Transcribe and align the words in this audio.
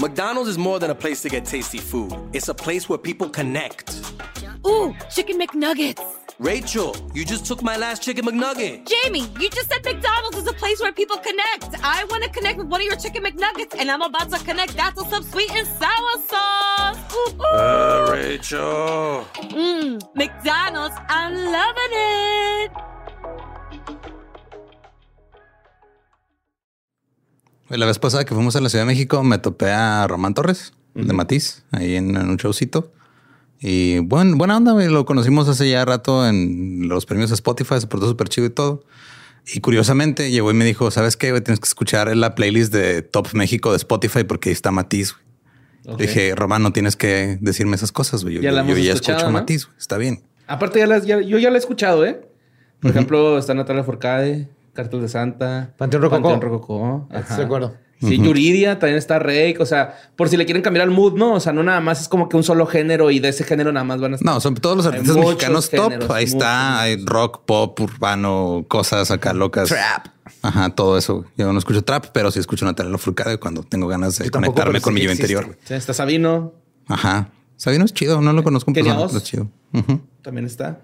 McDonald's 0.00 0.48
is 0.50 0.58
more 0.58 0.78
than 0.78 0.90
a 0.90 0.94
place 0.94 1.22
to 1.22 1.28
get 1.28 1.44
tasty 1.44 1.78
food. 1.78 2.12
It's 2.32 2.48
a 2.48 2.54
place 2.54 2.88
where 2.88 2.98
people 2.98 3.28
connect. 3.28 4.02
Ooh, 4.66 4.94
chicken 5.14 5.40
McNuggets. 5.40 6.02
Rachel, 6.38 6.96
you 7.14 7.24
just 7.24 7.46
took 7.46 7.62
my 7.62 7.76
last 7.76 8.02
chicken 8.02 8.24
McNugget. 8.24 8.88
Jamie, 8.88 9.28
you 9.38 9.48
just 9.48 9.70
said 9.70 9.84
McDonald's 9.84 10.38
is 10.38 10.46
a 10.48 10.52
place 10.52 10.80
where 10.80 10.92
people 10.92 11.16
connect. 11.18 11.84
I 11.84 12.04
want 12.10 12.24
to 12.24 12.30
connect 12.30 12.58
with 12.58 12.66
one 12.66 12.80
of 12.80 12.84
your 12.84 12.96
chicken 12.96 13.22
McNuggets, 13.22 13.76
and 13.78 13.90
I'm 13.90 14.02
about 14.02 14.28
to 14.30 14.44
connect 14.44 14.76
that 14.76 14.96
to 14.96 15.04
some 15.04 15.22
sweet 15.22 15.52
and 15.52 15.68
sour 15.68 16.12
sauce. 16.26 17.14
Ooh, 17.14 17.34
ooh. 17.36 17.44
Uh, 17.44 18.08
Rachel. 18.10 19.24
Mmm, 19.34 20.02
McDonald's, 20.16 20.96
I'm 21.08 21.34
loving 21.34 21.92
it. 21.92 22.91
La 27.76 27.86
vez 27.86 27.98
pasada 27.98 28.24
que 28.24 28.34
fuimos 28.34 28.54
a 28.56 28.60
la 28.60 28.68
Ciudad 28.68 28.84
de 28.84 28.86
México, 28.86 29.22
me 29.22 29.38
topé 29.38 29.70
a 29.70 30.06
Román 30.06 30.34
Torres 30.34 30.72
de 30.94 31.12
Matiz, 31.14 31.64
ahí 31.70 31.96
en, 31.96 32.14
en 32.16 32.28
un 32.28 32.36
showcito. 32.36 32.92
Y 33.60 34.00
buen, 34.00 34.36
buena 34.36 34.56
onda. 34.58 34.74
Lo 34.74 35.06
conocimos 35.06 35.48
hace 35.48 35.70
ya 35.70 35.84
rato 35.84 36.26
en 36.28 36.88
los 36.88 37.06
premios 37.06 37.30
Spotify, 37.30 37.80
se 37.80 37.86
portó 37.86 38.06
súper 38.08 38.28
chido 38.28 38.46
y 38.46 38.50
todo. 38.50 38.84
Y 39.54 39.60
curiosamente 39.60 40.30
llegó 40.30 40.50
y 40.50 40.54
me 40.54 40.64
dijo, 40.64 40.90
¿sabes 40.90 41.16
qué? 41.16 41.28
Tienes 41.40 41.60
que 41.60 41.66
escuchar 41.66 42.14
la 42.14 42.34
playlist 42.34 42.72
de 42.72 43.02
Top 43.02 43.28
México 43.32 43.70
de 43.70 43.76
Spotify 43.78 44.24
porque 44.24 44.50
ahí 44.50 44.52
está 44.52 44.70
Matiz. 44.70 45.16
dije, 45.98 46.34
Román, 46.34 46.62
no 46.62 46.72
tienes 46.72 46.94
que 46.96 47.38
decirme 47.40 47.76
esas 47.76 47.90
cosas. 47.90 48.22
güey. 48.22 48.34
Yo 48.36 48.42
Ya 48.42 48.52
la 48.52 48.66
yo 48.66 48.76
ya 48.76 48.92
escucho 48.92 49.18
¿no? 49.18 49.30
Matiz. 49.30 49.64
güey. 49.66 49.78
Está 49.78 49.96
bien. 49.96 50.22
Aparte, 50.46 50.78
ya 50.80 50.86
las- 50.86 51.06
ya- 51.06 51.20
yo 51.22 51.38
ya 51.38 51.48
la 51.50 51.56
he 51.56 51.58
escuchado, 51.58 52.04
¿eh? 52.04 52.20
Por 52.80 52.90
ejemplo, 52.90 53.38
está 53.38 53.54
Natalia 53.54 53.82
Forcade, 53.84 54.48
Cartel 54.72 55.00
de 55.02 55.08
Santa, 55.08 55.74
Panteón 55.76 56.02
Rococó. 56.02 56.22
Panteón 56.22 56.40
Rococó. 56.40 57.08
Ajá. 57.10 57.36
De 57.36 57.44
acuerdo. 57.44 57.74
Sí, 58.08 58.18
Yuridia, 58.18 58.78
también 58.80 58.98
está 58.98 59.18
Rake. 59.20 59.58
O 59.60 59.66
sea, 59.66 59.96
por 60.16 60.28
si 60.28 60.36
le 60.36 60.44
quieren 60.44 60.62
cambiar 60.62 60.82
al 60.88 60.90
mood, 60.90 61.14
¿no? 61.14 61.34
O 61.34 61.40
sea, 61.40 61.52
no 61.52 61.62
nada 61.62 61.80
más 61.80 62.00
es 62.00 62.08
como 62.08 62.28
que 62.28 62.36
un 62.36 62.42
solo 62.42 62.66
género 62.66 63.10
y 63.12 63.20
de 63.20 63.28
ese 63.28 63.44
género 63.44 63.72
nada 63.72 63.84
más 63.84 64.00
van 64.00 64.12
a 64.12 64.16
estar. 64.16 64.34
No, 64.34 64.40
son 64.40 64.54
todos 64.56 64.76
los 64.76 64.86
artistas 64.86 65.16
mexicanos 65.16 65.70
top. 65.70 65.90
géneros, 65.90 66.10
Ahí 66.10 66.24
está. 66.24 66.80
Hay 66.80 67.04
rock, 67.04 67.44
pop, 67.44 67.78
urbano, 67.80 68.64
cosas 68.68 69.10
acá 69.12 69.32
locas. 69.32 69.68
Trap. 69.68 70.08
Ajá, 70.42 70.70
todo 70.70 70.98
eso. 70.98 71.24
Yo 71.36 71.52
no 71.52 71.58
escucho 71.58 71.84
trap, 71.84 72.06
pero 72.12 72.32
sí 72.32 72.40
escucho 72.40 72.64
Natalia 72.64 72.90
Lafourcade 72.90 73.38
cuando 73.38 73.62
tengo 73.62 73.86
ganas 73.86 74.18
de 74.18 74.24
tampoco, 74.30 74.54
conectarme 74.54 74.80
con 74.80 74.94
sí 74.94 75.00
mi 75.00 75.06
yo 75.06 75.12
interior. 75.12 75.56
Sí, 75.64 75.74
está 75.74 75.94
Sabino, 75.94 76.54
Ajá. 76.88 77.28
Sabino 77.56 77.84
es 77.84 77.92
chido, 77.92 78.20
no 78.20 78.32
lo 78.32 78.42
conozco 78.42 78.72
pero 78.72 79.06
es 79.06 79.22
chido. 79.22 79.48
También 80.22 80.46
está. 80.46 80.80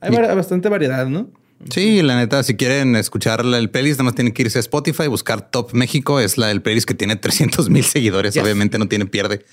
Hay 0.00 0.14
bastante 0.14 0.68
variedad, 0.68 1.06
¿no? 1.06 1.28
Sí, 1.68 2.00
la 2.02 2.16
neta, 2.16 2.42
si 2.42 2.56
quieren 2.56 2.96
escuchar 2.96 3.44
el 3.44 3.70
playlist, 3.70 3.98
nada 3.98 4.04
más 4.04 4.14
tienen 4.14 4.32
que 4.32 4.42
irse 4.42 4.58
a 4.58 4.60
Spotify, 4.60 5.08
buscar 5.08 5.50
Top 5.50 5.72
México. 5.74 6.18
Es 6.18 6.38
la 6.38 6.46
del 6.46 6.62
playlist 6.62 6.88
que 6.88 6.94
tiene 6.94 7.16
300 7.16 7.68
mil 7.68 7.84
seguidores. 7.84 8.34
Yes. 8.34 8.42
Obviamente 8.42 8.78
no 8.78 8.88
tiene 8.88 9.06
pierde. 9.06 9.44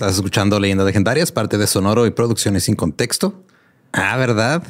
Estás 0.00 0.16
escuchando 0.16 0.58
Leyendas 0.58 0.86
Legendarias, 0.86 1.30
parte 1.30 1.58
de 1.58 1.66
Sonoro 1.66 2.06
y 2.06 2.10
Producciones 2.10 2.64
sin 2.64 2.74
Contexto. 2.74 3.44
Ah, 3.92 4.16
¿verdad? 4.16 4.62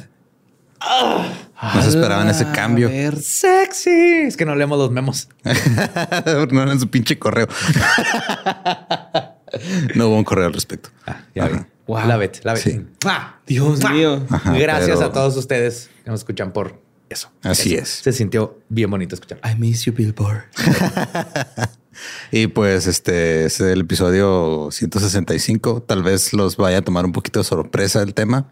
No 0.81 1.81
se 1.81 1.87
esperaban 1.87 2.27
ese 2.27 2.51
cambio. 2.51 2.89
A 2.89 2.91
ver, 2.91 3.17
Sexy. 3.17 4.23
Es 4.27 4.35
que 4.35 4.45
no 4.45 4.53
leemos 4.55 4.77
los 4.77 4.91
memos. 4.91 5.29
no 6.51 6.69
en 6.69 6.79
su 6.81 6.89
pinche 6.89 7.17
correo. 7.17 7.47
no 9.95 10.09
hubo 10.09 10.17
un 10.17 10.25
correo 10.25 10.47
al 10.47 10.53
respecto. 10.53 10.89
Ya 11.33 11.47
vi. 11.47 11.59
Wow. 11.87 12.01
Sí. 12.57 12.85
Ah, 13.05 13.37
Dios 13.47 13.89
mío. 13.89 14.25
Ajá, 14.29 14.51
Gracias 14.51 14.97
pero- 14.97 15.11
a 15.11 15.13
todos 15.13 15.37
ustedes 15.37 15.89
que 16.03 16.11
nos 16.11 16.19
escuchan 16.19 16.51
por 16.51 16.77
eso. 17.07 17.31
Así 17.41 17.75
Eso. 17.75 17.83
es. 17.83 17.89
Se 17.89 18.11
sintió 18.11 18.59
bien 18.67 18.91
bonito 18.91 19.15
escuchar. 19.15 19.39
I 19.49 19.55
miss 19.57 19.85
you, 19.85 19.93
Billboard. 19.93 20.43
Y 22.31 22.47
pues 22.47 22.87
este 22.87 23.45
es 23.45 23.59
el 23.59 23.81
episodio 23.81 24.69
165. 24.71 25.83
Tal 25.83 26.03
vez 26.03 26.33
los 26.33 26.57
vaya 26.57 26.79
a 26.79 26.81
tomar 26.81 27.05
un 27.05 27.11
poquito 27.11 27.39
de 27.39 27.43
sorpresa 27.45 28.01
el 28.01 28.13
tema. 28.13 28.47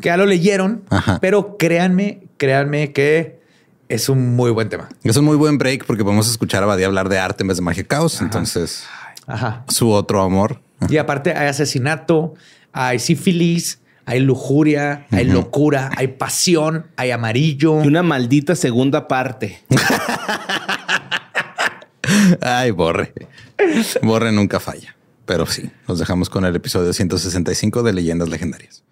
Que 0.00 0.08
ya 0.08 0.16
lo 0.16 0.26
leyeron, 0.26 0.82
Ajá. 0.90 1.18
pero 1.20 1.56
créanme, 1.56 2.22
créanme 2.36 2.92
que 2.92 3.40
es 3.88 4.08
un 4.08 4.34
muy 4.34 4.50
buen 4.50 4.68
tema. 4.68 4.88
Es 5.04 5.16
un 5.16 5.24
muy 5.24 5.36
buen 5.36 5.58
break 5.58 5.84
porque 5.86 6.02
podemos 6.02 6.28
escuchar 6.28 6.62
a 6.62 6.66
Badía 6.66 6.86
hablar 6.86 7.08
de 7.08 7.18
arte 7.18 7.44
en 7.44 7.48
vez 7.48 7.58
de 7.58 7.62
magia 7.62 7.84
caos. 7.84 8.20
Entonces, 8.20 8.84
Ajá. 9.26 9.64
su 9.68 9.90
otro 9.90 10.22
amor. 10.22 10.60
Y 10.88 10.96
aparte 10.96 11.32
hay 11.32 11.48
asesinato, 11.48 12.34
hay 12.72 12.98
sífilis, 12.98 13.80
hay 14.06 14.20
lujuria, 14.20 15.06
hay 15.10 15.24
locura, 15.24 15.90
hay 15.96 16.08
pasión, 16.08 16.88
hay 16.96 17.10
amarillo. 17.10 17.82
Y 17.84 17.86
una 17.86 18.02
maldita 18.02 18.54
segunda 18.56 19.08
parte. 19.08 19.62
Ay, 22.40 22.70
borre. 22.70 23.12
Borre 24.02 24.32
nunca 24.32 24.60
falla. 24.60 24.96
Pero 25.26 25.46
sí, 25.46 25.70
nos 25.88 25.98
dejamos 25.98 26.28
con 26.28 26.44
el 26.44 26.54
episodio 26.54 26.92
165 26.92 27.82
de 27.82 27.92
Leyendas 27.92 28.28
Legendarias. 28.28 28.84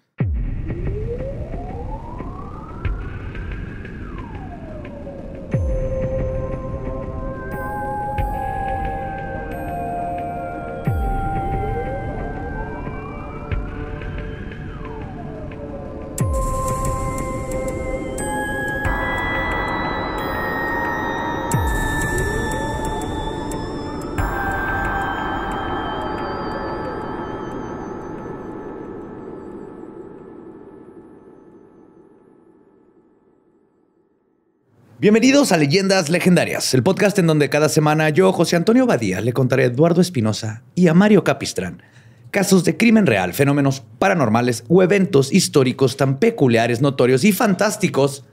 Bienvenidos 35.03 35.51
a 35.51 35.57
Leyendas 35.57 36.07
Legendarias, 36.07 36.73
el 36.73 36.81
podcast 36.81 37.19
en 37.19 37.27
donde 37.27 37.49
cada 37.49 37.67
semana 37.67 38.09
yo, 38.09 38.31
José 38.31 38.55
Antonio 38.55 38.85
Badía, 38.85 39.19
le 39.19 39.33
contaré 39.33 39.63
a 39.63 39.65
Eduardo 39.65 39.99
Espinosa 39.99 40.63
y 40.75 40.87
a 40.87 40.93
Mario 40.93 41.25
Capistrán 41.25 41.83
casos 42.31 42.63
de 42.63 42.77
crimen 42.77 43.05
real, 43.05 43.33
fenómenos 43.33 43.83
paranormales 43.99 44.63
o 44.69 44.81
eventos 44.81 45.33
históricos 45.33 45.97
tan 45.97 46.19
peculiares, 46.19 46.79
notorios 46.79 47.25
y 47.25 47.33
fantásticos 47.33 48.23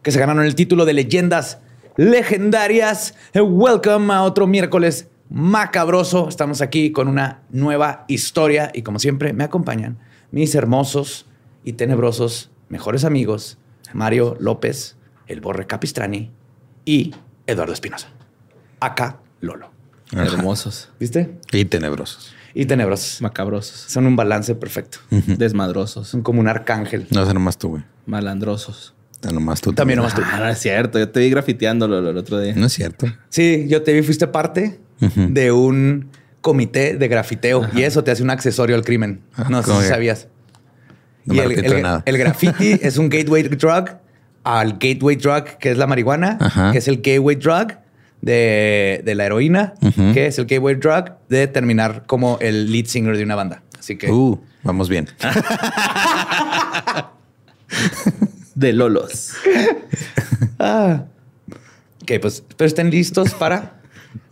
que 0.00 0.10
se 0.10 0.18
ganaron 0.18 0.46
el 0.46 0.54
título 0.54 0.86
de 0.86 0.94
Leyendas 0.94 1.58
Legendarias. 1.98 3.14
Eh, 3.34 3.42
Welcome 3.42 4.10
a 4.14 4.22
otro 4.22 4.46
miércoles 4.46 5.10
macabroso. 5.28 6.30
Estamos 6.30 6.62
aquí 6.62 6.90
con 6.90 7.08
una 7.08 7.42
nueva 7.50 8.06
historia 8.08 8.70
y 8.72 8.80
como 8.80 8.98
siempre 8.98 9.34
me 9.34 9.44
acompañan 9.44 9.98
mis 10.30 10.54
hermosos 10.54 11.26
y 11.64 11.74
tenebrosos 11.74 12.50
mejores 12.70 13.04
amigos, 13.04 13.58
Mario 13.92 14.38
López, 14.40 14.97
el 15.28 15.40
Borre 15.40 15.66
Capistrani 15.66 16.30
y 16.84 17.14
Eduardo 17.46 17.72
Espinosa. 17.72 18.08
Acá 18.80 19.18
Lolo. 19.40 19.70
Ajá. 20.12 20.24
Hermosos, 20.24 20.90
¿Viste? 20.98 21.36
Y 21.52 21.64
tenebrosos. 21.66 22.34
Y 22.54 22.64
tenebrosos. 22.66 23.20
macabrosos, 23.20 23.76
Son 23.88 24.06
un 24.06 24.16
balance 24.16 24.54
perfecto. 24.54 24.98
desmadrosos, 25.10 26.08
Son 26.08 26.22
como 26.22 26.40
un 26.40 26.48
arcángel. 26.48 27.06
No 27.10 27.24
sé 27.26 27.34
nomás 27.34 27.58
tú, 27.58 27.68
güey. 27.70 27.82
malandrosos. 28.06 28.94
No 29.22 29.32
nomás 29.32 29.60
tú. 29.60 29.72
También 29.72 29.96
nomás 29.98 30.14
tú. 30.14 30.22
Ah, 30.24 30.38
no 30.38 30.48
es 30.48 30.58
cierto. 30.60 30.98
Yo 30.98 31.08
te 31.10 31.20
vi 31.20 31.28
grafiteándolo 31.30 32.08
el 32.10 32.16
otro 32.16 32.38
día. 32.40 32.54
No 32.56 32.66
es 32.66 32.72
cierto. 32.72 33.06
Sí, 33.28 33.66
yo 33.68 33.82
te 33.82 33.92
vi, 33.92 34.02
fuiste 34.02 34.28
parte 34.28 34.80
de 35.14 35.52
un 35.52 36.08
comité 36.40 36.96
de 36.96 37.08
grafiteo 37.08 37.68
y 37.74 37.82
eso 37.82 38.02
te 38.04 38.12
hace 38.12 38.22
un 38.22 38.30
accesorio 38.30 38.76
al 38.76 38.84
crimen. 38.84 39.20
No 39.50 39.60
sé 39.62 39.68
¿cómo 39.68 39.80
si 39.80 39.86
que? 39.86 39.92
sabías. 39.92 40.28
No 41.24 41.34
y 41.34 41.36
me 41.38 41.44
el, 41.44 41.64
el- 41.64 41.82
nada. 41.82 42.02
el 42.06 42.16
graffiti 42.16 42.78
es 42.80 42.96
un 42.96 43.08
gateway 43.10 43.42
drug 43.42 43.90
al 44.44 44.74
gateway 44.78 45.16
drug 45.16 45.44
que 45.60 45.70
es 45.70 45.78
la 45.78 45.86
marihuana, 45.86 46.38
Ajá. 46.40 46.72
que 46.72 46.78
es 46.78 46.88
el 46.88 46.96
gateway 46.98 47.36
drug 47.36 47.72
de, 48.20 49.02
de 49.04 49.14
la 49.14 49.26
heroína, 49.26 49.74
que 50.12 50.26
es 50.26 50.38
el 50.38 50.46
gateway 50.46 50.74
drug 50.76 51.12
de 51.28 51.46
terminar 51.46 52.04
como 52.06 52.38
el 52.40 52.70
lead 52.72 52.86
singer 52.86 53.16
de 53.16 53.22
una 53.24 53.34
banda. 53.36 53.62
Así 53.78 53.96
que 53.96 54.10
Uh, 54.10 54.40
vamos 54.64 54.88
bien. 54.88 55.08
De 58.54 58.72
Lolos. 58.72 59.34
Ah. 60.58 61.04
Ok, 62.02 62.12
pues 62.20 62.42
pero 62.56 62.66
estén 62.66 62.90
listos 62.90 63.34
para 63.34 63.74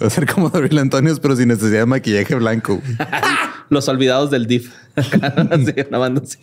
Va 0.03 0.07
a 0.09 0.11
ser 0.11 0.27
como 0.27 0.49
David 0.51 0.77
Antonios, 0.79 1.21
pero 1.21 1.37
sin 1.37 1.49
necesidad 1.49 1.81
de 1.81 1.87
maquillaje 1.87 2.35
blanco. 2.35 2.81
Los 3.69 3.89
olvidados 3.89 4.31
del 4.31 4.47
DIF. 4.47 4.73
Una 5.91 5.99
banda 5.99 6.23
así. 6.25 6.39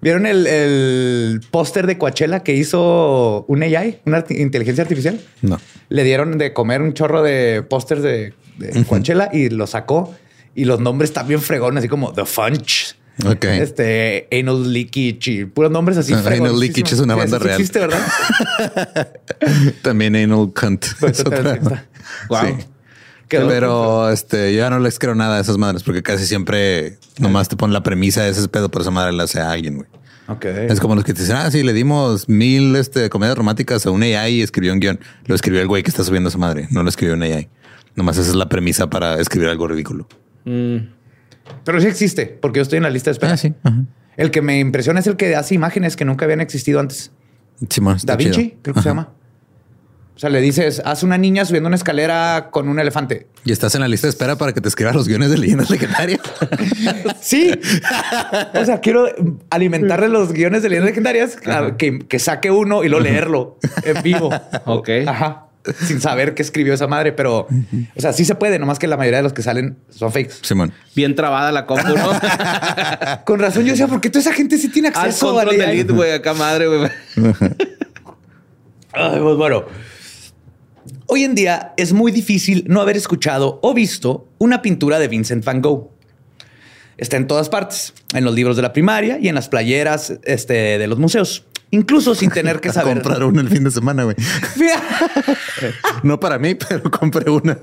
¿Vieron 0.00 0.26
el, 0.26 0.46
el 0.46 1.40
póster 1.50 1.86
de 1.86 1.98
Coachella 1.98 2.40
que 2.40 2.54
hizo 2.54 3.44
un 3.48 3.62
AI, 3.62 4.00
una 4.06 4.24
arti- 4.24 4.38
inteligencia 4.40 4.82
artificial? 4.82 5.20
No. 5.42 5.60
Le 5.88 6.04
dieron 6.04 6.38
de 6.38 6.52
comer 6.52 6.82
un 6.82 6.92
chorro 6.94 7.22
de 7.22 7.62
pósters 7.68 8.02
de, 8.02 8.34
de 8.58 8.84
Coachella 8.84 9.30
y 9.32 9.48
lo 9.50 9.66
sacó. 9.66 10.14
Y 10.54 10.64
los 10.64 10.80
nombres 10.80 11.12
también 11.12 11.40
fregones, 11.40 11.80
así 11.80 11.88
como 11.88 12.12
The 12.12 12.24
Funch. 12.24 12.94
Ok. 13.26 13.44
Este, 13.44 14.28
Anal 14.32 14.72
Leakage 14.72 15.30
y 15.30 15.44
puros 15.46 15.70
nombres 15.70 15.96
así. 15.98 16.12
Ah, 16.14 16.22
Anal. 16.26 16.58
Leakage 16.58 16.94
es 16.94 17.00
una 17.00 17.14
banda 17.14 17.38
sí 17.38 17.44
real. 17.44 17.60
existe, 17.60 17.78
¿verdad? 17.80 18.00
También 19.82 20.16
Anal 20.16 20.52
Cunt. 20.58 20.86
Pues, 21.00 21.20
Es 21.20 21.26
otra. 21.26 21.58
Wow. 22.28 22.40
Sí. 22.58 22.66
Quedó- 23.28 23.48
Pero 23.48 24.10
este, 24.10 24.52
yo 24.54 24.58
ya 24.60 24.70
no 24.70 24.78
les 24.78 24.98
creo 24.98 25.14
nada 25.14 25.38
a 25.38 25.40
esas 25.40 25.58
madres 25.58 25.82
porque 25.82 26.02
casi 26.02 26.26
siempre 26.26 26.98
nomás 27.18 27.48
te 27.48 27.56
ponen 27.56 27.72
la 27.74 27.82
premisa 27.82 28.22
de 28.22 28.30
ese 28.30 28.46
pedo, 28.48 28.68
pero 28.70 28.82
esa 28.82 28.90
madre 28.92 29.12
la 29.12 29.24
hace 29.24 29.40
a 29.40 29.50
alguien, 29.50 29.76
güey. 29.76 29.88
Ok. 30.28 30.44
Es 30.44 30.80
como 30.80 30.94
los 30.94 31.04
que 31.04 31.12
te 31.14 31.20
dicen, 31.22 31.36
ah, 31.36 31.50
sí, 31.50 31.62
le 31.62 31.72
dimos 31.72 32.28
mil 32.28 32.74
este, 32.76 33.08
comedias 33.10 33.36
románticas 33.36 33.84
a 33.86 33.90
un 33.90 34.02
AI 34.02 34.34
y 34.36 34.42
escribió 34.42 34.72
un 34.72 34.80
guion. 34.80 34.98
Lo 35.26 35.34
escribió 35.34 35.60
el 35.60 35.68
güey 35.68 35.82
que 35.82 35.90
está 35.90 36.02
subiendo 36.04 36.28
esa 36.28 36.38
madre, 36.38 36.66
no 36.70 36.82
lo 36.82 36.88
escribió 36.88 37.14
un 37.14 37.22
AI. 37.22 37.48
Nomás 37.94 38.16
esa 38.18 38.30
es 38.30 38.36
la 38.36 38.48
premisa 38.48 38.90
para 38.90 39.20
escribir 39.20 39.48
algo 39.48 39.66
ridículo. 39.68 40.06
Mm. 40.44 40.76
Pero 41.64 41.80
sí 41.80 41.86
existe, 41.86 42.26
porque 42.26 42.58
yo 42.58 42.62
estoy 42.62 42.76
en 42.78 42.82
la 42.82 42.90
lista 42.90 43.10
de 43.10 43.12
espera. 43.12 43.32
Ah, 43.34 43.36
sí. 43.36 43.54
Ajá. 43.62 43.84
El 44.16 44.30
que 44.30 44.42
me 44.42 44.58
impresiona 44.58 45.00
es 45.00 45.06
el 45.06 45.16
que 45.16 45.36
hace 45.36 45.54
imágenes 45.54 45.94
que 45.96 46.04
nunca 46.04 46.24
habían 46.24 46.40
existido 46.40 46.80
antes. 46.80 47.12
Simón, 47.70 47.96
está 47.96 48.12
Da 48.12 48.16
Vinci, 48.16 48.48
chido. 48.50 48.56
creo 48.62 48.74
que 48.74 48.82
se 48.82 48.88
llama. 48.88 49.10
O 50.16 50.18
sea, 50.18 50.30
le 50.30 50.40
dices, 50.40 50.80
haz 50.86 51.02
una 51.02 51.18
niña 51.18 51.44
subiendo 51.44 51.66
una 51.66 51.76
escalera 51.76 52.48
con 52.50 52.70
un 52.70 52.80
elefante. 52.80 53.26
Y 53.44 53.52
estás 53.52 53.74
en 53.74 53.82
la 53.82 53.88
lista 53.88 54.06
de 54.06 54.10
espera 54.12 54.36
para 54.36 54.54
que 54.54 54.62
te 54.62 54.68
escriba 54.68 54.90
los 54.92 55.06
guiones 55.06 55.28
de 55.30 55.36
leyendas 55.36 55.68
legendarias. 55.68 56.20
Sí. 57.20 57.52
o 58.54 58.64
sea, 58.64 58.80
quiero 58.80 59.08
alimentarle 59.50 60.08
los 60.08 60.32
guiones 60.32 60.62
de 60.62 60.68
leyendas 60.70 60.90
legendarias, 60.90 61.36
a- 61.46 61.76
que, 61.76 61.98
que 61.98 62.18
saque 62.18 62.50
uno 62.50 62.82
y 62.84 62.88
luego 62.88 63.04
leerlo 63.04 63.58
en 63.84 64.02
vivo. 64.02 64.30
Ok. 64.64 64.88
Ajá. 65.06 65.42
Sin 65.86 66.00
saber 66.00 66.34
qué 66.34 66.42
escribió 66.42 66.72
esa 66.74 66.86
madre, 66.86 67.10
pero, 67.12 67.40
o 67.40 68.00
sea, 68.00 68.12
sí 68.12 68.24
se 68.24 68.36
puede, 68.36 68.58
nomás 68.60 68.78
que 68.78 68.86
la 68.86 68.96
mayoría 68.96 69.16
de 69.18 69.24
los 69.24 69.32
que 69.32 69.42
salen 69.42 69.76
son 69.90 70.12
fakes. 70.12 70.34
Simón. 70.42 70.72
Bien 70.94 71.14
trabada 71.16 71.50
la 71.52 71.66
compu, 71.66 71.88
¿no? 71.88 72.10
Con 73.26 73.40
razón, 73.40 73.64
yo 73.64 73.72
decía, 73.72 73.88
¿por 73.88 74.00
qué 74.00 74.08
toda 74.08 74.20
esa 74.20 74.32
gente 74.32 74.56
sí 74.58 74.68
tiene 74.68 74.88
acceso 74.88 75.36
a 75.38 75.44
delete, 75.44 75.92
güey. 75.92 76.12
Acá 76.12 76.34
madre, 76.34 76.68
güey. 76.68 76.90
Ay, 78.92 79.20
pues 79.20 79.36
bueno. 79.36 79.64
Hoy 81.06 81.24
en 81.24 81.34
día 81.34 81.72
es 81.76 81.92
muy 81.92 82.12
difícil 82.12 82.64
no 82.68 82.80
haber 82.80 82.96
escuchado 82.96 83.58
o 83.62 83.74
visto 83.74 84.28
una 84.38 84.62
pintura 84.62 84.98
de 84.98 85.08
Vincent 85.08 85.44
Van 85.44 85.62
Gogh. 85.62 85.90
Está 86.96 87.16
en 87.16 87.26
todas 87.26 87.48
partes, 87.48 87.92
en 88.14 88.24
los 88.24 88.34
libros 88.34 88.56
de 88.56 88.62
la 88.62 88.72
primaria 88.72 89.18
y 89.20 89.28
en 89.28 89.34
las 89.34 89.48
playeras 89.48 90.14
este, 90.24 90.78
de 90.78 90.86
los 90.86 90.98
museos, 90.98 91.46
incluso 91.70 92.14
sin 92.14 92.30
tener 92.30 92.60
que 92.60 92.72
saber. 92.72 92.94
Comprar 92.94 93.24
una 93.24 93.42
el 93.42 93.48
fin 93.48 93.64
de 93.64 93.70
semana, 93.70 94.04
güey. 94.04 94.16
No 96.02 96.20
para 96.20 96.38
mí, 96.38 96.54
pero 96.54 96.90
compré 96.90 97.30
una. 97.30 97.58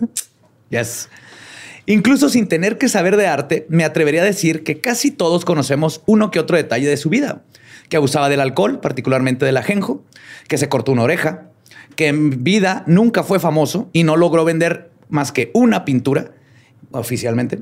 Yes. 0.70 1.10
Incluso 1.86 2.30
sin 2.30 2.48
tener 2.48 2.78
que 2.78 2.88
saber 2.88 3.18
de 3.18 3.28
arte, 3.28 3.66
me 3.70 3.84
atrevería 3.84 4.22
a 4.22 4.26
decir 4.26 4.64
que 4.64 4.80
casi 4.80 5.12
todos 5.12 5.46
conocemos 5.46 6.02
uno 6.06 6.32
que 6.32 6.40
otro 6.40 6.56
detalle 6.58 6.88
de 6.88 6.98
su 6.98 7.10
vida. 7.10 7.44
Que 7.90 7.98
abusaba 7.98 8.30
del 8.30 8.40
alcohol, 8.40 8.80
particularmente 8.80 9.46
del 9.46 9.58
ajenjo, 9.58 10.04
que 10.48 10.58
se 10.58 10.70
cortó 10.70 10.92
una 10.92 11.04
oreja, 11.04 11.50
que 11.96 12.08
en 12.08 12.44
vida 12.44 12.84
nunca 12.88 13.24
fue 13.24 13.40
famoso 13.40 13.90
y 13.94 14.04
no 14.04 14.18
logró 14.18 14.46
vender 14.46 14.92
más 15.10 15.32
que 15.32 15.52
una 15.54 15.86
pintura 15.86 16.32
oficialmente, 16.92 17.60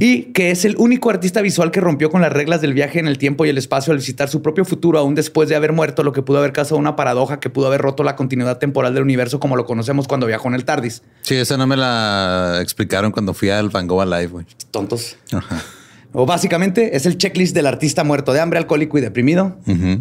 y 0.00 0.32
que 0.32 0.50
es 0.50 0.64
el 0.64 0.74
único 0.76 1.08
artista 1.08 1.40
visual 1.40 1.70
que 1.70 1.80
rompió 1.80 2.10
con 2.10 2.20
las 2.20 2.32
reglas 2.32 2.60
del 2.60 2.74
viaje 2.74 2.98
en 2.98 3.06
el 3.06 3.16
tiempo 3.16 3.46
y 3.46 3.48
el 3.48 3.56
espacio 3.56 3.92
al 3.92 3.98
visitar 3.98 4.28
su 4.28 4.42
propio 4.42 4.64
futuro 4.64 4.98
aún 4.98 5.14
después 5.14 5.48
de 5.48 5.54
haber 5.54 5.72
muerto, 5.72 6.02
lo 6.02 6.12
que 6.12 6.22
pudo 6.22 6.38
haber 6.38 6.52
causado 6.52 6.78
una 6.78 6.96
paradoja 6.96 7.38
que 7.38 7.48
pudo 7.48 7.68
haber 7.68 7.80
roto 7.80 8.02
la 8.02 8.16
continuidad 8.16 8.58
temporal 8.58 8.92
del 8.92 9.04
universo 9.04 9.38
como 9.38 9.54
lo 9.54 9.66
conocemos 9.66 10.08
cuando 10.08 10.26
viajó 10.26 10.48
en 10.48 10.54
el 10.54 10.64
TARDIS. 10.64 11.02
Sí, 11.20 11.36
esa 11.36 11.56
no 11.56 11.68
me 11.68 11.76
la 11.76 12.58
explicaron 12.60 13.12
cuando 13.12 13.34
fui 13.34 13.50
al 13.50 13.68
Van 13.68 13.86
Gogh 13.86 14.02
Alive, 14.02 14.26
güey. 14.26 14.46
Tontos. 14.72 15.16
Ajá. 15.32 15.62
O 16.12 16.26
básicamente 16.26 16.96
es 16.96 17.06
el 17.06 17.18
checklist 17.18 17.54
del 17.54 17.66
artista 17.66 18.02
muerto 18.02 18.32
de 18.32 18.40
hambre, 18.40 18.58
alcohólico 18.58 18.98
y 18.98 19.00
deprimido 19.00 19.58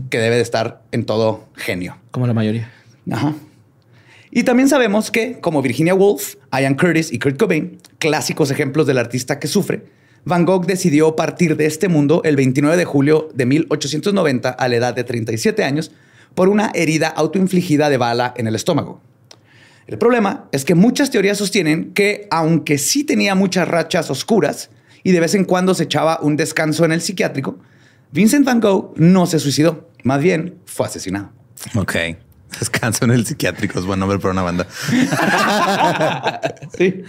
que 0.09 0.17
debe 0.17 0.37
de 0.37 0.41
estar 0.41 0.81
en 0.91 1.05
todo 1.05 1.45
genio. 1.55 1.97
Como 2.09 2.25
la 2.25 2.33
mayoría. 2.33 2.71
Ajá. 3.11 3.35
Y 4.31 4.43
también 4.43 4.69
sabemos 4.69 5.11
que, 5.11 5.39
como 5.41 5.61
Virginia 5.61 5.93
Woolf, 5.93 6.35
Ian 6.53 6.75
Curtis 6.75 7.11
y 7.11 7.19
Kurt 7.19 7.37
Cobain, 7.37 7.77
clásicos 7.99 8.49
ejemplos 8.49 8.87
del 8.87 8.97
artista 8.97 9.39
que 9.39 9.47
sufre, 9.47 9.83
Van 10.23 10.45
Gogh 10.45 10.65
decidió 10.65 11.15
partir 11.15 11.57
de 11.57 11.65
este 11.65 11.89
mundo 11.89 12.21
el 12.23 12.35
29 12.35 12.77
de 12.77 12.85
julio 12.85 13.29
de 13.33 13.45
1890 13.45 14.49
a 14.49 14.67
la 14.67 14.75
edad 14.75 14.93
de 14.93 15.03
37 15.03 15.63
años 15.63 15.91
por 16.35 16.47
una 16.47 16.71
herida 16.73 17.07
autoinfligida 17.07 17.89
de 17.89 17.97
bala 17.97 18.33
en 18.37 18.47
el 18.47 18.55
estómago. 18.55 19.01
El 19.87 19.97
problema 19.97 20.47
es 20.51 20.63
que 20.63 20.75
muchas 20.75 21.11
teorías 21.11 21.37
sostienen 21.37 21.91
que, 21.93 22.27
aunque 22.31 22.77
sí 22.77 23.03
tenía 23.03 23.35
muchas 23.35 23.67
rachas 23.67 24.09
oscuras 24.09 24.69
y 25.03 25.11
de 25.11 25.19
vez 25.19 25.35
en 25.35 25.43
cuando 25.43 25.73
se 25.73 25.83
echaba 25.83 26.19
un 26.21 26.37
descanso 26.37 26.85
en 26.85 26.93
el 26.93 27.01
psiquiátrico, 27.01 27.57
Vincent 28.11 28.45
Van 28.45 28.61
Gogh 28.61 28.93
no 28.95 29.25
se 29.25 29.39
suicidó, 29.39 29.89
más 30.03 30.21
bien 30.21 30.55
fue 30.65 30.85
asesinado. 30.85 31.31
Ok. 31.75 31.95
Descanso 32.59 33.05
en 33.05 33.11
el 33.11 33.25
psiquiátrico. 33.25 33.79
Es 33.79 33.85
buen 33.85 33.99
nombre 33.99 34.19
para 34.19 34.31
una 34.33 34.43
banda. 34.43 34.67
Sí. 36.77 37.03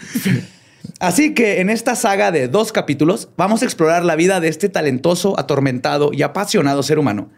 Así 0.99 1.35
que 1.35 1.61
en 1.61 1.71
esta 1.71 1.95
saga 1.95 2.33
de 2.33 2.49
dos 2.49 2.73
capítulos 2.73 3.29
vamos 3.37 3.63
a 3.63 3.65
explorar 3.65 4.05
la 4.05 4.17
vida 4.17 4.41
de 4.41 4.49
este 4.49 4.69
talentoso, 4.69 5.39
atormentado 5.39 6.11
y 6.13 6.23
apasionado 6.23 6.83
ser 6.83 6.99
humano, 6.99 7.31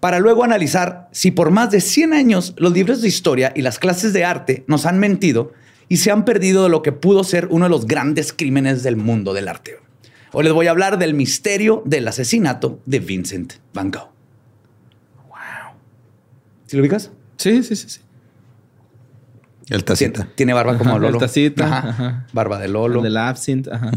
para 0.00 0.20
luego 0.20 0.44
analizar 0.44 1.08
si 1.12 1.30
por 1.30 1.50
más 1.50 1.70
de 1.70 1.80
100 1.80 2.12
años 2.12 2.54
los 2.56 2.72
libros 2.72 3.02
de 3.02 3.08
historia 3.08 3.52
y 3.54 3.62
las 3.62 3.78
clases 3.78 4.12
de 4.12 4.24
arte 4.24 4.64
nos 4.66 4.86
han 4.86 4.98
mentido 4.98 5.52
y 5.88 5.98
se 5.98 6.10
han 6.10 6.24
perdido 6.24 6.64
de 6.64 6.70
lo 6.70 6.82
que 6.82 6.92
pudo 6.92 7.24
ser 7.24 7.48
uno 7.50 7.66
de 7.66 7.70
los 7.70 7.86
grandes 7.86 8.32
crímenes 8.32 8.82
del 8.82 8.96
mundo 8.96 9.34
del 9.34 9.48
arte. 9.48 9.76
Hoy 10.32 10.44
les 10.44 10.52
voy 10.52 10.66
a 10.66 10.70
hablar 10.70 10.98
del 10.98 11.14
misterio 11.14 11.82
del 11.84 12.08
asesinato 12.08 12.80
de 12.86 12.98
Vincent 13.00 13.54
Van 13.72 13.90
Gogh. 13.90 14.10
Wow. 15.28 15.76
¿Sí 16.66 16.76
lo 16.76 16.82
ubicas? 16.82 17.12
Sí, 17.36 17.62
sí, 17.62 17.76
sí, 17.76 17.88
sí. 17.88 18.00
El 19.70 19.82
tacita. 19.84 20.28
tiene 20.34 20.52
barba 20.52 20.76
como 20.76 20.90
Ajá, 20.90 20.98
Lolo. 20.98 21.14
el 21.16 21.20
tacita, 21.20 21.64
Ajá. 21.66 21.88
ajá. 21.88 22.26
Barba 22.32 22.58
de 22.58 22.68
Lolo. 22.68 22.98
El 22.98 23.04
del 23.04 23.16
absinthe. 23.16 23.70
Ajá. 23.72 23.92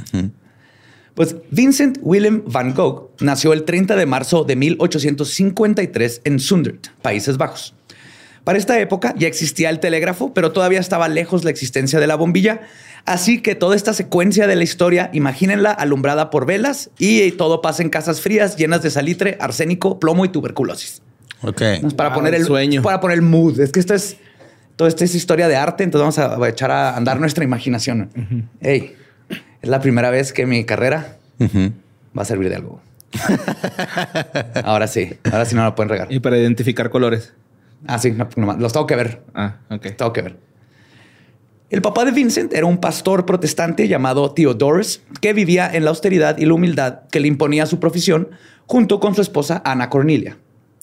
Pues 1.13 1.35
Vincent 1.51 1.97
Willem 2.01 2.43
van 2.45 2.73
Gogh 2.73 3.09
nació 3.19 3.51
el 3.53 3.63
30 3.63 3.95
de 3.95 4.05
marzo 4.05 4.43
de 4.43 4.55
1853 4.55 6.21
en 6.25 6.39
Zundert, 6.39 6.87
Países 7.01 7.37
Bajos. 7.37 7.73
Para 8.43 8.57
esta 8.59 8.79
época 8.79 9.13
ya 9.17 9.27
existía 9.27 9.69
el 9.69 9.79
telégrafo, 9.81 10.33
pero 10.33 10.53
todavía 10.53 10.79
estaba 10.79 11.09
lejos 11.09 11.43
la 11.43 11.49
existencia 11.49 11.99
de 11.99 12.07
la 12.07 12.15
bombilla, 12.15 12.61
así 13.05 13.41
que 13.41 13.55
toda 13.55 13.75
esta 13.75 13.93
secuencia 13.93 14.47
de 14.47 14.55
la 14.55 14.63
historia, 14.63 15.09
imagínenla 15.11 15.71
alumbrada 15.71 16.29
por 16.29 16.45
velas 16.45 16.91
y 16.97 17.31
todo 17.31 17.61
pasa 17.61 17.83
en 17.83 17.89
casas 17.89 18.21
frías 18.21 18.55
llenas 18.55 18.83
de 18.83 18.89
salitre, 18.91 19.37
arsénico, 19.41 19.99
plomo 19.99 20.23
y 20.23 20.29
tuberculosis. 20.29 21.01
Ok. 21.41 21.61
Para 21.95 22.09
Wow, 22.09 22.17
poner 22.19 22.35
el 22.35 22.45
sueño. 22.45 22.81
para 22.81 22.99
poner 22.99 23.15
el 23.17 23.21
mood. 23.23 23.59
Es 23.59 23.71
que 23.71 23.79
esto 23.79 23.93
es 23.93 24.17
todo 24.75 24.87
esto 24.87 25.03
es 25.03 25.15
historia 25.15 25.47
de 25.47 25.55
arte, 25.55 25.83
entonces 25.83 26.17
vamos 26.17 26.39
a, 26.39 26.43
a 26.43 26.49
echar 26.49 26.69
a 26.71 26.95
andar 26.95 27.19
nuestra 27.19 27.43
imaginación. 27.43 28.09
Hey, 28.61 28.95
es 29.61 29.69
la 29.69 29.79
primera 29.81 30.09
vez 30.11 30.33
que 30.33 30.45
mi 30.45 30.63
carrera 30.65 31.17
va 31.39 32.21
a 32.21 32.25
servir 32.25 32.49
de 32.49 32.55
algo. 32.57 32.79
ahora 34.63 34.87
sí, 34.87 35.13
ahora 35.31 35.45
sí 35.45 35.55
no 35.55 35.63
la 35.63 35.75
pueden 35.75 35.89
regar. 35.89 36.11
Y 36.11 36.19
para 36.19 36.37
identificar 36.37 36.89
colores. 36.89 37.33
Ah, 37.85 37.99
sí, 37.99 38.11
no, 38.11 38.27
nomás, 38.35 38.57
los 38.59 38.73
tengo 38.73 38.85
que 38.87 38.95
ver. 38.95 39.21
Ah, 39.33 39.57
ok. 39.69 39.87
Tengo 39.97 40.13
que 40.13 40.21
ver. 40.21 40.37
El 41.69 41.81
papá 41.81 42.05
de 42.05 42.11
Vincent 42.11 42.53
era 42.53 42.65
un 42.65 42.77
pastor 42.77 43.25
protestante 43.25 43.87
llamado 43.87 44.31
Theodorus, 44.31 45.01
que 45.21 45.33
vivía 45.33 45.69
en 45.73 45.83
la 45.83 45.89
austeridad 45.89 46.37
y 46.37 46.45
la 46.45 46.53
humildad 46.53 47.01
que 47.11 47.19
le 47.19 47.27
imponía 47.27 47.65
su 47.65 47.79
profesión, 47.79 48.29
junto 48.65 48.99
con 48.99 49.15
su 49.15 49.21
esposa 49.21 49.61
Ana 49.65 49.89
Cornelia. 49.89 50.37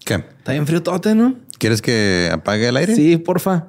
¿Qué? 0.05 0.15
Está 0.15 0.53
bien 0.53 0.67
frío 0.67 0.83
tote, 0.83 1.15
¿no? 1.15 1.35
¿Quieres 1.59 1.81
que 1.83 2.29
apague 2.33 2.69
el 2.69 2.77
aire? 2.77 2.95
Sí, 2.95 3.17
porfa. 3.17 3.67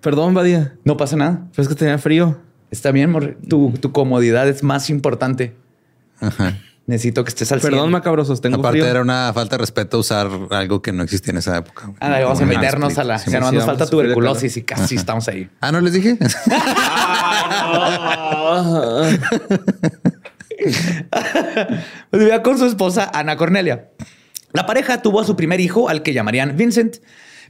Perdón, 0.00 0.34
Badía. 0.34 0.74
No 0.84 0.96
pasa 0.96 1.16
nada. 1.16 1.46
Pero 1.52 1.62
es 1.62 1.68
que 1.68 1.74
tenía 1.74 1.96
frío. 1.98 2.38
Está 2.70 2.90
bien, 2.90 3.10
morre. 3.10 3.36
Tu, 3.48 3.72
tu 3.80 3.92
comodidad 3.92 4.48
es 4.48 4.62
más 4.62 4.90
importante. 4.90 5.54
Ajá. 6.20 6.58
Necesito 6.86 7.22
que 7.22 7.28
estés 7.28 7.52
al 7.52 7.60
Perdón, 7.60 7.82
100. 7.84 7.92
macabrosos. 7.92 8.40
Tengo 8.40 8.56
Aparte 8.58 8.80
frío. 8.80 8.90
era 8.90 9.00
una 9.00 9.30
falta 9.32 9.54
de 9.56 9.60
respeto 9.60 9.98
usar 10.00 10.28
algo 10.50 10.82
que 10.82 10.92
no 10.92 11.04
existía 11.04 11.30
en 11.30 11.38
esa 11.38 11.56
época. 11.56 11.84
güey. 11.86 11.96
Ándale, 12.00 12.24
vamos 12.24 12.40
a 12.40 12.44
meternos 12.46 12.98
a 12.98 13.04
la. 13.04 13.18
sí, 13.18 13.30
no 13.30 13.36
sí, 13.36 13.40
nos 13.40 13.50
vamos 13.52 13.64
falta 13.64 13.86
tuberculosis 13.88 14.56
y 14.56 14.62
casi 14.62 14.96
estamos 14.96 15.28
ahí. 15.28 15.48
Ah, 15.60 15.70
no 15.70 15.80
les 15.80 15.92
dije. 15.92 16.18
Pues 22.10 22.20
vivía 22.22 22.42
con 22.42 22.58
su 22.58 22.66
esposa 22.66 23.10
Ana 23.12 23.36
Cornelia. 23.36 23.88
La 24.52 24.66
pareja 24.66 25.02
tuvo 25.02 25.20
a 25.20 25.24
su 25.24 25.36
primer 25.36 25.60
hijo, 25.60 25.88
al 25.88 26.02
que 26.02 26.12
llamarían 26.12 26.56
Vincent, 26.56 26.96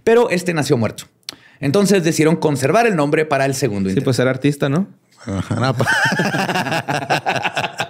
pero 0.04 0.30
este 0.30 0.54
nació 0.54 0.76
muerto. 0.76 1.04
Entonces 1.60 2.04
decidieron 2.04 2.36
conservar 2.36 2.86
el 2.86 2.96
nombre 2.96 3.24
para 3.24 3.46
el 3.46 3.54
segundo 3.54 3.88
Sí, 3.88 3.92
intento. 3.92 4.04
pues 4.06 4.18
era 4.18 4.30
artista, 4.30 4.68
¿no? 4.68 4.88
Ajá, 5.24 5.54
no, 5.56 5.74
pa- 5.76 5.86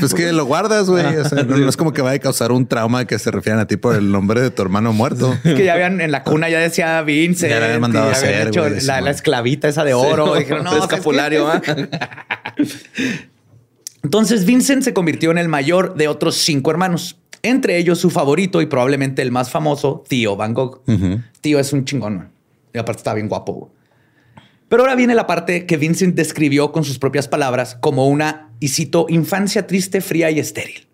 Pues 0.00 0.14
que 0.14 0.32
lo 0.32 0.46
guardas, 0.46 0.88
güey. 0.88 1.04
O 1.16 1.28
sea, 1.28 1.42
no, 1.44 1.56
no 1.56 1.68
es 1.68 1.76
como 1.76 1.92
que 1.92 2.02
vaya 2.02 2.16
a 2.16 2.18
causar 2.18 2.50
un 2.50 2.66
trauma 2.66 3.04
que 3.04 3.18
se 3.18 3.30
refieran 3.30 3.60
a 3.60 3.66
ti 3.66 3.76
por 3.76 3.94
el 3.94 4.10
nombre 4.10 4.40
de 4.40 4.50
tu 4.50 4.62
hermano 4.62 4.92
muerto. 4.92 5.36
Es 5.44 5.54
que 5.54 5.64
ya 5.64 5.74
habían 5.74 6.00
en 6.00 6.10
la 6.10 6.24
cuna, 6.24 6.48
ya 6.48 6.58
decía 6.58 7.00
Vincent. 7.02 7.52
Ya 7.52 7.60
la 7.60 7.66
habían 7.66 7.80
mandado 7.80 8.06
a 8.08 8.14
habían 8.14 8.24
hacer, 8.34 8.48
hecho 8.48 8.62
güey, 8.62 8.80
la, 8.80 9.00
la 9.00 9.10
esclavita 9.10 9.68
esa 9.68 9.84
de 9.84 9.94
oro. 9.94 10.34
Sí, 10.34 10.40
Dijeron, 10.40 10.64
no, 10.70 10.76
escapulario. 10.76 11.48
Entonces 14.02 14.44
Vincent 14.44 14.82
se 14.82 14.94
convirtió 14.94 15.30
en 15.30 15.38
el 15.38 15.48
mayor 15.48 15.94
de 15.94 16.08
otros 16.08 16.36
cinco 16.36 16.70
hermanos. 16.70 17.19
Entre 17.42 17.78
ellos 17.78 17.98
su 17.98 18.10
favorito 18.10 18.60
y 18.60 18.66
probablemente 18.66 19.22
el 19.22 19.30
más 19.30 19.50
famoso, 19.50 20.04
Tío 20.08 20.36
Van 20.36 20.54
Gogh. 20.54 20.82
Tío 21.40 21.58
es 21.58 21.72
un 21.72 21.84
chingón. 21.84 22.30
Y 22.72 22.78
aparte 22.78 23.00
está 23.00 23.14
bien 23.14 23.28
guapo. 23.28 23.72
Pero 24.68 24.82
ahora 24.82 24.94
viene 24.94 25.14
la 25.14 25.26
parte 25.26 25.66
que 25.66 25.76
Vincent 25.76 26.14
describió 26.14 26.70
con 26.70 26.84
sus 26.84 26.98
propias 26.98 27.26
palabras 27.26 27.76
como 27.80 28.06
una, 28.06 28.52
y 28.60 28.68
cito, 28.68 29.06
infancia 29.08 29.66
triste, 29.66 30.00
fría 30.00 30.30
y 30.30 30.38
estéril. 30.38 30.86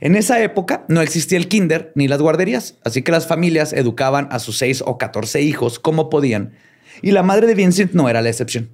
En 0.00 0.16
esa 0.16 0.42
época 0.42 0.84
no 0.88 1.02
existía 1.02 1.38
el 1.38 1.48
kinder 1.48 1.92
ni 1.94 2.08
las 2.08 2.22
guarderías, 2.22 2.78
así 2.84 3.02
que 3.02 3.12
las 3.12 3.26
familias 3.26 3.72
educaban 3.72 4.28
a 4.30 4.38
sus 4.38 4.56
seis 4.58 4.82
o 4.84 4.98
14 4.98 5.42
hijos 5.42 5.78
como 5.78 6.08
podían, 6.08 6.54
y 7.02 7.10
la 7.10 7.22
madre 7.22 7.46
de 7.46 7.54
Vincent 7.54 7.92
no 7.92 8.08
era 8.08 8.22
la 8.22 8.30
excepción. 8.30 8.70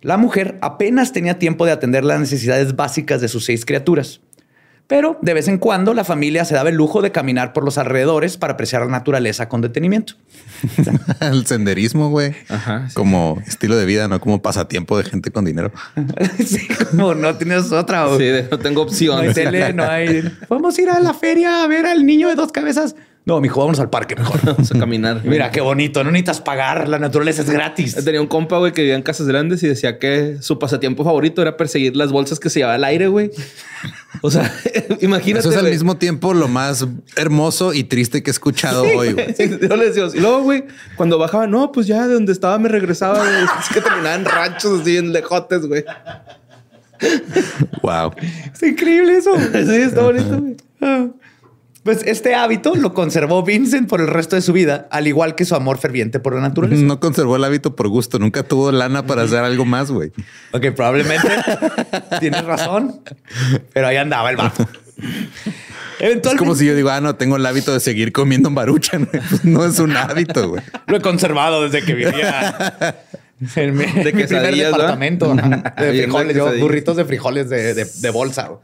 La 0.00 0.16
mujer 0.16 0.58
apenas 0.60 1.12
tenía 1.12 1.38
tiempo 1.38 1.64
de 1.64 1.72
atender 1.72 2.04
las 2.04 2.18
necesidades 2.18 2.74
básicas 2.74 3.20
de 3.20 3.28
sus 3.28 3.44
seis 3.44 3.64
criaturas. 3.64 4.20
Pero 4.92 5.16
de 5.22 5.32
vez 5.32 5.48
en 5.48 5.56
cuando 5.56 5.94
la 5.94 6.04
familia 6.04 6.44
se 6.44 6.54
daba 6.54 6.68
el 6.68 6.74
lujo 6.74 7.00
de 7.00 7.12
caminar 7.12 7.54
por 7.54 7.64
los 7.64 7.78
alrededores 7.78 8.36
para 8.36 8.52
apreciar 8.52 8.82
la 8.82 8.88
naturaleza 8.88 9.48
con 9.48 9.62
detenimiento. 9.62 10.16
el 11.20 11.46
senderismo, 11.46 12.10
güey. 12.10 12.34
Ajá, 12.50 12.90
sí. 12.90 12.94
Como 12.94 13.42
estilo 13.46 13.74
de 13.74 13.86
vida, 13.86 14.06
no 14.08 14.20
como 14.20 14.42
pasatiempo 14.42 14.98
de 14.98 15.04
gente 15.04 15.30
con 15.30 15.46
dinero. 15.46 15.72
sí, 16.44 16.68
como 16.90 17.14
no 17.14 17.34
tienes 17.36 17.72
otra. 17.72 18.06
Sí, 18.18 18.28
no 18.50 18.58
tengo 18.58 18.82
no 18.82 18.90
opción. 18.90 19.20
hay 19.20 19.32
tele, 19.32 19.72
no 19.72 19.84
hay. 19.84 20.30
Vamos 20.50 20.76
a 20.76 20.82
ir 20.82 20.90
a 20.90 21.00
la 21.00 21.14
feria 21.14 21.64
a 21.64 21.66
ver 21.68 21.86
al 21.86 22.04
niño 22.04 22.28
de 22.28 22.34
dos 22.34 22.52
cabezas. 22.52 22.94
No, 23.24 23.40
mijo, 23.40 23.60
vámonos 23.60 23.78
al 23.78 23.88
parque 23.88 24.16
mejor. 24.16 24.40
Vamos 24.44 24.72
a 24.72 24.78
caminar. 24.78 25.20
Mira 25.24 25.52
qué 25.52 25.60
bonito. 25.60 26.02
No 26.02 26.10
necesitas 26.10 26.40
pagar. 26.40 26.88
La 26.88 26.98
naturaleza 26.98 27.42
es 27.42 27.50
gratis. 27.50 27.94
Tenía 28.04 28.20
un 28.20 28.26
compa, 28.26 28.58
güey, 28.58 28.72
que 28.72 28.82
vivía 28.82 28.96
en 28.96 29.02
casas 29.02 29.28
grandes 29.28 29.62
y 29.62 29.68
decía 29.68 30.00
que 30.00 30.38
su 30.40 30.58
pasatiempo 30.58 31.04
favorito 31.04 31.40
era 31.40 31.56
perseguir 31.56 31.94
las 31.94 32.10
bolsas 32.10 32.40
que 32.40 32.50
se 32.50 32.58
llevaba 32.58 32.74
al 32.74 32.84
aire, 32.84 33.06
güey. 33.06 33.30
O 34.22 34.30
sea, 34.30 34.52
imagínate. 35.00 35.40
Eso 35.40 35.50
es 35.50 35.56
al 35.56 35.62
güey. 35.62 35.72
mismo 35.72 35.96
tiempo 35.98 36.34
lo 36.34 36.48
más 36.48 36.84
hermoso 37.14 37.72
y 37.72 37.84
triste 37.84 38.24
que 38.24 38.30
he 38.30 38.32
escuchado 38.32 38.82
hoy, 38.82 39.12
güey. 39.12 39.34
Sí, 39.34 39.48
yo 39.48 39.76
le 39.76 39.90
decía, 39.90 40.08
y 40.12 40.18
luego, 40.18 40.42
güey, 40.42 40.64
cuando 40.96 41.16
bajaba, 41.16 41.46
no, 41.46 41.70
pues 41.70 41.86
ya 41.86 42.08
de 42.08 42.14
donde 42.14 42.32
estaba 42.32 42.58
me 42.58 42.68
regresaba, 42.68 43.18
güey. 43.18 43.44
Es 43.62 43.68
que 43.72 43.80
terminaban 43.80 44.24
ranchos 44.24 44.80
así 44.80 44.96
en 44.96 45.12
lejotes, 45.12 45.66
güey. 45.66 45.84
Wow. 47.82 48.14
Es 48.52 48.62
increíble 48.64 49.16
eso. 49.16 49.36
Sí, 49.38 49.74
está 49.76 50.02
bonito, 50.02 50.40
güey. 50.40 50.56
Pues 51.82 52.02
este 52.06 52.34
hábito 52.36 52.76
lo 52.76 52.94
conservó 52.94 53.42
Vincent 53.42 53.88
por 53.88 54.00
el 54.00 54.06
resto 54.06 54.36
de 54.36 54.42
su 54.42 54.52
vida, 54.52 54.86
al 54.92 55.08
igual 55.08 55.34
que 55.34 55.44
su 55.44 55.56
amor 55.56 55.78
ferviente 55.78 56.20
por 56.20 56.34
la 56.34 56.40
naturaleza. 56.40 56.82
No 56.82 57.00
conservó 57.00 57.34
el 57.36 57.42
hábito 57.44 57.74
por 57.74 57.88
gusto. 57.88 58.20
Nunca 58.20 58.44
tuvo 58.44 58.70
lana 58.70 59.04
para 59.04 59.22
hacer 59.22 59.40
algo 59.40 59.64
más, 59.64 59.90
güey. 59.90 60.12
Ok, 60.52 60.66
probablemente 60.76 61.28
tienes 62.20 62.44
razón, 62.44 63.00
pero 63.72 63.88
ahí 63.88 63.96
andaba 63.96 64.30
el 64.30 64.36
vato. 64.36 64.68
Es 65.98 66.20
como 66.36 66.54
si 66.54 66.66
yo 66.66 66.74
digo, 66.74 66.90
ah, 66.90 67.00
no, 67.00 67.16
tengo 67.16 67.36
el 67.36 67.46
hábito 67.46 67.72
de 67.72 67.80
seguir 67.80 68.12
comiendo 68.12 68.50
maruchan. 68.50 69.06
Pues 69.28 69.44
no 69.44 69.64
es 69.64 69.78
un 69.78 69.96
hábito, 69.96 70.48
güey. 70.50 70.62
lo 70.86 70.96
he 70.96 71.00
conservado 71.00 71.62
desde 71.68 71.84
que 71.84 71.94
vivía 71.94 72.94
en 73.56 73.76
mi, 73.76 73.84
en 73.84 73.94
mi 74.16 74.24
primer 74.24 74.50
¿no? 74.56 74.56
departamento 74.64 75.32
ajá, 75.32 75.74
de 75.82 76.02
frijoles, 76.02 76.36
yo, 76.36 76.52
burritos 76.58 76.96
de 76.96 77.04
frijoles 77.04 77.48
de, 77.50 77.74
de- 77.74 77.84
de 77.92 78.10
bolsa. 78.10 78.46
güey. 78.48 78.60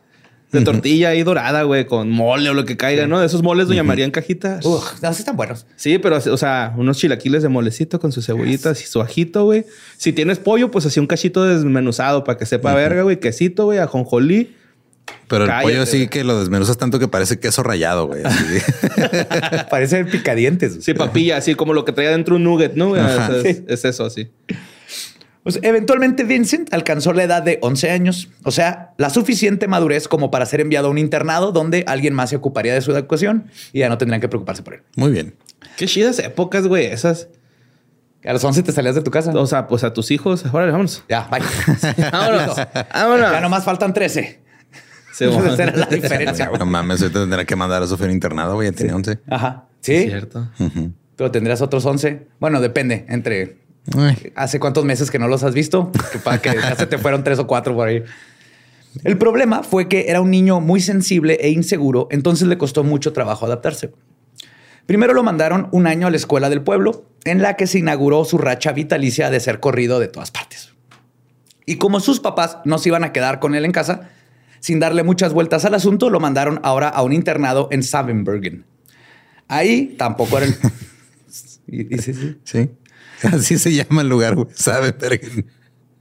De 0.50 0.62
tortilla 0.62 1.10
ahí 1.10 1.22
dorada, 1.22 1.62
güey, 1.64 1.84
con 1.86 2.08
mole 2.10 2.48
o 2.48 2.54
lo 2.54 2.64
que 2.64 2.76
caiga, 2.78 3.06
¿no? 3.06 3.20
De 3.20 3.26
esos 3.26 3.42
moles, 3.42 3.68
doña 3.68 3.82
María 3.82 4.06
en 4.06 4.10
cajitas. 4.10 4.64
Uf, 4.64 5.02
no, 5.02 5.12
sí 5.12 5.18
están 5.20 5.36
buenos. 5.36 5.66
Sí, 5.76 5.98
pero, 5.98 6.16
o 6.16 6.36
sea, 6.38 6.72
unos 6.76 6.96
chilaquiles 6.96 7.42
de 7.42 7.50
molecito 7.50 8.00
con 8.00 8.12
sus 8.12 8.24
cebollitas 8.24 8.80
y 8.82 8.86
su 8.86 9.02
ajito, 9.02 9.44
güey. 9.44 9.66
Si 9.98 10.12
tienes 10.14 10.38
pollo, 10.38 10.70
pues 10.70 10.86
así 10.86 11.00
un 11.00 11.06
cachito 11.06 11.44
desmenuzado 11.44 12.24
para 12.24 12.38
que 12.38 12.46
sepa 12.46 12.74
verga, 12.74 13.02
güey. 13.02 13.20
Quesito, 13.20 13.66
güey, 13.66 13.78
ajonjolí. 13.78 14.54
Pero 15.26 15.44
el 15.44 15.50
Cállate, 15.50 15.64
pollo 15.64 15.86
sí 15.86 15.96
güey. 15.98 16.08
que 16.08 16.24
lo 16.24 16.38
desmenuzas 16.40 16.78
tanto 16.78 16.98
que 16.98 17.08
parece 17.08 17.38
queso 17.38 17.62
rallado, 17.62 18.06
güey. 18.06 18.22
así. 18.24 18.44
Parecen 19.70 20.06
picadientes. 20.06 20.72
güey. 20.72 20.82
Sí, 20.82 20.94
papilla, 20.94 21.36
así 21.36 21.54
como 21.54 21.74
lo 21.74 21.84
que 21.84 21.92
traía 21.92 22.10
dentro 22.10 22.36
un 22.36 22.44
nugget, 22.44 22.74
¿no? 22.74 22.88
güey? 22.88 23.02
Es, 23.44 23.62
es 23.66 23.84
eso, 23.84 24.04
así. 24.06 24.30
Pues, 25.48 25.60
eventualmente 25.62 26.24
Vincent 26.24 26.74
alcanzó 26.74 27.14
la 27.14 27.22
edad 27.22 27.42
de 27.42 27.58
11 27.62 27.90
años, 27.90 28.28
o 28.44 28.50
sea, 28.50 28.92
la 28.98 29.08
suficiente 29.08 29.66
madurez 29.66 30.06
como 30.06 30.30
para 30.30 30.44
ser 30.44 30.60
enviado 30.60 30.88
a 30.88 30.90
un 30.90 30.98
internado 30.98 31.52
donde 31.52 31.84
alguien 31.86 32.12
más 32.12 32.28
se 32.28 32.36
ocuparía 32.36 32.74
de 32.74 32.82
su 32.82 32.92
educación 32.92 33.46
y 33.72 33.78
ya 33.78 33.88
no 33.88 33.96
tendrían 33.96 34.20
que 34.20 34.28
preocuparse 34.28 34.62
por 34.62 34.74
él. 34.74 34.82
Muy 34.94 35.10
bien. 35.10 35.34
Qué 35.78 35.86
chidas 35.86 36.18
épocas, 36.18 36.66
güey, 36.66 36.84
esas. 36.84 37.28
A 38.26 38.34
los 38.34 38.44
11 38.44 38.62
te 38.62 38.72
salías 38.72 38.94
de 38.94 39.00
tu 39.00 39.10
casa. 39.10 39.32
O 39.32 39.46
sea, 39.46 39.68
pues 39.68 39.84
a 39.84 39.94
tus 39.94 40.10
hijos. 40.10 40.44
Órale, 40.52 40.70
vámonos. 40.70 41.02
Ya, 41.08 41.26
bye. 41.30 41.40
Vámonos. 42.12 42.56
Vámonos. 42.92 43.32
ya 43.32 43.40
nomás 43.40 43.64
faltan 43.64 43.94
13. 43.94 44.40
Sí, 45.14 45.24
Esa 45.24 45.34
bueno. 45.34 45.54
era 45.54 45.74
la 45.74 45.86
diferencia. 45.86 46.48
güey. 46.48 46.58
No 46.58 46.66
mames, 46.66 47.00
ahorita 47.00 47.20
tendrá 47.20 47.44
que 47.46 47.56
mandar 47.56 47.82
a 47.82 47.86
Sofía 47.86 48.04
a 48.04 48.08
un 48.10 48.14
internado, 48.14 48.54
güey. 48.56 48.70
Ya 48.70 48.76
tenía 48.76 48.94
11. 48.94 49.18
Ajá. 49.30 49.64
Sí, 49.80 49.96
Sí, 49.96 50.04
cierto. 50.08 50.46
pero 51.16 51.30
tendrías 51.30 51.62
otros 51.62 51.86
11. 51.86 52.26
Bueno, 52.38 52.60
depende. 52.60 53.06
Entre 53.08 53.57
Ay, 53.96 54.32
hace 54.34 54.58
cuántos 54.60 54.84
meses 54.84 55.10
que 55.10 55.18
no 55.18 55.28
los 55.28 55.42
has 55.42 55.54
visto, 55.54 55.90
que 56.12 56.18
para 56.18 56.40
que 56.42 56.54
ya 56.54 56.74
se 56.76 56.86
te 56.86 56.98
fueron 56.98 57.24
tres 57.24 57.38
o 57.38 57.46
cuatro 57.46 57.74
por 57.74 57.88
ahí. 57.88 58.02
El 59.04 59.16
problema 59.18 59.62
fue 59.62 59.88
que 59.88 60.06
era 60.08 60.20
un 60.20 60.30
niño 60.30 60.60
muy 60.60 60.80
sensible 60.80 61.38
e 61.40 61.50
inseguro, 61.50 62.08
entonces 62.10 62.48
le 62.48 62.58
costó 62.58 62.84
mucho 62.84 63.12
trabajo 63.12 63.46
adaptarse. 63.46 63.92
Primero 64.86 65.12
lo 65.12 65.22
mandaron 65.22 65.68
un 65.72 65.86
año 65.86 66.06
a 66.06 66.10
la 66.10 66.16
escuela 66.16 66.48
del 66.50 66.62
pueblo, 66.62 67.04
en 67.24 67.42
la 67.42 67.54
que 67.54 67.66
se 67.66 67.78
inauguró 67.78 68.24
su 68.24 68.38
racha 68.38 68.72
vitalicia 68.72 69.30
de 69.30 69.38
ser 69.40 69.60
corrido 69.60 70.00
de 70.00 70.08
todas 70.08 70.30
partes. 70.30 70.72
Y 71.66 71.76
como 71.76 72.00
sus 72.00 72.20
papás 72.20 72.58
no 72.64 72.78
se 72.78 72.88
iban 72.88 73.04
a 73.04 73.12
quedar 73.12 73.38
con 73.40 73.54
él 73.54 73.64
en 73.66 73.72
casa, 73.72 74.08
sin 74.60 74.80
darle 74.80 75.02
muchas 75.02 75.34
vueltas 75.34 75.64
al 75.66 75.74
asunto, 75.74 76.08
lo 76.10 76.20
mandaron 76.20 76.58
ahora 76.62 76.88
a 76.88 77.02
un 77.02 77.12
internado 77.12 77.68
en 77.70 77.82
Savenbergen. 77.82 78.64
Ahí 79.46 79.94
tampoco 79.98 80.38
era 80.38 80.46
el... 80.46 80.54
Y- 81.66 81.94
y 81.94 81.98
sí, 81.98 82.14
sí. 82.14 82.38
Sí. 82.44 82.70
Así 83.32 83.58
se 83.58 83.72
llama 83.72 84.02
el 84.02 84.08
lugar, 84.08 84.34
güey. 84.34 84.48
Sabe, 84.54 84.92
Bergen. 84.92 85.46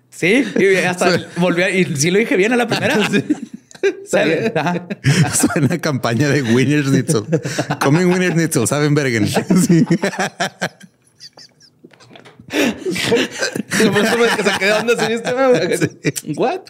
Sí, 0.10 0.44
y 0.60 0.76
hasta 0.78 1.28
volví 1.38 1.62
a, 1.62 1.70
y 1.70 1.96
sí 1.96 2.12
lo 2.12 2.20
dije 2.20 2.36
bien 2.36 2.54
a 2.54 2.56
la 2.56 2.68
primera. 2.68 2.98
¿Sabe? 4.06 4.52
Ajá. 4.56 4.88
Suena 5.34 5.78
campaña 5.78 6.30
de 6.30 6.42
Winner 6.42 6.84
Schnitzel. 6.84 7.24
Comen 7.80 8.12
Winner 8.12 8.32
Schnitzel, 8.34 8.68
saben 8.68 8.96
Bergen. 8.96 9.28
Sí. 9.28 9.86
Sí, 12.50 13.90
por 13.90 14.06
eso 14.06 14.18
me 14.18 14.44
saqué 14.44 14.66
de 14.66 14.74
onda, 14.74 14.94
¿sí 14.98 15.12
viste? 15.12 16.34
¿What? 16.36 16.62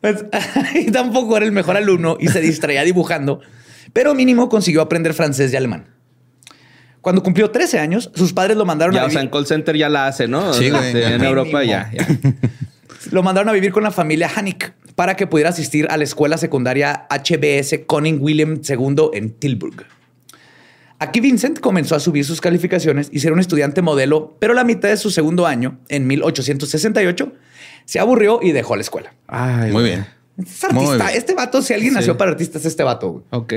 Pues 0.00 0.24
ahí 0.32 0.90
tampoco 0.90 1.36
era 1.36 1.46
el 1.46 1.52
mejor 1.52 1.76
alumno 1.76 2.18
y 2.20 2.28
se 2.28 2.40
distraía 2.40 2.82
dibujando, 2.82 3.40
pero 3.92 4.14
mínimo 4.14 4.48
consiguió 4.48 4.82
aprender 4.82 5.14
francés 5.14 5.52
y 5.52 5.56
alemán. 5.56 5.95
Cuando 7.06 7.22
cumplió 7.22 7.52
13 7.52 7.78
años, 7.78 8.10
sus 8.16 8.32
padres 8.32 8.56
lo 8.56 8.64
mandaron 8.64 8.92
Ya, 8.92 9.02
a 9.02 9.04
o 9.04 9.10
sea, 9.10 9.20
vivir, 9.20 9.28
en 9.28 9.30
call 9.30 9.46
center 9.46 9.76
ya 9.76 9.88
la 9.88 10.08
hace, 10.08 10.26
¿no? 10.26 10.52
Sí, 10.52 10.68
O 10.68 10.70
sea, 10.72 10.80
güey. 10.90 11.04
En 11.04 11.12
Mínimo. 11.20 11.24
Europa 11.28 11.62
ya, 11.62 11.88
ya. 11.96 12.04
lo 13.12 13.22
mandaron 13.22 13.48
a 13.48 13.52
vivir 13.52 13.70
con 13.70 13.84
la 13.84 13.92
familia 13.92 14.28
Hanik 14.34 14.72
para 14.96 15.14
que 15.14 15.28
pudiera 15.28 15.50
asistir 15.50 15.86
a 15.88 15.96
la 15.98 16.02
escuela 16.02 16.36
secundaria 16.36 17.06
HBS 17.08 17.82
Conning 17.86 18.18
William 18.20 18.60
II 18.68 19.10
en 19.12 19.30
Tilburg. 19.38 19.86
Aquí 20.98 21.20
Vincent 21.20 21.60
comenzó 21.60 21.94
a 21.94 22.00
subir 22.00 22.24
sus 22.24 22.40
calificaciones 22.40 23.08
y 23.12 23.20
ser 23.20 23.32
un 23.32 23.38
estudiante 23.38 23.82
modelo, 23.82 24.36
pero 24.40 24.54
a 24.54 24.56
la 24.56 24.64
mitad 24.64 24.88
de 24.88 24.96
su 24.96 25.12
segundo 25.12 25.46
año, 25.46 25.78
en 25.88 26.08
1868, 26.08 27.32
se 27.84 28.00
aburrió 28.00 28.40
y 28.42 28.50
dejó 28.50 28.74
la 28.74 28.82
escuela. 28.82 29.14
Ay, 29.28 29.70
Muy 29.70 29.84
bien. 29.84 30.06
Es 30.38 30.64
artista. 30.64 30.72
Muy 30.72 30.96
bien. 30.96 31.08
Este 31.14 31.34
vato, 31.34 31.62
si 31.62 31.72
alguien 31.72 31.92
Sí. 31.92 31.98
nació 31.98 32.16
para 32.16 32.32
artista, 32.32 32.58
es 32.58 32.64
este 32.66 32.82
vato. 32.82 33.10
güey. 33.12 33.24
Ok. 33.30 33.54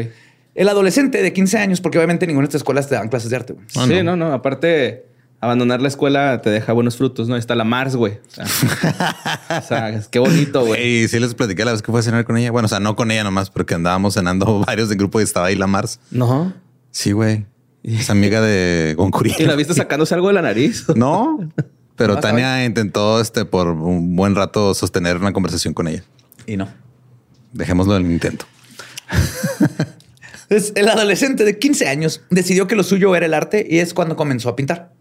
El 0.59 0.67
adolescente 0.67 1.21
de 1.21 1.31
15 1.31 1.57
años, 1.57 1.79
porque 1.79 1.97
obviamente 1.97 2.27
ninguna 2.27 2.43
de 2.43 2.49
estas 2.49 2.59
escuelas 2.59 2.89
te 2.89 2.95
dan 2.95 3.07
clases 3.07 3.29
de 3.29 3.37
arte. 3.37 3.53
güey. 3.53 3.65
Ah, 3.77 3.85
sí, 3.87 3.93
no. 4.03 4.17
no. 4.17 4.27
no, 4.27 4.33
Aparte, 4.33 5.05
abandonar 5.39 5.81
la 5.81 5.87
escuela 5.87 6.41
te 6.41 6.49
deja 6.49 6.73
buenos 6.73 6.97
frutos, 6.97 7.29
¿no? 7.29 7.37
Está 7.37 7.55
la 7.55 7.63
Mars, 7.63 7.95
güey. 7.95 8.15
O 8.15 8.29
sea, 8.29 8.45
o 9.57 9.61
sea, 9.61 9.89
es- 9.89 10.09
qué 10.09 10.19
bonito, 10.19 10.65
güey. 10.65 11.03
Y 11.03 11.07
sí 11.07 11.17
les 11.17 11.33
platiqué 11.33 11.63
la 11.63 11.71
vez 11.71 11.81
que 11.81 11.91
fue 11.91 12.01
a 12.01 12.03
cenar 12.03 12.25
con 12.25 12.35
ella. 12.37 12.51
Bueno, 12.51 12.65
o 12.65 12.69
sea, 12.69 12.81
no 12.81 12.97
con 12.97 13.09
ella 13.09 13.23
nomás, 13.23 13.49
porque 13.49 13.73
andábamos 13.75 14.15
cenando 14.15 14.59
varios 14.67 14.89
del 14.89 14.97
grupo 14.97 15.21
y 15.21 15.23
estaba 15.23 15.45
ahí 15.47 15.55
la 15.55 15.67
Mars. 15.67 16.01
No. 16.11 16.53
Sí, 16.91 17.13
güey. 17.13 17.45
Es 17.81 18.09
amiga 18.09 18.41
de 18.41 18.95
Goncuri. 18.97 19.33
¿Y 19.39 19.45
la 19.45 19.55
viste 19.55 19.73
sacándose 19.73 20.13
algo 20.13 20.27
de 20.27 20.33
la 20.33 20.41
nariz? 20.41 20.85
No, 20.95 21.39
pero 21.95 22.15
No, 22.15 22.19
Tania 22.19 22.65
intentó 22.65 23.21
este 23.21 23.45
por 23.45 23.69
un 23.69 24.17
buen 24.17 24.35
rato 24.35 24.73
sostener 24.73 25.15
una 25.15 25.31
conversación 25.31 25.73
con 25.73 25.87
ella. 25.87 26.03
Y 26.45 26.57
no. 26.57 26.67
Dejémoslo 27.53 27.95
en 27.95 28.05
el 28.07 28.11
intento. 28.11 28.45
Entonces, 30.49 30.73
el 30.75 30.87
adolescente 30.87 31.45
de 31.45 31.59
15 31.59 31.87
años 31.87 32.21
decidió 32.29 32.67
que 32.67 32.75
lo 32.75 32.83
suyo 32.83 33.15
era 33.15 33.25
el 33.27 33.33
arte 33.35 33.65
y 33.69 33.79
es 33.79 33.93
cuando 33.93 34.15
comenzó 34.15 34.49
a 34.49 34.55
pintar. 34.55 34.91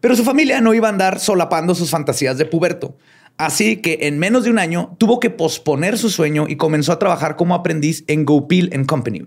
Pero 0.00 0.16
su 0.16 0.24
familia 0.24 0.60
no 0.60 0.74
iba 0.74 0.88
a 0.88 0.90
andar 0.90 1.18
solapando 1.20 1.74
sus 1.74 1.90
fantasías 1.90 2.38
de 2.38 2.44
puberto. 2.44 2.96
Así 3.38 3.76
que 3.78 3.98
en 4.02 4.18
menos 4.18 4.44
de 4.44 4.50
un 4.50 4.58
año 4.58 4.94
tuvo 4.98 5.18
que 5.18 5.30
posponer 5.30 5.98
su 5.98 6.10
sueño 6.10 6.46
y 6.48 6.56
comenzó 6.56 6.92
a 6.92 6.98
trabajar 6.98 7.36
como 7.36 7.54
aprendiz 7.54 8.04
en 8.06 8.24
GoPil 8.24 8.70
Company, 8.86 9.24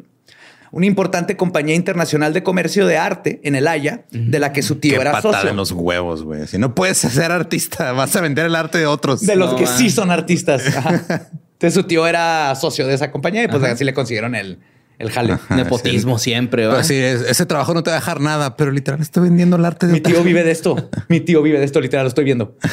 una 0.72 0.86
importante 0.86 1.36
compañía 1.38 1.76
internacional 1.76 2.34
de 2.34 2.44
comercio 2.44 2.86
de 2.88 2.98
arte 2.98 3.40
en 3.44 3.56
el 3.56 3.68
Haya, 3.68 4.06
de 4.12 4.40
la 4.40 4.54
que 4.54 4.62
su 4.62 4.76
tío 4.76 4.96
Qué 4.96 5.02
era 5.02 5.12
patada 5.14 5.36
socio. 5.36 5.50
en 5.50 5.56
los 5.56 5.72
huevos, 5.72 6.24
güey. 6.24 6.48
Si 6.48 6.58
no 6.58 6.76
puedes 6.76 6.98
ser 6.98 7.32
artista, 7.32 7.92
vas 7.94 8.16
a 8.16 8.22
vender 8.22 8.46
el 8.46 8.56
arte 8.56 8.78
de 8.78 8.86
otros. 8.86 9.22
De 9.22 9.36
los 9.36 9.52
No, 9.52 9.58
que 9.58 9.66
man. 9.66 9.78
sí 9.78 9.90
son 9.90 10.12
artistas. 10.12 10.76
Ajá. 10.76 11.04
Entonces 11.54 11.74
su 11.74 11.84
tío 11.84 12.06
era 12.06 12.54
socio 12.56 12.86
de 12.86 12.94
esa 12.94 13.12
compañía 13.12 13.44
y 13.44 13.48
pues 13.48 13.64
así 13.64 13.84
le 13.86 13.94
consiguieron 13.94 14.36
el, 14.36 14.60
el 15.00 15.12
jale. 15.12 15.38
Nepotismo 15.50 16.18
siempre, 16.20 16.66
¿va? 16.68 16.84
sí, 16.84 16.96
es- 16.96 17.22
ese 17.22 17.46
trabajo 17.46 17.74
no 17.74 17.84
te 17.84 17.90
va 17.92 17.98
a 17.98 18.00
dejar 18.00 18.22
nada, 18.22 18.56
pero 18.58 18.72
literal 18.72 19.02
estoy 19.02 19.24
vendiendo 19.24 19.56
el 19.58 19.66
arte 19.66 19.88
de 19.88 19.94
Mi 19.94 20.02
tío 20.02 20.24
vive 20.24 20.44
de 20.44 20.52
esto. 20.52 20.90
Mi 21.10 21.20
tío 21.20 21.42
vive 21.42 21.60
de 21.60 21.66
esto, 21.66 21.82
literal, 21.82 22.06
lo 22.06 22.10
estoy 22.10 22.24
viendo. 22.26 22.56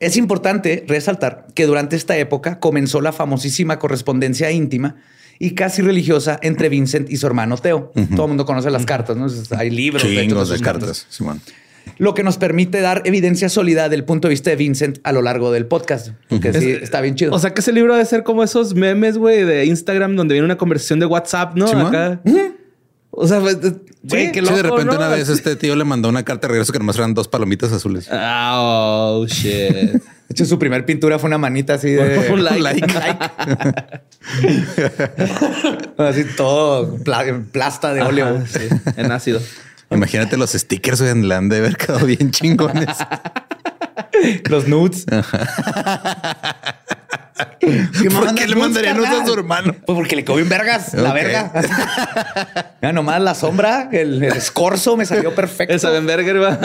Es 0.00 0.16
importante 0.16 0.84
resaltar 0.86 1.46
que 1.54 1.64
durante 1.66 1.96
esta 1.96 2.16
época 2.18 2.58
comenzó 2.58 3.00
la 3.00 3.12
famosísima 3.12 3.78
correspondencia 3.78 4.50
íntima 4.50 4.96
y 5.38 5.52
casi 5.52 5.80
religiosa 5.82 6.38
entre 6.42 6.68
Vincent 6.68 7.10
y 7.10 7.16
su 7.16 7.26
hermano 7.26 7.56
Teo. 7.56 7.90
Todo 8.14 8.22
el 8.24 8.28
mundo 8.28 8.44
conoce 8.44 8.70
las 8.70 8.84
cartas, 8.84 9.16
¿no? 9.16 9.26
Hay 9.56 9.70
libros 9.70 10.02
de, 10.02 10.08
Chingos 10.20 10.48
de 10.50 10.56
sus 10.56 10.62
cartas, 10.64 11.06
Simón. 11.08 11.40
Lo 11.98 12.14
que 12.14 12.22
nos 12.22 12.38
permite 12.38 12.80
dar 12.80 13.02
evidencia 13.04 13.48
sólida 13.48 13.88
del 13.88 14.04
punto 14.04 14.28
de 14.28 14.32
vista 14.32 14.50
de 14.50 14.56
Vincent 14.56 14.98
a 15.04 15.12
lo 15.12 15.22
largo 15.22 15.52
del 15.52 15.66
podcast. 15.66 16.08
Que 16.40 16.52
sí, 16.52 16.70
está 16.70 17.00
bien 17.00 17.14
chido. 17.14 17.32
O 17.32 17.38
sea 17.38 17.54
que 17.54 17.60
ese 17.60 17.72
libro 17.72 17.92
debe 17.92 18.04
ser 18.04 18.22
como 18.24 18.42
esos 18.42 18.74
memes, 18.74 19.16
güey, 19.18 19.44
de 19.44 19.64
Instagram 19.66 20.16
donde 20.16 20.34
viene 20.34 20.44
una 20.44 20.56
conversación 20.56 20.98
de 20.98 21.06
WhatsApp, 21.06 21.54
¿no? 21.56 21.66
Acá. 21.66 22.20
O 23.16 23.28
sea, 23.28 23.38
pues, 23.38 23.58
güey, 24.02 24.32
qué 24.32 24.40
Sí, 24.40 24.44
loco, 24.44 24.56
de 24.56 24.62
repente 24.64 24.86
¿no? 24.86 24.96
una 24.96 25.06
vez 25.08 25.28
este 25.28 25.54
tío 25.54 25.76
le 25.76 25.84
mandó 25.84 26.08
una 26.08 26.24
carta 26.24 26.48
de 26.48 26.52
regreso 26.54 26.72
que 26.72 26.80
nomás 26.80 26.96
eran 26.96 27.14
dos 27.14 27.28
palomitas 27.28 27.70
azules. 27.72 28.08
Ah, 28.10 28.56
oh, 28.60 29.24
shit. 29.28 29.70
de 29.72 30.00
hecho, 30.30 30.44
su 30.44 30.58
primer 30.58 30.84
pintura 30.84 31.20
fue 31.20 31.28
una 31.28 31.38
manita 31.38 31.74
así 31.74 31.90
de 31.90 32.28
Un 32.32 32.42
like. 32.42 32.84
así 35.98 36.24
todo 36.36 36.96
pla- 37.04 37.42
plasta 37.52 37.94
de 37.94 38.02
óleo. 38.02 38.36
Ajá, 38.36 38.46
sí, 38.46 38.66
en 38.96 39.12
ácido. 39.12 39.40
Imagínate 39.94 40.36
los 40.36 40.52
stickers, 40.52 41.00
güey, 41.00 41.14
le 41.22 41.34
han 41.34 41.48
de 41.48 41.58
haber 41.58 41.76
quedado 41.76 42.06
bien 42.06 42.30
chingones. 42.30 42.88
Los 44.48 44.66
nudes. 44.68 45.04
¿Por 48.14 48.34
qué 48.34 48.46
le 48.46 48.56
mandarían 48.56 48.98
unos 48.98 49.22
a 49.22 49.26
su 49.26 49.34
hermano? 49.34 49.74
Pues 49.84 49.96
porque 49.96 50.16
le 50.16 50.24
quedó 50.24 50.36
bien 50.36 50.48
vergas, 50.48 50.94
la 50.94 51.12
verga. 51.12 51.52
Ya 52.82 52.92
nomás 52.92 53.20
la 53.20 53.34
sombra, 53.34 53.88
el, 53.92 54.22
el 54.22 54.32
escorzo 54.36 54.96
me 54.96 55.06
salió 55.06 55.34
perfecto. 55.34 55.72
El 55.72 55.80
Sabenberger 55.80 56.42
va 56.42 56.52
a 56.52 56.58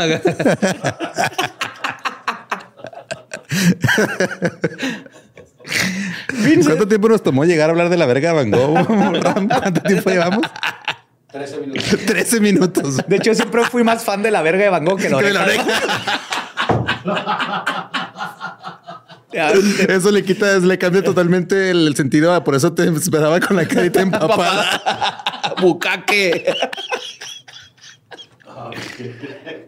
¿Cuánto 6.66 6.88
tiempo 6.88 7.10
nos 7.10 7.24
tomó 7.24 7.46
llegar 7.46 7.70
a 7.70 7.72
hablar 7.72 7.90
de 7.90 7.98
la 7.98 8.06
verga 8.06 8.34
de 8.34 8.36
Van 8.36 8.52
Gogh? 8.52 8.86
¿Cuánto 9.48 9.82
tiempo 9.82 10.10
llevamos? 10.10 10.42
13 11.32 11.58
minutos. 11.62 11.84
13 12.06 12.40
minutos. 12.40 12.98
De 13.08 13.16
hecho, 13.16 13.34
siempre 13.36 13.64
fui 13.66 13.84
más 13.84 14.04
fan 14.04 14.24
de 14.24 14.32
la 14.32 14.42
verga 14.42 14.64
de 14.64 14.70
Van 14.70 14.86
Gogh 14.86 15.00
que 15.00 15.10
la 15.10 15.18
Que 15.20 15.26
de 15.28 15.34
la 15.34 15.44
oreja. 15.44 15.66
Eso 19.90 20.12
le 20.12 20.24
quita, 20.24 20.58
le 20.58 20.78
cambia 20.80 21.04
totalmente 21.04 21.70
el, 21.70 21.88
el 21.88 21.96
sentido. 21.96 22.44
Por 22.44 22.56
eso 22.56 22.74
te 22.74 22.90
esperaba 22.90 23.40
con 23.40 23.56
la 23.56 23.68
carita 23.68 24.02
empapada. 24.02 25.24
Bucaque. 25.62 26.52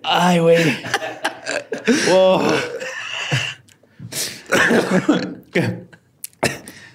Ay, 0.03 0.39
güey. 0.39 0.77
Wow. 2.09 2.41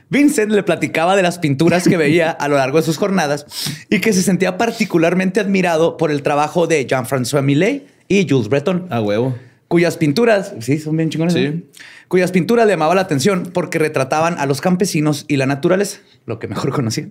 Vincent 0.09 0.53
le 0.53 0.63
platicaba 0.63 1.17
de 1.17 1.23
las 1.23 1.39
pinturas 1.39 1.89
que 1.89 1.97
veía 1.97 2.31
a 2.40 2.49
lo 2.49 2.57
largo 2.57 2.79
de 2.79 2.85
sus 2.85 2.97
jornadas 2.97 3.47
y 3.90 4.01
que 4.01 4.12
se 4.12 4.23
sentía 4.23 4.57
particularmente 4.59 5.40
admirado 5.40 5.97
por 5.97 6.11
el 6.11 6.23
trabajo 6.23 6.66
de 6.66 6.87
Jean-François 6.87 7.42
Millet 7.42 7.87
y 8.09 8.27
Jules 8.29 8.49
Breton, 8.49 8.87
A 8.90 9.01
huevo. 9.01 9.37
cuyas 9.69 9.97
pinturas, 9.97 10.55
sí, 10.61 10.79
son 10.79 10.97
bien 10.97 11.11
chingones, 11.11 11.35
Sí. 11.35 11.49
¿no? 11.49 11.62
cuyas 12.09 12.31
pinturas 12.31 12.66
le 12.66 12.73
llamaba 12.75 12.95
la 12.95 13.01
atención 13.01 13.51
porque 13.53 13.81
retrataban 13.81 14.38
a 14.38 14.47
los 14.47 14.61
campesinos 14.61 15.25
y 15.27 15.38
la 15.38 15.47
naturaleza, 15.47 15.99
lo 16.25 16.38
que 16.38 16.47
mejor 16.47 16.71
conocía. 16.71 17.09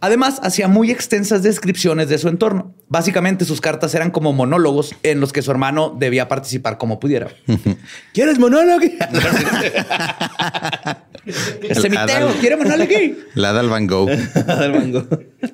Además, 0.00 0.40
hacía 0.42 0.68
muy 0.68 0.90
extensas 0.90 1.42
descripciones 1.42 2.10
de 2.10 2.18
su 2.18 2.28
entorno. 2.28 2.74
Básicamente, 2.88 3.46
sus 3.46 3.62
cartas 3.62 3.94
eran 3.94 4.10
como 4.10 4.34
monólogos 4.34 4.94
en 5.04 5.20
los 5.20 5.32
que 5.32 5.40
su 5.40 5.50
hermano 5.50 5.96
debía 5.98 6.28
participar 6.28 6.76
como 6.76 7.00
pudiera. 7.00 7.28
¿Quieres 8.12 8.38
monólogo? 8.38 8.84
Ese 11.26 11.88
mi 11.90 11.96
Teo, 12.06 12.28
¿quiere 12.40 12.56
monólogo? 12.56 12.90
La 13.34 13.52
da 13.52 13.60
al 13.60 13.68
Van 13.68 13.86
Gogh. 13.86 14.08
Del. 14.60 15.04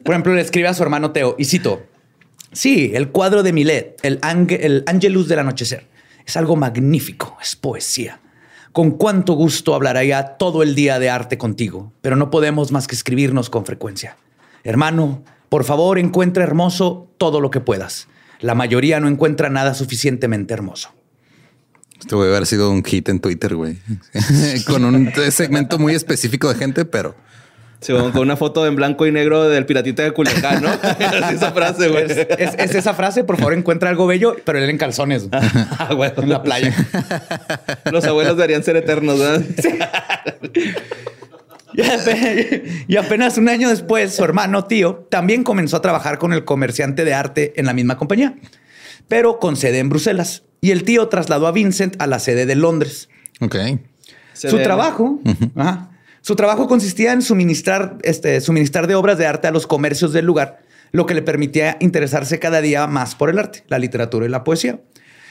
Por 0.03 0.15
ejemplo, 0.15 0.35
le 0.35 0.41
escribe 0.41 0.69
a 0.69 0.75
su 0.75 0.83
hermano 0.83 1.11
Teo 1.13 1.35
y 1.39 1.45
cito: 1.47 1.83
Sí, 2.53 2.93
el 2.95 3.09
cuadro 3.11 3.43
de 3.43 3.53
Millet, 3.53 3.97
el, 4.03 4.21
Ange- 4.21 4.59
el 4.63 4.85
Angelus 4.87 5.29
del 5.29 5.41
anochecer, 5.41 5.87
es 6.27 6.37
algo 6.37 6.57
magnífico, 6.57 7.37
es 7.43 7.57
poesía. 7.57 8.21
Con 8.73 8.93
cuánto 8.93 9.33
gusto 9.35 9.75
hablaría 9.75 10.37
todo 10.39 10.63
el 10.63 10.75
día 10.75 10.99
de 10.99 11.09
arte 11.11 11.39
contigo, 11.39 11.93
pero 12.03 12.15
no 12.17 12.31
podemos 12.31 12.73
más 12.73 12.87
que 12.87 12.95
escribirnos 12.95 13.49
con 13.51 13.65
frecuencia. 13.65 14.17
Hermano, 14.65 15.23
por 15.49 15.65
favor, 15.65 15.99
encuentra 15.99 16.45
hermoso 16.45 17.09
todo 17.19 17.41
lo 17.41 17.51
que 17.51 17.61
puedas. 17.61 18.09
La 18.41 18.55
mayoría 18.55 19.01
no 19.01 19.09
encuentra 19.09 19.49
nada 19.49 19.73
suficientemente 19.75 20.53
hermoso. 20.53 20.91
Esto 21.99 22.21
debe 22.23 22.37
haber 22.37 22.47
sido 22.47 22.71
un 22.71 22.85
hit 22.85 23.09
en 23.09 23.21
Twitter, 23.21 23.55
güey. 23.55 23.79
Con 24.67 24.85
un 24.85 25.13
segmento 25.31 25.79
muy 25.79 25.95
específico 25.95 26.49
de 26.53 26.55
gente, 26.59 26.85
pero 26.85 27.15
Sí, 27.79 27.93
con 27.93 28.11
con 28.11 28.23
una 28.23 28.37
foto 28.39 28.67
en 28.67 28.75
blanco 28.75 29.07
y 29.07 29.13
negro 29.13 29.49
del 29.51 29.67
piratita 29.67 30.03
de 30.03 30.11
Culiacán, 30.13 30.63
¿no? 30.63 30.69
Así 31.23 31.35
esa 31.37 31.53
frase, 31.53 31.89
güey. 31.89 32.05
Es, 32.05 32.17
es- 32.17 32.55
es 32.59 32.75
esa 32.75 32.95
frase, 32.95 33.23
por 33.23 33.37
favor, 33.37 33.53
encuentra 33.53 33.91
algo 33.91 34.07
bello, 34.07 34.35
pero 34.47 34.59
él 34.59 34.71
en 34.71 34.79
calzones, 34.79 35.29
Ah, 35.33 35.93
güey. 35.95 36.11
en 36.17 36.29
la 36.31 36.43
playa. 36.43 36.75
Los 37.93 38.05
abuelos 38.07 38.37
deberían 38.39 38.65
ser 38.65 38.77
eternos, 38.77 39.19
¿verdad? 39.19 39.43
Y 41.75 41.83
ape- 41.83 42.85
Y 42.89 42.97
apenas 42.97 43.37
un 43.37 43.49
año 43.51 43.69
después, 43.69 44.15
su 44.17 44.25
hermano 44.25 44.65
tío 44.65 45.07
también 45.11 45.45
comenzó 45.45 45.77
a 45.77 45.83
trabajar 45.83 46.19
con 46.19 46.33
el 46.33 46.45
comerciante 46.47 47.05
de 47.05 47.13
arte 47.13 47.53
en 47.57 47.67
la 47.67 47.75
misma 47.75 47.99
compañía, 47.99 48.37
pero 49.07 49.39
con 49.39 49.55
sede 49.57 49.81
en 49.81 49.91
Bruselas. 49.91 50.45
Y 50.61 50.71
el 50.71 50.85
tío 50.85 51.09
trasladó 51.09 51.47
a 51.47 51.53
Vincent 51.53 51.97
a 52.01 52.07
la 52.07 52.19
sede 52.19 52.47
de 52.47 52.55
Londres. 52.55 53.09
ok. 53.41 53.57
Se 54.33 54.51
su 54.51 54.59
trabajo, 54.59 55.21
ajá. 55.55 55.91
su 56.21 56.37
trabajo 56.37 56.69
consistía 56.69 57.13
en 57.13 57.23
suministrar, 57.23 57.97
este, 58.03 58.43
suministrar 58.43 58.87
de 58.87 58.95
obras 58.95 59.17
de 59.17 59.27
arte 59.27 59.49
a 59.49 59.51
los 59.51 59.67
comercios 59.67 60.13
del 60.13 60.27
lugar, 60.27 60.61
lo 60.93 61.07
que 61.07 61.15
le 61.15 61.23
permitía 61.23 61.79
interesarse 61.81 62.39
cada 62.39 62.61
día 62.61 62.87
más 62.87 63.15
por 63.15 63.31
el 63.31 63.39
arte, 63.39 63.65
la 63.69 63.79
literatura 63.79 64.27
y 64.27 64.29
la 64.29 64.45
poesía. 64.45 64.81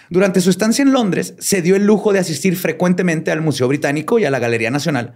Durante 0.10 0.42
su 0.42 0.50
estancia 0.50 0.84
en 0.84 0.92
Londres, 0.92 1.36
se 1.40 1.62
dio 1.62 1.76
el 1.76 1.86
lujo 1.86 2.14
de 2.14 2.20
asistir 2.20 2.56
frecuentemente 2.58 3.32
al 3.32 3.42
Museo 3.42 3.68
Británico 3.68 4.20
y 4.20 4.26
a 4.26 4.32
la 4.32 4.40
Galería 4.40 4.72
Nacional, 4.72 5.14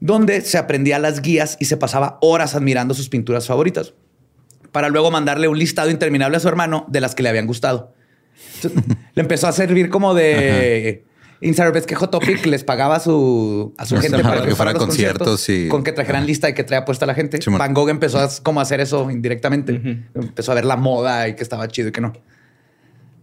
donde 0.00 0.40
se 0.40 0.58
aprendía 0.58 0.98
las 0.98 1.20
guías 1.20 1.56
y 1.60 1.66
se 1.66 1.76
pasaba 1.76 2.18
horas 2.22 2.54
admirando 2.54 2.94
sus 2.94 3.08
pinturas 3.08 3.46
favoritas, 3.46 3.94
para 4.72 4.88
luego 4.88 5.10
mandarle 5.10 5.48
un 5.48 5.58
listado 5.58 5.90
interminable 5.90 6.36
a 6.36 6.40
su 6.40 6.48
hermano 6.48 6.86
de 6.88 7.00
las 7.00 7.14
que 7.14 7.22
le 7.22 7.28
habían 7.28 7.46
gustado. 7.46 7.94
Entonces, 8.62 8.96
le 9.14 9.22
empezó 9.22 9.48
a 9.48 9.52
servir 9.52 9.90
como 9.90 10.14
de... 10.14 11.04
Inside 11.42 11.86
que 11.86 11.94
Hot 11.94 12.10
Topic 12.10 12.44
les 12.44 12.64
pagaba 12.64 12.96
a 12.96 13.00
su, 13.00 13.72
a 13.78 13.86
su 13.86 13.94
Ajá, 13.94 14.02
gente 14.02 14.18
para 14.18 14.34
para 14.36 14.46
que 14.46 14.54
fuera 14.54 14.74
conciertos 14.74 15.26
conciertos 15.26 15.48
y- 15.48 15.68
con 15.68 15.82
que 15.82 15.92
trajeran 15.92 16.26
lista 16.26 16.50
y 16.50 16.52
que 16.52 16.64
traía 16.64 16.84
puesta 16.84 17.06
la 17.06 17.14
gente. 17.14 17.38
Van 17.46 17.72
Gogh 17.72 17.88
empezó 17.88 18.18
a 18.18 18.28
como 18.42 18.60
hacer 18.60 18.80
eso 18.80 19.10
indirectamente. 19.10 20.04
Empezó 20.14 20.52
a 20.52 20.56
ver 20.56 20.66
la 20.66 20.76
moda 20.76 21.28
y 21.28 21.36
que 21.36 21.42
estaba 21.42 21.66
chido 21.68 21.88
y 21.88 21.92
que 21.92 22.02
no. 22.02 22.12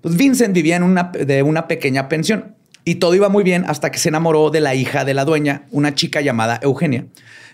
Pues 0.02 0.18
Vincent 0.18 0.52
vivía 0.56 0.78
en 0.78 0.82
una, 0.84 1.12
de 1.12 1.44
una 1.44 1.68
pequeña 1.68 2.10
pensión 2.10 2.56
y 2.86 2.96
todo 2.96 3.14
iba 3.14 3.30
muy 3.30 3.44
bien 3.44 3.66
hasta 3.68 3.92
que 3.92 4.00
se 4.00 4.10
enamoró 4.10 4.50
de 4.50 4.62
la 4.62 4.74
hija 4.74 5.06
de 5.06 5.14
la 5.14 5.24
dueña, 5.24 5.66
una 5.70 5.94
chica 5.94 6.20
llamada 6.20 6.60
Eugenia, 6.64 7.06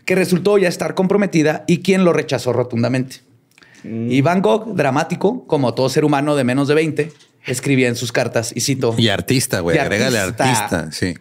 que 0.06 0.15
resultó 0.15 0.58
ya 0.58 0.69
estar 0.69 0.93
comprometida 0.95 1.65
y 1.67 1.80
quien 1.80 2.06
lo 2.06 2.13
rechazó 2.13 2.54
rotundamente. 2.54 3.17
Y 3.84 4.21
Van 4.21 4.41
Gogh, 4.41 4.76
dramático, 4.76 5.45
como 5.45 5.73
todo 5.73 5.89
ser 5.89 6.06
humano 6.06 6.38
de 6.38 6.45
menos 6.45 6.69
de 6.69 6.76
20, 6.76 7.12
escribía 7.45 7.88
en 7.88 7.95
sus 7.95 8.12
cartas 8.12 8.51
y 8.56 8.62
cito. 8.62 8.95
Y 8.97 9.10
artista, 9.10 9.60
güey. 9.60 9.77
Agrégale 9.77 10.19
artista. 10.19 10.43
artista. 10.79 10.91
Sí. 10.91 11.13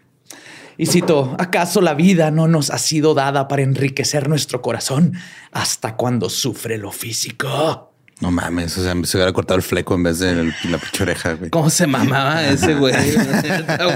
Y 0.79 0.87
cito, 0.87 1.37
¿acaso 1.39 1.81
la 1.81 1.95
vida 1.95 2.31
no 2.31 2.49
nos 2.49 2.71
ha 2.71 2.79
sido 2.79 3.15
dada 3.15 3.47
para 3.47 3.63
enriquecer 3.63 4.29
nuestro 4.29 4.63
corazón 4.63 5.13
hasta 5.53 5.97
cuando 5.97 6.29
sufre 6.31 6.79
lo 6.79 6.91
físico? 6.93 7.93
No 8.21 8.31
mames. 8.31 8.79
O 8.79 8.83
sea, 8.83 8.95
se 9.05 9.17
hubiera 9.17 9.33
cortado 9.33 9.57
el 9.59 9.63
fleco 9.63 9.95
en 9.95 10.03
vez 10.05 10.21
de 10.21 10.31
el- 10.31 10.55
la 10.71 10.79
pinche 10.79 11.03
oreja, 11.03 11.35
güey. 11.35 11.51
¿Cómo 11.51 11.69
se 11.71 11.87
mamaba 11.87 12.45
ese 12.49 12.75
güey? 12.75 12.95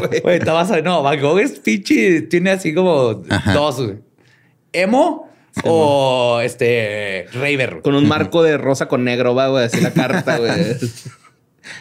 Güey. 0.09 0.21
Güey, 0.21 0.39
te 0.41 0.51
vas 0.51 0.71
a 0.71 0.81
no, 0.81 1.03
Van 1.03 1.21
Gogh 1.21 1.39
es 1.41 1.53
pinche, 1.61 2.23
tiene 2.23 2.51
así 2.51 2.75
como 2.75 3.23
Ajá. 3.31 3.53
dos, 3.55 3.77
güey. 3.81 3.99
Emo 4.73 5.31
o 5.65 6.41
este 6.43 7.27
Raver. 7.33 7.81
Con 7.83 7.95
un 7.95 8.07
marco 8.07 8.43
de 8.43 8.59
rosa 8.59 8.87
con 8.89 9.05
negro, 9.05 9.35
va, 9.35 9.49
güey, 9.49 9.65
así 9.65 9.81
la 9.81 9.93
carta, 9.93 10.37
güey. 10.39 10.51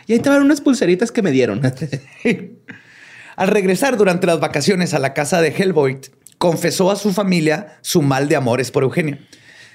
Y 0.08 0.14
ahí 0.14 0.20
te 0.20 0.30
van 0.30 0.42
unas 0.42 0.62
pulseritas 0.62 1.12
que 1.12 1.22
me 1.22 1.32
dieron. 1.32 1.62
Al 3.36 3.48
regresar 3.50 3.98
durante 3.98 4.28
las 4.28 4.40
vacaciones 4.40 4.94
a 4.94 5.00
la 5.00 5.14
casa 5.14 5.42
de 5.42 5.50
Hellboy, 5.50 6.00
confesó 6.38 6.90
a 6.90 6.96
su 6.96 7.12
familia 7.12 7.78
su 7.82 8.02
mal 8.02 8.30
de 8.30 8.36
amores 8.36 8.72
por 8.72 8.84
Eugenia. 8.84 9.20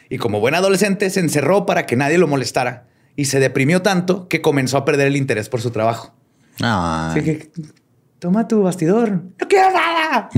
Y 0.09 0.19
como 0.19 0.41
buen 0.41 0.55
adolescente 0.55 1.11
se 1.11 1.21
encerró 1.21 1.67
para 1.67 1.87
que 1.87 1.97
nadie 1.97 2.19
lo 2.19 2.27
molestara 2.27 2.87
y 3.17 3.27
se 3.27 3.39
deprimió 3.39 3.83
tanto 3.83 4.29
que 4.29 4.41
comenzó 4.41 4.79
a 4.79 4.85
perder 4.85 5.09
el 5.09 5.17
interés 5.17 5.49
por 5.49 5.61
su 5.61 5.71
trabajo. 5.71 6.15
Así 6.61 7.23
que, 7.23 7.51
toma 8.19 8.49
tu 8.49 8.63
bastidor. 8.63 9.23
No 9.39 9.49
quiero 9.49 9.71
nada. 9.73 10.31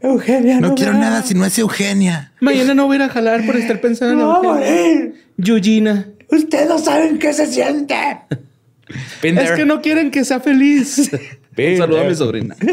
Eugenia, 0.00 0.60
no, 0.60 0.68
no 0.68 0.74
quiero 0.74 0.92
me 0.92 0.98
nada 0.98 1.22
si 1.22 1.34
no 1.34 1.44
es 1.44 1.58
Eugenia. 1.58 2.32
Mañana 2.40 2.74
no 2.74 2.86
voy 2.86 2.96
a 2.96 2.96
ir 2.96 3.02
a 3.04 3.08
jalar 3.08 3.46
por 3.46 3.56
estar 3.56 3.80
pensando 3.80 4.32
a 4.32 4.36
en 4.36 4.42
morir. 4.42 5.24
Yuyina. 5.36 6.08
Ustedes 6.30 6.68
no 6.68 6.78
saben 6.78 7.18
qué 7.18 7.32
se 7.32 7.46
siente. 7.46 7.96
Been 9.22 9.38
Es 9.38 9.52
que 9.52 9.64
no 9.64 9.80
quieren 9.80 10.10
que 10.10 10.24
sea 10.24 10.40
feliz. 10.40 11.10
Been 11.56 11.72
Un 11.72 11.78
saludo 11.78 12.00
a 12.00 12.04
mi 12.04 12.14
sobrina. 12.14 12.56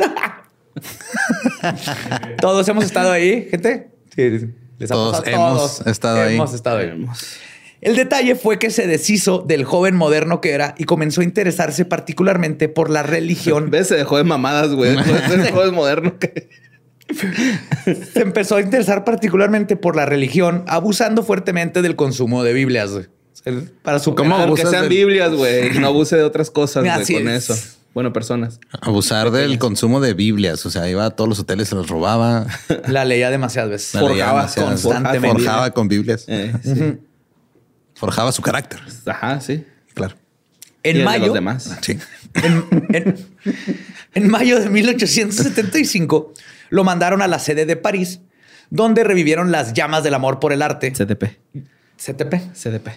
Todos 2.40 2.68
hemos 2.68 2.86
estado 2.86 3.12
ahí, 3.12 3.48
gente. 3.50 3.90
Sí, 4.16 4.50
les 4.78 4.92
ha 4.92 4.94
Todos 4.94 5.28
hemos 5.28 5.86
estado 5.86 6.22
ahí. 6.22 6.36
Hemos 6.36 6.54
estado 6.54 6.78
ahí. 6.78 7.06
El 7.82 7.96
detalle 7.96 8.36
fue 8.36 8.60
que 8.60 8.70
se 8.70 8.86
deshizo 8.86 9.40
del 9.40 9.64
joven 9.64 9.96
moderno 9.96 10.40
que 10.40 10.52
era 10.52 10.76
y 10.78 10.84
comenzó 10.84 11.22
a 11.22 11.24
interesarse 11.24 11.84
particularmente 11.84 12.70
por 12.70 12.90
la 12.92 13.02
religión. 13.02 13.72
¿Ves? 13.72 13.88
Se 13.88 13.96
dejó 13.96 14.18
de 14.18 14.24
mamadas, 14.24 14.74
güey. 14.74 14.96
Se 15.28 15.38
dejó 15.38 15.66
de 15.66 15.72
moderno. 15.72 16.20
que- 16.20 16.50
se 17.14 18.22
empezó 18.22 18.56
a 18.56 18.62
interesar 18.62 19.04
particularmente 19.04 19.76
por 19.76 19.96
la 19.96 20.06
religión, 20.06 20.64
abusando 20.68 21.24
fuertemente 21.24 21.82
del 21.82 21.96
consumo 21.96 22.44
de 22.44 22.54
Biblias. 22.54 22.92
Para 23.82 24.00
su 24.00 24.14
¿Cómo 24.16 24.36
Aunque 24.36 24.48
abusas 24.62 24.70
sean 24.70 24.84
del- 24.84 24.90
Biblias, 24.90 25.32
güey. 25.34 25.72
No 25.80 25.88
abuse 25.88 26.16
de 26.16 26.24
otras 26.24 26.52
cosas, 26.52 26.84
güey, 26.84 27.22
con 27.24 27.28
es. 27.30 27.50
eso. 27.50 27.78
Bueno, 27.94 28.14
personas. 28.14 28.60
Abusar 28.82 29.32
del 29.32 29.58
consumo 29.60 30.00
de 30.00 30.14
Biblias. 30.14 30.66
O 30.66 30.70
sea, 30.70 30.88
iba 30.90 31.06
a 31.06 31.10
todos 31.10 31.28
los 31.28 31.40
hoteles, 31.40 31.68
se 31.70 31.76
los 31.76 31.90
robaba. 31.90 32.46
La 32.88 33.04
leía 33.04 33.30
demasiadas 33.30 33.70
veces. 33.70 33.94
La 33.96 34.02
Forjaba 34.02 34.42
demasiadas- 34.48 34.82
constantemente. 34.82 35.38
Forjaba 35.44 35.72
con 35.72 35.88
Biblias. 35.88 36.24
Eh, 36.28 36.54
sí. 36.64 36.98
Forjaba 37.96 38.32
su 38.32 38.42
carácter. 38.42 38.80
Ajá, 39.06 39.42
sí. 39.42 39.66
Claro. 39.94 40.16
Y 40.84 40.90
En 40.90 40.98
de 41.00 41.04
mayo, 41.04 41.26
los 41.28 41.34
demás. 41.36 41.78
Sí. 41.82 41.98
En, 42.36 42.66
en- 42.94 43.16
en 44.14 44.30
mayo 44.30 44.60
de 44.60 44.70
1875 44.70 46.34
lo 46.70 46.84
mandaron 46.84 47.22
a 47.22 47.28
la 47.28 47.40
sede 47.40 47.66
de 47.66 47.76
París, 47.76 48.22
donde 48.70 49.04
revivieron 49.04 49.52
las 49.52 49.74
llamas 49.74 50.04
del 50.04 50.14
amor 50.14 50.40
por 50.40 50.54
el 50.54 50.62
arte, 50.62 50.92
CDP. 50.92 51.38
CTP, 51.98 52.54
CDP. 52.56 52.88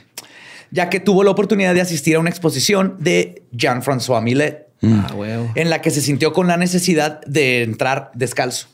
Ya 0.75 0.91
que 0.91 0.99
tuvo 0.99 1.23
la 1.23 1.31
oportunidad 1.31 1.73
de 1.73 1.81
asistir 1.81 2.17
a 2.17 2.19
una 2.19 2.31
exposición 2.31 2.97
de 2.99 3.45
Jean-François 3.53 4.21
Millet, 4.21 4.67
Ah, 4.83 5.15
huevo. 5.15 5.53
en 5.55 5.71
la 5.71 5.81
que 5.81 5.93
se 5.93 6.01
sintió 6.01 6.33
con 6.33 6.49
la 6.49 6.57
necesidad 6.57 7.21
de 7.27 7.63
entrar 7.63 8.11
descalzo. 8.15 8.67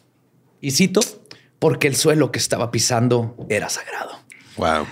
Y 0.63 0.71
cito, 0.71 1.03
porque 1.59 1.89
el 1.89 1.95
suelo 1.95 2.33
que 2.33 2.39
estaba 2.39 2.71
pisando 2.71 3.37
era 3.51 3.69
sagrado. 3.69 4.13
Wow. 4.57 4.87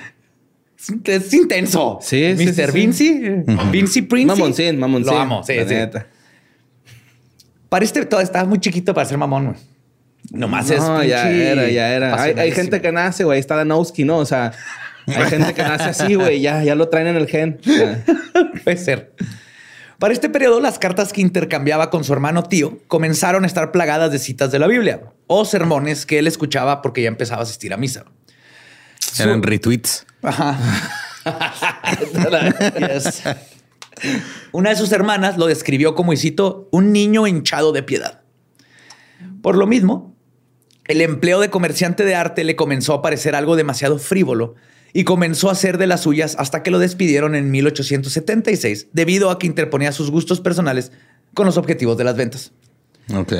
Es, 0.78 1.24
es 1.24 1.32
intenso. 1.32 1.98
Sí, 2.02 2.36
sí, 2.36 2.44
Mr. 2.44 2.54
sí, 2.54 2.62
sí. 2.66 2.72
Vinci, 2.72 3.20
Vinci 3.72 4.02
Prince. 4.02 4.26
Mamoncín, 4.26 4.78
mamoncín. 4.78 5.14
Lo 5.14 5.18
amo, 5.18 5.42
sí, 5.42 5.56
la 5.56 5.66
sí. 5.66 5.74
neta. 5.74 6.06
Para 7.70 7.86
este 7.86 8.04
todo 8.04 8.20
estaba 8.20 8.46
muy 8.46 8.60
chiquito 8.60 8.92
para 8.92 9.08
ser 9.08 9.16
mamón, 9.16 9.46
güey. 9.46 9.56
Nomás 10.30 10.70
es. 10.70 10.80
No, 10.80 11.02
ya 11.02 11.22
pinche 11.22 11.50
era, 11.52 11.70
ya 11.70 11.88
era. 11.88 12.22
Hay, 12.22 12.52
gente 12.52 12.82
que 12.82 12.92
nace, 12.92 13.24
güey. 13.24 13.36
Ahí 13.36 13.40
está 13.40 13.56
Danowski, 13.56 14.04
¿no? 14.04 14.18
O 14.18 14.26
sea, 14.26 14.52
hay 15.16 15.24
gente 15.30 15.54
que 15.54 15.62
nace 15.62 15.90
así, 15.90 16.14
güey. 16.14 16.40
Ya, 16.40 16.62
ya 16.62 16.74
lo 16.74 16.88
traen 16.88 17.08
en 17.08 17.16
el 17.16 17.26
gen. 17.26 17.60
Puede 18.64 18.76
ser. 18.76 19.14
Para 19.98 20.14
este 20.14 20.28
periodo, 20.28 20.60
las 20.60 20.78
cartas 20.78 21.12
que 21.12 21.20
intercambiaba 21.20 21.90
con 21.90 22.04
su 22.04 22.12
hermano 22.12 22.44
tío 22.44 22.78
comenzaron 22.86 23.44
a 23.44 23.46
estar 23.46 23.72
plagadas 23.72 24.12
de 24.12 24.18
citas 24.20 24.52
de 24.52 24.60
la 24.60 24.68
Biblia 24.68 25.02
o 25.26 25.44
sermones 25.44 26.06
que 26.06 26.20
él 26.20 26.26
escuchaba 26.28 26.82
porque 26.82 27.02
ya 27.02 27.08
empezaba 27.08 27.40
a 27.40 27.44
asistir 27.44 27.72
a 27.72 27.76
misa. 27.76 28.04
Eran 29.18 29.42
retweets. 29.42 30.06
Ajá. 30.22 30.56
Yes. 32.78 33.22
Una 34.52 34.70
de 34.70 34.76
sus 34.76 34.92
hermanas 34.92 35.36
lo 35.36 35.46
describió 35.46 35.94
como, 35.94 36.12
y 36.12 36.16
cito, 36.16 36.68
un 36.70 36.92
niño 36.92 37.26
hinchado 37.26 37.72
de 37.72 37.82
piedad. 37.82 38.20
Por 39.42 39.56
lo 39.56 39.66
mismo, 39.66 40.14
el 40.86 41.00
empleo 41.00 41.40
de 41.40 41.50
comerciante 41.50 42.04
de 42.04 42.14
arte 42.14 42.44
le 42.44 42.56
comenzó 42.56 42.94
a 42.94 43.02
parecer 43.02 43.34
algo 43.34 43.56
demasiado 43.56 43.98
frívolo 43.98 44.54
y 44.92 45.04
comenzó 45.04 45.48
a 45.48 45.52
hacer 45.52 45.78
de 45.78 45.86
las 45.86 46.02
suyas 46.02 46.36
hasta 46.38 46.62
que 46.62 46.70
lo 46.70 46.78
despidieron 46.78 47.34
en 47.34 47.50
1876 47.50 48.88
debido 48.92 49.30
a 49.30 49.38
que 49.38 49.46
interponía 49.46 49.92
sus 49.92 50.10
gustos 50.10 50.40
personales 50.40 50.92
con 51.34 51.46
los 51.46 51.56
objetivos 51.56 51.96
de 51.98 52.04
las 52.04 52.16
ventas. 52.16 52.52
Ok. 53.14 53.32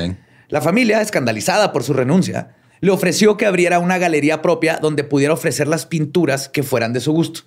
La 0.49 0.61
familia, 0.61 1.01
escandalizada 1.01 1.71
por 1.71 1.83
su 1.83 1.93
renuncia, 1.93 2.55
le 2.81 2.91
ofreció 2.91 3.37
que 3.37 3.45
abriera 3.45 3.79
una 3.79 3.97
galería 3.97 4.41
propia 4.41 4.79
donde 4.81 5.03
pudiera 5.03 5.33
ofrecer 5.33 5.67
las 5.67 5.85
pinturas 5.85 6.49
que 6.49 6.63
fueran 6.63 6.93
de 6.93 7.01
su 7.01 7.11
gusto. 7.11 7.41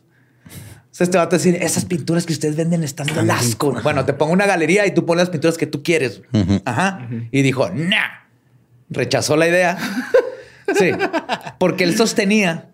O 0.47 0.95
sea, 0.95 1.05
este 1.05 1.17
va 1.17 1.25
a 1.25 1.27
decir, 1.27 1.57
esas 1.57 1.87
pinturas 1.87 2.27
que 2.27 2.35
ustedes 2.35 2.55
venden 2.55 2.85
están 2.85 3.07
del 3.07 3.31
asco. 3.31 3.75
Bueno, 3.83 4.05
te 4.05 4.13
pongo 4.13 4.33
una 4.33 4.47
galería 4.47 4.87
y 4.87 4.93
tú 4.93 5.07
pones 5.07 5.23
las 5.23 5.31
pinturas 5.31 5.57
que 5.57 5.67
tú 5.67 5.83
quieres. 5.83 6.21
Ajá. 6.67 7.09
Y 7.31 7.41
dijo, 7.43 7.71
nah. 7.71 8.27
Rechazó 8.91 9.37
la 9.37 9.49
idea. 9.49 9.79
Sí. 10.79 10.91
Porque 11.59 11.85
él 11.85 11.97
sostenía 11.99 12.72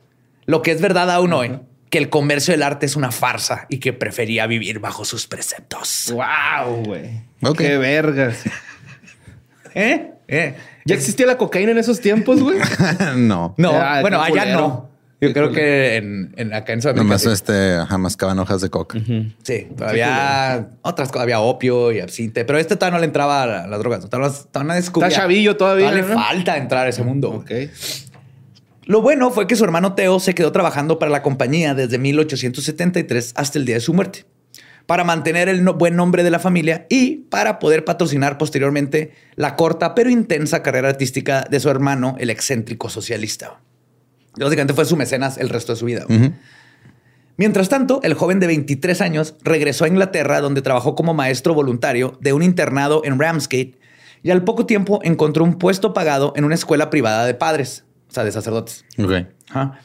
lo 0.48 0.62
que 0.62 0.72
es 0.72 0.80
verdad 0.80 1.08
aún 1.12 1.32
hoy, 1.32 1.60
que 1.90 1.98
el 1.98 2.08
comercio 2.10 2.52
del 2.52 2.62
arte 2.64 2.86
es 2.86 2.96
una 2.96 3.12
farsa 3.12 3.66
y 3.68 3.78
que 3.78 3.92
prefería 3.92 4.46
vivir 4.48 4.80
bajo 4.80 5.04
sus 5.04 5.26
preceptos. 5.28 6.12
wow, 6.12 6.82
güey. 6.84 7.20
Ok. 7.42 7.58
Qué 7.58 7.78
vergas. 7.78 8.42
¿Eh? 9.74 10.10
¿Eh? 10.26 10.54
¿Ya 10.84 10.94
existía 10.94 11.26
la 11.26 11.36
cocaína 11.38 11.70
en 11.72 11.78
esos 11.78 12.00
tiempos, 12.00 12.42
güey? 12.42 12.58
no. 13.16 13.54
No, 13.56 13.70
Ah, 13.72 14.00
bueno, 14.00 14.20
allá 14.20 14.40
culero. 14.42 14.58
no. 14.60 14.88
Yo 15.20 15.32
creo 15.32 15.50
que 15.50 15.96
en, 15.96 16.32
en- 16.36 16.54
acá 16.54 16.72
en 16.72 16.80
Sudamérica. 16.80 17.02
Nomás 17.02 17.26
este, 17.26 17.76
jamás 17.88 18.16
caban 18.16 18.38
hojas 18.38 18.60
de 18.60 18.70
coca. 18.70 19.00
Sí, 19.42 19.66
todavía 19.76 20.68
otras 20.82 21.08
cosas, 21.08 21.24
había 21.24 21.40
opio 21.40 21.90
y 21.90 21.98
absinte, 21.98 22.44
pero 22.44 22.56
este 22.58 22.76
todavía 22.76 22.98
no 22.98 23.00
le 23.00 23.06
entraba 23.06 23.42
a 23.42 23.46
la- 23.46 23.66
las 23.66 23.78
drogas. 23.80 24.08
Todavía, 24.08 24.30
todavía 24.52 24.68
no 24.68 24.74
descubría. 24.76 25.08
Está 25.08 25.22
chavillo 25.22 25.56
todavía, 25.56 25.90
le 25.90 26.02
¿no? 26.02 26.14
falta 26.14 26.56
entrar 26.56 26.86
a 26.86 26.90
ese 26.90 27.02
mundo. 27.02 27.30
Ok. 27.30 27.50
Lo 28.88 29.02
bueno 29.02 29.30
fue 29.30 29.46
que 29.46 29.54
su 29.54 29.64
hermano 29.64 29.94
Teo 29.94 30.18
se 30.18 30.34
quedó 30.34 30.50
trabajando 30.50 30.98
para 30.98 31.10
la 31.10 31.20
compañía 31.22 31.74
desde 31.74 31.98
1873 31.98 33.34
hasta 33.36 33.58
el 33.58 33.66
día 33.66 33.74
de 33.74 33.82
su 33.82 33.92
muerte, 33.92 34.24
para 34.86 35.04
mantener 35.04 35.50
el 35.50 35.62
no- 35.62 35.74
buen 35.74 35.94
nombre 35.94 36.22
de 36.22 36.30
la 36.30 36.38
familia 36.38 36.86
y 36.88 37.16
para 37.16 37.58
poder 37.58 37.84
patrocinar 37.84 38.38
posteriormente 38.38 39.12
la 39.36 39.56
corta 39.56 39.94
pero 39.94 40.08
intensa 40.08 40.62
carrera 40.62 40.88
artística 40.88 41.42
de 41.50 41.60
su 41.60 41.68
hermano, 41.68 42.16
el 42.18 42.30
excéntrico 42.30 42.88
socialista. 42.88 43.60
Básicamente 44.38 44.72
fue 44.72 44.86
su 44.86 44.96
mecenas 44.96 45.36
el 45.36 45.50
resto 45.50 45.74
de 45.74 45.78
su 45.78 45.84
vida. 45.84 46.06
Mientras 47.36 47.68
tanto, 47.68 48.00
el 48.04 48.14
joven 48.14 48.40
de 48.40 48.46
23 48.46 49.02
años 49.02 49.34
regresó 49.42 49.84
a 49.84 49.88
Inglaterra, 49.88 50.40
donde 50.40 50.62
trabajó 50.62 50.94
como 50.94 51.12
maestro 51.12 51.52
voluntario 51.52 52.16
de 52.22 52.32
un 52.32 52.42
internado 52.42 53.02
en 53.04 53.18
Ramsgate 53.18 53.78
y 54.22 54.30
al 54.30 54.44
poco 54.44 54.64
tiempo 54.64 55.00
encontró 55.04 55.44
un 55.44 55.58
puesto 55.58 55.92
pagado 55.92 56.32
en 56.36 56.44
una 56.44 56.54
escuela 56.54 56.88
privada 56.88 57.26
de 57.26 57.34
padres, 57.34 57.84
o 58.08 58.12
sea, 58.12 58.24
de 58.24 58.32
sacerdotes. 58.32 58.84
Ok. 58.98 59.12
Ajá. 59.50 59.80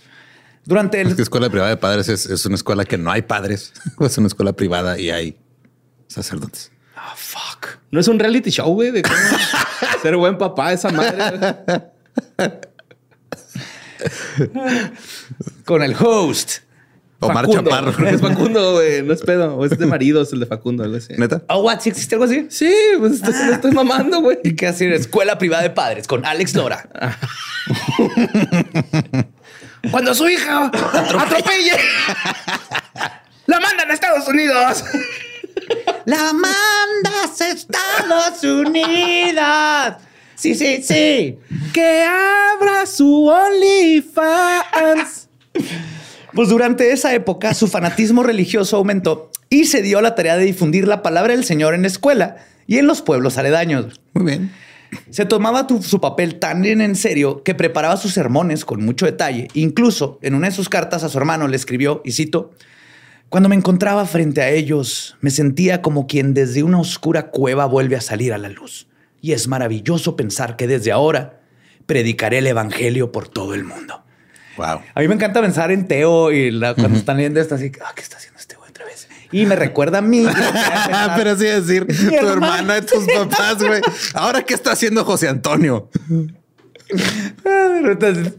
Durante 0.66 1.02
el... 1.02 1.10
Es 1.10 1.16
que 1.16 1.22
escuela 1.22 1.50
privada 1.50 1.70
de 1.70 1.78
padres 1.78 2.08
es, 2.08 2.26
es 2.26 2.46
una 2.46 2.56
escuela 2.56 2.86
que 2.86 2.98
no 2.98 3.12
hay 3.12 3.22
padres. 3.24 3.74
Es 4.00 4.18
una 4.18 4.28
escuela 4.28 4.54
privada 4.54 4.98
y 4.98 5.10
hay 5.10 5.38
sacerdotes. 6.08 6.72
Ah, 6.96 7.14
fuck. 7.16 7.80
No 7.92 8.00
es 8.00 8.08
un 8.08 8.18
reality 8.18 8.50
show, 8.50 8.74
güey, 8.74 8.92
de 8.92 9.02
cómo 9.02 9.16
ser 10.02 10.16
buen 10.16 10.38
papá, 10.38 10.72
esa 10.72 10.90
madre. 10.90 11.92
Con 15.66 15.84
el 15.84 15.96
host. 16.00 16.60
Omar 17.26 17.46
Facundo. 17.46 17.70
Chaparro. 17.70 18.08
Es 18.10 18.22
Facundo, 18.22 18.74
güey. 18.74 19.04
No 19.04 19.14
es 19.14 19.22
pedo. 19.22 19.56
O 19.56 19.66
es 19.66 19.78
de 19.78 19.86
maridos 19.86 20.32
el 20.34 20.40
de 20.40 20.46
Facundo, 20.46 20.84
algo 20.84 20.98
así. 20.98 21.14
¿Neta? 21.18 21.44
Oh, 21.50 21.62
what? 21.62 21.80
¿Sí 21.80 21.90
existe 21.90 22.16
algo 22.16 22.26
así? 22.26 22.48
Sí, 22.50 22.74
pues 23.00 23.14
estoy, 23.14 23.34
lo 23.48 23.54
estoy 23.54 23.72
mamando, 23.72 24.22
güey. 24.22 24.40
¿Y 24.44 24.56
qué 24.56 24.68
hacer? 24.68 24.92
Escuela 24.94 25.38
privada 25.38 25.64
de 25.64 25.70
padres 25.70 26.08
con 26.08 26.26
Alex 26.26 26.56
Lora. 26.56 26.90
Cuando 29.92 30.16
su 30.16 30.30
hija 30.30 30.68
atropelle, 30.68 31.74
la 33.48 33.60
mandan 33.60 33.92
a 33.92 33.94
Estados 33.94 34.26
Unidos. 34.28 34.84
La 36.06 36.34
mandas 36.34 37.42
a 37.42 37.50
Estados 37.50 38.44
Unidos. 38.44 39.96
Sí, 40.36 40.56
sí, 40.56 40.82
sí. 40.84 41.38
Que 41.74 42.04
abra 42.04 42.86
su 42.86 43.28
OnlyFans. 43.28 45.30
Pues 46.36 46.50
durante 46.50 46.92
esa 46.92 47.14
época 47.14 47.54
su 47.54 47.68
fanatismo 47.68 48.24
religioso 48.24 48.78
aumentó 48.78 49.30
y 49.50 49.66
se 49.66 49.82
dio 49.82 50.02
la 50.02 50.16
tarea 50.16 50.36
de 50.38 50.46
difundir 50.46 50.88
la 50.88 51.04
palabra 51.04 51.34
del 51.34 51.44
Señor 51.44 51.74
en 51.76 51.84
la 51.84 51.88
escuela 51.88 52.38
y 52.66 52.78
en 52.78 52.88
los 52.88 53.02
pueblos 53.02 53.38
aledaños. 53.38 54.02
Muy 54.14 54.26
bien. 54.26 54.52
Se 55.10 55.26
tomaba 55.26 55.68
tu- 55.68 55.82
su 55.84 56.00
papel 56.02 56.40
tan 56.40 56.62
bien 56.62 56.82
en 56.82 56.96
serio 56.96 57.44
que 57.44 57.56
preparaba 57.56 57.98
sus 57.98 58.14
sermones 58.14 58.66
con 58.66 58.84
mucho 58.84 59.06
detalle. 59.06 59.48
Incluso 59.54 60.18
en 60.22 60.34
una 60.36 60.48
de 60.50 60.56
sus 60.56 60.70
cartas 60.70 61.04
a 61.04 61.10
su 61.10 61.18
hermano 61.18 61.48
le 61.48 61.56
escribió, 61.56 62.02
y 62.06 62.12
cito, 62.12 62.52
Cuando 63.30 63.50
me 63.50 63.56
encontraba 63.56 64.06
frente 64.06 64.42
a 64.42 64.52
ellos, 64.52 65.18
me 65.22 65.32
sentía 65.32 65.82
como 65.82 66.06
quien 66.06 66.36
desde 66.36 66.62
una 66.62 66.80
oscura 66.80 67.32
cueva 67.32 67.66
vuelve 67.66 67.96
a 67.96 68.02
salir 68.02 68.32
a 68.34 68.38
la 68.38 68.50
luz. 68.50 68.88
y 69.22 69.32
es 69.32 69.48
maravilloso 69.48 70.16
pensar 70.18 70.58
que 70.58 70.68
desde 70.68 70.92
ahora 70.92 71.40
predicaré 71.86 72.40
el 72.40 72.48
evangelio 72.48 73.12
por 73.14 73.30
todo 73.30 73.54
el 73.56 73.64
mundo. 73.64 74.03
Wow. 74.58 74.82
A 74.94 75.00
mí 75.02 75.08
me 75.08 75.16
encanta 75.16 75.42
pensar 75.42 75.72
en 75.72 75.88
Teo 75.88 76.32
y 76.32 76.52
la- 76.52 76.76
cuando 76.76 76.98
están 76.98 77.18
leyendo 77.18 77.40
esto 77.40 77.56
así, 77.56 77.72
ah, 77.84 77.92
¿qué 77.96 78.02
está 78.02 78.18
haciendo 78.18 78.40
este 78.40 78.56
güey 78.56 78.70
otra 78.70 78.86
vez? 78.86 79.08
Y 79.32 79.46
me 79.46 79.56
recuerda 79.56 79.98
a 79.98 80.02
mí. 80.02 80.26
Pero 81.16 81.36
sí 81.38 81.46
decir, 81.46 81.88
tu 81.88 82.28
hermana 82.28 82.76
de 82.76 82.82
tus 82.84 83.06
papás, 83.06 83.64
güey. 83.64 83.82
Ahora, 84.14 84.44
¿qué 84.44 84.54
está 84.54 84.72
haciendo 84.74 85.04
José 85.06 85.28
Antonio? 85.28 85.90
Entonces, 87.86 88.34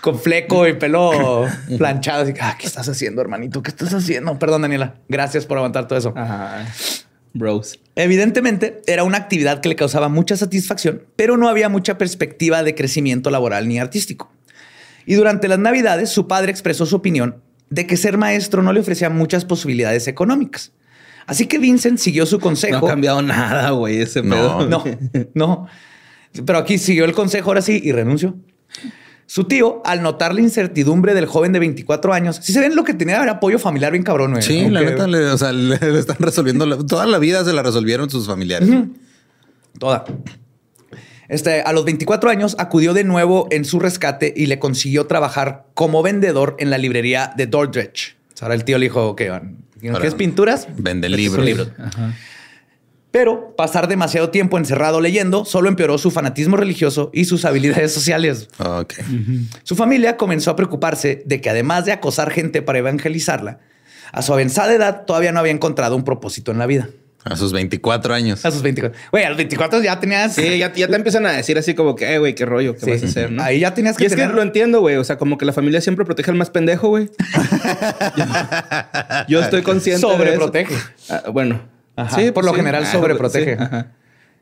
con 0.00 0.18
fleco 0.18 0.66
y 0.66 0.74
pelo 0.74 1.46
planchado. 1.78 2.22
Así, 2.22 2.32
ah, 2.40 2.56
¿qué 2.58 2.66
estás 2.66 2.88
haciendo, 2.88 3.20
hermanito? 3.20 3.62
¿Qué 3.62 3.70
estás 3.70 3.92
haciendo? 3.92 4.38
Perdón, 4.38 4.62
Daniela. 4.62 4.94
Gracias 5.08 5.46
por 5.46 5.58
aguantar 5.58 5.86
todo 5.86 5.98
eso. 5.98 6.12
Ajá. 6.16 6.66
Bros. 7.32 7.78
Evidentemente, 7.94 8.82
era 8.86 9.04
una 9.04 9.18
actividad 9.18 9.60
que 9.60 9.68
le 9.68 9.76
causaba 9.76 10.08
mucha 10.08 10.36
satisfacción, 10.36 11.02
pero 11.16 11.36
no 11.36 11.48
había 11.48 11.68
mucha 11.68 11.96
perspectiva 11.98 12.62
de 12.62 12.74
crecimiento 12.74 13.30
laboral 13.30 13.68
ni 13.68 13.78
artístico. 13.78 14.32
Y 15.10 15.14
durante 15.16 15.48
las 15.48 15.58
Navidades, 15.58 16.08
su 16.10 16.28
padre 16.28 16.52
expresó 16.52 16.86
su 16.86 16.94
opinión 16.94 17.42
de 17.68 17.84
que 17.84 17.96
ser 17.96 18.16
maestro 18.16 18.62
no 18.62 18.72
le 18.72 18.78
ofrecía 18.78 19.10
muchas 19.10 19.44
posibilidades 19.44 20.06
económicas. 20.06 20.70
Así 21.26 21.46
que 21.46 21.58
Vincent 21.58 21.98
siguió 21.98 22.26
su 22.26 22.36
No 22.36 22.42
consejo. 22.42 22.86
ha 22.86 22.90
cambiado 22.90 23.20
nada, 23.20 23.70
güey, 23.70 24.00
ese 24.00 24.22
No. 24.22 24.34
pedo. 24.36 24.68
No, 24.68 24.84
no. 25.34 25.66
Pero 26.46 26.58
aquí 26.58 26.78
siguió 26.78 27.04
el 27.06 27.12
consejo 27.12 27.50
ahora 27.50 27.60
sí 27.60 27.80
y 27.82 27.90
renunció. 27.90 28.36
Su 29.26 29.44
tío, 29.44 29.82
al 29.84 30.00
notar 30.02 30.32
la 30.32 30.42
incertidumbre 30.42 31.12
del 31.14 31.26
joven 31.26 31.52
de 31.52 31.58
24 31.58 32.12
años, 32.12 32.36
si 32.40 32.52
se 32.52 32.60
ven 32.60 32.76
lo 32.76 32.84
que 32.84 32.94
tenía 32.94 33.20
era 33.20 33.32
apoyo 33.32 33.58
familiar 33.58 33.90
bien 33.90 34.04
cabrón, 34.04 34.30
güey. 34.30 34.42
Sí, 34.44 34.68
la 34.68 34.80
neta, 34.80 35.08
le, 35.08 35.26
o 35.26 35.38
sea, 35.38 35.50
le, 35.52 35.76
le 35.80 35.98
están 35.98 36.18
resolviendo 36.20 36.66
la- 36.66 36.78
toda 36.78 37.04
la 37.06 37.18
vida 37.18 37.44
se 37.44 37.52
la 37.52 37.64
resolvieron 37.64 38.08
sus 38.10 38.28
familiares. 38.28 38.68
Toda. 39.78 40.04
Este, 41.30 41.62
a 41.62 41.72
los 41.72 41.84
24 41.84 42.28
años 42.28 42.56
acudió 42.58 42.92
de 42.92 43.04
nuevo 43.04 43.46
en 43.52 43.64
su 43.64 43.78
rescate 43.78 44.34
y 44.36 44.46
le 44.46 44.58
consiguió 44.58 45.06
trabajar 45.06 45.66
como 45.74 46.02
vendedor 46.02 46.56
en 46.58 46.70
la 46.70 46.76
librería 46.76 47.32
de 47.36 47.46
Dordrecht. 47.46 48.16
O 48.34 48.36
sea, 48.36 48.46
Ahora 48.46 48.56
el 48.56 48.64
tío 48.64 48.78
le 48.78 48.86
dijo 48.86 49.14
que 49.14 49.28
¿no 49.28 49.92
quieres 49.92 50.14
pinturas? 50.14 50.66
Vende 50.76 51.06
Estos 51.06 51.44
libros. 51.44 51.68
Pero 53.12 53.54
pasar 53.56 53.86
demasiado 53.86 54.30
tiempo 54.30 54.58
encerrado 54.58 55.00
leyendo 55.00 55.44
solo 55.44 55.68
empeoró 55.68 55.98
su 55.98 56.10
fanatismo 56.10 56.56
religioso 56.56 57.10
y 57.12 57.24
sus 57.26 57.44
habilidades 57.44 57.92
sociales. 57.92 58.48
Ok. 58.58 58.94
Su 59.62 59.76
familia 59.76 60.16
comenzó 60.16 60.50
a 60.50 60.56
preocuparse 60.56 61.22
de 61.26 61.40
que 61.40 61.48
además 61.48 61.84
de 61.84 61.92
acosar 61.92 62.32
gente 62.32 62.60
para 62.60 62.80
evangelizarla, 62.80 63.60
a 64.12 64.22
su 64.22 64.32
avanzada 64.32 64.74
edad 64.74 65.04
todavía 65.06 65.30
no 65.30 65.38
había 65.38 65.52
encontrado 65.52 65.94
un 65.94 66.02
propósito 66.02 66.50
en 66.50 66.58
la 66.58 66.66
vida. 66.66 66.88
A 67.24 67.36
sus 67.36 67.52
24 67.52 68.14
años. 68.14 68.44
A 68.46 68.50
sus 68.50 68.62
24. 68.62 68.98
Güey, 69.10 69.24
a 69.24 69.28
los 69.28 69.36
24 69.36 69.82
ya 69.82 70.00
tenías... 70.00 70.34
Sí, 70.34 70.56
ya, 70.58 70.72
ya 70.72 70.88
te 70.88 70.96
empiezan 70.96 71.26
a 71.26 71.32
decir 71.32 71.58
así 71.58 71.74
como 71.74 71.94
que, 71.94 72.14
eh, 72.14 72.18
güey, 72.18 72.34
qué 72.34 72.46
rollo, 72.46 72.74
qué 72.74 72.80
Sí. 72.80 72.90
vas 72.92 73.02
a 73.02 73.06
hacer, 73.06 73.30
¿no? 73.32 73.42
Ahí 73.42 73.60
ya 73.60 73.74
tenías 73.74 73.96
que 73.98 74.04
Y 74.04 74.06
es 74.06 74.12
tener- 74.12 74.28
que 74.30 74.36
lo 74.36 74.42
entiendo, 74.42 74.80
güey. 74.80 74.96
O 74.96 75.04
sea, 75.04 75.18
como 75.18 75.36
que 75.36 75.44
la 75.44 75.52
familia 75.52 75.80
siempre 75.82 76.04
protege 76.06 76.30
al 76.30 76.36
más 76.38 76.48
pendejo, 76.50 76.88
güey. 76.88 77.10
yo, 79.28 79.40
estoy 79.42 79.62
consciente 79.62 80.06
de 80.06 80.12
eso. 80.12 80.16
Sobreprotege. 80.16 80.74
Ah, 81.08 81.24
bueno. 81.32 81.60
Ajá, 81.96 82.18
por 82.32 82.44
lo 82.44 82.54
general 82.54 82.84
Ah, 82.86 82.92
sobreprotege. 82.92 83.56
sí, 83.56 83.62
ajá. 83.62 83.92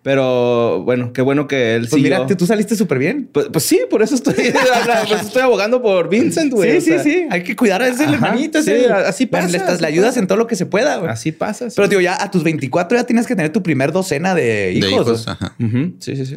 Pero 0.09 0.85
bueno, 0.85 1.13
qué 1.13 1.21
bueno 1.21 1.47
que 1.47 1.75
él 1.75 1.83
Pues 1.83 2.01
siguió. 2.01 2.23
mira, 2.25 2.35
tú 2.35 2.47
saliste 2.47 2.75
súper 2.77 2.99
bien. 2.99 3.29
Pues, 3.31 3.49
pues 3.53 3.63
sí, 3.63 3.79
por 3.91 4.01
eso 4.03 4.15
estoy, 4.15 4.35
estoy 5.21 5.43
abogando 5.43 5.83
por 5.83 6.09
Vincent, 6.09 6.51
güey. 6.51 6.71
Sí, 6.71 6.77
o 6.79 6.81
sí, 6.81 6.91
sea, 6.93 7.03
sí. 7.03 7.27
Hay 7.31 7.43
que 7.43 7.55
cuidar 7.55 7.83
a 7.83 7.89
ese 7.89 8.05
Ajá, 8.05 8.15
hermanito. 8.15 8.63
sí, 8.63 8.73
así 9.05 9.27
pasa, 9.27 9.49
Le, 9.49 9.59
estás- 9.59 9.75
así 9.75 9.83
le 9.83 9.89
ayudas 9.89 10.09
pasa. 10.13 10.21
en 10.21 10.27
todo 10.27 10.39
lo 10.39 10.47
que 10.47 10.57
se 10.57 10.65
pueda. 10.65 10.97
güey. 10.97 11.11
Así 11.11 11.31
pasa. 11.31 11.69
sí. 11.69 11.77
Pero 11.77 11.89
digo, 11.89 12.01
ya 12.01 12.23
a 12.23 12.31
tus 12.31 12.43
24 12.43 12.97
ya 12.97 13.05
tienes 13.05 13.27
que 13.27 13.37
tener 13.37 13.53
tu 13.53 13.63
primer 13.63 13.93
docena 13.93 14.35
de 14.35 14.43
De 14.43 14.73
hijos. 14.73 15.29
Ajá. 15.29 15.55
Sí, 15.99 16.17
sí, 16.17 16.25
sí. 16.25 16.37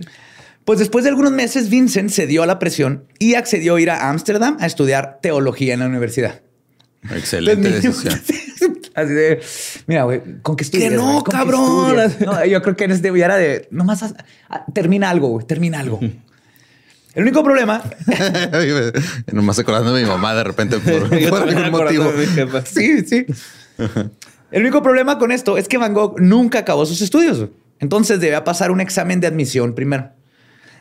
Pues 0.66 0.80
después 0.80 1.06
de 1.06 1.10
algunos 1.12 1.32
meses, 1.32 1.70
Vincent 1.70 2.10
cedió 2.12 2.44
a 2.44 2.46
la 2.48 2.60
presión 2.60 3.06
y 3.20 3.36
accedió 3.36 3.76
a 3.78 3.82
ir 3.82 3.90
a 3.90 4.10
Ámsterdam 4.10 4.58
a 4.60 4.66
estudiar 4.66 5.20
teología 5.22 5.74
en 5.74 5.80
la 5.80 5.86
universidad. 5.88 6.42
Excelente 7.10 7.70
niños- 7.70 8.04
decisión. 8.04 8.22
Así 8.94 9.14
de, 9.14 9.42
mira, 9.88 10.04
güey, 10.04 10.22
¿con 10.42 10.56
qué 10.56 10.64
estudias? 10.64 10.90
Que 10.92 10.96
no, 10.98 11.24
qué 11.24 11.32
cabrón. 11.32 11.96
No, 12.26 12.46
yo 12.46 12.62
creo 12.62 12.76
que 12.76 12.84
en 12.86 12.92
este 12.92 13.18
ya 13.18 13.26
era 13.26 13.38
de, 13.38 13.68
nomás 13.72 14.04
haz- 14.04 14.16
ah, 14.50 14.66
termina 14.74 15.10
algo, 15.10 15.30
güey, 15.30 15.46
termina 15.46 15.80
algo. 15.80 16.00
El 17.14 17.24
único 17.24 17.44
problema, 17.44 17.82
Nomás 19.32 19.60
acordando 19.60 19.94
de 19.94 20.04
mi 20.04 20.08
mamá 20.08 20.34
de 20.34 20.44
repente 20.44 20.78
por, 20.80 21.10
por 21.30 21.50
algún 21.50 21.72
motivo. 21.72 22.12
sí, 22.66 23.02
sí. 23.06 23.26
El 24.52 24.62
único 24.62 24.82
problema 24.82 25.18
con 25.18 25.32
esto 25.32 25.58
es 25.58 25.68
que 25.68 25.78
Van 25.78 25.94
Gogh 25.94 26.20
nunca 26.20 26.60
acabó 26.60 26.86
sus 26.86 27.02
estudios. 27.02 27.48
Entonces 27.80 28.20
debía 28.20 28.44
pasar 28.44 28.72
un 28.72 28.80
examen 28.80 29.20
de 29.20 29.28
admisión 29.28 29.74
primero. 29.76 30.12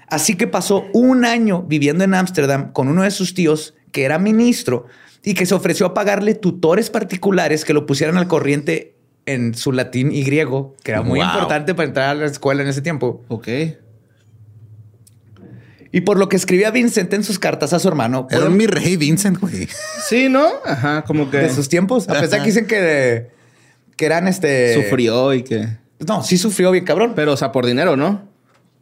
Así 0.07 0.37
que 0.37 0.47
pasó 0.47 0.85
un 0.93 1.25
año 1.25 1.63
viviendo 1.63 2.05
en 2.05 2.15
Ámsterdam 2.15 2.73
con 2.73 2.89
uno 2.89 3.03
de 3.03 3.11
sus 3.11 3.35
tíos 3.35 3.75
que 3.93 4.05
era 4.05 4.19
ministro 4.19 4.87
y 5.23 5.35
que 5.35 5.47
se 5.47 5.55
ofreció 5.55 5.87
a 5.87 5.95
pagarle 5.95 6.35
tutores 6.35 6.91
particulares 6.91 7.65
que 7.65 7.73
lo 7.75 7.87
pusieran 7.87 8.17
al 8.17 8.27
corriente 8.29 8.95
en 9.27 9.55
su 9.55 9.73
latín 9.73 10.13
y 10.13 10.23
griego, 10.25 10.75
que 10.83 10.93
era 10.93 11.03
muy 11.03 11.19
Wow. 11.21 11.29
importante 11.29 11.75
para 11.75 11.87
entrar 11.89 12.09
a 12.11 12.15
la 12.15 12.27
escuela 12.27 12.63
en 12.63 12.69
ese 12.69 12.81
tiempo. 12.83 13.23
Ok. 13.29 13.49
Y 15.93 16.03
por 16.03 16.19
lo 16.19 16.29
que 16.29 16.37
escribía 16.37 16.71
Vincent 16.71 17.13
en 17.15 17.25
sus 17.25 17.39
cartas 17.41 17.73
a 17.73 17.81
su 17.81 17.89
hermano, 17.89 18.29
Era 18.31 18.49
mi 18.49 18.67
rey 18.67 18.97
Vincent, 18.97 19.39
güey. 19.41 19.69
Sí, 20.09 20.29
¿no? 20.29 20.47
Ajá, 20.65 21.03
como 21.03 21.31
que 21.31 21.39
de 21.39 21.51
sus 21.53 21.69
tiempos, 21.69 22.09
a 22.09 22.21
pesar 22.21 22.41
que 22.41 22.47
dicen 22.47 22.67
que, 22.67 23.29
que 23.97 24.07
eran 24.07 24.29
este... 24.29 24.75
sufrió 24.75 25.35
y 25.35 25.43
que... 25.43 25.67
No, 26.07 26.23
sí 26.23 26.39
sufrió 26.39 26.71
bien 26.71 26.85
cabrón. 26.85 27.13
Pero, 27.17 27.33
o 27.33 27.37
sea, 27.37 27.51
por 27.53 27.67
dinero, 27.67 27.97
¿no? 27.97 28.23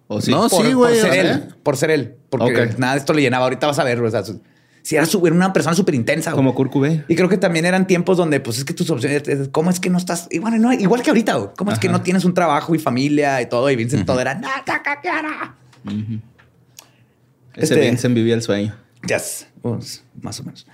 ¿O 0.07 0.21
sí? 0.21 0.31
No, 0.31 0.49
por, 0.49 0.65
sí, 0.65 0.69
por 0.73 0.75
güey, 0.77 0.95
ser 1.01 1.11
o 1.11 1.13
sea. 1.13 1.21
él, 1.23 1.55
por 1.63 1.77
ser 1.77 1.91
él. 1.91 2.15
Porque 2.31 2.71
nada 2.77 2.93
de 2.93 2.99
esto 3.01 3.13
le 3.15 3.23
llenaba. 3.23 3.45
Ahorita 3.45 3.67
vas 3.67 3.79
a 3.79 3.85
ver, 3.85 4.01
o 4.01 4.11
sea, 4.11 4.23
su- 4.25 4.41
si 4.89 4.97
era, 4.97 5.05
su- 5.05 5.27
era 5.27 5.37
una 5.37 5.53
persona 5.53 5.77
súper 5.77 5.95
intensa. 5.95 6.33
Como 6.33 6.55
Cobain. 6.55 7.05
Y 7.09 7.15
creo 7.15 7.29
que 7.29 7.37
también 7.37 7.67
eran 7.67 7.87
tiempos 7.87 8.17
donde, 8.17 8.41
pues 8.41 8.57
es 8.57 8.65
que 8.65 8.73
tus 8.73 8.89
opciones, 8.89 9.29
es- 9.29 9.49
¿cómo 9.51 9.69
es 9.69 9.81
que 9.81 9.91
no 9.91 9.99
estás? 9.99 10.29
Igual, 10.31 10.59
no, 10.63 10.73
igual 10.73 11.03
que 11.03 11.11
ahorita, 11.11 11.35
güey. 11.35 11.51
¿cómo 11.59 11.73
es 11.73 11.79
que 11.79 11.91
no 11.91 12.01
tienes 12.01 12.25
un 12.25 12.33
trabajo 12.33 12.75
y 12.75 12.79
familia 12.79 13.43
y 13.43 13.47
todo? 13.51 13.71
Y 13.71 13.77
Vincent 13.77 14.07
todo 14.07 14.19
era. 14.19 14.41
Ese 17.55 17.75
Este- 17.75 17.81
Vincent 17.81 18.15
vivía 18.15 18.33
el 18.35 18.41
sueño. 18.41 18.75
Yes, 19.07 19.47
pues, 19.61 20.05
más 20.23 20.41
o 20.41 20.45
menos. 20.45 20.67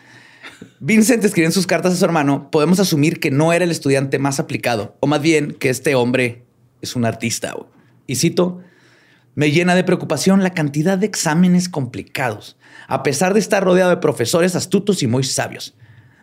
Vincent 0.81 1.24
escribe 1.24 1.46
en 1.46 1.53
sus 1.53 1.66
cartas 1.66 1.92
a 1.92 1.96
su 1.96 2.05
hermano, 2.05 2.50
podemos 2.53 2.79
asumir 2.79 3.18
que 3.20 3.31
no 3.33 3.53
era 3.53 3.64
el 3.64 3.70
estudiante 3.70 4.18
más 4.20 4.38
aplicado, 4.38 4.96
o 5.00 5.07
más 5.07 5.20
bien 5.22 5.53
que 5.59 5.70
este 5.70 5.94
hombre 5.94 6.44
es 6.83 6.94
un 6.96 7.05
artista. 7.05 7.53
güey. 7.53 7.66
Y 8.07 8.16
cito, 8.16 8.61
me 9.35 9.50
llena 9.50 9.74
de 9.74 9.83
preocupación 9.85 10.42
la 10.42 10.50
cantidad 10.50 10.98
de 10.98 11.07
exámenes 11.07 11.68
complicados, 11.68 12.57
a 12.89 13.03
pesar 13.03 13.35
de 13.35 13.41
estar 13.41 13.63
rodeado 13.65 13.91
de 13.91 13.97
profesores 13.99 14.55
astutos 14.57 15.03
y 15.03 15.07
muy 15.07 15.25
sabios. 15.25 15.75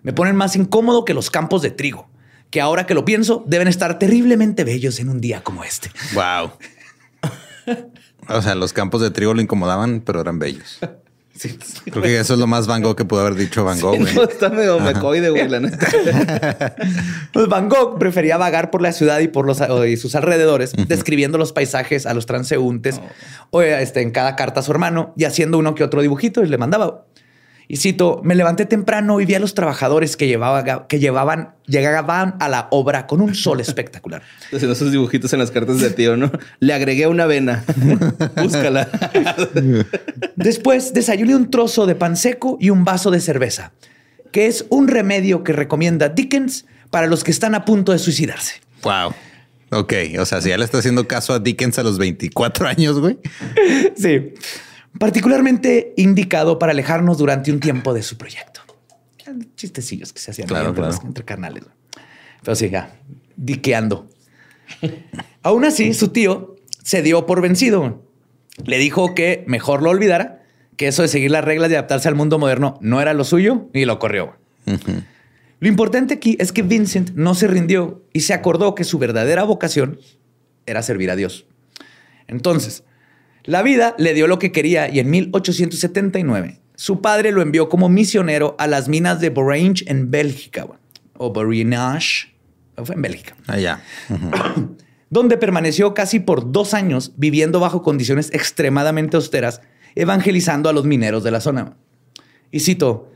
Me 0.03 0.13
ponen 0.13 0.35
más 0.35 0.55
incómodo 0.55 1.05
que 1.05 1.13
los 1.13 1.29
campos 1.29 1.61
de 1.61 1.71
trigo, 1.71 2.09
que 2.49 2.61
ahora 2.61 2.85
que 2.85 2.93
lo 2.93 3.05
pienso, 3.05 3.43
deben 3.47 3.67
estar 3.67 3.99
terriblemente 3.99 4.63
bellos 4.63 4.99
en 4.99 5.09
un 5.09 5.21
día 5.21 5.43
como 5.43 5.63
este. 5.63 5.91
Wow. 6.13 6.51
O 8.27 8.41
sea, 8.41 8.55
los 8.55 8.71
campos 8.71 9.01
de 9.01 9.11
trigo 9.11 9.33
lo 9.33 9.41
incomodaban, 9.41 10.01
pero 10.01 10.21
eran 10.21 10.39
bellos. 10.39 10.79
Sí. 11.35 11.57
Creo 11.85 12.03
que 12.03 12.19
eso 12.19 12.33
es 12.33 12.39
lo 12.39 12.45
más 12.45 12.67
Van 12.67 12.81
Gogh 12.81 12.95
que 12.95 13.05
pudo 13.05 13.21
haber 13.21 13.35
dicho 13.35 13.63
Van 13.63 13.79
Gogh, 13.79 13.97
güey. 13.97 14.13
No, 14.13 14.23
está 14.23 14.49
medio 14.49 14.79
mecoide, 14.79 15.29
güey, 15.29 15.47
la 15.47 15.59
neta. 15.59 15.87
Pues 17.33 17.47
Van 17.47 17.69
Gogh 17.69 17.97
prefería 17.97 18.37
vagar 18.37 18.69
por 18.69 18.81
la 18.81 18.91
ciudad 18.91 19.19
y 19.19 19.27
por 19.27 19.45
los 19.45 19.61
y 19.87 19.97
sus 19.97 20.15
alrededores, 20.15 20.73
describiendo 20.87 21.37
los 21.37 21.53
paisajes 21.53 22.05
a 22.05 22.13
los 22.13 22.25
transeúntes 22.25 22.99
o 23.49 23.61
este, 23.61 24.01
en 24.01 24.11
cada 24.11 24.35
carta 24.35 24.59
a 24.59 24.63
su 24.63 24.71
hermano 24.71 25.13
y 25.15 25.23
haciendo 25.23 25.57
uno 25.57 25.73
que 25.73 25.83
otro 25.83 26.01
dibujito 26.01 26.43
y 26.43 26.47
le 26.47 26.57
mandaba. 26.57 27.05
Y 27.71 27.77
cito, 27.77 28.19
me 28.21 28.35
levanté 28.35 28.65
temprano 28.65 29.21
y 29.21 29.25
vi 29.25 29.35
a 29.35 29.39
los 29.39 29.53
trabajadores 29.53 30.17
que, 30.17 30.27
llevaba, 30.27 30.87
que 30.89 30.99
llevaban, 30.99 31.55
llegaban 31.67 32.35
a 32.41 32.49
la 32.49 32.67
obra 32.69 33.07
con 33.07 33.21
un 33.21 33.33
sol 33.33 33.61
espectacular. 33.61 34.23
Haciendo 34.47 34.73
esos 34.73 34.91
dibujitos 34.91 35.31
en 35.31 35.39
las 35.39 35.51
cartas 35.51 35.79
de 35.79 35.89
tío, 35.89 36.17
¿no? 36.17 36.29
Le 36.59 36.73
agregué 36.73 37.07
una 37.07 37.27
vena. 37.27 37.63
Búscala. 38.35 38.89
Después 40.35 40.93
desayuné 40.93 41.33
un 41.33 41.49
trozo 41.49 41.85
de 41.85 41.95
pan 41.95 42.17
seco 42.17 42.57
y 42.59 42.71
un 42.71 42.83
vaso 42.83 43.09
de 43.09 43.21
cerveza, 43.21 43.71
que 44.33 44.47
es 44.47 44.65
un 44.67 44.89
remedio 44.89 45.45
que 45.45 45.53
recomienda 45.53 46.09
Dickens 46.09 46.65
para 46.89 47.07
los 47.07 47.23
que 47.23 47.31
están 47.31 47.55
a 47.55 47.63
punto 47.63 47.93
de 47.93 47.99
suicidarse. 47.99 48.55
Wow. 48.83 49.13
Ok, 49.69 49.93
o 50.19 50.25
sea, 50.25 50.41
si 50.41 50.49
ya 50.49 50.57
le 50.57 50.65
está 50.65 50.79
haciendo 50.79 51.07
caso 51.07 51.31
a 51.31 51.39
Dickens 51.39 51.79
a 51.79 51.83
los 51.83 51.97
24 51.97 52.67
años, 52.67 52.99
güey. 52.99 53.17
Sí. 53.95 54.33
Particularmente 54.99 55.93
indicado 55.97 56.59
para 56.59 56.71
alejarnos 56.73 57.17
durante 57.17 57.51
un 57.51 57.59
tiempo 57.59 57.93
de 57.93 58.03
su 58.03 58.17
proyecto. 58.17 58.61
Chistecillos 59.55 60.11
que 60.13 60.19
se 60.19 60.31
hacían 60.31 60.47
Claro, 60.47 60.69
entre, 60.69 60.81
claro. 60.81 60.95
los- 60.95 61.05
entre 61.05 61.23
carnales. 61.25 61.63
Pero 62.43 62.55
sí, 62.55 62.69
ya, 62.69 62.93
diqueando. 63.35 64.09
Aún 65.43 65.65
así, 65.65 65.93
su 65.93 66.09
tío 66.09 66.55
se 66.83 67.01
dio 67.01 67.25
por 67.25 67.41
vencido. 67.41 68.03
Le 68.65 68.77
dijo 68.77 69.15
que 69.15 69.43
mejor 69.47 69.81
lo 69.81 69.89
olvidara, 69.91 70.43
que 70.75 70.87
eso 70.87 71.01
de 71.03 71.07
seguir 71.07 71.31
las 71.31 71.45
reglas 71.45 71.71
y 71.71 71.75
adaptarse 71.75 72.07
al 72.07 72.15
mundo 72.15 72.37
moderno 72.39 72.77
no 72.81 73.01
era 73.01 73.13
lo 73.13 73.23
suyo 73.23 73.69
y 73.73 73.85
lo 73.85 73.97
corrió. 73.99 74.35
Lo 75.59 75.67
importante 75.67 76.15
aquí 76.15 76.35
es 76.39 76.51
que 76.51 76.63
Vincent 76.63 77.11
no 77.15 77.33
se 77.35 77.47
rindió 77.47 78.03
y 78.13 78.21
se 78.21 78.33
acordó 78.33 78.75
que 78.75 78.83
su 78.83 78.97
verdadera 78.99 79.43
vocación 79.43 79.99
era 80.65 80.81
servir 80.81 81.11
a 81.11 81.15
Dios. 81.15 81.45
Entonces, 82.27 82.83
la 83.43 83.61
vida 83.61 83.95
le 83.97 84.13
dio 84.13 84.27
lo 84.27 84.39
que 84.39 84.51
quería 84.51 84.89
y 84.89 84.99
en 84.99 85.09
1879 85.09 86.59
su 86.75 86.99
padre 86.99 87.31
lo 87.31 87.43
envió 87.43 87.69
como 87.69 87.89
misionero 87.89 88.55
a 88.57 88.65
las 88.65 88.89
minas 88.89 89.19
de 89.19 89.29
Borange 89.29 89.83
en 89.85 90.09
Bélgica, 90.09 90.65
o 91.15 91.31
Borinage, 91.31 92.33
fue 92.83 92.95
en 92.95 93.03
Bélgica, 93.03 93.35
Allá. 93.45 93.83
donde 95.11 95.37
permaneció 95.37 95.93
casi 95.93 96.19
por 96.19 96.51
dos 96.51 96.73
años 96.73 97.11
viviendo 97.17 97.59
bajo 97.59 97.83
condiciones 97.83 98.31
extremadamente 98.33 99.17
austeras, 99.17 99.61
evangelizando 99.93 100.69
a 100.69 100.73
los 100.73 100.85
mineros 100.85 101.23
de 101.23 101.29
la 101.31 101.41
zona. 101.41 101.75
Y 102.49 102.61
cito, 102.61 103.11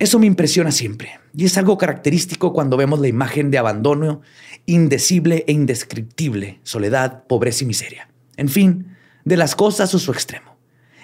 eso 0.00 0.18
me 0.18 0.26
impresiona 0.26 0.72
siempre 0.72 1.20
y 1.36 1.44
es 1.44 1.56
algo 1.58 1.78
característico 1.78 2.52
cuando 2.52 2.76
vemos 2.76 2.98
la 3.00 3.06
imagen 3.06 3.50
de 3.50 3.58
abandono 3.58 4.22
indecible 4.66 5.44
e 5.46 5.52
indescriptible, 5.52 6.58
soledad, 6.62 7.24
pobreza 7.28 7.64
y 7.64 7.66
miseria. 7.66 8.08
En 8.36 8.48
fin, 8.48 8.96
de 9.24 9.36
las 9.36 9.54
cosas 9.54 9.94
a 9.94 9.98
su 9.98 10.12
extremo. 10.12 10.56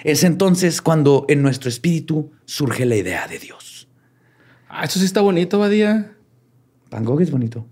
Es 0.04 0.24
entonces 0.24 0.82
cuando 0.82 1.24
en 1.28 1.42
nuestro 1.42 1.68
espíritu 1.68 2.32
surge 2.44 2.86
la 2.86 2.96
idea 2.96 3.26
de 3.26 3.38
Dios. 3.38 3.88
Ah, 4.68 4.84
eso 4.84 4.98
sí 4.98 5.04
está 5.04 5.20
bonito, 5.20 5.58
Badía. 5.58 6.12
Van 6.90 7.04
Gogh 7.04 7.20
es 7.22 7.30
bonito. 7.30 7.66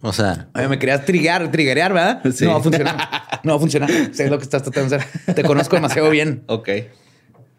O 0.00 0.12
sea, 0.12 0.48
Oye, 0.54 0.68
me 0.68 0.78
querías 0.78 1.04
trigar, 1.04 1.50
triguear, 1.50 1.92
¿verdad? 1.92 2.22
Sí. 2.32 2.44
No 2.44 2.52
va 2.52 2.58
a 2.58 2.62
funcionar. 2.62 2.96
No 3.44 3.52
va 3.52 3.56
a 3.56 3.60
funcionar. 3.60 3.90
Sé 4.12 4.28
lo 4.28 4.38
que 4.38 4.44
estás 4.44 4.62
tratando 4.62 4.90
de 4.90 4.96
hacer. 4.96 5.34
Te 5.34 5.42
conozco 5.42 5.76
demasiado 5.76 6.10
bien. 6.10 6.44
Ok. 6.46 6.68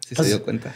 Sí 0.00 0.14
se 0.14 0.24
dio 0.24 0.42
cuenta. 0.42 0.72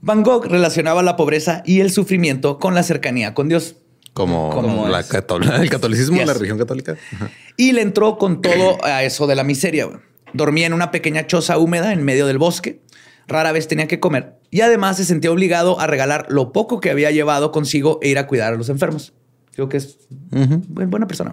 Van 0.00 0.22
Gogh 0.22 0.46
relacionaba 0.46 1.02
la 1.02 1.16
pobreza 1.16 1.62
y 1.64 1.80
el 1.80 1.90
sufrimiento 1.90 2.58
con 2.58 2.74
la 2.74 2.82
cercanía 2.82 3.34
con 3.34 3.48
Dios. 3.48 3.76
Como, 4.18 4.86
el 5.60 5.70
catolicismo, 5.70 6.16
Yes. 6.18 6.26
la 6.26 6.34
religión 6.34 6.58
católica. 6.58 6.96
Ajá. 7.14 7.30
Y 7.56 7.72
le 7.72 7.82
entró 7.82 8.18
con 8.18 8.42
todo 8.42 8.78
a 8.84 9.02
eso 9.04 9.26
de 9.26 9.34
la 9.34 9.44
miseria. 9.44 9.88
Dormía 10.32 10.66
en 10.66 10.72
una 10.74 10.90
pequeña 10.90 11.26
choza 11.26 11.56
húmeda 11.58 11.92
en 11.92 12.04
medio 12.04 12.26
del 12.26 12.38
bosque. 12.38 12.80
Rara 13.26 13.52
vez 13.52 13.68
tenía 13.68 13.86
que 13.88 14.00
comer. 14.00 14.34
Y 14.50 14.60
además 14.62 14.96
se 14.96 15.04
sentía 15.04 15.30
obligado 15.30 15.80
a 15.80 15.86
regalar 15.86 16.26
lo 16.28 16.52
poco 16.52 16.80
que 16.80 16.90
había 16.90 17.10
llevado 17.10 17.52
consigo 17.52 17.98
e 18.02 18.08
ir 18.08 18.18
a 18.18 18.26
cuidar 18.26 18.52
a 18.54 18.56
los 18.56 18.68
enfermos. 18.68 19.12
Creo 19.54 19.68
que 19.68 19.76
es 19.78 19.98
bu- 20.30 20.86
buena 20.88 21.06
persona. 21.06 21.32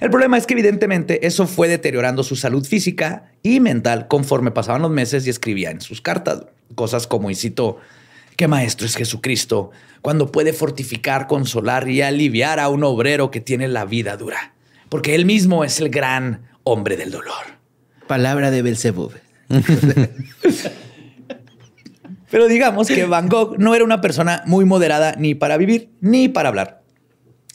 El 0.00 0.10
problema 0.10 0.36
es 0.36 0.46
que 0.46 0.54
evidentemente 0.54 1.26
eso 1.26 1.46
fue 1.46 1.68
deteriorando 1.68 2.22
su 2.24 2.34
salud 2.36 2.64
física 2.66 3.32
y 3.42 3.60
mental 3.60 4.08
conforme 4.08 4.50
pasaban 4.50 4.82
los 4.82 4.90
meses 4.90 5.26
y 5.26 5.30
escribía 5.30 5.70
en 5.70 5.80
sus 5.80 6.00
cartas 6.00 6.46
cosas 6.74 7.06
como, 7.06 7.30
y 7.30 7.34
cito, 7.36 7.78
qué 8.36 8.48
maestro 8.48 8.86
es 8.86 8.96
Jesucristo 8.96 9.70
cuando 10.02 10.30
puede 10.30 10.52
fortificar, 10.52 11.26
consolar 11.26 11.88
y 11.88 12.02
aliviar 12.02 12.60
a 12.60 12.68
un 12.68 12.84
obrero 12.84 13.30
que 13.30 13.40
tiene 13.40 13.68
la 13.68 13.84
vida 13.84 14.16
dura, 14.16 14.54
porque 14.88 15.14
él 15.14 15.24
mismo 15.24 15.64
es 15.64 15.80
el 15.80 15.88
gran 15.88 16.42
hombre 16.62 16.96
del 16.96 17.10
dolor. 17.10 17.44
Palabra 18.06 18.50
de 18.50 18.62
Belzebub. 18.62 19.12
Pero 22.30 22.48
digamos 22.48 22.88
que 22.88 23.06
Van 23.06 23.28
Gogh 23.28 23.58
no 23.58 23.74
era 23.74 23.84
una 23.84 24.00
persona 24.00 24.42
muy 24.46 24.64
moderada 24.64 25.14
ni 25.16 25.34
para 25.34 25.56
vivir 25.56 25.90
ni 26.00 26.28
para 26.28 26.48
hablar. 26.48 26.82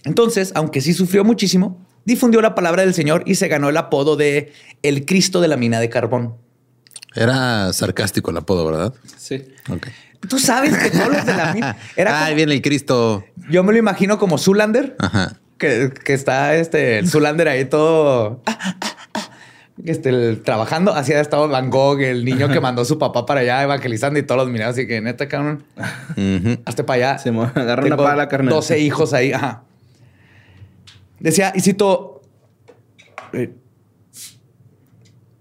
Entonces, 0.06 0.54
aunque 0.56 0.80
sí 0.82 0.94
sufrió 0.94 1.26
muchísimo, 1.26 1.86
difundió 2.06 2.42
la 2.42 2.56
palabra 2.56 2.84
del 2.84 2.94
Señor 2.94 3.24
y 3.26 3.36
se 3.36 3.48
ganó 3.48 3.70
el 3.70 3.78
apodo 3.78 4.16
de 4.16 4.54
el 4.82 5.06
Cristo 5.06 5.42
de 5.42 5.50
la 5.50 5.58
mina 5.58 5.80
de 5.80 5.90
carbón. 5.90 6.36
Era 7.14 7.74
sarcástico 7.74 8.32
el 8.32 8.38
apodo, 8.38 8.66
¿verdad? 8.66 8.94
Sí. 9.18 9.44
Ok. 9.70 9.88
Tú 10.28 10.38
sabes 10.40 10.78
que 10.78 10.92
todos 10.92 11.08
los 11.14 11.26
de 11.26 11.34
la 11.34 11.54
mina 11.54 11.78
era 11.96 12.20
Ahí 12.20 12.24
como- 12.26 12.36
viene 12.38 12.54
el 12.54 12.62
Cristo. 12.62 13.24
yo 13.50 13.64
me 13.64 13.72
lo 13.72 13.80
imagino 13.80 14.18
como 14.20 14.38
Zulander, 14.38 14.96
Ajá. 15.00 15.38
que, 15.58 15.92
que 16.04 16.14
está 16.14 16.56
este 16.56 17.00
el 17.00 17.10
Zulander 17.10 17.48
ahí 17.48 17.66
todo 17.66 18.42
este, 19.86 20.10
el- 20.10 20.42
trabajando. 20.44 20.94
Así 20.94 21.14
ha 21.14 21.22
estado 21.22 21.48
Van 21.48 21.70
Gogh, 21.70 22.02
el 22.02 22.26
niño 22.26 22.50
que 22.50 22.60
mandó 22.62 22.82
a 22.82 22.86
su 22.86 23.00
papá 23.00 23.26
para 23.26 23.40
allá 23.42 23.64
evangelizando 23.64 24.20
y 24.20 24.24
todos 24.24 24.42
los 24.42 24.50
mineros. 24.52 24.74
Así 24.74 24.86
que 24.88 25.00
neta, 25.02 25.28
cabrón, 25.30 25.64
Ujú. 26.12 26.62
hazte 26.66 26.84
para 26.84 27.12
allá. 27.12 27.18
Se 27.20 27.32
mo- 27.32 27.44
agarra 27.56 27.84
una 27.86 27.96
Tengo 27.96 28.04
pala, 28.04 28.28
carnal. 28.28 28.54
12 28.54 28.80
hijos 28.80 29.14
ahí. 29.14 29.32
Ajá. 29.32 29.64
Decía, 31.20 31.52
y 31.56 31.62
cito. 31.62 32.22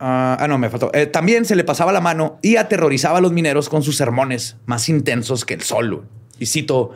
Ah, 0.00 0.36
ah, 0.38 0.48
no, 0.48 0.58
me 0.58 0.70
faltó. 0.70 0.90
Eh, 0.94 1.06
también 1.06 1.44
se 1.44 1.56
le 1.56 1.64
pasaba 1.64 1.92
la 1.92 2.00
mano 2.00 2.38
y 2.42 2.56
aterrorizaba 2.56 3.18
a 3.18 3.20
los 3.20 3.32
mineros 3.32 3.68
con 3.68 3.82
sus 3.82 3.96
sermones 3.96 4.56
más 4.66 4.88
intensos 4.88 5.44
que 5.44 5.54
el 5.54 5.62
sol. 5.62 6.06
Y 6.38 6.46
cito: 6.46 6.92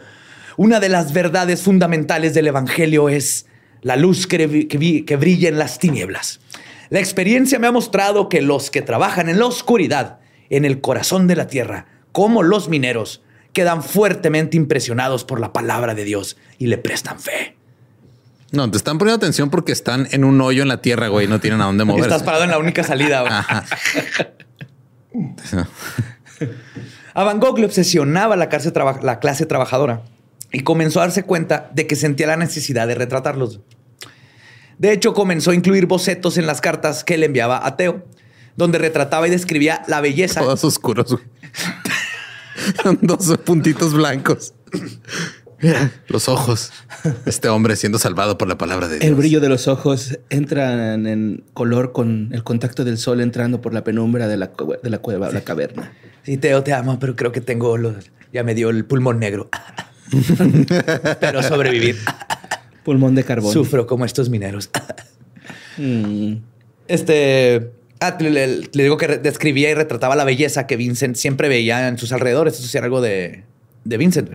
Una 0.57 0.81
de 0.81 0.88
las 0.88 1.12
verdades 1.12 1.62
fundamentales 1.62 2.35
del 2.35 2.47
evangelio 2.47 3.09
es 3.09 3.47
la 3.81 3.97
luz 3.97 4.27
que, 4.27 4.69
que 4.69 5.05
que 5.05 5.17
brilla 5.17 5.49
en 5.49 5.59
las 5.59 5.79
tinieblas. 5.79 6.41
La 6.91 7.01
experiencia 7.01 7.59
me 7.59 7.67
ha 7.67 7.73
mostrado 7.73 8.29
que 8.29 8.43
los 8.43 8.71
que 8.71 8.83
trabajan 8.83 9.29
en 9.29 9.38
la 9.38 9.47
oscuridad, 9.47 10.19
en 10.51 10.65
el 10.65 10.81
corazón 10.81 11.27
de 11.27 11.37
la 11.37 11.47
tierra, 11.47 11.87
como 12.12 12.43
los 12.43 12.69
mineros, 12.69 13.23
quedan 13.53 13.83
fuertemente 13.83 14.57
impresionados 14.57 15.25
por 15.25 15.41
la 15.41 15.53
palabra 15.53 15.95
de 15.95 16.05
Dios 16.05 16.37
y 16.59 16.67
le 16.67 16.79
prestan 16.79 17.19
fe. 17.19 17.57
No, 18.53 18.71
te 18.71 18.77
están 18.77 18.99
poniendo 18.99 19.17
atención 19.17 19.51
porque 19.51 19.73
están 19.73 20.07
en 20.12 20.25
un 20.25 20.41
hoyo 20.41 20.62
en 20.62 20.69
la 20.69 20.81
tierra, 20.83 21.09
güey. 21.09 21.27
No 21.27 21.41
tienen 21.41 21.61
a 21.62 21.65
dónde 21.65 21.85
moverse. 21.87 22.09
Estás 22.09 22.23
parado 22.23 22.45
en 22.45 22.51
la 22.51 22.59
única 22.59 22.85
salida. 22.85 23.25
A 27.15 27.25
Van 27.25 27.41
Gogh 27.41 27.59
le 27.59 27.67
obsesionaba 27.67 28.37
la 28.37 28.49
clase, 28.49 28.71
traba- 28.71 29.01
la 29.03 29.19
clase 29.21 29.45
trabajadora 29.47 30.03
y 30.51 30.61
comenzó 30.61 31.01
a 31.01 31.05
darse 31.05 31.25
cuenta 31.25 31.71
de 31.75 31.87
que 31.87 31.97
sentía 31.97 32.27
la 32.27 32.37
necesidad 32.37 32.87
de 32.87 32.95
retratarlos. 32.95 33.61
De 34.79 34.93
hecho, 34.93 35.12
comenzó 35.12 35.51
a 35.51 35.55
incluir 35.55 35.87
bocetos 35.87 36.38
en 36.38 36.47
las 36.47 36.61
cartas 36.61 37.05
que 37.05 37.19
le 37.19 37.27
enviaba 37.27 37.67
a 37.67 37.77
Teo, 37.77 38.05
donde 38.57 38.79
retrataba 38.79 39.29
y 39.29 39.31
describía 39.31 39.83
la 39.87 40.01
belleza. 40.01 40.41
Todos 40.41 40.65
oscuros, 40.65 41.12
güey. 41.12 41.25
Dos 43.03 43.38
puntitos 43.45 43.93
blancos. 43.93 44.55
Mira, 45.62 45.90
los 46.09 46.29
ojos. 46.29 46.72
Este 47.25 47.48
hombre 47.48 47.77
siendo 47.77 47.98
salvado 47.98 48.37
por 48.37 48.48
la 48.48 48.59
palabra 48.59 48.88
de 48.88 48.96
Dios. 48.96 49.05
El 49.07 49.14
brillo 49.14 49.40
de 49.40 49.48
los 49.48 49.68
ojos 49.68 50.18
entra 50.29 50.94
en 50.94 51.44
color 51.55 51.92
con 51.92 52.29
el 52.33 52.42
contacto 52.44 52.85
del 52.85 52.98
sol 52.98 53.20
entrando 53.20 53.61
por 53.62 53.72
la 53.72 53.85
penumbra 53.85 54.29
de 54.29 54.37
la, 54.37 54.51
de 54.83 54.90
la 54.90 54.98
cueva, 54.98 55.31
la 55.31 55.40
caverna. 55.42 55.92
Sí, 56.25 56.37
Teo, 56.37 56.62
te 56.62 56.72
amo, 56.72 56.98
pero 56.98 57.16
creo 57.16 57.33
que 57.33 57.40
tengo 57.40 57.79
los... 57.79 57.94
Ya 58.33 58.42
me 58.44 58.55
dio 58.55 58.70
el 58.70 58.85
pulmón 58.85 59.18
negro. 59.20 59.48
pero 61.20 61.42
sobrevivir. 61.42 61.96
Pulmón 62.85 63.14
de 63.14 63.25
carbón. 63.25 63.53
Sufro 63.53 63.87
como 63.87 64.05
estos 64.05 64.29
mineros. 64.29 64.70
Mm. 65.79 66.35
Este. 66.88 67.70
ah, 68.01 68.16
le, 68.20 68.31
le- 68.31 68.57
le 68.72 68.83
digo 68.83 68.96
que 68.96 69.07
describía 69.18 69.70
y 69.70 69.75
retrataba 69.75 70.16
la 70.16 70.25
belleza 70.25 70.66
que 70.66 70.77
Vincent 70.77 71.16
siempre 71.16 71.48
veía 71.48 71.88
en 71.88 71.98
sus 71.98 72.12
alrededores. 72.12 72.55
Eso 72.59 72.66
sí 72.68 72.77
era 72.77 72.87
algo 72.87 73.01
de, 73.01 73.44
de 73.85 73.96
Vincent. 73.96 74.31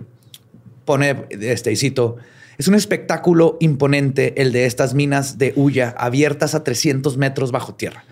Pone, 0.88 1.26
este, 1.28 1.70
y 1.70 1.76
cito, 1.76 2.16
es 2.56 2.66
un 2.66 2.74
espectáculo 2.74 3.58
imponente 3.60 4.40
el 4.40 4.52
de 4.52 4.64
estas 4.64 4.94
minas 4.94 5.36
de 5.36 5.52
hulla 5.54 5.94
abiertas 5.98 6.54
a 6.54 6.64
300 6.64 7.18
metros 7.18 7.52
bajo 7.52 7.74
tierra, 7.74 8.04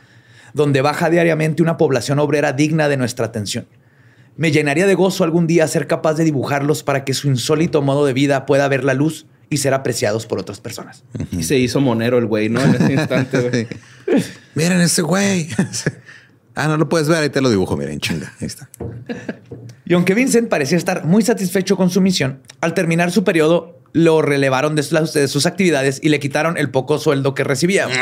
donde 0.52 0.82
baja 0.82 1.08
diariamente 1.08 1.62
una 1.62 1.78
población 1.78 2.18
obrera 2.18 2.52
digna 2.52 2.90
de 2.90 2.98
nuestra 2.98 3.24
atención. 3.24 3.66
Me 4.36 4.52
llenaría 4.52 4.86
de 4.86 4.94
gozo 4.94 5.24
algún 5.24 5.46
día 5.46 5.66
ser 5.68 5.86
capaz 5.86 6.18
de 6.18 6.24
dibujarlos 6.24 6.82
para 6.82 7.02
que 7.06 7.14
su 7.14 7.28
insólito 7.28 7.80
modo 7.80 8.04
de 8.04 8.12
vida 8.12 8.44
pueda 8.44 8.68
ver 8.68 8.84
la 8.84 8.92
luz 8.92 9.24
y 9.48 9.56
ser 9.56 9.72
apreciados 9.72 10.26
por 10.26 10.38
otras 10.38 10.60
personas. 10.60 11.02
Y 11.32 11.44
se 11.44 11.56
hizo 11.56 11.80
monero 11.80 12.18
el 12.18 12.26
güey, 12.26 12.50
¿no? 12.50 12.60
En 12.60 12.74
ese 12.74 12.92
instante, 12.92 13.40
güey. 13.40 13.66
Miren 14.54 14.82
ese 14.82 15.00
güey. 15.00 15.48
Ah, 16.58 16.68
no 16.68 16.78
lo 16.78 16.88
puedes 16.88 17.06
ver. 17.06 17.18
Ahí 17.18 17.28
te 17.28 17.42
lo 17.42 17.50
dibujo. 17.50 17.76
Miren, 17.76 18.00
chinga. 18.00 18.32
Ahí 18.40 18.46
está. 18.46 18.66
Y 19.88 19.94
aunque 19.94 20.14
Vincent 20.14 20.48
parecía 20.48 20.76
estar 20.76 21.04
muy 21.04 21.22
satisfecho 21.22 21.76
con 21.76 21.90
su 21.90 22.00
misión, 22.00 22.40
al 22.60 22.74
terminar 22.74 23.12
su 23.12 23.22
periodo 23.24 23.80
lo 23.92 24.20
relevaron 24.20 24.74
de 24.74 24.82
sus, 24.82 25.12
de 25.14 25.28
sus 25.28 25.46
actividades 25.46 26.00
y 26.02 26.08
le 26.10 26.18
quitaron 26.20 26.58
el 26.58 26.70
poco 26.70 26.98
sueldo 26.98 27.34
que 27.34 27.44
recibía. 27.44 27.86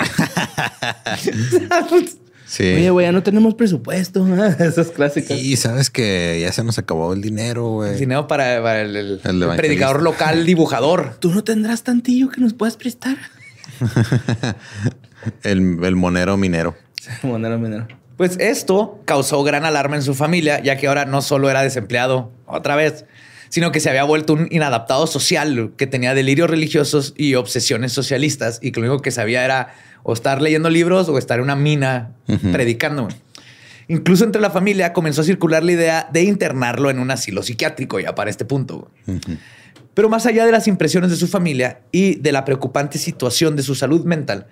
Sí. 2.46 2.62
Oye, 2.62 2.90
güey, 2.90 3.06
ya 3.06 3.10
no 3.12 3.22
tenemos 3.24 3.54
presupuesto. 3.54 4.24
Esas 4.60 4.88
clásicas. 4.88 5.36
y 5.40 5.56
sabes 5.56 5.90
que 5.90 6.38
ya 6.40 6.52
se 6.52 6.62
nos 6.62 6.78
acabó 6.78 7.12
el 7.12 7.20
dinero, 7.20 7.68
güey. 7.70 7.96
Dinero 7.98 8.28
para, 8.28 8.62
para 8.62 8.82
el, 8.82 8.94
el- 8.94 9.20
El 9.24 9.42
el 9.42 9.56
predicador 9.56 10.02
local, 10.02 10.44
dibujador. 10.46 11.16
¿Tú 11.20 11.32
no 11.32 11.42
tendrás 11.42 11.82
tantillo 11.82 12.28
que 12.28 12.40
nos 12.40 12.52
puedas 12.54 12.76
prestar? 12.76 13.16
El, 15.42 15.78
el 15.82 15.96
monero 15.96 16.36
minero. 16.36 16.76
Monero, 17.22 17.58
monero. 17.58 17.88
Pues 18.16 18.38
esto 18.38 19.00
causó 19.04 19.42
gran 19.42 19.64
alarma 19.64 19.96
en 19.96 20.02
su 20.02 20.14
familia, 20.14 20.62
ya 20.62 20.76
que 20.76 20.86
ahora 20.86 21.04
no 21.04 21.20
solo 21.20 21.50
era 21.50 21.62
desempleado 21.62 22.30
otra 22.46 22.76
vez, 22.76 23.04
sino 23.48 23.72
que 23.72 23.80
se 23.80 23.90
había 23.90 24.04
vuelto 24.04 24.34
un 24.34 24.48
inadaptado 24.50 25.06
social 25.06 25.72
que 25.76 25.86
tenía 25.86 26.14
delirios 26.14 26.48
religiosos 26.48 27.14
y 27.16 27.34
obsesiones 27.34 27.92
socialistas 27.92 28.58
y 28.62 28.72
que 28.72 28.80
lo 28.80 28.86
único 28.86 29.02
que 29.02 29.10
sabía 29.10 29.44
era 29.44 29.74
o 30.02 30.12
estar 30.12 30.42
leyendo 30.42 30.70
libros 30.70 31.08
o 31.08 31.18
estar 31.18 31.38
en 31.38 31.44
una 31.44 31.56
mina 31.56 32.12
predicando. 32.52 33.08
Incluso 33.88 34.24
entre 34.24 34.40
la 34.40 34.50
familia 34.50 34.92
comenzó 34.92 35.20
a 35.20 35.24
circular 35.24 35.62
la 35.62 35.72
idea 35.72 36.08
de 36.12 36.22
internarlo 36.22 36.90
en 36.90 36.98
un 36.98 37.10
asilo 37.10 37.42
psiquiátrico 37.42 38.00
ya 38.00 38.14
para 38.14 38.30
este 38.30 38.44
punto. 38.44 38.90
Pero 39.94 40.08
más 40.08 40.26
allá 40.26 40.46
de 40.46 40.52
las 40.52 40.66
impresiones 40.66 41.10
de 41.10 41.16
su 41.16 41.28
familia 41.28 41.80
y 41.92 42.16
de 42.16 42.32
la 42.32 42.44
preocupante 42.44 42.98
situación 42.98 43.56
de 43.56 43.62
su 43.62 43.74
salud 43.74 44.04
mental, 44.04 44.46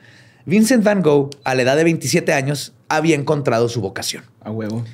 Vincent 0.44 0.82
Van 0.82 1.02
Gogh, 1.02 1.30
a 1.44 1.54
la 1.54 1.62
edad 1.62 1.76
de 1.76 1.84
27 1.84 2.32
años, 2.32 2.72
había 2.88 3.14
encontrado 3.14 3.68
su 3.68 3.80
vocación. 3.80 4.24
A 4.40 4.50
huevo. 4.50 4.84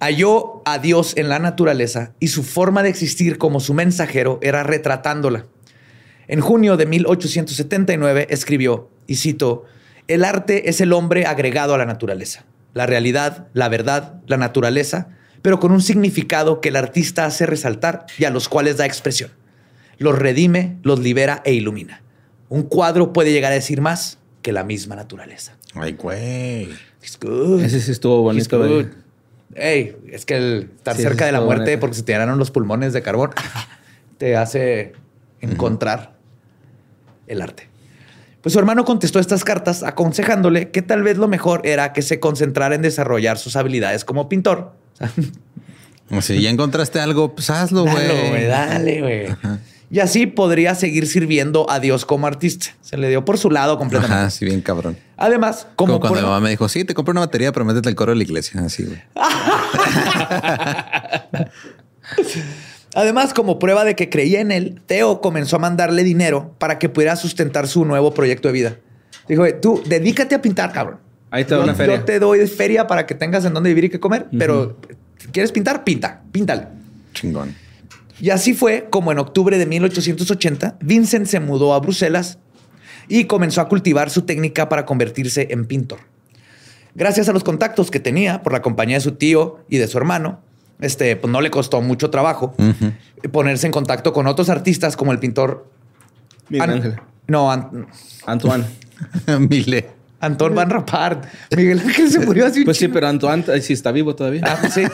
Halló 0.00 0.62
a 0.66 0.78
Dios 0.78 1.14
en 1.16 1.30
la 1.30 1.38
naturaleza 1.38 2.12
y 2.20 2.28
su 2.28 2.42
forma 2.42 2.82
de 2.82 2.90
existir 2.90 3.38
como 3.38 3.60
su 3.60 3.72
mensajero 3.72 4.38
era 4.42 4.64
retratándola. 4.64 5.46
En 6.28 6.40
junio 6.40 6.76
de 6.76 6.86
1879 6.86 8.26
escribió, 8.28 8.90
y 9.06 9.16
cito, 9.16 9.64
El 10.08 10.24
arte 10.24 10.68
es 10.68 10.80
el 10.80 10.92
hombre 10.92 11.24
agregado 11.24 11.74
a 11.74 11.78
la 11.78 11.86
naturaleza, 11.86 12.44
la 12.74 12.84
realidad, 12.84 13.48
la 13.54 13.68
verdad, 13.70 14.20
la 14.26 14.36
naturaleza, 14.36 15.08
pero 15.40 15.58
con 15.58 15.72
un 15.72 15.80
significado 15.80 16.60
que 16.60 16.68
el 16.68 16.76
artista 16.76 17.24
hace 17.24 17.46
resaltar 17.46 18.06
y 18.18 18.24
a 18.24 18.30
los 18.30 18.48
cuales 18.48 18.76
da 18.76 18.86
expresión. 18.86 19.30
Los 19.96 20.18
redime, 20.18 20.76
los 20.82 21.00
libera 21.00 21.40
e 21.44 21.54
ilumina. 21.54 22.02
Un 22.48 22.62
cuadro 22.62 23.12
puede 23.12 23.32
llegar 23.32 23.52
a 23.52 23.56
decir 23.56 23.80
más 23.80 24.18
que 24.42 24.52
la 24.52 24.64
misma 24.64 24.96
naturaleza. 24.96 25.54
Ay, 25.74 25.92
güey. 25.92 26.68
It's 27.02 27.18
good. 27.20 27.62
Ese 27.62 27.80
sí 27.80 27.92
estuvo 27.92 28.22
bonito. 28.22 28.58
güey. 28.58 28.70
good. 28.84 28.86
Ey, 29.54 29.96
es 30.10 30.24
que 30.26 30.36
el 30.36 30.70
estar 30.76 30.96
Sí, 30.96 31.02
cerca 31.02 31.26
de 31.26 31.32
la 31.32 31.40
muerte 31.40 31.62
bonito. 31.64 31.80
porque 31.80 31.94
se 31.96 32.02
te 32.02 32.12
llenaron 32.12 32.38
los 32.38 32.50
pulmones 32.50 32.92
de 32.92 33.02
carbón 33.02 33.30
te 34.18 34.36
hace 34.36 34.92
encontrar 35.40 36.14
el 37.26 37.42
arte. 37.42 37.68
Pues 38.40 38.52
su 38.54 38.58
hermano 38.58 38.84
contestó 38.84 39.18
estas 39.20 39.44
cartas 39.44 39.82
aconsejándole 39.84 40.70
que 40.70 40.82
tal 40.82 41.02
vez 41.02 41.16
lo 41.16 41.28
mejor 41.28 41.60
era 41.64 41.92
que 41.92 42.02
se 42.02 42.18
concentrara 42.18 42.74
en 42.74 42.82
desarrollar 42.82 43.38
sus 43.38 43.56
habilidades 43.56 44.04
como 44.04 44.28
pintor. 44.28 44.72
Si 46.20 46.42
ya 46.42 46.50
encontraste 46.50 47.00
algo, 47.00 47.34
pues 47.34 47.48
hazlo, 47.48 47.84
Dale, 47.84 48.06
güey, 48.14 48.28
güey. 48.30 48.46
dale, 48.46 49.00
güey. 49.00 49.26
Y 49.92 50.00
así 50.00 50.26
podría 50.26 50.74
seguir 50.74 51.06
sirviendo 51.06 51.68
a 51.70 51.78
Dios 51.78 52.06
como 52.06 52.26
artista. 52.26 52.68
Se 52.80 52.96
le 52.96 53.10
dio 53.10 53.26
por 53.26 53.36
su 53.36 53.50
lado 53.50 53.76
completamente. 53.78 54.16
Ajá, 54.20 54.30
sí, 54.30 54.46
bien 54.46 54.62
cabrón. 54.62 54.96
Además, 55.18 55.66
como, 55.76 55.92
Como, 55.92 56.00
cuando 56.00 56.14
mi 56.14 56.20
prueba- 56.20 56.30
mamá 56.36 56.44
me 56.44 56.50
dijo, 56.50 56.66
sí, 56.70 56.84
te 56.84 56.94
compro 56.94 57.12
una 57.12 57.20
batería, 57.20 57.52
pero 57.52 57.66
métete 57.66 57.90
el 57.90 57.94
coro 57.94 58.12
de 58.12 58.16
la 58.16 58.22
iglesia. 58.22 58.62
Así, 58.64 58.84
güey. 58.84 59.02
Además, 62.94 63.32
como 63.32 63.58
prueba 63.58 63.84
de 63.84 63.96
que 63.96 64.10
creía 64.10 64.40
en 64.40 64.52
él, 64.52 64.80
Teo 64.86 65.20
comenzó 65.20 65.56
a 65.56 65.58
mandarle 65.58 66.04
dinero 66.04 66.54
para 66.58 66.78
que 66.78 66.88
pudiera 66.88 67.16
sustentar 67.16 67.66
su 67.68 67.84
nuevo 67.84 68.12
proyecto 68.12 68.48
de 68.48 68.52
vida. 68.52 68.76
Dijo, 69.28 69.42
"Güey, 69.42 69.60
tú 69.60 69.82
dedícate 69.86 70.34
a 70.34 70.42
pintar, 70.42 70.72
cabrón. 70.72 70.98
Ahí 71.30 71.44
te 71.44 71.54
doy 71.54 71.64
una 71.64 71.74
feria. 71.74 71.96
Yo 71.96 72.04
te 72.04 72.18
doy 72.18 72.46
feria 72.46 72.86
para 72.86 73.06
que 73.06 73.14
tengas 73.14 73.44
en 73.46 73.54
dónde 73.54 73.70
vivir 73.70 73.84
y 73.84 73.88
qué 73.90 73.98
comer, 74.00 74.26
pero 74.38 74.76
quieres 75.32 75.50
pintar, 75.52 75.84
pinta, 75.84 76.20
píntale. 76.30 76.66
Chingón. 77.14 77.54
Y 78.22 78.30
así 78.30 78.54
fue 78.54 78.86
como 78.88 79.10
en 79.10 79.18
octubre 79.18 79.58
de 79.58 79.66
1880, 79.66 80.76
Vincent 80.80 81.26
se 81.26 81.40
mudó 81.40 81.74
a 81.74 81.80
Bruselas 81.80 82.38
y 83.08 83.24
comenzó 83.24 83.60
a 83.60 83.68
cultivar 83.68 84.10
su 84.10 84.22
técnica 84.22 84.68
para 84.68 84.86
convertirse 84.86 85.48
en 85.50 85.66
pintor. 85.66 85.98
Gracias 86.94 87.28
a 87.28 87.32
los 87.32 87.42
contactos 87.42 87.90
que 87.90 87.98
tenía 87.98 88.40
por 88.42 88.52
la 88.52 88.62
compañía 88.62 88.96
de 88.96 89.00
su 89.00 89.12
tío 89.16 89.64
y 89.68 89.78
de 89.78 89.88
su 89.88 89.98
hermano, 89.98 90.38
este, 90.80 91.16
pues 91.16 91.32
no 91.32 91.40
le 91.40 91.50
costó 91.50 91.80
mucho 91.80 92.10
trabajo 92.10 92.54
ponerse 93.32 93.66
en 93.66 93.72
contacto 93.72 94.12
con 94.12 94.28
otros 94.28 94.48
artistas 94.50 94.96
como 94.96 95.10
el 95.10 95.18
pintor 95.18 95.66
Miguel 96.48 96.70
An- 96.70 96.76
Ángel. 96.76 96.96
No, 97.26 97.50
An- 97.50 97.88
Antoine. 98.26 98.64
Mile. 99.50 99.90
Antón 100.22 100.54
Van 100.54 100.70
Rapart. 100.70 101.26
Miguel 101.56 101.80
Ángel 101.80 102.08
se 102.08 102.20
murió 102.20 102.46
así. 102.46 102.64
Pues 102.64 102.76
sí, 102.78 102.86
pero 102.86 103.08
Antoine 103.08 103.44
eh, 103.48 103.60
sí 103.60 103.72
está 103.72 103.90
vivo 103.90 104.14
todavía. 104.14 104.42
Ah, 104.46 104.56
pues 104.60 104.72
sí. 104.72 104.84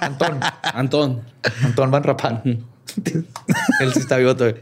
Antón. 0.00 0.40
Antón. 0.62 1.22
Antón 1.62 1.90
Van 1.92 2.02
Rapart. 2.02 2.44
Él 2.44 3.92
sí 3.94 4.00
está 4.00 4.16
vivo 4.16 4.34
todavía. 4.34 4.60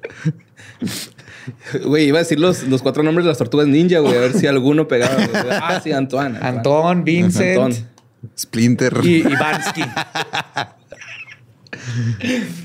Güey, 1.84 2.08
iba 2.08 2.18
a 2.18 2.22
decir 2.22 2.38
los, 2.38 2.64
los 2.64 2.82
cuatro 2.82 3.02
nombres 3.02 3.24
de 3.24 3.30
las 3.30 3.38
tortugas 3.38 3.66
ninja, 3.66 4.00
güey, 4.00 4.14
a 4.16 4.20
ver 4.20 4.34
si 4.34 4.46
alguno 4.46 4.86
pegaba. 4.86 5.16
Ah, 5.62 5.80
sí, 5.82 5.92
Antoine. 5.92 6.38
Antón, 6.42 7.02
Vincent 7.02 7.58
Antón. 7.58 7.88
Splinter. 8.36 9.00
y 9.02 9.18
Ivansky. 9.20 9.82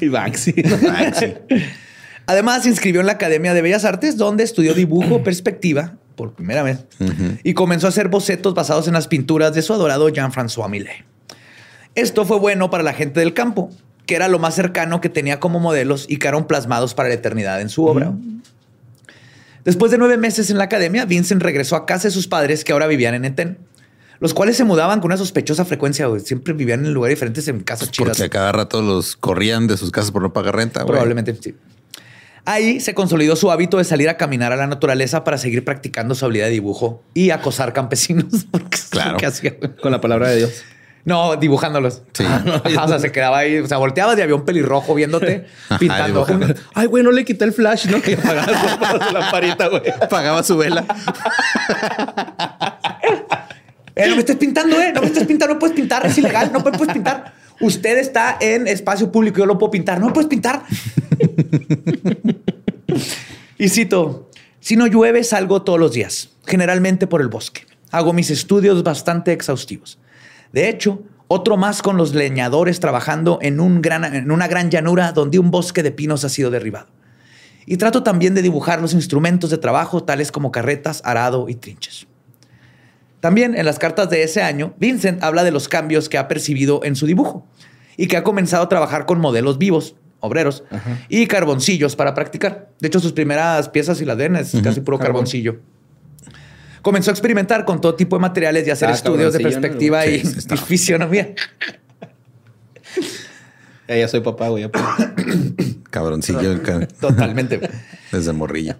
Y 0.02 0.10
Banksy. 0.10 0.56
Además, 2.26 2.64
se 2.64 2.70
inscribió 2.70 3.02
en 3.02 3.08
la 3.08 3.14
Academia 3.14 3.54
de 3.54 3.62
Bellas 3.62 3.86
Artes, 3.86 4.18
donde 4.18 4.44
estudió 4.44 4.74
dibujo 4.74 5.24
perspectiva 5.24 5.98
por 6.16 6.34
primera 6.34 6.64
vez 6.64 6.86
y 7.44 7.54
comenzó 7.54 7.88
a 7.88 7.90
hacer 7.90 8.08
bocetos 8.08 8.54
basados 8.54 8.88
en 8.88 8.94
las 8.94 9.08
pinturas 9.08 9.54
de 9.54 9.62
su 9.62 9.74
adorado 9.74 10.10
Jean-François 10.10 10.70
Millet. 10.70 11.06
Esto 11.96 12.26
fue 12.26 12.40
bueno 12.40 12.70
para 12.70 12.84
la 12.84 12.94
gente 12.94 13.20
del 13.20 13.34
campo, 13.34 13.70
que 14.06 14.16
era 14.16 14.28
lo 14.28 14.40
más 14.40 14.56
cercano 14.56 15.02
que 15.02 15.10
tenía 15.10 15.40
como 15.40 15.60
modelos 15.60 16.06
y 16.08 16.18
quedaron 16.18 16.48
plasmados 16.48 16.94
para 16.94 17.10
la 17.10 17.16
eternidad 17.16 17.62
en 17.62 17.70
su 17.70 17.86
obra. 17.86 18.14
Después 19.64 19.92
de 19.92 19.98
nueve 19.98 20.18
meses 20.18 20.50
en 20.50 20.58
la 20.58 20.64
academia, 20.66 21.06
Vincent 21.06 21.42
regresó 21.42 21.76
a 21.76 21.86
casa 21.86 22.08
de 22.08 22.12
sus 22.12 22.28
padres 22.28 22.64
que 22.64 22.72
ahora 22.72 22.88
vivían 22.88 23.14
en 23.14 23.26
Eten, 23.26 23.58
los 24.20 24.34
cuales 24.34 24.58
se 24.58 24.64
mudaban 24.64 25.00
con 25.02 25.10
una 25.10 25.18
sospechosa 25.18 25.66
frecuencia. 25.66 26.08
güey. 26.08 26.22
Siempre 26.22 26.54
vivían 26.54 26.86
en 26.86 26.94
lugares 26.94 27.18
diferentes 27.18 27.48
en 27.48 27.60
casas 27.62 27.92
chidas. 27.92 28.18
Porque 28.18 28.24
a 28.24 28.30
cada 28.30 28.52
rato 28.52 28.82
los 28.82 29.16
corrían 29.16 29.68
de 29.68 29.78
sus 29.78 29.92
casas 29.92 30.12
por 30.12 30.22
no 30.22 30.34
pagar 30.34 30.56
renta. 30.56 30.86
Probablemente 30.86 31.36
sí. 31.40 31.56
Ahí 32.46 32.80
se 32.80 32.94
consolidó 32.96 33.36
su 33.36 33.52
hábito 33.52 33.78
de 33.78 33.84
salir 33.84 34.10
a 34.10 34.18
caminar 34.18 34.52
a 34.52 34.56
la 34.56 34.68
naturaleza 34.68 35.24
para 35.24 35.38
seguir 35.38 35.64
practicando 35.64 36.16
su 36.16 36.26
habilidad 36.26 36.46
de 36.48 36.52
dibujo 36.54 37.04
y 37.14 37.30
acosar 37.30 37.72
campesinos. 37.74 38.26
Porque 38.52 38.76
es 38.78 38.84
lo 38.86 39.02
Claro. 39.02 39.18
que 39.18 39.26
hacía. 39.28 39.54
Con 39.82 39.92
la 39.92 40.02
palabra 40.02 40.30
de 40.30 40.38
Dios. 40.38 40.64
No, 41.04 41.36
dibujándolos. 41.36 42.04
Sí. 42.14 42.24
Ajá, 42.26 42.84
o 42.84 42.88
sea, 42.88 43.00
se 43.00 43.12
quedaba 43.12 43.40
ahí, 43.40 43.58
o 43.58 43.68
sea, 43.68 43.78
volteabas 43.78 44.18
y 44.18 44.22
había 44.22 44.36
un 44.36 44.46
pelirrojo 44.46 44.94
viéndote 44.96 45.46
pintando. 45.80 46.26
Ay, 46.76 46.88
güey, 46.88 47.04
no 47.04 47.12
le 47.12 47.26
quité 47.26 47.46
el 47.46 47.54
flash, 47.54 47.88
¿no? 47.88 48.02
Que 48.02 48.14
apagaba 48.14 49.08
su 49.08 49.14
lamparita, 49.14 49.68
güey. 49.68 49.82
Pagaba 50.10 50.44
su 50.44 50.58
vela. 50.58 50.86
Eh, 53.96 54.08
no 54.08 54.16
me 54.16 54.20
estés 54.22 54.38
pintando, 54.38 54.80
eh. 54.80 54.92
No 54.94 55.02
me 55.02 55.08
estés 55.08 55.26
pintando, 55.26 55.56
no 55.56 55.60
puedes 55.60 55.76
pintar, 55.76 56.06
es 56.06 56.18
ilegal, 56.18 56.52
no 56.54 56.64
puedes 56.64 56.92
pintar. 56.92 57.34
Usted 57.62 57.98
está 57.98 58.38
en 58.40 58.68
espacio 58.68 59.12
público, 59.12 59.40
yo 59.40 59.46
lo 59.46 59.58
puedo 59.58 59.72
pintar, 59.72 60.00
no 60.00 60.08
me 60.08 60.14
puedes 60.14 60.30
pintar. 60.30 60.64
y 63.58 63.70
cito: 63.70 64.30
Si 64.60 64.76
no 64.76 64.88
llueve, 64.88 65.24
salgo 65.24 65.62
todos 65.62 65.80
los 65.80 65.94
días, 65.94 66.32
generalmente 66.46 67.08
por 67.08 67.22
el 67.22 67.28
bosque. 67.28 67.66
Hago 67.92 68.14
mis 68.14 68.32
estudios 68.32 68.84
bastante 68.84 69.32
exhaustivos. 69.32 70.00
De 70.52 70.70
hecho, 70.70 71.04
otro 71.28 71.56
más 71.56 71.82
con 71.82 71.98
los 71.98 72.14
leñadores 72.14 72.80
trabajando 72.80 73.40
en, 73.42 73.60
un 73.60 73.82
gran, 73.82 74.04
en 74.04 74.32
una 74.32 74.48
gran 74.48 74.70
llanura 74.70 75.12
donde 75.12 75.40
un 75.40 75.52
bosque 75.52 75.84
de 75.84 75.92
pinos 75.92 76.26
ha 76.26 76.30
sido 76.30 76.52
derribado. 76.52 76.88
Y 77.66 77.78
trato 77.78 78.04
también 78.04 78.34
de 78.34 78.42
dibujar 78.42 78.82
los 78.82 78.94
instrumentos 78.94 79.50
de 79.50 79.58
trabajo, 79.58 80.04
tales 80.04 80.32
como 80.32 80.52
carretas, 80.52 81.02
arado 81.06 81.48
y 81.48 81.56
trinches. 81.56 82.08
También 83.22 83.56
en 83.56 83.66
las 83.66 83.80
cartas 83.80 84.10
de 84.10 84.24
ese 84.24 84.42
año, 84.42 84.74
Vincent 84.78 85.24
habla 85.24 85.44
de 85.46 85.52
los 85.52 85.68
cambios 85.70 86.10
que 86.10 86.18
ha 86.18 86.28
percibido 86.28 86.82
en 86.84 86.96
su 86.98 87.06
dibujo 87.06 87.48
y 87.96 88.08
que 88.08 88.18
ha 88.18 88.24
comenzado 88.24 88.64
a 88.64 88.70
trabajar 88.70 89.06
con 89.06 89.20
modelos 89.20 89.58
vivos, 89.58 89.96
obreros 90.20 90.64
y 91.08 91.28
carboncillos 91.28 91.96
para 91.96 92.14
practicar. 92.14 92.70
De 92.80 92.88
hecho, 92.88 93.00
sus 93.00 93.14
primeras 93.14 93.70
piezas, 93.70 94.00
si 94.00 94.06
las 94.06 94.18
ven, 94.18 94.36
es 94.36 94.54
casi 94.64 94.82
puro 94.82 94.98
carboncillo. 95.00 95.60
Comenzó 96.82 97.12
a 97.12 97.14
experimentar 97.14 97.64
con 97.64 97.80
todo 97.80 97.94
tipo 97.94 98.16
de 98.16 98.22
materiales 98.22 98.68
y 98.68 98.72
hacer 98.72 98.90
Ah, 98.90 98.94
estudios 98.94 99.34
de 99.34 99.40
perspectiva 99.40 100.06
y, 100.08 100.20
Sí, 100.26 100.58
fisionomía. 100.66 101.36
Ya, 103.88 103.98
ya 103.98 104.08
soy 104.08 104.22
papá, 104.22 104.50
güey. 104.50 104.68
Cabroncillo 105.92 106.64
ca- 106.64 106.88
Totalmente. 107.00 107.60
desde 108.12 108.34
morrillo. 108.34 108.76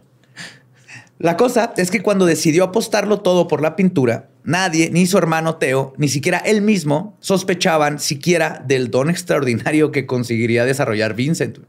La 1.20 1.38
cosa 1.38 1.74
es 1.78 1.92
que 1.92 2.02
cuando 2.02 2.26
decidió 2.26 2.64
apostarlo 2.64 3.20
todo 3.22 3.48
por 3.48 3.62
la 3.62 3.76
pintura, 3.76 4.30
nadie, 4.44 4.90
ni 4.92 5.06
su 5.06 5.18
hermano 5.18 5.56
Teo, 5.56 5.94
ni 5.98 6.08
siquiera 6.08 6.38
él 6.40 6.62
mismo, 6.62 7.18
sospechaban 7.20 8.00
siquiera 8.00 8.64
del 8.66 8.90
don 8.92 9.10
extraordinario 9.10 9.92
que 9.92 10.06
conseguiría 10.06 10.66
desarrollar 10.66 11.14
Vincent. 11.14 11.60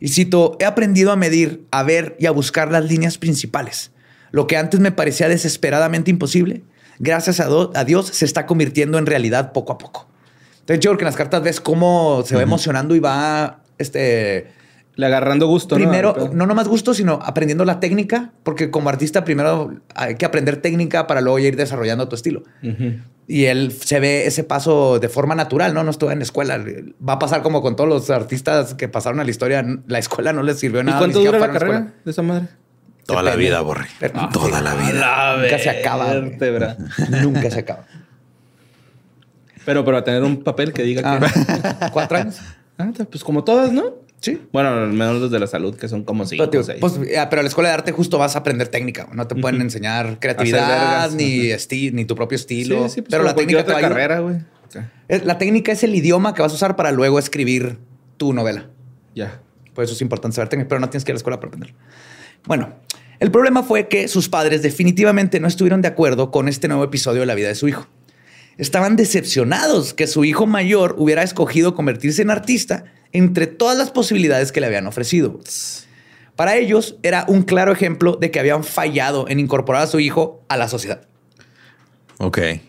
Y 0.00 0.08
cito, 0.08 0.56
he 0.58 0.64
aprendido 0.64 1.12
a 1.12 1.16
medir, 1.16 1.66
a 1.70 1.82
ver 1.82 2.16
y 2.18 2.26
a 2.26 2.32
buscar 2.32 2.70
las 2.72 2.84
líneas 2.84 3.18
principales. 3.18 3.92
Lo 4.32 4.46
que 4.46 4.56
antes 4.56 4.80
me 4.80 4.92
parecía 4.92 5.28
desesperadamente 5.28 6.10
imposible, 6.10 6.62
gracias 6.98 7.38
a, 7.40 7.48
a 7.74 7.84
Dios 7.84 8.08
se 8.08 8.24
está 8.24 8.46
convirtiendo 8.46 8.98
en 8.98 9.06
realidad 9.06 9.52
poco 9.52 9.72
a 9.72 9.78
poco. 9.78 10.08
Entonces 10.60 10.80
yo 10.80 10.90
creo 10.90 10.98
que 10.98 11.04
en 11.04 11.06
las 11.06 11.16
cartas 11.16 11.42
ves 11.42 11.60
cómo 11.60 12.22
se 12.26 12.36
va 12.36 12.42
emocionando 12.42 12.94
y 12.94 13.00
va, 13.00 13.62
este, 13.78 14.52
Le 14.94 15.06
agarrando 15.06 15.46
gusto, 15.46 15.74
¿no? 15.78 15.84
primero, 15.84 16.12
pedo. 16.14 16.30
no 16.34 16.46
nomás 16.46 16.68
gusto, 16.68 16.92
sino 16.92 17.18
aprendiendo 17.22 17.64
la 17.64 17.80
técnica, 17.80 18.32
porque 18.42 18.70
como 18.70 18.90
artista 18.90 19.24
primero 19.24 19.72
hay 19.94 20.16
que 20.16 20.26
aprender 20.26 20.58
técnica 20.58 21.06
para 21.06 21.20
luego 21.22 21.38
ir 21.38 21.56
desarrollando 21.56 22.08
tu 22.08 22.14
estilo. 22.16 22.42
Y 23.26 23.44
él 23.46 23.72
se 23.72 24.00
ve 24.00 24.26
ese 24.26 24.44
paso 24.44 24.98
de 24.98 25.08
forma 25.08 25.34
natural, 25.34 25.72
¿no? 25.72 25.82
No 25.84 25.90
estuvo 25.90 26.10
en 26.10 26.18
la 26.18 26.24
escuela. 26.24 26.58
Va 27.08 27.14
a 27.14 27.18
pasar 27.18 27.42
como 27.42 27.62
con 27.62 27.74
todos 27.76 27.88
los 27.88 28.10
artistas 28.10 28.74
que 28.74 28.88
pasaron 28.88 29.20
a 29.20 29.24
la 29.24 29.30
historia. 29.30 29.64
La 29.86 29.98
escuela 29.98 30.32
no 30.34 30.42
les 30.42 30.58
sirvió 30.58 30.80
¿Y 30.82 30.84
nada. 30.84 30.98
cuánto 30.98 31.20
ni 31.20 31.24
dura 31.26 31.38
la 31.38 31.46
a 31.46 31.50
carrera 31.50 31.92
de 32.04 32.10
esa 32.10 32.22
madre? 32.22 32.48
Toda 33.06 33.22
la 33.22 33.34
vida, 33.36 33.60
Borre. 33.62 33.86
Pero- 33.98 34.28
Toda 34.32 34.60
la 34.60 34.74
vida. 34.74 35.36
Nunca 35.40 35.58
se 35.58 35.70
acaba. 35.70 36.12
Vértebra. 36.12 36.76
Nunca 37.22 37.50
se 37.50 37.60
acaba. 37.60 37.86
Pero 39.64 39.84
para 39.84 40.02
tener 40.04 40.22
un 40.22 40.42
papel 40.42 40.72
que 40.72 40.82
diga 40.82 41.02
que... 41.02 41.26
Ah, 41.26 41.90
¿Cuatro 41.92 42.18
años? 42.18 42.40
Ah, 42.78 42.90
pues 43.10 43.22
como 43.22 43.44
todas, 43.44 43.72
¿no? 43.72 44.01
Sí. 44.22 44.40
Bueno, 44.52 44.68
al 44.70 44.92
menos 44.92 45.20
los 45.20 45.30
de 45.32 45.38
la 45.40 45.46
salud, 45.48 45.74
que 45.76 45.88
son 45.88 46.04
como 46.04 46.24
cinco 46.24 46.48
Pero, 46.48 46.64
tío, 46.64 46.76
pues, 46.80 46.94
ah, 47.18 47.28
pero 47.28 47.42
la 47.42 47.48
escuela 47.48 47.68
de 47.70 47.74
arte 47.74 47.92
justo 47.92 48.18
vas 48.18 48.36
a 48.36 48.38
aprender 48.38 48.68
técnica. 48.68 49.08
No 49.12 49.26
te 49.26 49.34
pueden 49.34 49.60
enseñar 49.60 50.18
creatividad 50.20 51.10
ni, 51.10 51.48
esti- 51.48 51.92
ni 51.92 52.04
tu 52.04 52.14
propio 52.14 52.36
estilo. 52.36 52.84
sí, 52.88 52.94
sí, 52.94 53.02
pues 53.02 53.10
pero 53.10 53.24
la 53.24 53.34
técnica 53.34 53.64
te 53.64 53.72
va 53.72 53.80
carrera, 53.80 54.20
güey. 54.20 54.36
La 55.24 55.36
técnica 55.38 55.72
es 55.72 55.82
el 55.82 55.94
idioma 55.94 56.34
que 56.34 56.40
vas 56.40 56.52
a 56.52 56.54
usar 56.54 56.76
para 56.76 56.92
luego 56.92 57.18
escribir 57.18 57.78
tu 58.16 58.32
novela. 58.32 58.70
Ya. 59.14 59.42
Por 59.74 59.84
eso 59.84 59.92
es 59.94 60.00
importante 60.00 60.36
saber 60.36 60.48
técnica, 60.48 60.68
pero 60.68 60.80
no 60.80 60.88
tienes 60.88 61.04
que 61.04 61.10
ir 61.10 61.14
a 61.14 61.16
la 61.16 61.18
escuela 61.18 61.40
para 61.40 61.48
aprender. 61.48 61.74
Bueno, 62.46 62.72
el 63.18 63.30
problema 63.32 63.62
fue 63.64 63.88
que 63.88 64.06
sus 64.08 64.28
padres 64.28 64.62
definitivamente 64.62 65.40
no 65.40 65.48
estuvieron 65.48 65.82
de 65.82 65.88
acuerdo 65.88 66.30
con 66.30 66.46
este 66.48 66.68
nuevo 66.68 66.84
episodio 66.84 67.20
de 67.20 67.26
la 67.26 67.34
vida 67.34 67.48
de 67.48 67.54
su 67.56 67.66
hijo. 67.68 67.88
Estaban 68.56 68.96
decepcionados 68.96 69.94
que 69.94 70.06
su 70.06 70.24
hijo 70.24 70.46
mayor 70.46 70.94
hubiera 70.98 71.22
escogido 71.22 71.74
convertirse 71.74 72.22
en 72.22 72.30
artista 72.30 72.84
entre 73.12 73.46
todas 73.46 73.76
las 73.78 73.90
posibilidades 73.90 74.52
que 74.52 74.60
le 74.60 74.66
habían 74.66 74.86
ofrecido. 74.86 75.38
Para 76.36 76.56
ellos 76.56 76.96
era 77.02 77.24
un 77.28 77.42
claro 77.42 77.72
ejemplo 77.72 78.16
de 78.20 78.30
que 78.30 78.40
habían 78.40 78.64
fallado 78.64 79.28
en 79.28 79.38
incorporar 79.40 79.82
a 79.82 79.86
su 79.86 80.00
hijo 80.00 80.42
a 80.48 80.56
la 80.56 80.68
sociedad. 80.68 81.02
Ok. 82.18 82.38
eh, 82.38 82.60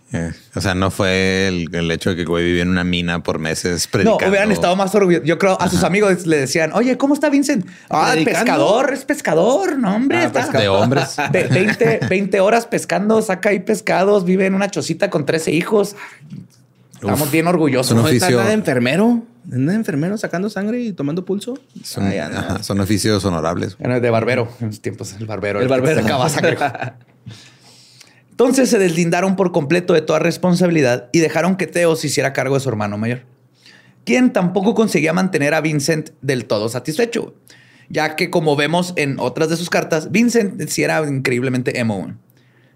o 0.56 0.62
sea, 0.62 0.74
no 0.74 0.90
fue 0.90 1.48
el, 1.48 1.74
el 1.76 1.92
hecho 1.92 2.10
de 2.10 2.16
que 2.16 2.26
güey 2.26 2.44
vivía 2.44 2.64
en 2.64 2.70
una 2.70 2.84
mina 2.84 3.22
por 3.22 3.38
meses 3.38 3.86
No, 3.86 3.92
predicando. 3.92 4.28
hubieran 4.30 4.52
estado 4.52 4.76
más 4.76 4.94
orgullosos. 4.96 5.28
Yo 5.28 5.38
creo 5.38 5.62
a 5.62 5.70
sus 5.70 5.84
amigos 5.84 6.26
le 6.26 6.38
decían, 6.38 6.72
oye, 6.74 6.98
¿cómo 6.98 7.14
está 7.14 7.30
Vincent? 7.30 7.66
Ah, 7.90 8.10
¿Predicando? 8.14 8.40
pescador, 8.46 8.94
es 8.94 9.06
pescador, 9.06 9.78
no, 9.78 9.96
hombre. 9.96 10.18
Ah, 10.18 10.24
está- 10.26 10.42
pescador. 10.42 10.62
De 10.62 10.68
hombres. 10.70 11.16
20, 11.32 12.00
20 12.10 12.40
horas 12.40 12.66
pescando, 12.66 13.22
saca 13.22 13.50
ahí 13.50 13.60
pescados, 13.60 14.26
vive 14.26 14.46
en 14.48 14.56
una 14.56 14.70
chocita 14.72 15.10
con 15.12 15.26
13 15.26 15.52
hijos. 15.52 15.96
Estamos 17.08 17.28
Uf, 17.28 17.32
bien 17.32 17.48
orgullosos. 17.48 17.96
¿No 17.96 18.08
está 18.08 18.30
nada 18.30 18.46
de 18.48 18.54
enfermero? 18.54 19.24
¿Anda 19.52 19.74
de 19.74 19.78
enfermero 19.78 20.18
sacando 20.18 20.50
sangre 20.50 20.80
y 20.82 20.94
tomando 20.94 21.26
pulso? 21.26 21.58
Son, 21.84 22.06
Ay, 22.06 22.18
anda. 22.20 22.40
ajá, 22.40 22.64
son 22.64 22.80
oficios 22.80 23.24
honorables. 23.26 23.78
Bueno, 23.78 24.00
de 24.00 24.10
barbero, 24.10 24.48
en 24.62 24.68
los 24.68 24.82
tiempos, 24.82 25.14
el 25.20 25.26
barbero. 25.26 25.60
El 25.60 25.68
te 25.68 25.70
barbero. 25.70 26.02
sacaba 26.02 26.30
sangre. 26.30 26.58
Entonces 28.32 28.70
se 28.70 28.80
deslindaron 28.80 29.36
por 29.36 29.52
completo 29.52 29.94
de 29.94 30.02
toda 30.02 30.20
responsabilidad 30.20 31.10
y 31.12 31.20
dejaron 31.20 31.56
que 31.56 31.68
Teo 31.68 31.96
se 31.96 32.08
hiciera 32.08 32.34
cargo 32.34 32.56
de 32.56 32.62
su 32.62 32.70
hermano 32.70 32.98
mayor, 32.98 33.22
quien 34.06 34.34
tampoco 34.34 34.74
conseguía 34.74 35.14
mantener 35.14 35.54
a 35.54 35.62
Vincent 35.62 36.10
del 36.22 36.46
todo 36.46 36.68
satisfecho, 36.68 37.36
ya 37.90 38.16
que 38.16 38.30
como 38.32 38.56
vemos 38.56 38.94
en 38.96 39.20
otras 39.20 39.50
de 39.50 39.58
sus 39.58 39.70
cartas, 39.70 40.10
Vincent 40.12 40.68
sí 40.68 40.84
era 40.84 41.08
increíblemente 41.08 41.80
emo. 41.80 42.14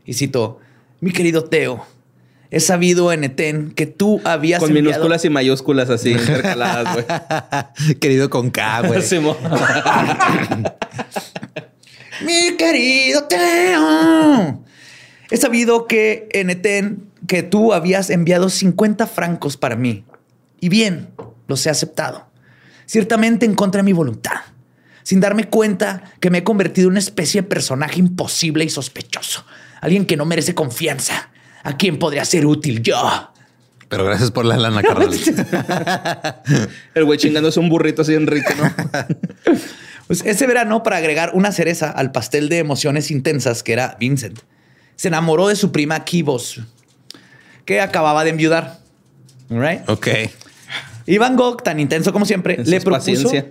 Y 0.06 0.14
cito, 0.14 0.60
mi 1.02 1.12
querido 1.12 1.46
Teo, 1.46 1.84
he 2.52 2.60
sabido 2.60 3.12
en 3.12 3.24
Eten 3.24 3.72
que 3.72 3.86
tú 3.86 4.22
habías 4.24 4.60
Con 4.60 4.70
enviado- 4.72 4.84
minúsculas 4.86 5.26
y 5.26 5.30
mayúsculas 5.30 5.90
así 5.90 6.12
intercaladas, 6.12 6.94
güey. 6.94 7.06
Querido 8.00 8.30
con 8.30 8.52
K, 8.52 8.82
güey. 8.82 9.02
Mi 12.26 12.58
querido 12.58 13.24
Teo. 13.26 14.64
He 15.30 15.38
sabido 15.38 15.88
que 15.88 16.28
en 16.32 16.50
Eten 16.50 17.10
que 17.28 17.44
tú 17.44 17.74
habías 17.74 18.10
enviado 18.10 18.50
50 18.50 19.08
francos 19.08 19.58
para 19.58 19.76
mí. 19.76 20.06
Y 20.60 20.70
bien, 20.70 21.10
los 21.48 21.66
he 21.66 21.70
aceptado. 21.70 22.28
Ciertamente 22.86 23.46
en 23.46 23.56
contra 23.56 23.80
de 23.80 23.84
mi 23.84 23.94
voluntad. 23.94 24.42
Sin 25.04 25.20
darme 25.20 25.46
cuenta 25.50 26.04
que 26.20 26.30
me 26.30 26.40
he 26.40 26.44
convertido 26.44 26.88
en 26.88 26.94
una 26.94 27.00
especie 27.00 27.42
de 27.42 27.48
personaje 27.48 28.00
imposible 28.00 28.64
y 28.66 28.70
sospechoso. 28.70 29.46
Alguien 29.82 30.06
que 30.06 30.18
no 30.18 30.26
merece 30.26 30.56
confianza. 30.56 31.30
A 31.68 31.76
quien 31.76 32.00
podría 32.00 32.24
ser 32.24 32.46
útil 32.46 32.82
yo. 32.82 32.96
Pero 33.90 34.06
gracias 34.06 34.32
por 34.32 34.46
la 34.46 34.56
lana, 34.56 34.82
carnal. 34.82 35.10
El 36.96 37.04
güey 37.04 37.18
chingándose 37.20 37.60
un 37.60 37.68
burrito 37.68 38.04
así 38.04 38.14
en 38.14 38.26
rico, 38.28 38.54
¿no? 38.58 38.74
Pues 40.08 40.24
ese 40.26 40.48
verano, 40.48 40.84
para 40.84 40.96
agregar 40.96 41.32
una 41.34 41.52
cereza 41.52 41.92
al 41.92 42.14
pastel 42.14 42.48
de 42.48 42.60
emociones 42.60 43.12
intensas 43.12 43.62
que 43.62 43.74
era 43.74 43.98
Vincent, 44.00 44.40
se 44.96 45.10
enamoró 45.10 45.50
de 45.50 45.58
su 45.58 45.74
prima 45.74 46.06
Kibos, 46.06 46.62
que 47.66 47.82
acababa 47.82 48.24
de 48.24 48.30
enviudar. 48.30 48.80
Right? 49.50 49.82
ok. 49.90 50.08
Y 51.06 51.18
Van 51.18 51.36
Gogh, 51.36 51.62
tan 51.62 51.82
intenso 51.82 52.14
como 52.14 52.26
siempre, 52.26 52.56
le 52.64 52.80
propuso, 52.80 53.24
paciencia. 53.24 53.48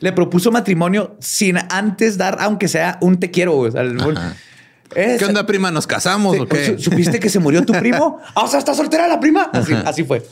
le 0.00 0.12
propuso 0.12 0.50
matrimonio 0.50 1.16
sin 1.20 1.58
antes 1.68 2.16
dar, 2.16 2.38
aunque 2.40 2.66
sea 2.66 2.96
un 3.02 3.20
te 3.20 3.30
quiero. 3.30 3.52
güey. 3.52 3.68
O 3.68 3.72
sea, 3.72 3.82
el- 3.82 3.98
Es- 4.94 5.18
¿Qué 5.18 5.24
onda, 5.24 5.46
prima? 5.46 5.70
¿Nos 5.70 5.86
casamos 5.86 6.36
Sí, 6.36 6.42
o 6.42 6.46
qué? 6.46 6.66
¿su- 6.76 6.78
¿Supiste 6.90 7.20
que 7.20 7.28
se 7.28 7.38
murió 7.38 7.64
tu 7.64 7.72
primo? 7.72 8.20
Ah, 8.34 8.42
o 8.44 8.48
sea, 8.48 8.58
está 8.58 8.74
soltera 8.74 9.06
la 9.08 9.20
prima. 9.20 9.50
Así, 9.52 9.72
así 9.84 10.04
fue. 10.04 10.26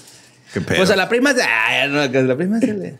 ¿Qué 0.52 0.60
pedo? 0.60 0.78
Pues 0.78 0.90
a 0.90 0.96
la 0.96 1.08
prima, 1.08 1.30
ay, 1.68 1.90
no, 1.90 2.10
que 2.10 2.22
la 2.22 2.36
prima 2.36 2.58
se 2.60 2.72
le. 2.74 2.98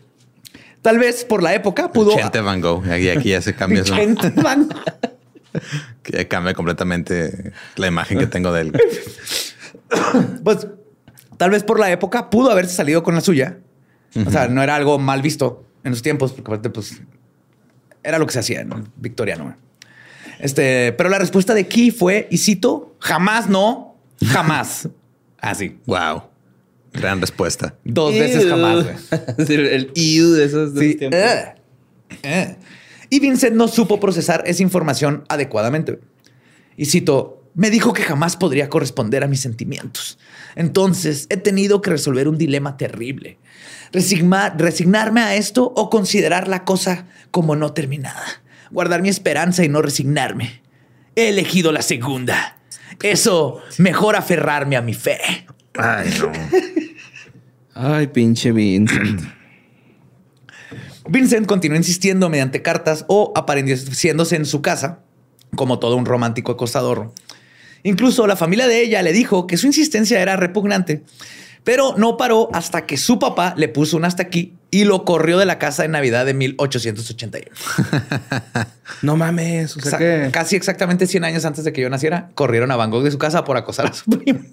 Tal 0.81 0.97
vez 0.99 1.25
por 1.25 1.43
la 1.43 1.53
época 1.53 1.91
pudo. 1.91 2.15
Chente 2.15 2.39
Van 2.41 2.61
Gogh. 2.61 2.85
Aquí, 2.89 3.09
aquí 3.09 3.29
ya 3.29 3.41
se 3.41 3.53
cambia 3.55 3.81
eso. 3.81 3.95
Chente 3.95 4.29
Van- 4.41 4.69
Que 6.03 6.27
cambia 6.27 6.53
completamente 6.53 7.51
la 7.75 7.87
imagen 7.87 8.19
que 8.19 8.27
tengo 8.27 8.51
de 8.53 8.61
él. 8.61 8.71
Pues 10.43 10.67
tal 11.37 11.49
vez 11.49 11.63
por 11.63 11.79
la 11.79 11.89
época 11.91 12.29
pudo 12.29 12.51
haberse 12.51 12.75
salido 12.75 13.01
con 13.03 13.15
la 13.15 13.21
suya. 13.21 13.57
O 14.25 14.29
sea, 14.31 14.47
no 14.47 14.61
era 14.61 14.75
algo 14.75 14.99
mal 14.99 15.21
visto 15.21 15.65
en 15.83 15.91
los 15.91 16.01
tiempos, 16.01 16.31
porque 16.31 16.49
aparte, 16.51 16.69
pues 16.69 17.01
era 18.03 18.17
lo 18.19 18.25
que 18.27 18.33
se 18.33 18.39
hacía 18.39 18.61
en 18.61 18.71
el 18.71 18.83
victoriano. 18.97 19.55
Este, 20.39 20.93
pero 20.93 21.09
la 21.09 21.19
respuesta 21.19 21.53
de 21.53 21.67
Key 21.67 21.91
fue, 21.91 22.27
y 22.31 22.37
cito, 22.37 22.95
jamás 22.99 23.49
no, 23.49 23.95
jamás. 24.25 24.89
Así, 25.39 25.77
Wow. 25.85 26.23
Gran 26.91 27.21
respuesta. 27.21 27.75
dos 27.83 28.13
veces 28.13 28.47
jamás. 28.49 28.85
el 29.37 29.91
ew 29.93 30.31
de 30.31 30.45
esos, 30.45 30.73
de 30.73 30.79
Sí. 30.81 30.87
esos 30.87 30.97
tiempos. 30.99 31.19
Eh, 31.19 31.55
eh. 32.23 32.55
Y 33.11 33.19
Vincent 33.19 33.55
no 33.55 33.67
supo 33.67 33.99
procesar 33.99 34.43
esa 34.47 34.63
información 34.63 35.23
adecuadamente. 35.29 35.99
Y 36.77 36.85
cito, 36.85 37.43
me 37.53 37.69
dijo 37.69 37.93
que 37.93 38.01
jamás 38.03 38.37
podría 38.37 38.69
corresponder 38.69 39.23
a 39.23 39.27
mis 39.27 39.39
sentimientos. 39.39 40.17
Entonces 40.55 41.27
he 41.29 41.37
tenido 41.37 41.81
que 41.81 41.91
resolver 41.91 42.27
un 42.27 42.37
dilema 42.39 42.75
terrible. 42.77 43.37
Resigma- 43.91 44.53
resignarme 44.57 45.21
a 45.21 45.35
esto 45.35 45.71
o 45.75 45.89
considerar 45.91 46.47
la 46.47 46.63
cosa 46.65 47.05
como 47.31 47.55
no 47.55 47.73
terminada. 47.73 48.23
Guardar 48.71 49.01
mi 49.01 49.09
esperanza 49.09 49.63
y 49.63 49.69
no 49.69 49.81
resignarme. 49.81 50.61
He 51.15 51.29
elegido 51.29 51.71
la 51.71 51.81
segunda. 51.81 52.57
Eso, 53.01 53.61
mejor 53.77 54.15
aferrarme 54.15 54.75
a 54.77 54.81
mi 54.81 54.93
fe. 54.93 55.19
Ay, 55.77 56.13
no. 56.19 56.31
Ay, 57.73 58.07
pinche 58.07 58.51
Vincent. 58.51 59.21
Vincent 61.07 61.47
continuó 61.47 61.77
insistiendo 61.77 62.29
mediante 62.29 62.61
cartas 62.61 63.05
o 63.07 63.33
apareciéndose 63.35 64.35
en 64.35 64.45
su 64.45 64.61
casa 64.61 64.99
como 65.55 65.79
todo 65.79 65.95
un 65.95 66.05
romántico 66.05 66.51
acostador. 66.51 67.11
Incluso 67.83 68.27
la 68.27 68.35
familia 68.35 68.67
de 68.67 68.81
ella 68.81 69.01
le 69.01 69.13
dijo 69.13 69.47
que 69.47 69.57
su 69.57 69.67
insistencia 69.67 70.21
era 70.21 70.35
repugnante, 70.35 71.03
pero 71.63 71.95
no 71.97 72.17
paró 72.17 72.49
hasta 72.53 72.85
que 72.85 72.97
su 72.97 73.19
papá 73.19 73.53
le 73.57 73.67
puso 73.67 73.97
un 73.97 74.05
hasta 74.05 74.23
aquí 74.23 74.53
y 74.71 74.83
lo 74.85 75.03
corrió 75.05 75.37
de 75.37 75.45
la 75.45 75.57
casa 75.59 75.81
de 75.83 75.89
Navidad 75.89 76.25
de 76.25 76.33
1881. 76.33 77.47
No 79.01 79.15
mames. 79.15 79.77
O 79.77 79.81
sea 79.81 79.91
Sa- 79.91 79.97
que. 79.97 80.29
Casi 80.33 80.55
exactamente 80.57 81.05
100 81.07 81.23
años 81.23 81.45
antes 81.45 81.63
de 81.63 81.71
que 81.71 81.79
yo 81.81 81.89
naciera, 81.89 82.31
corrieron 82.35 82.69
a 82.71 82.75
Van 82.75 82.89
Gogh 82.91 83.03
de 83.03 83.11
su 83.11 83.17
casa 83.19 83.45
por 83.45 83.55
acosar 83.55 83.85
a 83.85 83.93
su 83.93 84.09
primo. 84.09 84.39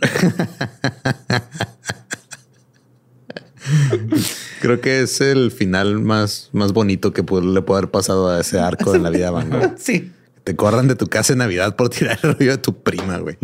Creo 4.61 4.81
que 4.81 5.03
es 5.03 5.21
el 5.21 5.51
final 5.51 5.99
más, 6.01 6.51
más 6.53 6.73
bonito 6.73 7.13
que 7.13 7.23
le 7.23 7.63
puede 7.63 7.79
haber 7.79 7.91
pasado 7.91 8.31
a 8.31 8.41
ese 8.41 8.59
arco 8.61 8.93
de 8.93 8.99
la 9.01 9.11
vida 9.11 9.27
de 9.27 9.31
Van 9.33 9.51
Gogh. 9.51 9.75
sí. 9.79 10.13
Te 10.45 10.55
corran 10.55 10.87
de 10.87 10.95
tu 10.95 11.09
casa 11.09 11.33
en 11.33 11.41
Navidad 11.41 11.75
por 11.75 11.89
tirar 11.89 12.19
el 12.23 12.35
rollo 12.35 12.53
de 12.53 12.59
tu 12.59 12.81
prima, 12.83 13.19
güey. 13.19 13.37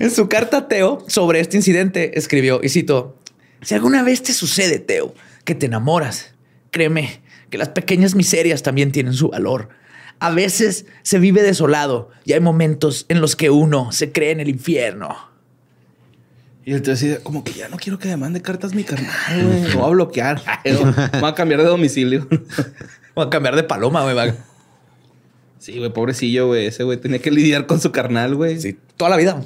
En 0.00 0.10
su 0.10 0.30
carta 0.30 0.56
a 0.56 0.68
Teo 0.68 1.04
sobre 1.08 1.40
este 1.40 1.58
incidente 1.58 2.18
escribió, 2.18 2.60
y 2.62 2.70
cito, 2.70 3.18
si 3.60 3.74
alguna 3.74 4.02
vez 4.02 4.22
te 4.22 4.32
sucede, 4.32 4.78
Teo, 4.78 5.14
que 5.44 5.54
te 5.54 5.66
enamoras, 5.66 6.32
créeme 6.70 7.20
que 7.50 7.58
las 7.58 7.68
pequeñas 7.68 8.14
miserias 8.14 8.62
también 8.62 8.92
tienen 8.92 9.12
su 9.12 9.28
valor. 9.28 9.68
A 10.18 10.30
veces 10.30 10.86
se 11.02 11.18
vive 11.18 11.42
desolado 11.42 12.08
y 12.24 12.32
hay 12.32 12.40
momentos 12.40 13.04
en 13.10 13.20
los 13.20 13.36
que 13.36 13.50
uno 13.50 13.92
se 13.92 14.10
cree 14.10 14.30
en 14.30 14.40
el 14.40 14.48
infierno. 14.48 15.14
Y 16.64 16.72
él 16.72 16.80
te 16.80 16.92
decía, 16.92 17.22
como 17.22 17.44
que 17.44 17.52
ya 17.52 17.68
no 17.68 17.76
quiero 17.76 17.98
que 17.98 18.08
me 18.08 18.16
mande 18.16 18.40
cartas 18.40 18.72
mi 18.72 18.84
carnal, 18.84 19.12
güey. 19.44 19.60
Me 19.60 19.74
voy 19.74 19.84
a 19.84 19.88
bloquear. 19.88 20.42
Me 20.64 21.20
voy 21.20 21.30
a 21.30 21.34
cambiar 21.34 21.60
de 21.60 21.66
domicilio. 21.66 22.26
Voy 23.14 23.26
a 23.26 23.28
cambiar 23.28 23.54
de 23.54 23.64
paloma, 23.64 24.10
güey. 24.10 24.32
Sí, 25.60 25.78
güey, 25.78 25.92
pobrecillo, 25.92 26.46
güey. 26.46 26.66
Ese 26.66 26.84
güey 26.84 26.96
tenía 26.96 27.18
que 27.18 27.30
lidiar 27.30 27.66
con 27.66 27.80
su 27.80 27.92
carnal, 27.92 28.34
güey. 28.34 28.58
Sí, 28.58 28.78
toda 28.96 29.10
la 29.10 29.16
vida. 29.18 29.42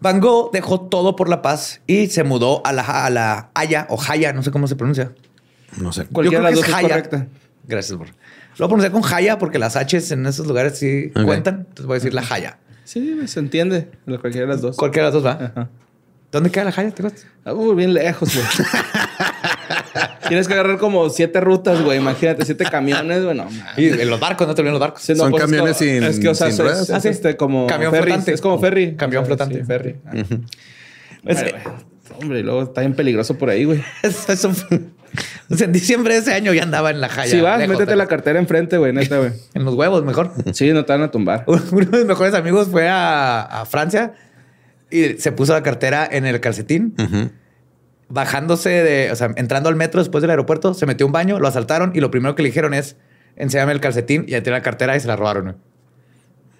Van 0.00 0.20
Gogh 0.20 0.50
dejó 0.50 0.80
todo 0.80 1.14
por 1.14 1.28
la 1.28 1.42
paz 1.42 1.80
y 1.86 2.08
se 2.08 2.24
mudó 2.24 2.60
a 2.66 2.72
la, 2.72 2.82
a 2.82 3.08
la 3.08 3.50
Haya 3.54 3.86
o 3.88 3.98
Haya, 4.02 4.32
no 4.32 4.42
sé 4.42 4.50
cómo 4.50 4.66
se 4.66 4.74
pronuncia. 4.74 5.12
No 5.78 5.92
sé. 5.92 6.06
Cualquiera 6.06 6.48
de 6.48 6.56
Yo 6.56 6.60
las 6.60 6.64
creo 6.64 6.76
dos 6.76 6.80
que 6.80 6.86
es 6.86 6.92
es 6.92 7.08
correcta. 7.08 7.28
Gracias, 7.68 7.96
por. 7.96 8.08
Lo 8.08 8.12
voy 8.58 8.64
a 8.64 8.68
pronunciar 8.68 8.92
con 8.92 9.14
Haya 9.14 9.38
porque 9.38 9.60
las 9.60 9.76
H's 9.76 10.10
en 10.10 10.26
esos 10.26 10.48
lugares 10.48 10.76
sí 10.76 11.12
cuentan. 11.24 11.66
Entonces 11.68 11.86
voy 11.86 11.94
a 11.94 11.98
decir 11.98 12.12
la 12.12 12.24
Haya. 12.28 12.58
Sí, 12.82 13.16
se 13.28 13.38
entiende. 13.38 13.90
Cualquiera 14.06 14.46
de 14.46 14.52
las 14.54 14.60
dos. 14.60 14.76
Cualquiera 14.76 15.10
de 15.10 15.14
las 15.14 15.22
dos 15.22 15.24
va. 15.24 15.44
Ajá. 15.44 15.68
¿Dónde 16.32 16.50
queda 16.50 16.64
la 16.64 16.70
Haya? 16.70 16.90
¿Te 16.90 17.02
acuerdas? 17.02 17.26
Ah, 17.44 17.54
uh, 17.54 17.74
bien 17.74 17.94
lejos, 17.94 18.34
güey. 18.34 18.46
Tienes 20.28 20.46
que 20.46 20.54
agarrar 20.54 20.78
como 20.78 21.08
siete 21.10 21.40
rutas, 21.40 21.82
güey. 21.82 21.98
Imagínate, 21.98 22.44
siete 22.44 22.64
camiones, 22.64 23.24
güey. 23.24 23.36
No, 23.36 23.44
mames. 23.44 23.78
Y 23.78 23.88
en 23.88 24.08
los 24.10 24.20
barcos, 24.20 24.46
no 24.46 24.54
te 24.54 24.60
olvides 24.62 24.72
los 24.74 24.80
barcos. 24.80 25.02
Sí, 25.02 25.12
no, 25.12 25.18
Son 25.18 25.30
pues, 25.30 25.42
es 25.42 25.50
camiones 25.50 25.76
como- 25.76 25.90
sin- 25.90 26.02
Es 26.04 26.18
que, 26.20 26.28
o 26.28 26.34
sea, 26.34 26.46
sin 26.46 26.54
es- 26.54 26.60
ruedas. 26.60 26.90
es, 26.90 27.02
sí. 27.02 27.08
este 27.08 27.36
como 27.36 27.66
Camión 27.66 27.90
ferry. 27.90 28.04
flotante. 28.06 28.32
Es 28.34 28.40
como 28.40 28.58
ferry. 28.60 28.94
Camión 28.96 29.22
O 29.22 29.26
sea, 29.26 29.36
flotante. 29.36 29.60
sí, 29.60 29.64
ferry. 29.64 29.96
Ah. 30.06 30.12
Es 31.26 31.42
que-. 31.42 31.54
Hombre, 32.20 32.40
y 32.40 32.42
luego 32.42 32.62
está 32.64 32.82
bien 32.82 32.94
peligroso 32.94 33.36
por 33.38 33.50
ahí, 33.50 33.64
güey. 33.64 33.82
Eso, 34.02 34.32
eso 34.32 34.50
fue- 34.54 34.80
o 35.48 35.56
sea, 35.56 35.64
en 35.66 35.72
diciembre 35.72 36.14
de 36.14 36.20
ese 36.20 36.32
año 36.34 36.52
ya 36.52 36.62
andaba 36.62 36.90
en 36.90 37.00
la 37.00 37.08
jaya. 37.08 37.30
Si 37.30 37.40
vas, 37.40 37.58
lejos, 37.58 37.72
métete 37.72 37.86
pero- 37.86 37.96
la 37.96 38.06
cartera 38.06 38.38
enfrente, 38.38 38.76
güey, 38.78 38.92
neta, 38.92 39.18
güey. 39.18 39.32
En 39.54 39.64
los 39.64 39.74
huevos, 39.74 40.04
mejor. 40.04 40.32
Sí, 40.52 40.72
no 40.72 40.84
te 40.84 40.92
van 40.92 41.02
a 41.02 41.10
tumbar. 41.10 41.44
Uno 41.48 41.60
de 41.60 41.98
mis 41.98 42.06
mejores 42.06 42.34
amigos 42.34 42.68
fue 42.68 42.88
a, 42.88 43.40
a 43.42 43.64
Francia 43.64 44.12
y 44.90 45.14
se 45.18 45.32
puso 45.32 45.52
la 45.52 45.62
cartera 45.62 46.06
en 46.10 46.26
el 46.26 46.38
calcetín. 46.40 46.94
Bajándose 48.10 48.68
de, 48.68 49.10
o 49.12 49.16
sea, 49.16 49.30
entrando 49.36 49.68
al 49.68 49.76
metro 49.76 50.00
después 50.00 50.20
del 50.20 50.30
aeropuerto, 50.30 50.74
se 50.74 50.84
metió 50.84 51.06
a 51.06 51.08
un 51.08 51.12
baño, 51.12 51.38
lo 51.38 51.46
asaltaron 51.48 51.92
y 51.94 52.00
lo 52.00 52.10
primero 52.10 52.34
que 52.34 52.42
le 52.42 52.48
dijeron 52.48 52.74
es, 52.74 52.96
enséñame 53.36 53.72
el 53.72 53.80
calcetín 53.80 54.24
y 54.26 54.32
ya 54.32 54.42
tiene 54.42 54.58
la 54.58 54.62
cartera 54.62 54.96
y 54.96 55.00
se 55.00 55.06
la 55.06 55.16
robaron. 55.16 55.56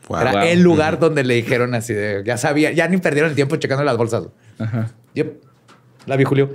Wow. 0.09 0.21
Era 0.21 0.33
wow. 0.33 0.43
el 0.43 0.63
lugar 0.63 0.99
donde 0.99 1.25
le 1.25 1.35
dijeron 1.35 1.75
así 1.75 1.93
de, 1.93 2.23
ya 2.25 2.37
sabía, 2.37 2.73
ya 2.73 2.89
ni 2.89 2.97
perdieron 2.99 3.31
el 3.31 3.37
tiempo 3.37 3.57
checando 3.57 3.85
las 3.85 3.97
bolsas. 3.97 4.29
Ajá. 4.59 4.91
Yep. 5.15 5.43
La 6.07 6.17
vi 6.17 6.25
Julio. 6.25 6.55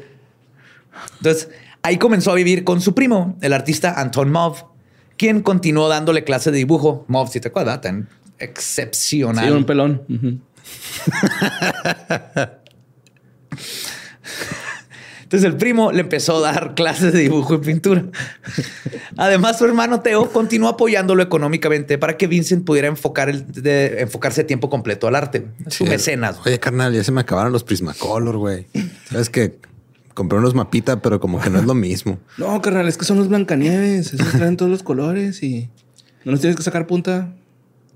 Entonces, 1.17 1.49
ahí 1.83 1.97
comenzó 1.97 2.31
a 2.31 2.35
vivir 2.35 2.63
con 2.63 2.81
su 2.81 2.95
primo, 2.95 3.37
el 3.41 3.53
artista 3.53 3.99
Anton 3.99 4.31
Mauve, 4.31 4.59
quien 5.17 5.41
continuó 5.41 5.89
dándole 5.89 6.23
clase 6.23 6.51
de 6.51 6.57
dibujo. 6.57 7.05
Mauve, 7.07 7.31
si 7.31 7.39
te 7.39 7.49
acuerdas, 7.49 7.81
tan 7.81 8.09
excepcional. 8.39 9.45
Sí, 9.45 9.51
un 9.51 9.65
pelón. 9.65 10.01
Entonces 15.25 15.43
el 15.43 15.57
primo 15.57 15.91
le 15.91 16.01
empezó 16.01 16.37
a 16.37 16.51
dar 16.51 16.75
clases 16.75 17.11
de 17.11 17.19
dibujo 17.19 17.55
y 17.55 17.57
pintura. 17.57 18.05
Además, 19.17 19.57
su 19.57 19.65
hermano 19.65 20.01
Teo 20.01 20.31
continuó 20.31 20.69
apoyándolo 20.69 21.23
económicamente 21.23 21.97
para 21.97 22.15
que 22.15 22.27
Vincent 22.27 22.63
pudiera 22.63 22.87
enfocar 22.87 23.29
el, 23.29 23.45
de, 23.51 24.01
enfocarse 24.01 24.41
a 24.41 24.47
tiempo 24.47 24.69
completo 24.69 25.07
al 25.07 25.15
arte. 25.15 25.47
Su 25.67 25.83
Sí. 25.85 25.89
mecenas. 25.89 26.37
Oye, 26.45 26.59
carnal, 26.59 26.93
ya 26.93 27.03
se 27.03 27.11
me 27.11 27.21
acabaron 27.21 27.51
los 27.51 27.63
Prismacolor, 27.63 28.37
güey. 28.37 28.67
Sabes 29.09 29.29
que 29.31 29.57
compré 30.13 30.37
unos 30.37 30.53
mapita, 30.53 31.01
pero 31.01 31.19
como 31.19 31.41
que 31.41 31.49
no 31.49 31.57
es 31.59 31.65
lo 31.65 31.73
mismo. 31.73 32.19
No, 32.37 32.61
carnal, 32.61 32.87
es 32.87 32.97
que 32.97 33.05
son 33.05 33.17
los 33.17 33.27
Blancanieves. 33.27 34.13
Esos 34.13 34.31
traen 34.31 34.57
todos 34.57 34.69
los 34.71 34.83
colores 34.83 35.41
y 35.41 35.69
no 36.23 36.33
los 36.33 36.39
tienes 36.41 36.55
que 36.55 36.63
sacar 36.63 36.85
punta. 36.85 37.33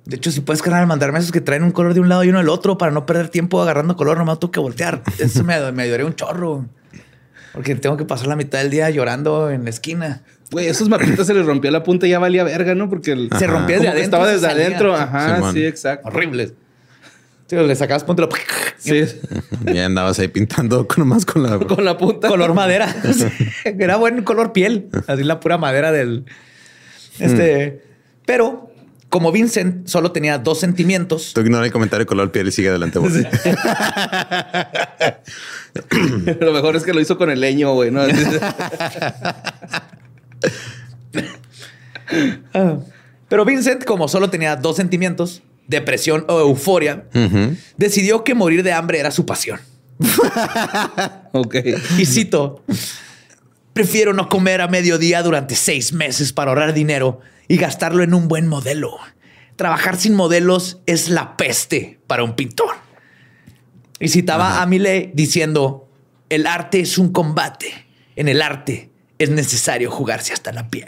De 0.06 0.16
hecho, 0.16 0.32
si 0.32 0.42
puedes, 0.42 0.64
carnal, 0.64 0.88
mandarme 0.88 1.20
esos 1.20 1.32
que 1.32 1.42
traen 1.42 1.62
un 1.62 1.70
color 1.72 1.94
de 1.94 2.00
un 2.00 2.10
lado 2.10 2.24
y 2.24 2.30
uno 2.30 2.40
del 2.40 2.50
otro 2.50 2.80
para 2.80 2.92
no 2.92 3.06
perder 3.06 3.30
tiempo 3.30 3.62
agarrando 3.62 3.96
color, 3.96 4.18
nomás 4.18 4.40
tú 4.40 4.50
que 4.50 4.60
voltear. 4.60 5.04
Eso 5.20 5.44
me, 5.44 5.72
me 5.72 5.84
ayudaría 5.84 6.08
un 6.08 6.16
chorro. 6.16 6.66
Porque 7.60 7.76
tengo 7.76 7.97
que 7.97 8.05
pasar 8.05 8.28
la 8.28 8.38
mitad 8.38 8.60
del 8.60 8.70
día 8.70 8.89
llorando 8.89 9.49
en 9.49 9.66
la 9.66 9.70
esquina. 9.70 10.22
Güey, 10.49 10.68
esos 10.68 10.88
mapitas 10.88 11.28
se 11.28 11.34
les 11.34 11.45
rompió 11.45 11.70
la 11.72 11.84
punta 11.84 12.07
y 12.07 12.12
ya 12.12 12.18
valía 12.18 12.45
verga, 12.45 12.74
¿no? 12.74 12.88
Porque 12.89 13.12
el- 13.12 13.30
Se 13.38 13.47
rompía 13.47 13.76
desde 13.76 13.89
adentro. 13.89 14.03
estaba 14.05 14.28
desde 14.30 14.47
salía. 14.47 14.66
adentro. 14.68 14.95
Ajá, 14.95 15.36
Simón. 15.36 15.53
sí, 15.53 15.66
exacto. 15.66 16.07
Horribles. 16.07 16.53
Sí, 17.47 17.57
le 17.57 17.76
sacabas 17.76 18.05
punto 18.05 18.24
y 18.24 18.26
lo- 18.28 18.32
Sí, 18.78 19.03
Ya 19.74 19.88
andabas 19.88 20.18
ahí 20.20 20.30
pintando 20.30 20.88
con 20.88 20.99
nomás 20.99 21.26
con 21.26 21.43
la. 21.43 21.60
con 21.60 21.84
la 21.84 21.97
punta. 21.97 22.30
color 22.30 22.53
madera. 22.53 22.88
Sí, 23.14 23.26
Era 23.66 23.97
buen 23.97 24.24
color 24.24 24.53
piel. 24.53 24.88
Así 25.07 25.24
la 25.26 25.41
pura 25.41 25.57
madera 25.57 25.91
del. 25.91 26.24
Este. 27.20 27.84
Pero 28.26 28.68
como 29.10 29.32
Vincent 29.32 29.88
solo 29.88 30.12
tenía 30.12 30.38
dos 30.38 30.60
sentimientos. 30.60 31.32
Tú 31.34 31.41
ignora 31.41 31.66
el 31.66 31.72
comentario 31.72 32.05
de 32.05 32.07
color 32.07 32.32
piel 32.32 32.47
y 32.47 32.51
sigue 32.51 32.70
adelante. 32.70 32.99
Lo 36.39 36.53
mejor 36.53 36.76
es 36.76 36.84
que 36.84 36.93
lo 36.93 37.01
hizo 37.01 37.18
con 37.18 37.32
el 37.32 37.39
leño, 37.39 37.74
güey, 37.74 37.89
¿no? 37.91 38.01
Pero 43.30 43.45
Vincent, 43.45 43.86
como 43.86 44.07
solo 44.07 44.30
tenía 44.30 44.55
dos 44.55 44.76
sentimientos, 44.76 45.41
depresión 45.68 46.26
o 46.28 46.39
euforia, 46.39 47.05
decidió 47.78 48.24
que 48.24 48.36
morir 48.36 48.62
de 48.64 48.74
hambre 48.74 48.99
era 48.99 49.10
su 49.12 49.26
pasión. 49.26 49.60
ok. 51.32 51.55
Y 51.97 52.05
cito, 52.05 52.64
prefiero 53.74 54.14
no 54.14 54.30
comer 54.30 54.62
a 54.62 54.68
mediodía 54.68 55.24
durante 55.24 55.55
seis 55.55 55.93
meses 55.93 56.32
para 56.34 56.51
ahorrar 56.51 56.74
dinero 56.74 57.22
y 57.50 57.58
gastarlo 57.58 58.02
en 58.04 58.14
un 58.14 58.30
buen 58.30 58.47
modelo. 58.47 58.97
Trabajar 59.58 59.97
sin 59.97 60.16
modelos 60.16 60.80
es 60.86 61.10
la 61.10 61.36
peste 61.36 62.00
para 62.08 62.24
un 62.24 62.36
pintor. 62.38 62.76
Y 64.00 64.08
citaba 64.08 64.62
a 64.62 64.66
Millet 64.66 65.12
diciendo, 65.14 65.89
el 66.30 66.47
arte 66.47 66.80
es 66.80 66.97
un 66.97 67.12
combate. 67.12 67.68
En 68.16 68.30
el 68.30 68.41
arte 68.41 68.91
es 69.18 69.30
necesario 69.30 69.91
jugarse 69.91 70.32
hasta 70.32 70.54
la 70.54 70.70
piel. 70.70 70.88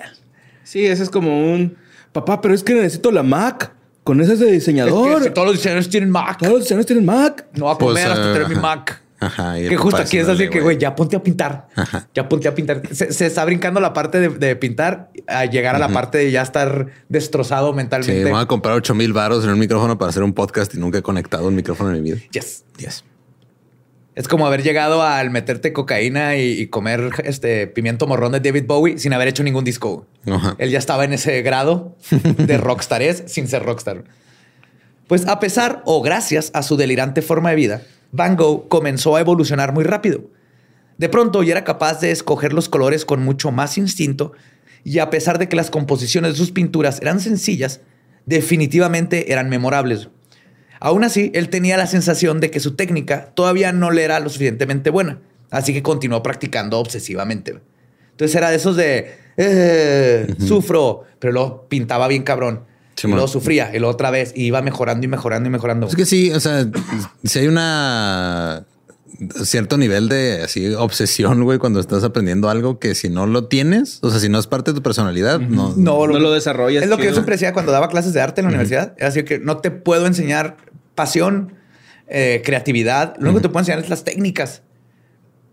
Sí, 0.64 0.86
ese 0.86 1.04
es 1.04 1.10
como 1.10 1.52
un... 1.54 1.76
Papá, 2.14 2.40
pero 2.40 2.54
es 2.54 2.64
que 2.64 2.74
necesito 2.74 3.12
la 3.12 3.24
Mac. 3.24 3.74
Con 4.04 4.22
ese 4.22 4.34
es 4.34 4.40
de 4.40 4.52
diseñador. 4.52 5.10
Es 5.12 5.18
que 5.18 5.24
si 5.26 5.30
todos 5.34 5.48
los 5.48 5.56
diseñadores 5.58 5.90
tienen 5.90 6.10
Mac. 6.10 6.38
Todos 6.40 6.54
los 6.54 6.62
diseñadores 6.62 6.86
tienen 6.88 7.06
Mac. 7.06 7.46
No 7.54 7.66
va 7.66 7.74
a 7.74 7.78
Pues, 7.78 7.96
comer 7.98 8.08
hasta 8.12 8.30
eh, 8.30 8.34
tener 8.34 8.48
mi 8.48 8.54
ajá. 8.56 8.62
Mac. 8.62 9.02
Ajá, 9.22 9.54
Que 9.56 9.78
justo 9.78 10.02
aquí 10.02 10.18
es 10.18 10.28
así 10.28 10.50
que, 10.50 10.60
güey, 10.62 10.80
ya 10.80 10.96
ponte 10.96 11.16
a 11.16 11.22
pintar. 11.22 11.68
Ajá. 11.76 12.08
Ya 12.16 12.28
ponte 12.28 12.48
a 12.48 12.56
pintar. 12.56 12.82
Se, 12.92 13.14
se 13.14 13.28
está 13.28 13.46
brincando 13.46 13.80
la 13.80 13.94
parte 13.94 14.20
de, 14.20 14.30
de 14.30 14.56
pintar 14.56 15.12
a 15.28 15.46
llegar 15.46 15.76
a 15.76 15.80
la 15.80 15.90
parte 15.90 16.18
de 16.18 16.32
ya 16.32 16.42
estar 16.42 16.88
destrozado 17.08 17.70
Sí, 17.70 17.76
mentalmente. 17.76 18.24
me 18.26 18.32
voy 18.32 18.42
a 18.42 18.48
comprar 18.48 18.74
8 18.76 18.96
mil 18.96 19.14
baros 19.14 19.44
en 19.44 19.52
un 19.52 19.60
micrófono 19.60 19.98
para 20.00 20.10
hacer 20.10 20.24
un 20.24 20.34
podcast 20.34 20.74
y 20.74 20.80
nunca 20.80 20.98
he 20.98 21.02
conectado 21.04 21.48
un 21.48 21.56
micrófono 21.56 21.92
en 21.96 22.02
mi 22.02 22.12
vida. 22.12 22.22
Yes. 22.32 22.66
Yes. 22.78 23.04
Es 24.16 24.28
como 24.28 24.46
haber 24.48 24.62
llegado 24.64 25.04
al 25.04 25.30
meterte 25.30 25.72
cocaína 25.72 26.36
y, 26.36 26.60
y 26.60 26.68
comer 26.68 27.12
este 27.24 27.68
pimiento 27.68 28.08
morrón 28.08 28.32
de 28.34 28.40
David 28.42 28.66
Bowie 28.68 28.98
sin 28.98 29.14
haber 29.14 29.28
hecho 29.30 29.44
ningún 29.44 29.64
disco. 29.64 30.06
Ajá. 30.30 30.56
Él 30.58 30.70
ya 30.72 30.80
estaba 30.80 31.06
en 31.06 31.14
ese 31.14 31.42
grado 31.44 31.96
de 32.10 32.58
rockstar 32.58 33.02
sin 33.28 33.48
ser 33.48 33.64
rockstar. 33.64 34.04
Pues 35.08 35.28
a 35.28 35.40
pesar 35.40 35.82
o 35.86 36.02
gracias 36.02 36.52
a 36.54 36.64
su 36.64 36.76
delirante 36.76 37.22
forma 37.22 37.52
de 37.52 37.56
vida, 37.56 37.82
Van 38.12 38.36
Gogh 38.36 38.68
comenzó 38.68 39.16
a 39.16 39.22
evolucionar 39.22 39.74
muy 39.74 39.84
rápido. 39.84 40.24
De 40.98 41.10
pronto 41.10 41.44
ya 41.44 41.54
era 41.54 41.64
capaz 41.64 42.00
de 42.02 42.12
escoger 42.12 42.54
los 42.54 42.70
colores 42.70 43.06
con 43.06 43.24
mucho 43.24 43.52
más 43.52 43.78
instinto 43.78 44.34
y 44.84 45.00
a 45.00 45.10
pesar 45.10 45.40
de 45.40 45.50
que 45.50 45.56
las 45.56 45.72
composiciones 45.72 46.34
de 46.34 46.38
sus 46.38 46.52
pinturas 46.52 47.02
eran 47.02 47.20
sencillas, 47.20 47.82
definitivamente 48.26 49.32
eran 49.32 49.50
memorables. 49.50 50.10
Aún 50.80 51.04
así, 51.04 51.32
él 51.36 51.50
tenía 51.50 51.78
la 51.78 51.88
sensación 51.88 52.40
de 52.40 52.50
que 52.52 52.60
su 52.60 52.76
técnica 52.76 53.32
todavía 53.36 53.72
no 53.72 53.92
le 53.92 54.04
era 54.04 54.20
lo 54.20 54.30
suficientemente 54.30 54.90
buena, 54.90 55.20
así 55.52 55.74
que 55.74 55.84
continuó 55.84 56.24
practicando 56.24 56.80
obsesivamente. 56.80 57.60
Entonces 58.12 58.36
era 58.36 58.50
de 58.50 58.56
esos 58.56 58.76
de 58.76 59.12
"Eh, 59.38 60.36
sufro, 60.40 61.04
pero 61.20 61.34
lo 61.34 61.68
pintaba 61.68 62.08
bien 62.08 62.24
cabrón. 62.24 62.66
Sí, 63.02 63.08
y 63.08 63.12
luego 63.12 63.28
sufría 63.28 63.72
y 63.74 63.80
luego 63.80 63.94
otra 63.94 64.12
vez 64.12 64.32
y 64.36 64.46
iba 64.46 64.62
mejorando 64.62 65.06
y 65.06 65.08
mejorando 65.08 65.48
y 65.48 65.52
mejorando. 65.52 65.88
Es 65.88 65.96
que 65.96 66.06
sí, 66.06 66.32
o 66.32 66.40
sea, 66.40 66.68
si 67.24 67.40
hay 67.40 67.48
una 67.48 68.66
cierto 69.44 69.78
nivel 69.78 70.10
de 70.10 70.44
así 70.44 70.74
obsesión, 70.74 71.44
güey, 71.44 71.58
cuando 71.58 71.80
estás 71.80 72.04
aprendiendo 72.04 72.50
algo 72.50 72.80
que 72.80 72.96
si 72.96 73.10
no 73.10 73.26
lo 73.26 73.46
tienes, 73.46 74.00
o 74.02 74.10
sea, 74.10 74.20
si 74.20 74.30
no 74.30 74.40
es 74.40 74.48
parte 74.48 74.72
de 74.72 74.76
tu 74.76 74.84
personalidad, 74.84 75.40
no. 75.40 75.74
No, 75.76 76.08
No 76.08 76.20
lo 76.20 76.32
desarrollas 76.32 76.84
Es 76.84 76.90
lo 76.90 76.98
que 76.98 77.06
yo 77.06 77.14
siempre 77.14 77.36
decía 77.36 77.54
cuando 77.54 77.72
daba 77.72 77.90
clases 77.90 78.14
de 78.14 78.22
arte 78.22 78.42
en 78.42 78.46
la 78.46 78.50
universidad. 78.50 78.94
Era 78.98 79.08
así 79.08 79.24
que 79.24 79.40
no 79.40 79.58
te 79.58 79.72
puedo 79.72 80.06
enseñar 80.06 80.58
pasión, 80.96 81.54
eh, 82.08 82.42
creatividad. 82.46 83.16
Lo 83.18 83.30
único 83.30 83.38
que 83.38 83.48
te 83.48 83.50
puedo 83.50 83.62
enseñar 83.62 83.80
es 83.84 83.90
las 83.90 84.04
técnicas 84.04 84.64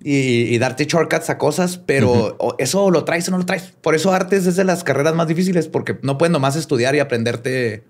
y, 0.03 0.42
y 0.55 0.59
darte 0.59 0.84
shortcuts 0.84 1.28
a 1.30 1.38
cosas, 1.38 1.78
pero 1.78 2.36
o 2.38 2.55
eso 2.59 2.90
lo 2.90 3.05
traes 3.05 3.28
o 3.28 3.32
no 3.32 3.38
lo 3.38 3.46
traes. 3.46 3.72
Por 3.80 3.94
eso 3.94 4.12
artes 4.12 4.46
es 4.46 4.57
de 4.57 4.64
las 4.64 4.84
carreras 4.84 5.14
más 5.14 5.26
difíciles 5.28 5.68
porque 5.68 5.99
no 6.03 6.18
puedes 6.18 6.32
nomás 6.32 6.57
estudiar 6.57 6.94
y 6.94 7.01
aprenderte 7.01 7.82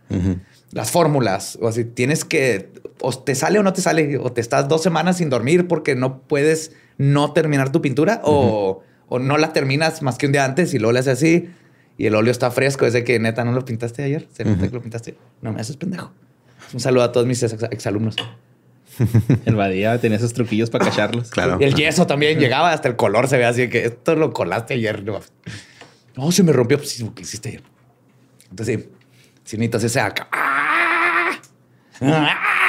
las 0.73 0.91
fórmulas. 0.91 1.59
O 1.61 1.69
así 1.69 1.85
tienes 1.85 2.25
que 2.25 2.71
o 3.01 3.13
te 3.17 3.35
sale 3.35 3.59
o 3.59 3.63
no 3.63 3.73
te 3.73 3.81
sale 3.83 4.19
o 4.19 4.33
te 4.33 4.41
estás 4.41 4.69
dos 4.69 4.83
semanas 4.83 5.19
sin 5.19 5.31
dormir 5.31 5.69
porque 5.69 5.95
no 5.95 6.21
puedes 6.23 6.73
no 6.97 7.33
terminar 7.33 7.71
tu 7.73 7.81
pintura 7.83 8.21
o, 8.25 8.83
o 9.09 9.19
no 9.19 9.37
la 9.39 9.53
terminas 9.53 10.03
más 10.03 10.19
que 10.19 10.27
un 10.27 10.33
día 10.33 10.45
antes 10.45 10.75
y 10.75 10.79
luego 10.79 10.93
le 10.93 10.99
haces 11.01 11.13
así 11.15 11.51
y 11.97 12.07
el 12.07 12.15
óleo 12.15 12.33
está 12.33 12.51
fresco. 12.51 12.87
Es 12.87 12.93
de 12.93 13.05
que 13.05 13.19
neta 13.21 13.45
no 13.45 13.53
lo 13.53 13.65
pintaste 13.65 14.03
ayer. 14.03 14.27
Se 14.33 14.45
nota 14.45 14.67
que 14.69 14.75
lo 14.75 14.81
pintaste. 14.83 15.17
No 15.43 15.53
me 15.53 15.61
haces 15.61 15.77
pendejo. 15.77 16.11
Un 16.73 16.81
saludo 16.81 17.03
a 17.05 17.13
todos 17.13 17.27
mis 17.27 17.43
ex- 17.43 17.63
exalumnos. 17.71 18.17
El 19.45 19.55
Badía 19.55 19.99
tenía 20.01 20.19
esos 20.19 20.33
truquillos 20.33 20.71
para 20.71 20.85
cacharlos. 20.87 21.31
Claro. 21.31 21.59
Y 21.61 21.65
el 21.65 21.75
yeso 21.75 22.07
también 22.07 22.39
llegaba 22.39 22.73
hasta 22.73 22.89
el 22.89 22.97
color, 22.97 23.29
se 23.29 23.39
ve 23.39 23.45
así 23.45 23.69
que 23.69 23.85
esto 23.85 24.15
lo 24.17 24.33
colaste 24.33 24.75
ayer. 24.75 25.05
No, 25.05 25.21
No, 26.17 26.33
se 26.33 26.43
me 26.43 26.53
rompió. 26.53 26.79
Pues 26.79 26.91
sí, 26.91 27.05
lo 27.05 27.15
que 27.15 27.23
hiciste 27.23 27.49
ayer. 27.51 27.63
Entonces, 28.51 28.81
sí, 28.81 28.89
si 29.45 29.57
necesitas 29.57 29.85
ese 29.85 30.01
acá. 30.01 30.29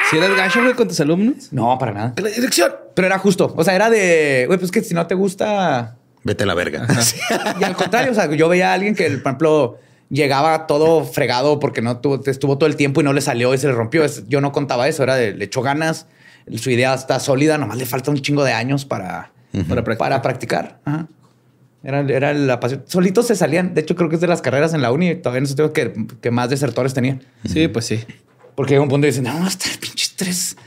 ¿Si 0.09 0.17
eras 0.17 0.35
gacho, 0.35 0.61
güey, 0.61 0.73
con 0.73 0.87
tus 0.87 0.99
alumnos? 0.99 1.53
No, 1.53 1.77
para 1.77 1.91
nada. 1.91 2.13
La 2.17 2.29
dirección. 2.29 2.71
Pero 2.95 3.07
era 3.07 3.19
justo. 3.19 3.53
O 3.55 3.63
sea, 3.63 3.75
era 3.75 3.89
de, 3.89 4.45
güey, 4.47 4.57
pues 4.57 4.71
que 4.71 4.81
si 4.81 4.93
no 4.93 5.05
te 5.07 5.15
gusta. 5.15 5.97
Vete 6.23 6.43
a 6.43 6.47
la 6.47 6.53
verga. 6.55 6.87
Y 7.59 7.63
al 7.63 7.75
contrario, 7.75 8.11
o 8.11 8.15
sea, 8.15 8.29
yo 8.33 8.49
veía 8.49 8.71
a 8.71 8.73
alguien 8.73 8.95
que, 8.95 9.05
por 9.09 9.19
ejemplo, 9.19 9.79
llegaba 10.09 10.67
todo 10.67 11.05
fregado 11.05 11.59
porque 11.59 11.81
no 11.81 11.97
tuvo, 11.99 12.21
estuvo 12.25 12.57
todo 12.57 12.67
el 12.67 12.75
tiempo 12.75 13.01
y 13.01 13.03
no 13.03 13.13
le 13.13 13.21
salió 13.21 13.53
y 13.53 13.57
se 13.57 13.67
le 13.67 13.73
rompió. 13.73 14.03
Yo 14.27 14.41
no 14.41 14.51
contaba 14.51 14.87
eso, 14.87 15.03
era 15.03 15.15
de 15.15 15.33
le 15.33 15.45
echó 15.45 15.61
ganas, 15.61 16.07
su 16.57 16.69
idea 16.71 16.93
está 16.93 17.19
sólida, 17.19 17.57
nomás 17.57 17.77
le 17.77 17.85
falta 17.85 18.11
un 18.11 18.17
chingo 18.17 18.43
de 18.43 18.53
años 18.53 18.85
para, 18.85 19.31
Para 19.67 19.83
practicar. 19.83 19.97
para 19.97 20.21
practicar. 20.21 20.79
Ajá. 20.85 21.07
Era, 21.81 22.01
era 22.01 22.33
la 22.33 22.59
pasión. 22.59 22.83
Solitos 22.87 23.27
se 23.27 23.35
salían. 23.35 23.73
De 23.73 23.81
hecho, 23.81 23.95
creo 23.95 24.09
que 24.09 24.15
es 24.15 24.21
de 24.21 24.27
las 24.27 24.41
carreras 24.41 24.73
en 24.73 24.81
la 24.81 24.91
uni. 24.91 25.15
Todavía 25.15 25.39
no 25.41 25.47
sé 25.47 25.55
tengo 25.55 25.71
que, 25.71 25.93
que 26.19 26.29
más 26.31 26.49
desertores 26.49 26.93
tenían. 26.93 27.23
Sí, 27.45 27.69
pues 27.69 27.85
sí. 27.85 27.99
Porque 28.55 28.71
llega 28.73 28.83
un 28.83 28.89
punto 28.89 29.07
y 29.07 29.11
dicen, 29.11 29.23
no, 29.23 29.29
vamos 29.33 29.45
a 29.47 29.49
estar 29.51 29.79
pinches 29.79 30.13
tres, 30.17 30.57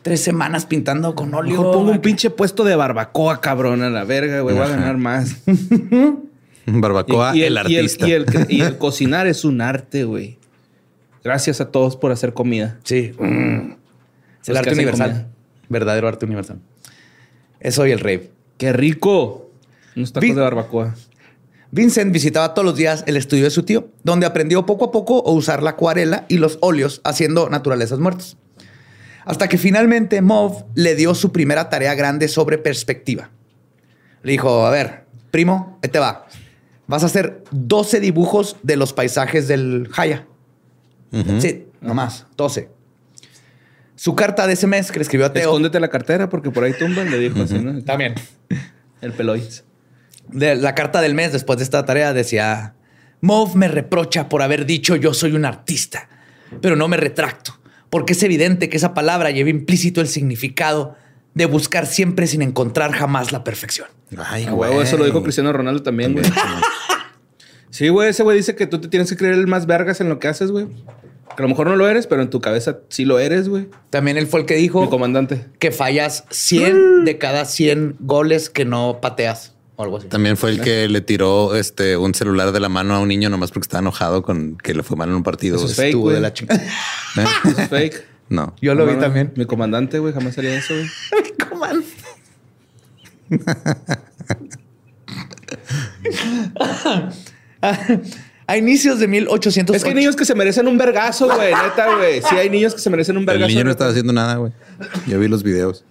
tres 0.00 0.22
semanas 0.22 0.64
pintando 0.64 1.14
con 1.14 1.34
óleo. 1.34 1.58
Mejor 1.58 1.74
pongo 1.74 1.90
un 1.90 1.98
pinche 1.98 2.30
puesto 2.30 2.64
de 2.64 2.74
barbacoa, 2.74 3.42
cabrón, 3.42 3.82
a 3.82 3.90
la 3.90 4.04
verga, 4.04 4.40
güey. 4.40 4.56
Voy 4.56 4.64
a 4.64 4.68
ganar 4.68 4.96
más. 4.96 5.36
Barbacoa, 6.66 7.34
Y- 7.36 7.40
y 7.40 7.42
el, 7.44 7.58
artista. 7.58 8.08
Y 8.08 8.12
el, 8.12 8.26
y 8.48 8.60
el 8.62 8.78
cocinar 8.78 9.26
es 9.26 9.44
un 9.44 9.60
arte, 9.60 10.04
güey. 10.04 10.38
Gracias 11.24 11.60
a 11.60 11.70
todos 11.70 11.96
por 11.96 12.12
hacer 12.12 12.32
comida. 12.34 12.78
Sí. 12.84 13.12
Mm. 13.18 13.72
Es 14.42 14.48
Los 14.48 14.48
el 14.48 14.56
arte 14.56 14.72
universal. 14.72 15.10
comida. 15.10 15.28
Verdadero 15.68 16.08
arte 16.08 16.26
universal. 16.26 16.60
Eso 17.60 17.86
y 17.86 17.92
el 17.92 18.00
rave. 18.00 18.30
¡Qué 18.58 18.72
rico! 18.72 19.50
Unos 19.96 20.12
tacos 20.12 20.34
de 20.34 20.40
barbacoa. 20.40 20.94
Vincent 21.70 22.12
visitaba 22.12 22.52
todos 22.52 22.66
los 22.66 22.76
días 22.76 23.02
el 23.06 23.16
estudio 23.16 23.44
de 23.44 23.50
su 23.50 23.62
tío, 23.62 23.88
donde 24.04 24.26
aprendió 24.26 24.66
poco 24.66 24.86
a 24.86 24.92
poco 24.92 25.26
a 25.26 25.32
usar 25.32 25.62
la 25.62 25.70
acuarela 25.70 26.26
y 26.28 26.36
los 26.36 26.58
óleos 26.60 27.00
haciendo 27.02 27.48
naturalezas 27.48 27.98
muertas. 27.98 28.36
Hasta 29.24 29.48
que 29.48 29.56
finalmente 29.56 30.20
Mauve 30.20 30.64
le 30.74 30.94
dio 30.96 31.14
su 31.14 31.32
primera 31.32 31.70
tarea 31.70 31.94
grande 31.94 32.28
sobre 32.28 32.58
perspectiva. 32.58 33.30
Le 34.22 34.32
dijo, 34.32 34.66
a 34.66 34.70
ver, 34.70 35.06
primo, 35.30 35.78
ahí 35.82 35.88
te 35.88 35.98
va. 35.98 36.26
Vas 36.86 37.04
a 37.04 37.06
hacer 37.06 37.42
12 37.52 38.00
dibujos 38.00 38.56
de 38.62 38.76
los 38.76 38.92
paisajes 38.92 39.48
del 39.48 39.88
Haya. 39.96 40.26
Sí, 41.38 41.66
nomás, 41.80 42.26
12. 42.36 42.68
Su 43.96 44.14
carta 44.14 44.46
de 44.46 44.54
ese 44.54 44.66
mes 44.66 44.90
que 44.90 44.98
le 44.98 45.02
escribió 45.02 45.26
a 45.26 45.32
Teo. 45.32 45.50
Escóndete 45.50 45.78
la 45.80 45.88
cartera 45.88 46.28
porque 46.28 46.50
por 46.50 46.64
ahí 46.64 46.72
tumban, 46.78 47.10
le 47.10 47.18
dijo 47.18 47.42
así, 47.42 47.58
¿no? 47.58 47.82
También. 47.84 48.14
El 49.00 49.12
peloiz. 49.12 49.64
De 50.28 50.54
la 50.56 50.74
carta 50.74 51.00
del 51.00 51.14
mes 51.14 51.32
después 51.32 51.58
de 51.58 51.64
esta 51.64 51.84
tarea 51.84 52.12
decía, 52.12 52.74
Mauve 53.20 53.54
me 53.56 53.68
reprocha 53.68 54.28
por 54.28 54.42
haber 54.42 54.66
dicho 54.66 54.96
yo 54.96 55.14
soy 55.14 55.32
un 55.32 55.44
artista, 55.44 56.08
pero 56.60 56.76
no 56.76 56.88
me 56.88 56.96
retracto, 56.96 57.58
porque 57.90 58.14
es 58.14 58.22
evidente 58.22 58.68
que 58.68 58.76
esa 58.76 58.94
palabra 58.94 59.30
lleva 59.30 59.50
implícito 59.50 60.00
el 60.00 60.08
significado 60.08 60.96
de 61.34 61.46
buscar 61.46 61.86
siempre 61.86 62.26
sin 62.26 62.42
encontrar 62.42 62.92
jamás 62.92 63.32
la 63.32 63.44
perfección. 63.44 63.88
Ay, 64.16 64.44
A 64.44 64.54
huevo, 64.54 64.82
eso 64.82 64.96
lo 64.96 65.04
dijo 65.04 65.22
Cristiano 65.22 65.52
Ronaldo 65.52 65.82
también, 65.82 66.12
güey. 66.12 66.24
Sí, 67.70 67.88
güey, 67.88 68.10
ese 68.10 68.22
güey 68.22 68.36
dice 68.36 68.54
que 68.54 68.66
tú 68.66 68.80
te 68.80 68.88
tienes 68.88 69.08
que 69.08 69.16
creer 69.16 69.34
el 69.34 69.46
más 69.46 69.64
vergas 69.66 70.00
en 70.02 70.10
lo 70.10 70.18
que 70.18 70.28
haces, 70.28 70.50
güey. 70.50 70.66
Que 71.36 71.42
a 71.42 71.44
lo 71.44 71.48
mejor 71.48 71.66
no 71.68 71.76
lo 71.76 71.88
eres, 71.88 72.06
pero 72.06 72.22
en 72.22 72.30
tu 72.30 72.40
cabeza 72.40 72.78
sí 72.88 73.04
lo 73.04 73.18
eres, 73.18 73.48
güey. 73.48 73.68
También 73.90 74.16
él 74.18 74.26
fue 74.26 74.40
el 74.40 74.46
que 74.46 74.54
Mi 74.56 74.62
dijo 74.62 74.88
comandante. 74.90 75.46
que 75.58 75.70
fallas 75.72 76.24
100 76.30 77.04
de 77.04 77.18
cada 77.18 77.44
100 77.44 77.96
goles 78.00 78.50
que 78.50 78.64
no 78.64 78.98
pateas 79.00 79.54
o 79.76 79.82
algo 79.84 79.96
así. 79.98 80.08
También 80.08 80.36
fue 80.36 80.50
el 80.50 80.60
que 80.60 80.88
le 80.88 81.00
tiró 81.00 81.54
este 81.54 81.96
un 81.96 82.14
celular 82.14 82.52
de 82.52 82.60
la 82.60 82.68
mano 82.68 82.94
a 82.94 83.00
un 83.00 83.08
niño 83.08 83.30
nomás 83.30 83.50
porque 83.50 83.64
estaba 83.66 83.80
enojado 83.80 84.22
con 84.22 84.56
que 84.58 84.74
le 84.74 84.82
fue 84.82 84.96
mal 84.96 85.08
en 85.08 85.14
un 85.16 85.22
partido. 85.22 85.56
Eso 85.56 85.66
es 85.66 85.76
fake, 85.76 85.88
Estuvo 85.88 86.02
güey. 86.04 86.14
de 86.16 86.20
la 86.20 86.32
chingada. 86.34 86.62
¿Eh? 87.16 87.24
Eso 87.48 87.60
es 87.62 87.68
fake. 87.68 88.04
No. 88.28 88.54
Yo 88.60 88.74
lo 88.74 88.86
vi 88.86 88.94
No, 88.94 89.00
también. 89.00 89.32
Mi 89.36 89.44
comandante, 89.46 89.98
güey, 89.98 90.12
jamás 90.14 90.36
haría 90.38 90.56
eso, 90.56 90.74
güey. 90.74 90.86
¿Cómo 91.50 91.64
an- 91.64 91.84
A 98.52 98.56
inicios 98.58 98.98
de 98.98 99.08
1808. 99.08 99.74
Es 99.76 99.82
que 99.82 99.88
hay 99.90 99.94
niños 99.94 100.14
que 100.16 100.24
se 100.24 100.34
merecen 100.34 100.68
un 100.68 100.76
vergazo, 100.76 101.26
güey, 101.26 101.54
neta, 101.54 101.94
güey. 101.96 102.20
Sí, 102.20 102.36
hay 102.36 102.50
niños 102.50 102.74
que 102.74 102.80
se 102.80 102.90
merecen 102.90 103.16
un 103.16 103.22
El 103.22 103.26
vergazo. 103.26 103.48
niño 103.48 103.64
no 103.64 103.70
estaba 103.70 103.90
haciendo 103.90 104.12
nada, 104.12 104.36
güey. 104.36 104.52
Yo 105.06 105.18
vi 105.18 105.28
los 105.28 105.42
videos. 105.42 105.84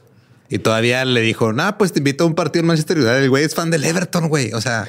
Y 0.49 0.59
todavía 0.59 1.03
le 1.05 1.21
dijo, 1.21 1.53
nah, 1.53 1.71
pues 1.77 1.93
te 1.93 1.99
invito 1.99 2.23
a 2.23 2.27
un 2.27 2.35
partido 2.35 2.61
en 2.61 2.67
Manchester 2.67 2.97
United. 2.97 3.23
El 3.23 3.29
güey 3.29 3.43
es 3.45 3.55
fan 3.55 3.71
del 3.71 3.83
Everton, 3.83 4.27
güey. 4.29 4.51
O 4.53 4.59
sea, 4.61 4.85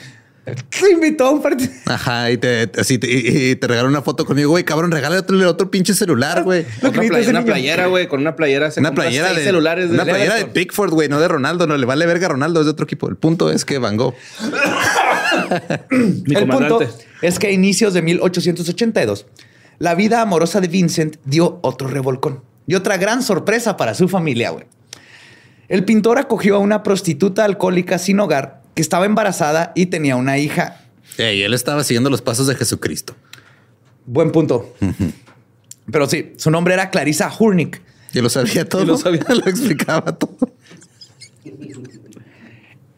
Se 0.70 0.90
invitó 0.90 1.26
a 1.26 1.30
un 1.30 1.40
partido. 1.40 1.70
ajá. 1.86 2.30
Y 2.32 2.36
te, 2.36 2.68
así 2.76 2.98
te, 2.98 3.06
y, 3.08 3.50
y 3.52 3.54
te 3.56 3.68
regaló 3.68 3.88
una 3.88 4.02
foto 4.02 4.26
conmigo, 4.26 4.50
güey. 4.50 4.64
Cabrón, 4.64 4.90
regálale 4.90 5.20
otro, 5.20 5.48
otro 5.48 5.70
pinche 5.70 5.94
celular, 5.94 6.42
güey. 6.42 6.66
Otra 6.82 6.90
playa- 7.00 7.30
una 7.30 7.38
niño. 7.40 7.44
playera, 7.52 7.86
güey, 7.86 8.08
con 8.08 8.20
una 8.20 8.34
playera 8.34 8.72
se 8.72 8.80
Una 8.80 8.92
playera 8.92 9.32
de 9.32 9.44
celulares 9.44 9.88
una 9.88 10.04
playera 10.04 10.34
de. 10.34 10.46
Pickford, 10.46 10.90
güey, 10.90 11.08
no 11.08 11.20
de 11.20 11.28
Ronaldo. 11.28 11.68
No 11.68 11.76
le 11.76 11.86
vale 11.86 12.04
verga 12.06 12.26
a 12.26 12.30
Ronaldo, 12.30 12.58
es 12.58 12.66
de 12.66 12.72
otro 12.72 12.84
equipo. 12.84 13.08
El 13.08 13.14
punto 13.16 13.52
es 13.52 13.64
que 13.64 13.78
Van 13.78 13.96
Gogh. 13.96 14.14
Mi 15.90 16.34
el 16.34 16.48
punto 16.48 16.80
es 17.22 17.38
que 17.38 17.48
a 17.48 17.50
inicios 17.50 17.94
de 17.94 18.02
1882, 18.02 19.26
la 19.78 19.94
vida 19.94 20.20
amorosa 20.20 20.60
de 20.60 20.68
Vincent 20.68 21.16
dio 21.24 21.58
otro 21.62 21.88
revolcón 21.88 22.42
y 22.66 22.74
otra 22.74 22.96
gran 22.96 23.22
sorpresa 23.22 23.76
para 23.76 23.94
su 23.94 24.08
familia, 24.08 24.50
güey. 24.50 24.66
El 25.68 25.84
pintor 25.84 26.18
acogió 26.18 26.56
a 26.56 26.58
una 26.58 26.82
prostituta 26.82 27.44
alcohólica 27.44 27.98
sin 27.98 28.20
hogar 28.20 28.62
que 28.74 28.82
estaba 28.82 29.06
embarazada 29.06 29.72
y 29.74 29.86
tenía 29.86 30.16
una 30.16 30.38
hija. 30.38 30.82
Ey, 31.18 31.42
él 31.42 31.54
estaba 31.54 31.84
siguiendo 31.84 32.10
los 32.10 32.22
pasos 32.22 32.46
de 32.46 32.54
Jesucristo. 32.54 33.14
Buen 34.04 34.32
punto. 34.32 34.74
Pero 35.90 36.08
sí, 36.08 36.32
su 36.36 36.50
nombre 36.50 36.74
era 36.74 36.90
Clarissa 36.90 37.32
Hurnick. 37.36 37.80
Y 38.12 38.20
lo 38.20 38.28
sabía 38.28 38.68
todo. 38.68 38.82
Y 38.82 38.86
lo 38.86 38.96
sabía. 38.98 39.24
lo 39.28 39.46
explicaba 39.46 40.12
todo. 40.12 40.52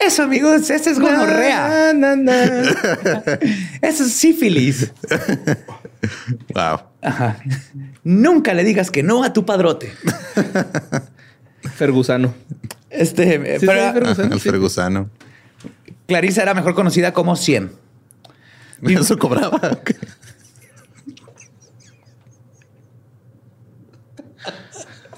Eso, 0.06 0.22
amigos, 0.24 0.68
ese 0.70 0.90
es 0.90 0.98
gonorrea. 0.98 1.92
Na, 1.94 2.14
na, 2.16 2.46
na. 2.46 2.62
Eso 3.82 4.04
es 4.04 4.12
sífilis. 4.12 4.92
Wow. 6.54 6.80
Ajá. 7.02 7.38
Nunca 8.02 8.52
le 8.54 8.64
digas 8.64 8.90
que 8.90 9.02
no 9.02 9.24
a 9.24 9.32
tu 9.32 9.44
padrote. 9.46 9.92
Fergusano. 11.76 12.34
Este, 12.90 13.34
eh, 13.54 13.58
Sí, 13.60 13.66
pero 13.66 13.80
sí, 13.82 13.90
pero- 13.94 14.08
Ajá, 14.10 14.22
el 14.24 14.32
sí. 14.34 14.40
fergusano. 14.40 15.10
Clarissa 16.06 16.42
era 16.42 16.54
mejor 16.54 16.74
conocida 16.74 17.12
como 17.12 17.34
100. 17.36 17.72
Eso 18.82 19.18
cobraba. 19.18 19.80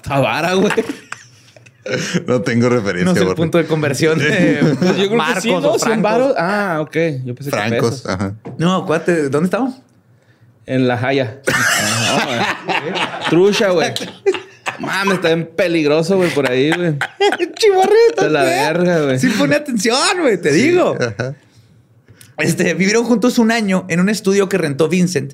Tabara, 0.01 0.53
güey. 0.53 0.71
No 2.27 2.41
tengo 2.41 2.69
referencia. 2.69 3.05
No 3.05 3.13
sé 3.13 3.19
el 3.19 3.25
Borre. 3.25 3.35
punto 3.37 3.57
de 3.57 3.65
conversión 3.65 4.19
de 4.19 4.59
Pues 4.79 4.97
yo 4.97 5.05
creo 5.07 5.15
Marcos 5.15 5.35
que 5.35 5.41
sí, 5.41 5.49
¿no? 5.51 5.71
o 5.71 5.79
100 5.79 6.01
francos. 6.01 6.33
Ah, 6.37 6.77
ok. 6.81 6.95
Yo 7.25 7.35
pensé 7.35 7.49
que 7.51 7.57
Francos. 7.57 7.89
pesos. 8.01 8.05
Ajá. 8.05 8.33
No, 8.57 8.75
acuérdate, 8.75 9.29
¿dónde 9.29 9.45
estamos? 9.47 9.75
En 10.65 10.87
la 10.87 10.97
Jaya. 10.97 11.41
Ah, 11.53 12.25
güey. 12.83 12.93
Trucha, 13.29 13.69
güey. 13.71 13.93
Mames, 14.79 15.15
está 15.15 15.29
bien 15.29 15.49
peligroso, 15.55 16.17
güey, 16.17 16.29
por 16.31 16.49
ahí, 16.51 16.71
güey. 16.71 16.95
Chivarrita. 17.55 18.23
De 18.25 18.29
la 18.29 18.43
verga, 18.43 19.01
güey. 19.05 19.19
Sí, 19.19 19.29
pone 19.29 19.55
atención, 19.55 19.97
güey, 20.21 20.39
te 20.41 20.51
digo. 20.51 20.95
Este, 22.37 22.73
vivieron 22.73 23.03
juntos 23.05 23.39
un 23.39 23.51
año 23.51 23.85
en 23.87 23.99
un 23.99 24.09
estudio 24.09 24.47
que 24.49 24.57
rentó 24.57 24.87
Vincent 24.89 25.33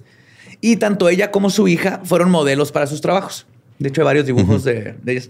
y 0.61 0.77
tanto 0.77 1.09
ella 1.09 1.31
como 1.31 1.49
su 1.49 1.67
hija 1.67 1.99
fueron 2.05 2.31
modelos 2.31 2.71
para 2.71 2.87
sus 2.87 3.01
trabajos. 3.01 3.45
De 3.79 3.89
hecho, 3.89 4.01
hay 4.01 4.05
varios 4.05 4.25
dibujos 4.25 4.63
de, 4.63 4.95
de 5.01 5.11
ellas. 5.11 5.29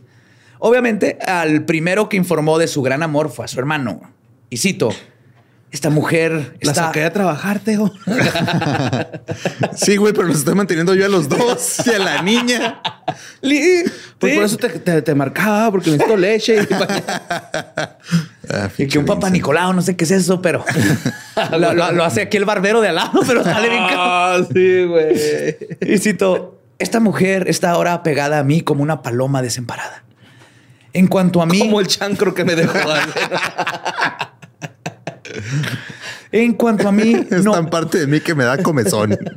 Obviamente, 0.66 1.18
al 1.28 1.66
primero 1.66 2.08
que 2.08 2.16
informó 2.16 2.58
de 2.58 2.68
su 2.68 2.82
gran 2.82 3.04
amor 3.04 3.30
fue 3.30 3.44
a 3.44 3.48
su 3.50 3.60
hermano. 3.60 4.00
Y 4.50 4.58
cito, 4.58 4.90
esta 5.72 5.90
mujer 5.90 6.56
La 6.62 6.72
está... 6.72 6.86
saqué 6.86 7.04
a 7.04 7.12
trabajar, 7.12 7.60
Teo. 7.60 7.92
Sí, 9.76 9.98
güey, 9.98 10.14
pero 10.14 10.28
los 10.28 10.38
estoy 10.38 10.56
manteniendo 10.56 10.94
yo 10.96 11.06
a 11.06 11.10
los 11.10 11.28
dos 11.28 11.86
y 11.86 11.90
a 11.90 12.00
la 12.00 12.22
niña. 12.22 12.82
Pues 13.42 14.32
Sí. 14.32 14.36
por 14.38 14.44
eso 14.46 14.56
te, 14.58 14.70
te- 14.70 15.02
te 15.02 15.16
marcaba, 15.16 15.70
porque 15.72 15.90
necesito 15.92 16.16
leche. 16.16 16.56
Y 16.64 16.74
Ah, 18.50 18.70
Y 18.78 18.88
que 18.88 19.00
un 19.00 19.06
papá. 19.06 19.30
Nicolau, 19.30 19.74
no 19.74 19.82
sé 19.82 19.96
qué 19.98 20.04
es 20.06 20.12
eso, 20.12 20.42
pero 20.42 20.64
lo, 21.60 21.74
lo- 21.74 21.92
lo 21.92 22.04
hace 22.06 22.22
aquí 22.22 22.38
el 22.38 22.46
barbero 22.46 22.80
de 22.82 22.90
al 22.90 22.96
lado, 22.96 23.20
pero 23.28 23.44
sale 23.44 23.68
bien. 23.70 23.84
Ah, 23.90 24.40
sí, 24.54 24.84
güey. 24.86 25.58
Y 25.82 25.98
cito, 25.98 26.60
esta 26.80 27.00
mujer 27.02 27.50
está 27.50 27.72
ahora 27.72 28.02
pegada 28.04 28.40
a 28.40 28.44
mí 28.44 28.62
como 28.62 28.84
una 28.84 29.02
paloma 29.02 29.42
desemparada. 29.42 30.04
En 30.94 31.08
cuanto 31.08 31.42
a 31.42 31.46
mí, 31.46 31.60
Como 31.60 31.80
el 31.80 31.88
chancro 31.88 32.34
que 32.34 32.46
me 32.46 32.56
dejó. 32.56 32.78
en 36.32 36.54
cuanto 36.54 36.88
a 36.88 36.92
mí, 36.92 37.16
Es 37.32 37.44
no, 37.44 37.54
tan 37.54 37.70
parte 37.70 38.00
de 38.00 38.08
mí 38.08 38.20
que 38.20 38.36
me 38.36 38.44
da 38.44 38.58
comezón. 38.62 39.18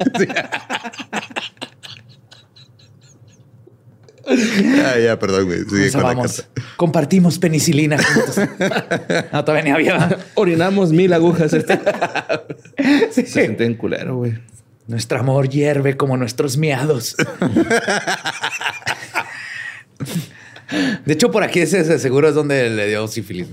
ah, 4.26 4.98
ya, 5.02 5.18
perdón, 5.18 5.46
güey. 5.46 5.64
Sigue 5.64 5.92
con 5.92 6.26
compartimos 6.76 7.38
penicilina 7.38 7.96
juntos. 8.02 8.36
No, 9.32 9.44
todavía 9.44 9.64
ni 9.64 9.70
había. 9.70 10.18
Orinamos 10.34 10.92
mil 10.92 11.12
agujas. 11.12 11.52
Este. 11.52 11.78
Sí. 13.10 13.22
Se 13.22 13.26
siente 13.26 13.64
en 13.64 13.74
culero, 13.74 14.16
güey. 14.16 14.38
Nuestro 14.86 15.18
amor 15.18 15.48
hierve 15.48 15.96
como 15.96 16.16
nuestros 16.16 16.56
miados. 16.56 17.16
De 21.04 21.12
hecho, 21.12 21.30
por 21.30 21.42
aquí 21.42 21.60
ese 21.60 21.98
seguro 21.98 22.28
es 22.28 22.34
donde 22.34 22.70
le 22.70 22.88
dio 22.88 23.06
sífilis. 23.08 23.48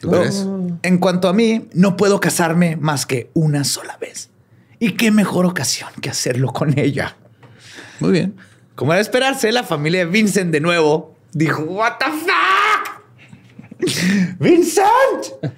¿Tú 0.00 0.10
crees? 0.10 0.46
En 0.82 0.98
cuanto 0.98 1.28
a 1.28 1.32
mí, 1.32 1.68
no 1.74 1.96
puedo 1.96 2.18
casarme 2.18 2.76
más 2.76 3.06
que 3.06 3.30
una 3.34 3.62
sola 3.64 3.96
vez. 3.98 4.30
Y 4.80 4.92
qué 4.92 5.12
mejor 5.12 5.46
ocasión 5.46 5.90
que 6.00 6.10
hacerlo 6.10 6.52
con 6.52 6.76
ella. 6.78 7.16
Muy 8.00 8.10
bien. 8.10 8.34
Como 8.74 8.92
era 8.92 8.96
de 8.96 9.02
esperarse, 9.02 9.52
la 9.52 9.62
familia 9.62 10.00
de 10.00 10.06
Vincent 10.06 10.50
de 10.50 10.60
nuevo 10.60 11.14
dijo, 11.32 11.62
What 11.62 11.98
the 11.98 12.06
fuck? 12.06 13.02
Vincent, 14.40 15.52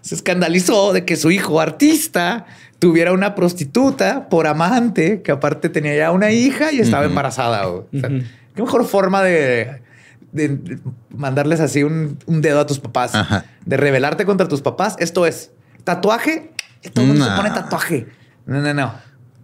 se 0.00 0.14
escandalizó 0.14 0.92
de 0.92 1.04
que 1.04 1.16
su 1.16 1.30
hijo 1.30 1.60
artista 1.60 2.46
tuviera 2.78 3.12
una 3.12 3.34
prostituta 3.34 4.28
por 4.28 4.46
amante, 4.46 5.22
que 5.22 5.32
aparte 5.32 5.68
tenía 5.68 5.96
ya 5.96 6.10
una 6.12 6.30
hija 6.30 6.72
y 6.72 6.80
estaba 6.80 7.06
embarazada. 7.06 7.68
O 7.68 7.88
sea, 7.92 8.10
Qué 8.54 8.62
mejor 8.62 8.86
forma 8.86 9.22
de, 9.22 9.82
de 10.34 10.78
mandarles 11.08 11.60
así 11.60 11.82
un, 11.82 12.18
un 12.26 12.42
dedo 12.42 12.60
a 12.60 12.66
tus 12.66 12.78
papás, 12.80 13.14
Ajá. 13.14 13.46
de 13.64 13.76
rebelarte 13.78 14.26
contra 14.26 14.46
tus 14.48 14.60
papás. 14.60 14.96
Esto 14.98 15.24
es 15.26 15.52
tatuaje. 15.84 16.50
Todo 16.92 17.02
el 17.04 17.08
mundo 17.12 17.24
se 17.24 17.30
No. 17.30 17.36
pone 17.36 17.50
tatuaje. 17.50 18.06
No, 18.44 18.60
no, 18.60 18.74
no. 18.74 18.94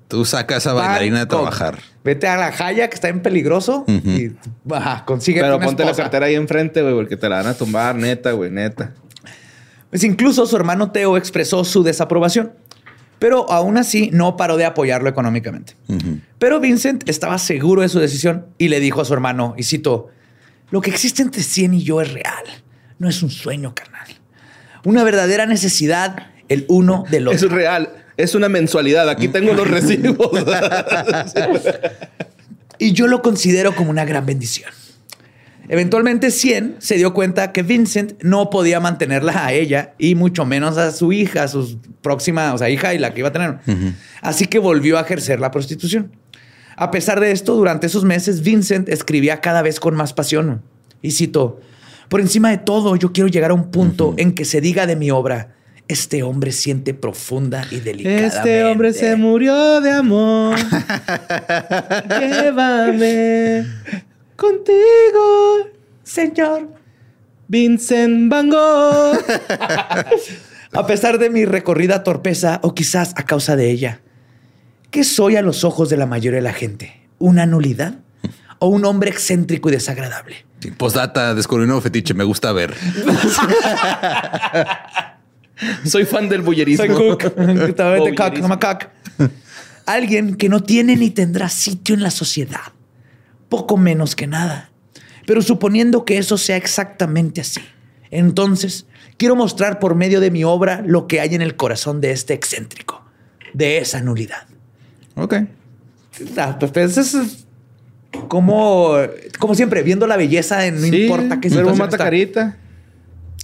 Tú 0.09 0.24
sacas 0.24 0.66
a 0.66 0.72
bailarina 0.74 1.20
de 1.20 1.26
trabajar. 1.26 1.78
Vete 2.05 2.26
a 2.26 2.36
la 2.36 2.51
Jaya 2.53 2.88
que 2.88 2.95
está 2.97 3.09
en 3.09 3.22
peligroso 3.22 3.84
y 3.86 4.32
ajá, 4.72 5.05
consigue 5.05 5.41
Pero 5.41 5.57
una 5.57 5.64
ponte 5.64 5.84
la 5.84 5.95
cartera 5.95 6.26
ahí 6.26 6.34
enfrente, 6.34 6.82
güey, 6.82 6.95
porque 6.95 7.16
te 7.16 7.28
la 7.28 7.36
van 7.36 7.47
a 7.47 7.55
tumbar, 7.55 7.95
neta, 7.95 8.32
güey, 8.32 8.51
neta. 8.51 8.93
Pues 9.91 10.03
incluso 10.05 10.47
su 10.47 10.57
hermano 10.57 10.91
Teo 10.91 11.16
expresó 11.16 11.64
su 11.64 11.82
desaprobación, 11.84 12.53
pero 13.20 13.51
aún 13.53 13.76
así 13.76 14.11
no 14.12 14.36
paró 14.36 14.57
de 14.57 14.64
apoyarlo 14.64 15.09
económicamente. 15.09 15.76
Pero 16.38 16.59
Vincent 16.59 17.09
estaba 17.09 17.38
seguro 17.38 17.82
de 17.82 17.88
su 17.88 18.01
decisión 18.01 18.47
y 18.59 18.68
le 18.68 18.80
dijo 18.80 19.01
a 19.01 19.05
su 19.05 19.12
hermano, 19.14 19.55
y 19.57 19.62
cito, 19.62 20.09
lo 20.70 20.80
que 20.80 20.90
existe 20.90 21.22
entre 21.22 21.42
Cien 21.42 21.74
y 21.74 21.82
yo 21.82 22.00
es 22.00 22.12
real, 22.12 22.44
no 22.98 23.08
es 23.08 23.22
un 23.22 23.30
sueño 23.30 23.74
carnal. 23.74 24.06
Una 24.84 25.04
verdadera 25.04 25.46
necesidad 25.46 26.30
el 26.48 26.64
uno 26.68 27.04
del 27.10 27.28
otro. 27.28 27.36
Eso 27.36 27.46
es 27.46 27.52
real. 27.52 27.90
Es 28.16 28.34
una 28.34 28.48
mensualidad. 28.48 29.08
Aquí 29.08 29.28
tengo 29.28 29.52
los 29.52 29.68
recibos. 29.70 30.30
Y 32.78 32.92
yo 32.92 33.06
lo 33.06 33.22
considero 33.22 33.74
como 33.74 33.90
una 33.90 34.04
gran 34.04 34.26
bendición. 34.26 34.70
Eventualmente, 35.68 36.32
Cien 36.32 36.74
se 36.78 36.96
dio 36.96 37.14
cuenta 37.14 37.52
que 37.52 37.62
Vincent 37.62 38.20
no 38.22 38.50
podía 38.50 38.80
mantenerla 38.80 39.46
a 39.46 39.52
ella 39.52 39.94
y 39.98 40.16
mucho 40.16 40.44
menos 40.44 40.76
a 40.78 40.90
su 40.90 41.12
hija, 41.12 41.44
a 41.44 41.48
su 41.48 41.78
próxima, 42.02 42.52
o 42.52 42.58
sea, 42.58 42.68
hija 42.68 42.92
y 42.92 42.98
la 42.98 43.14
que 43.14 43.20
iba 43.20 43.28
a 43.28 43.32
tener. 43.32 43.58
Así 44.20 44.46
que 44.46 44.58
volvió 44.58 44.98
a 44.98 45.02
ejercer 45.02 45.38
la 45.38 45.52
prostitución. 45.52 46.10
A 46.81 46.91
pesar 46.91 47.20
de 47.20 47.31
esto, 47.31 47.57
durante 47.57 47.89
esos 47.89 48.05
meses, 48.05 48.41
Vincent 48.41 48.89
escribía 48.89 49.43
cada 49.43 49.61
vez 49.61 49.78
con 49.78 49.95
más 49.95 50.14
pasión. 50.14 50.62
Y 51.03 51.11
cito, 51.11 51.61
por 52.09 52.22
encima 52.22 52.49
de 52.49 52.57
todo, 52.57 52.97
yo 52.97 53.12
quiero 53.12 53.28
llegar 53.28 53.51
a 53.51 53.55
un 53.55 53.70
punto 53.70 54.14
en 54.16 54.33
que 54.33 54.47
se 54.47 54.62
diga 54.62 54.87
de 54.87 54.97
mi 54.97 55.11
obra, 55.11 55.55
este 55.89 56.22
hombre 56.22 56.53
siente 56.53 56.95
profunda 56.95 57.66
y 57.70 57.81
delicadamente. 57.81 58.35
Este 58.35 58.64
hombre 58.64 58.95
se 58.95 59.14
murió 59.14 59.83
de 59.83 59.91
amor. 59.91 60.57
Llévame 62.18 63.66
contigo, 64.35 65.68
Señor. 66.03 66.66
Vincent 67.47 68.31
Van 68.31 68.49
Gogh. 68.49 69.18
A 70.72 70.87
pesar 70.87 71.18
de 71.18 71.28
mi 71.28 71.45
recorrida 71.45 72.05
torpeza, 72.05 72.59
o 72.62 72.72
quizás 72.72 73.12
a 73.16 73.24
causa 73.24 73.55
de 73.57 73.70
ella, 73.70 74.01
¿qué 74.91 75.05
soy 75.05 75.36
a 75.36 75.43
los 75.43 75.64
ojos 75.64 75.88
de 75.88 75.97
la 75.97 76.07
mayoría 76.07 76.38
de 76.38 76.43
la 76.43 76.53
gente? 76.53 77.09
¿Una 77.18 77.47
nulidad? 77.47 77.95
¿O 78.59 78.68
un 78.68 78.84
hombre 78.84 79.11
excéntrico 79.11 79.68
y 79.68 79.72
desagradable? 79.72 80.45
Sí, 80.61 80.70
Postdata, 80.72 81.34
descubrí 81.34 81.62
un 81.62 81.68
nuevo 81.68 81.80
fetiche, 81.80 82.12
me 82.12 82.24
gusta 82.24 82.53
ver. 82.53 82.74
Soy 85.84 86.05
fan 86.05 86.28
del 86.28 86.43
bullerismo. 86.43 86.84
Soy 86.84 86.95
cook. 86.95 87.34
Cock, 88.16 88.61
cock. 88.61 88.84
Alguien 89.86 90.36
que 90.36 90.49
no 90.49 90.62
tiene 90.62 90.97
ni 90.97 91.11
tendrá 91.11 91.49
sitio 91.49 91.95
en 91.95 92.03
la 92.03 92.11
sociedad. 92.11 92.61
Poco 93.49 93.76
menos 93.76 94.14
que 94.14 94.26
nada. 94.26 94.70
Pero 95.26 95.43
suponiendo 95.43 96.05
que 96.05 96.18
eso 96.18 96.38
sea 96.38 96.57
exactamente 96.57 97.41
así, 97.41 97.61
entonces 98.11 98.86
quiero 99.16 99.36
mostrar 99.36 99.78
por 99.78 99.95
medio 99.95 100.20
de 100.20 100.30
mi 100.30 100.45
obra 100.45 100.82
lo 100.84 101.07
que 101.07 101.20
hay 101.20 101.34
en 101.34 101.43
el 101.43 101.57
corazón 101.57 102.01
de 102.01 102.12
este 102.12 102.34
excéntrico, 102.34 103.05
de 103.53 103.78
esa 103.78 104.01
nulidad. 104.01 104.49
Ok. 105.22 105.34
Pues, 106.72 106.98
eso 106.98 107.20
es 107.22 107.46
como, 108.28 108.96
como 109.38 109.54
siempre, 109.54 109.82
viendo 109.82 110.06
la 110.06 110.16
belleza 110.16 110.66
en 110.66 110.76
no 110.76 110.80
Sí, 110.86 111.02
importa 111.02 111.40
qué 111.40 111.48
verbo 111.48 111.70
mata 111.70 111.84
está. 111.96 111.98
carita. 112.04 112.56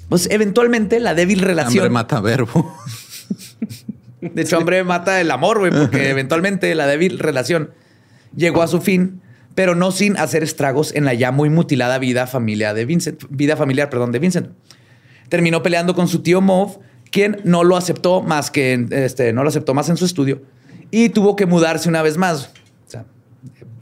Pues 0.08 0.28
eventualmente 0.30 1.00
la 1.00 1.14
débil 1.14 1.38
Hambre 1.38 1.54
relación. 1.54 1.92
mata 1.92 2.20
verbo. 2.20 2.74
De 4.20 4.42
hecho, 4.42 4.58
hombre 4.58 4.82
mata 4.84 5.20
el 5.20 5.30
amor, 5.30 5.58
güey, 5.58 5.70
porque 5.72 6.10
eventualmente 6.10 6.74
la 6.74 6.86
débil 6.86 7.18
relación 7.18 7.70
llegó 8.34 8.62
a 8.62 8.66
su 8.68 8.80
fin, 8.80 9.20
pero 9.54 9.74
no 9.74 9.92
sin 9.92 10.16
hacer 10.16 10.42
estragos 10.42 10.94
en 10.94 11.04
la 11.04 11.14
ya 11.14 11.30
muy 11.32 11.48
mutilada 11.50 11.98
vida 11.98 12.26
familiar 12.26 12.74
de 12.74 12.84
Vincent, 12.86 13.22
vida 13.30 13.56
familiar, 13.56 13.88
perdón, 13.90 14.12
de 14.12 14.18
Vincent. 14.18 14.48
Terminó 15.28 15.62
peleando 15.62 15.94
con 15.94 16.08
su 16.08 16.20
tío 16.22 16.40
Mauve, 16.40 16.74
quien 17.10 17.40
no 17.44 17.62
lo 17.64 17.76
aceptó 17.76 18.22
más 18.22 18.50
que 18.50 18.72
en- 18.72 18.92
este, 18.92 19.32
no 19.32 19.42
lo 19.42 19.48
aceptó 19.48 19.74
más 19.74 19.88
en 19.88 19.96
su 19.96 20.04
estudio 20.04 20.42
y 20.90 21.08
tuvo 21.10 21.36
que 21.36 21.46
mudarse 21.46 21.88
una 21.88 22.02
vez 22.02 22.16
más. 22.16 22.50
O 22.86 22.90
sea, 22.90 23.04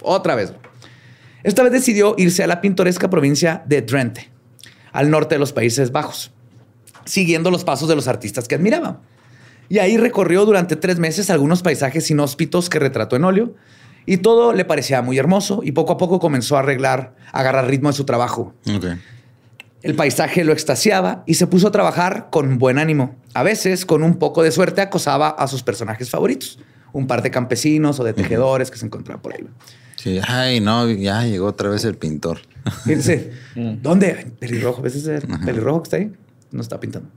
otra 0.03 0.35
vez. 0.35 0.53
Esta 1.43 1.63
vez 1.63 1.73
decidió 1.73 2.15
irse 2.17 2.43
a 2.43 2.47
la 2.47 2.61
pintoresca 2.61 3.11
provincia 3.11 3.63
de 3.67 3.83
Drenthe, 3.83 4.31
al 4.93 5.11
norte 5.11 5.35
de 5.35 5.39
los 5.39 5.53
Países 5.53 5.93
Bajos, 5.93 6.33
siguiendo 7.05 7.51
los 7.51 7.65
pasos 7.65 7.89
de 7.89 7.97
los 7.97 8.09
artistas 8.09 8.49
que 8.49 8.55
admiraba. 8.55 9.01
Y 9.69 9.79
ahí 9.79 9.97
recorrió 9.97 10.45
durante 10.45 10.77
tres 10.77 10.99
meses 10.99 11.31
algunos 11.31 11.63
paisajes 11.63 12.11
inhóspitos 12.11 12.71
que 12.71 12.79
retrató 12.79 13.17
en 13.17 13.25
óleo 13.25 13.55
y 14.07 14.19
todo 14.19 14.53
le 14.53 14.65
parecía 14.65 15.03
muy 15.03 15.19
hermoso 15.19 15.61
y 15.63 15.73
poco 15.73 15.95
a 15.95 15.97
poco 15.97 16.21
comenzó 16.21 16.57
a 16.57 16.61
arreglar, 16.61 17.15
a 17.33 17.41
agarrar 17.41 17.67
ritmo 17.67 17.89
en 17.89 17.95
su 17.95 18.05
trabajo. 18.05 18.55
El 19.83 19.95
paisaje 19.95 20.45
lo 20.45 20.53
extasiaba 20.53 21.25
y 21.27 21.35
se 21.35 21.47
puso 21.47 21.69
a 21.69 21.73
trabajar 21.73 22.29
con 22.31 22.59
buen 22.59 22.79
ánimo. 22.79 23.17
A 23.35 23.43
veces, 23.43 23.85
con 23.85 24.03
un 24.03 24.19
poco 24.19 24.43
de 24.43 24.51
suerte, 24.51 24.81
acosaba 24.81 25.29
a 25.29 25.47
sus 25.47 25.63
personajes 25.63 26.09
favoritos. 26.09 26.59
Un 26.95 27.07
par 27.07 27.21
de 27.23 27.31
campesinos 27.31 28.01
o 28.01 28.05
de 28.05 28.15
tejedores 28.15 28.71
que 28.71 28.79
se 28.79 28.87
encontraban 28.87 29.21
por 29.21 29.35
ahí. 29.35 29.47
Sí, 29.97 30.19
ay, 30.27 30.61
no, 30.61 30.91
ya 30.91 31.25
llegó 31.27 31.47
otra 31.47 31.69
vez 31.69 31.85
el 31.85 31.97
pintor. 31.97 32.39
Y 32.87 32.95
dice, 32.95 33.33
¿dónde? 33.83 34.33
Pelirrojo. 34.39 34.81
¿Ves 34.81 34.95
ese 34.95 35.21
pelirrojo 35.45 35.83
que 35.83 35.87
está 35.87 35.97
ahí? 35.99 36.13
No 36.51 36.63
está 36.63 36.81
pintando. 36.81 37.11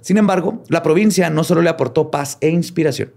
Sin 0.00 0.16
embargo, 0.16 0.64
la 0.68 0.82
provincia 0.82 1.30
no 1.30 1.44
solo 1.44 1.62
le 1.62 1.70
aportó 1.70 2.10
paz 2.10 2.38
e 2.40 2.48
inspiración, 2.48 3.12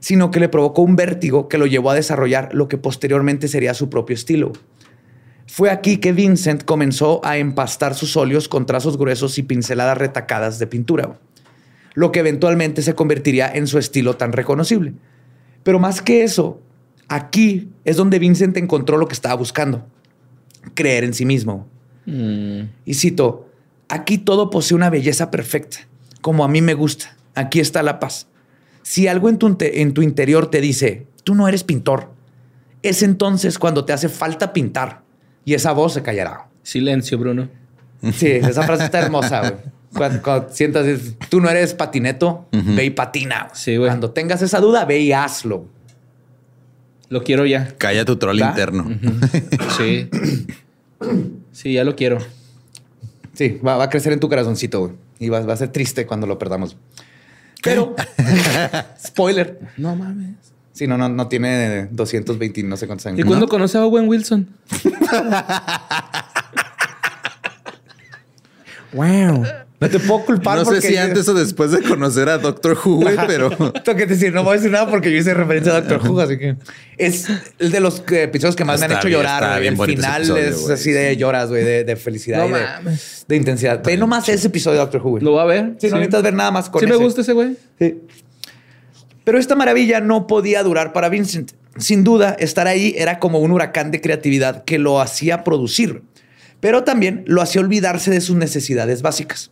sino 0.00 0.30
que 0.30 0.40
le 0.40 0.48
provocó 0.48 0.82
un 0.82 0.96
vértigo 0.96 1.48
que 1.48 1.58
lo 1.58 1.66
llevó 1.66 1.90
a 1.90 1.94
desarrollar 1.94 2.48
lo 2.52 2.66
que 2.66 2.78
posteriormente 2.78 3.46
sería 3.46 3.74
su 3.74 3.90
propio 3.90 4.14
estilo. 4.14 4.52
Fue 5.46 5.70
aquí 5.70 5.98
que 5.98 6.12
Vincent 6.12 6.64
comenzó 6.64 7.20
a 7.24 7.36
empastar 7.36 7.94
sus 7.94 8.16
óleos 8.16 8.48
con 8.48 8.66
trazos 8.66 8.96
gruesos 8.96 9.36
y 9.36 9.42
pinceladas 9.42 9.98
retacadas 9.98 10.58
de 10.58 10.66
pintura, 10.66 11.18
lo 11.94 12.12
que 12.12 12.20
eventualmente 12.20 12.82
se 12.82 12.94
convertiría 12.94 13.50
en 13.52 13.66
su 13.66 13.78
estilo 13.78 14.16
tan 14.16 14.32
reconocible. 14.32 14.94
Pero 15.62 15.78
más 15.78 16.02
que 16.02 16.22
eso, 16.22 16.60
aquí 17.08 17.68
es 17.84 17.96
donde 17.96 18.18
Vincent 18.18 18.56
encontró 18.56 18.96
lo 18.96 19.08
que 19.08 19.14
estaba 19.14 19.34
buscando, 19.34 19.86
creer 20.74 21.04
en 21.04 21.14
sí 21.14 21.24
mismo. 21.24 21.66
Y 22.06 22.94
cito, 22.94 23.48
aquí 23.88 24.18
todo 24.18 24.50
posee 24.50 24.74
una 24.74 24.90
belleza 24.90 25.30
perfecta, 25.30 25.78
como 26.20 26.44
a 26.44 26.48
mí 26.48 26.60
me 26.60 26.74
gusta. 26.74 27.16
Aquí 27.34 27.60
está 27.60 27.82
la 27.82 28.00
paz. 28.00 28.26
Si 28.82 29.06
algo 29.06 29.28
en 29.28 29.38
tu, 29.38 29.56
en 29.60 29.94
tu 29.94 30.02
interior 30.02 30.50
te 30.50 30.60
dice, 30.60 31.06
tú 31.22 31.34
no 31.34 31.46
eres 31.46 31.62
pintor, 31.62 32.10
es 32.82 33.02
entonces 33.02 33.58
cuando 33.58 33.84
te 33.84 33.92
hace 33.92 34.08
falta 34.08 34.52
pintar 34.52 35.02
y 35.44 35.54
esa 35.54 35.72
voz 35.72 35.94
se 35.94 36.02
callará. 36.02 36.48
Silencio, 36.62 37.18
Bruno. 37.18 37.48
Sí, 38.12 38.28
esa 38.28 38.62
frase 38.62 38.84
está 38.84 38.98
hermosa, 39.04 39.40
güey. 39.40 39.79
Cuando, 39.94 40.22
cuando 40.22 40.52
sientas, 40.52 40.86
tú 41.28 41.40
no 41.40 41.50
eres 41.50 41.74
patineto, 41.74 42.46
ve 42.52 42.84
y 42.84 42.90
patina. 42.90 43.48
Sí, 43.54 43.76
güey. 43.76 43.88
Cuando 43.88 44.10
tengas 44.10 44.40
esa 44.42 44.60
duda, 44.60 44.84
ve 44.84 45.00
y 45.00 45.12
hazlo. 45.12 45.66
Lo 47.08 47.24
quiero 47.24 47.44
ya. 47.44 47.74
Calla 47.76 48.04
tu 48.04 48.16
troll 48.16 48.40
¿Va? 48.40 48.48
interno. 48.48 48.88
Sí. 49.76 50.08
Sí, 51.52 51.72
ya 51.72 51.82
lo 51.82 51.96
quiero. 51.96 52.18
Sí, 53.34 53.58
va, 53.66 53.76
va 53.76 53.84
a 53.84 53.90
crecer 53.90 54.12
en 54.12 54.20
tu 54.20 54.28
corazoncito, 54.28 54.80
güey. 54.80 54.92
Y 55.18 55.28
va, 55.30 55.40
va 55.40 55.54
a 55.54 55.56
ser 55.56 55.70
triste 55.70 56.06
cuando 56.06 56.26
lo 56.26 56.38
perdamos. 56.38 56.76
Pero, 57.62 57.96
spoiler. 59.06 59.58
No 59.76 59.96
mames. 59.96 60.36
Sí, 60.72 60.86
no, 60.86 60.96
no, 60.96 61.08
no 61.08 61.28
tiene 61.28 61.88
220, 61.90 62.62
no 62.62 62.76
sé 62.76 62.86
cuántos 62.86 63.06
años. 63.06 63.18
¿Y 63.18 63.22
¿no? 63.22 63.28
cuándo 63.28 63.48
conoce 63.48 63.78
a 63.78 63.84
Owen 63.84 64.08
Wilson? 64.08 64.48
Wow. 68.92 69.46
No 69.80 69.88
te 69.88 69.98
puedo 69.98 70.26
culpar 70.26 70.58
No 70.58 70.64
sé 70.66 70.72
porque 70.72 70.88
si 70.88 70.96
antes 70.98 71.26
o 71.28 71.32
después 71.34 71.70
de 71.70 71.80
conocer 71.82 72.28
a 72.28 72.36
Doctor 72.36 72.76
Who, 72.84 72.96
güey, 72.96 73.16
pero 73.26 73.48
Tengo 73.84 73.96
que 73.98 74.06
decir, 74.06 74.32
no 74.32 74.44
voy 74.44 74.52
a 74.52 74.56
decir 74.56 74.70
nada 74.70 74.88
porque 74.90 75.10
yo 75.10 75.16
hice 75.18 75.32
referencia 75.32 75.74
a 75.74 75.80
Doctor 75.80 76.06
Who, 76.10 76.20
así 76.20 76.36
que 76.38 76.56
es 76.98 77.26
el 77.58 77.70
de 77.70 77.80
los 77.80 78.00
eh, 78.12 78.24
episodios 78.24 78.56
que 78.56 78.64
más 78.66 78.78
me 78.80 78.86
han 78.86 78.92
hecho 78.92 79.06
bien, 79.08 79.18
llorar. 79.20 79.42
está 79.42 79.48
güey. 79.52 79.60
bien 79.62 79.80
El 79.80 79.86
final 79.96 80.20
episodio, 80.22 80.44
es 80.44 80.60
güey, 80.60 80.74
así 80.74 80.92
de 80.92 81.10
sí. 81.10 81.16
lloras, 81.16 81.48
güey, 81.48 81.64
de, 81.64 81.84
de 81.84 81.96
felicidad 81.96 82.46
No 82.46 82.48
y 82.56 82.60
de, 82.60 82.98
de 83.26 83.36
intensidad. 83.36 83.82
Ve 83.82 83.96
nomás 83.96 84.28
ese 84.28 84.48
episodio 84.48 84.74
de 84.80 84.84
Doctor 84.84 85.00
Who. 85.02 85.10
güey. 85.12 85.24
¿Lo 85.24 85.32
va 85.32 85.42
a 85.42 85.46
ver? 85.46 85.74
Sí, 85.78 85.88
no 85.88 85.96
necesitas 85.96 86.22
ver 86.22 86.34
nada 86.34 86.50
más 86.50 86.68
con 86.68 86.80
Sí 86.80 86.86
me 86.86 86.92
ese. 86.94 87.02
gusta 87.02 87.20
ese 87.22 87.32
güey. 87.32 87.56
Sí. 87.78 88.02
Pero 89.24 89.38
esta 89.38 89.54
maravilla 89.56 90.00
no 90.00 90.26
podía 90.26 90.62
durar 90.62 90.92
para 90.92 91.08
Vincent. 91.08 91.52
Sin 91.78 92.04
duda, 92.04 92.36
estar 92.38 92.66
ahí 92.66 92.94
era 92.98 93.18
como 93.18 93.38
un 93.38 93.50
huracán 93.52 93.90
de 93.90 94.00
creatividad 94.00 94.64
que 94.64 94.78
lo 94.78 95.00
hacía 95.00 95.44
producir, 95.44 96.02
pero 96.58 96.84
también 96.84 97.22
lo 97.26 97.40
hacía 97.40 97.60
olvidarse 97.62 98.10
de 98.10 98.20
sus 98.20 98.36
necesidades 98.36 99.02
básicas. 99.02 99.50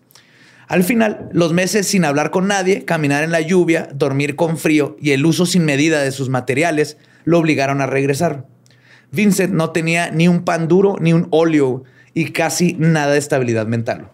Al 0.69 0.85
final, 0.85 1.31
los 1.33 1.55
meses 1.55 1.87
sin 1.89 2.05
hablar 2.05 2.31
con 2.31 2.47
nadie, 2.47 2.85
caminar 2.85 3.25
en 3.25 3.33
la 3.33 3.41
lluvia, 3.41 3.89
dormir 3.95 4.37
con 4.37 4.59
frío 4.59 4.97
y 5.01 5.12
el 5.12 5.25
uso 5.25 5.47
sin 5.47 5.64
medida 5.64 6.03
de 6.03 6.12
sus 6.12 6.29
materiales 6.29 6.99
lo 7.25 7.39
obligaron 7.39 7.81
a 7.81 7.87
regresar. 7.87 8.47
Vincent 9.11 9.55
no 9.55 9.71
tenía 9.71 10.11
ni 10.11 10.29
un 10.29 10.45
pan 10.45 10.69
duro 10.69 10.97
ni 11.01 11.14
un 11.14 11.29
óleo 11.31 11.85
y 12.12 12.33
casi 12.33 12.75
nada 12.79 13.12
de 13.12 13.19
estabilidad 13.19 13.66
mental. 13.66 14.11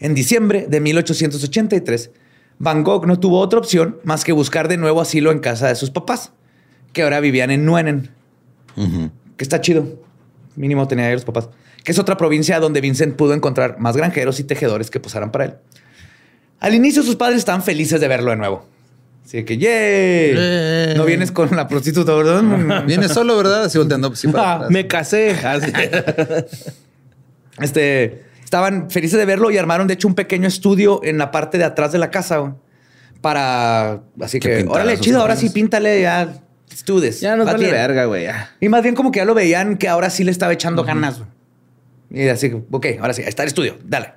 En 0.00 0.14
diciembre 0.14 0.66
de 0.68 0.80
1883, 0.80 2.10
Van 2.58 2.82
Gogh 2.82 3.06
no 3.06 3.20
tuvo 3.20 3.38
otra 3.38 3.58
opción 3.58 3.98
más 4.04 4.24
que 4.24 4.32
buscar 4.32 4.68
de 4.68 4.78
nuevo 4.78 5.00
asilo 5.00 5.30
en 5.30 5.40
casa 5.40 5.68
de 5.68 5.74
sus 5.74 5.90
papás, 5.90 6.32
que 6.92 7.02
ahora 7.02 7.20
vivían 7.20 7.50
en 7.50 7.66
Nuenen, 7.66 8.10
que 9.36 9.44
está 9.44 9.60
chido. 9.60 10.00
Mínimo 10.56 10.88
tenía 10.88 11.06
ahí 11.06 11.12
los 11.12 11.24
papás, 11.24 11.50
que 11.84 11.92
es 11.92 11.98
otra 11.98 12.16
provincia 12.16 12.58
donde 12.60 12.80
Vincent 12.80 13.16
pudo 13.16 13.34
encontrar 13.34 13.78
más 13.78 13.96
granjeros 13.96 14.38
y 14.40 14.44
tejedores 14.44 14.90
que 14.90 15.00
posaran 15.00 15.32
para 15.32 15.44
él. 15.46 15.54
Al 16.60 16.74
inicio 16.74 17.02
sus 17.02 17.16
padres 17.16 17.38
estaban 17.38 17.62
felices 17.62 18.00
de 18.00 18.08
verlo 18.08 18.30
de 18.30 18.36
nuevo. 18.36 18.66
Así 19.24 19.44
que, 19.44 19.56
¡yay! 19.56 19.70
Eh. 20.36 20.94
No 20.96 21.04
vienes 21.04 21.32
con 21.32 21.54
la 21.56 21.66
prostituta, 21.68 22.14
¿verdad? 22.14 22.84
Viene 22.86 23.08
solo, 23.08 23.36
¿verdad? 23.36 23.64
Así 23.64 23.78
volteando. 23.78 24.08
pues, 24.10 24.20
sí, 24.20 24.28
para 24.28 24.54
atrás. 24.54 24.70
Me 24.70 24.86
casé. 24.86 25.30
Así. 25.30 25.72
Este, 27.60 28.24
estaban 28.42 28.90
felices 28.90 29.18
de 29.18 29.26
verlo 29.26 29.50
y 29.50 29.58
armaron, 29.58 29.86
de 29.86 29.94
hecho, 29.94 30.08
un 30.08 30.14
pequeño 30.14 30.48
estudio 30.48 31.00
en 31.04 31.18
la 31.18 31.30
parte 31.30 31.58
de 31.58 31.64
atrás 31.64 31.92
de 31.92 31.98
la 31.98 32.10
casa 32.10 32.54
para. 33.20 34.00
Así 34.20 34.40
Que 34.40 34.64
órale, 34.66 34.98
chido, 34.98 35.20
ahora 35.20 35.36
sí 35.36 35.50
píntale 35.50 36.00
ya. 36.00 36.34
Estudes. 36.72 37.20
ya 37.20 37.36
nos 37.36 37.46
Va 37.46 37.52
vale 37.52 37.66
bien. 37.66 37.76
verga, 37.76 38.06
güey. 38.06 38.26
Y 38.58 38.68
más 38.70 38.82
bien 38.82 38.94
como 38.94 39.12
que 39.12 39.18
ya 39.18 39.26
lo 39.26 39.34
veían 39.34 39.76
que 39.76 39.88
ahora 39.88 40.08
sí 40.08 40.24
le 40.24 40.30
estaba 40.30 40.54
echando 40.54 40.82
ganas. 40.84 41.20
Y 42.12 42.28
así, 42.28 42.52
ok, 42.70 42.86
ahora 43.00 43.14
sí, 43.14 43.22
ahí 43.22 43.28
está 43.28 43.42
el 43.42 43.48
estudio, 43.48 43.78
dale. 43.84 44.12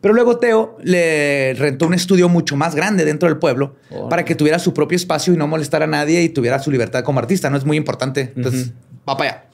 Pero 0.00 0.14
luego 0.14 0.38
Teo 0.38 0.76
le 0.82 1.54
rentó 1.54 1.86
un 1.86 1.94
estudio 1.94 2.28
mucho 2.28 2.56
más 2.56 2.74
grande 2.74 3.04
dentro 3.04 3.28
del 3.28 3.38
pueblo 3.38 3.76
Órale. 3.90 4.08
para 4.10 4.24
que 4.24 4.34
tuviera 4.34 4.58
su 4.58 4.74
propio 4.74 4.96
espacio 4.96 5.32
y 5.32 5.36
no 5.36 5.46
molestara 5.46 5.84
a 5.84 5.88
nadie 5.88 6.22
y 6.22 6.28
tuviera 6.28 6.58
su 6.58 6.72
libertad 6.72 7.04
como 7.04 7.20
artista. 7.20 7.48
No 7.50 7.56
es 7.56 7.64
muy 7.64 7.76
importante. 7.76 8.32
Entonces, 8.34 8.72
va 9.08 9.16
para 9.16 9.30
allá. 9.30 9.44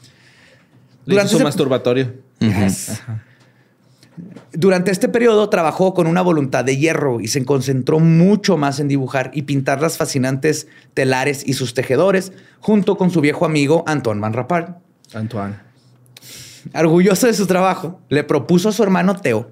Le 1.04 1.12
Durante 1.14 1.30
su 1.30 1.36
ese- 1.36 1.44
masturbatorio. 1.44 2.14
Yes. 2.40 3.02
Durante 4.52 4.90
este 4.90 5.08
periodo 5.08 5.48
trabajó 5.50 5.94
con 5.94 6.06
una 6.06 6.22
voluntad 6.22 6.64
de 6.64 6.76
hierro 6.76 7.20
y 7.20 7.28
se 7.28 7.44
concentró 7.44 8.00
mucho 8.00 8.56
más 8.56 8.80
en 8.80 8.88
dibujar 8.88 9.30
y 9.34 9.42
pintar 9.42 9.80
las 9.82 9.96
fascinantes 9.98 10.66
telares 10.94 11.46
y 11.46 11.52
sus 11.52 11.74
tejedores 11.74 12.32
junto 12.60 12.96
con 12.96 13.10
su 13.10 13.20
viejo 13.20 13.44
amigo 13.44 13.84
Antoine 13.86 14.20
Van 14.20 14.32
Rappard. 14.32 14.70
Antoine. 15.14 15.67
Orgulloso 16.74 17.26
de 17.26 17.34
su 17.34 17.46
trabajo, 17.46 18.00
le 18.08 18.24
propuso 18.24 18.68
a 18.68 18.72
su 18.72 18.82
hermano 18.82 19.16
Teo 19.16 19.50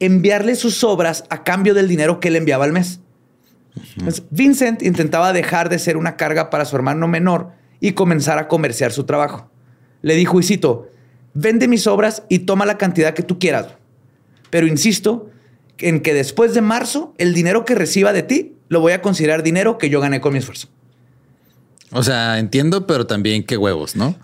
enviarle 0.00 0.56
sus 0.56 0.84
obras 0.84 1.24
a 1.30 1.42
cambio 1.42 1.74
del 1.74 1.88
dinero 1.88 2.20
que 2.20 2.30
le 2.30 2.38
enviaba 2.38 2.64
al 2.64 2.72
mes. 2.72 3.00
Entonces, 3.96 4.24
Vincent 4.30 4.82
intentaba 4.82 5.32
dejar 5.32 5.68
de 5.68 5.78
ser 5.78 5.96
una 5.96 6.16
carga 6.16 6.50
para 6.50 6.64
su 6.64 6.76
hermano 6.76 7.08
menor 7.08 7.52
y 7.80 7.92
comenzar 7.92 8.38
a 8.38 8.48
comerciar 8.48 8.92
su 8.92 9.04
trabajo. 9.04 9.50
Le 10.02 10.14
dijo, 10.14 10.40
y 10.40 10.42
cito, 10.42 10.88
vende 11.34 11.68
mis 11.68 11.86
obras 11.86 12.22
y 12.28 12.40
toma 12.40 12.66
la 12.66 12.78
cantidad 12.78 13.14
que 13.14 13.22
tú 13.22 13.38
quieras. 13.38 13.68
Pero 14.50 14.66
insisto 14.66 15.30
en 15.78 16.00
que 16.00 16.14
después 16.14 16.54
de 16.54 16.62
marzo, 16.62 17.14
el 17.18 17.34
dinero 17.34 17.64
que 17.64 17.74
reciba 17.74 18.12
de 18.12 18.22
ti 18.22 18.54
lo 18.68 18.80
voy 18.80 18.92
a 18.92 19.02
considerar 19.02 19.42
dinero 19.42 19.78
que 19.78 19.90
yo 19.90 20.00
gané 20.00 20.20
con 20.20 20.32
mi 20.32 20.38
esfuerzo. 20.38 20.68
O 21.92 22.02
sea, 22.02 22.38
entiendo, 22.38 22.86
pero 22.86 23.06
también 23.06 23.44
qué 23.44 23.56
huevos, 23.56 23.94
¿no? 23.94 24.16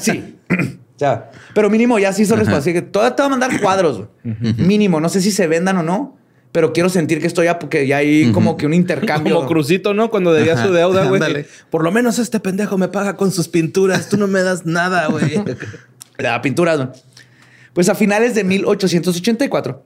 Sí. 0.00 0.36
O 0.94 0.98
sea, 0.98 1.30
pero 1.54 1.70
mínimo 1.70 1.98
ya 1.98 2.12
sí 2.12 2.22
hizo 2.22 2.36
responsable. 2.36 2.70
Así 2.70 2.72
que 2.72 2.82
todavía 2.82 3.16
te 3.16 3.22
va 3.22 3.26
a 3.26 3.30
mandar 3.30 3.60
cuadros. 3.60 4.06
güey. 4.22 4.54
Mínimo. 4.58 5.00
No 5.00 5.08
sé 5.08 5.20
si 5.20 5.30
se 5.32 5.46
vendan 5.48 5.76
o 5.78 5.82
no, 5.82 6.16
pero 6.52 6.72
quiero 6.72 6.88
sentir 6.88 7.20
que 7.20 7.26
estoy 7.26 7.46
ya 7.46 7.58
porque 7.58 7.86
ya 7.86 7.96
hay 7.96 8.30
como 8.32 8.56
que 8.56 8.64
un 8.66 8.74
intercambio. 8.74 9.34
Como 9.36 9.48
Crucito, 9.48 9.92
¿no? 9.92 10.08
Cuando 10.08 10.32
debía 10.32 10.52
Ajá, 10.54 10.66
su 10.66 10.72
deuda, 10.72 11.04
güey. 11.06 11.46
Por 11.68 11.82
lo 11.82 11.90
menos 11.90 12.18
este 12.20 12.38
pendejo 12.38 12.78
me 12.78 12.88
paga 12.88 13.16
con 13.16 13.32
sus 13.32 13.48
pinturas. 13.48 14.08
Tú 14.08 14.16
no 14.16 14.28
me 14.28 14.42
das 14.42 14.64
nada, 14.66 15.06
güey. 15.08 15.34
Le 16.18 16.28
da 16.28 16.40
pinturas. 16.40 16.76
güey. 16.76 16.88
Pues 17.72 17.88
a 17.88 17.96
finales 17.96 18.36
de 18.36 18.44
1884 18.44 19.82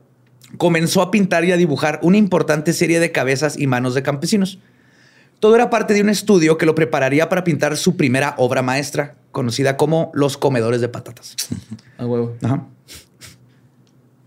comenzó 0.58 1.02
a 1.02 1.10
pintar 1.10 1.44
y 1.44 1.52
a 1.52 1.56
dibujar 1.56 2.00
una 2.02 2.16
importante 2.18 2.72
serie 2.72 3.00
de 3.00 3.12
cabezas 3.12 3.58
y 3.58 3.66
manos 3.66 3.94
de 3.94 4.02
campesinos. 4.02 4.58
Todo 5.40 5.54
era 5.54 5.70
parte 5.70 5.94
de 5.94 6.02
un 6.02 6.08
estudio 6.08 6.58
que 6.58 6.66
lo 6.66 6.74
prepararía 6.74 7.28
para 7.28 7.44
pintar 7.44 7.76
su 7.76 7.96
primera 7.96 8.34
obra 8.38 8.60
maestra, 8.60 9.14
conocida 9.32 9.76
como 9.76 10.10
Los 10.14 10.36
Comedores 10.36 10.80
de 10.80 10.88
Patatas. 10.88 11.36
Ah, 12.00 12.06
huevo. 12.06 12.36
Ajá. 12.44 12.64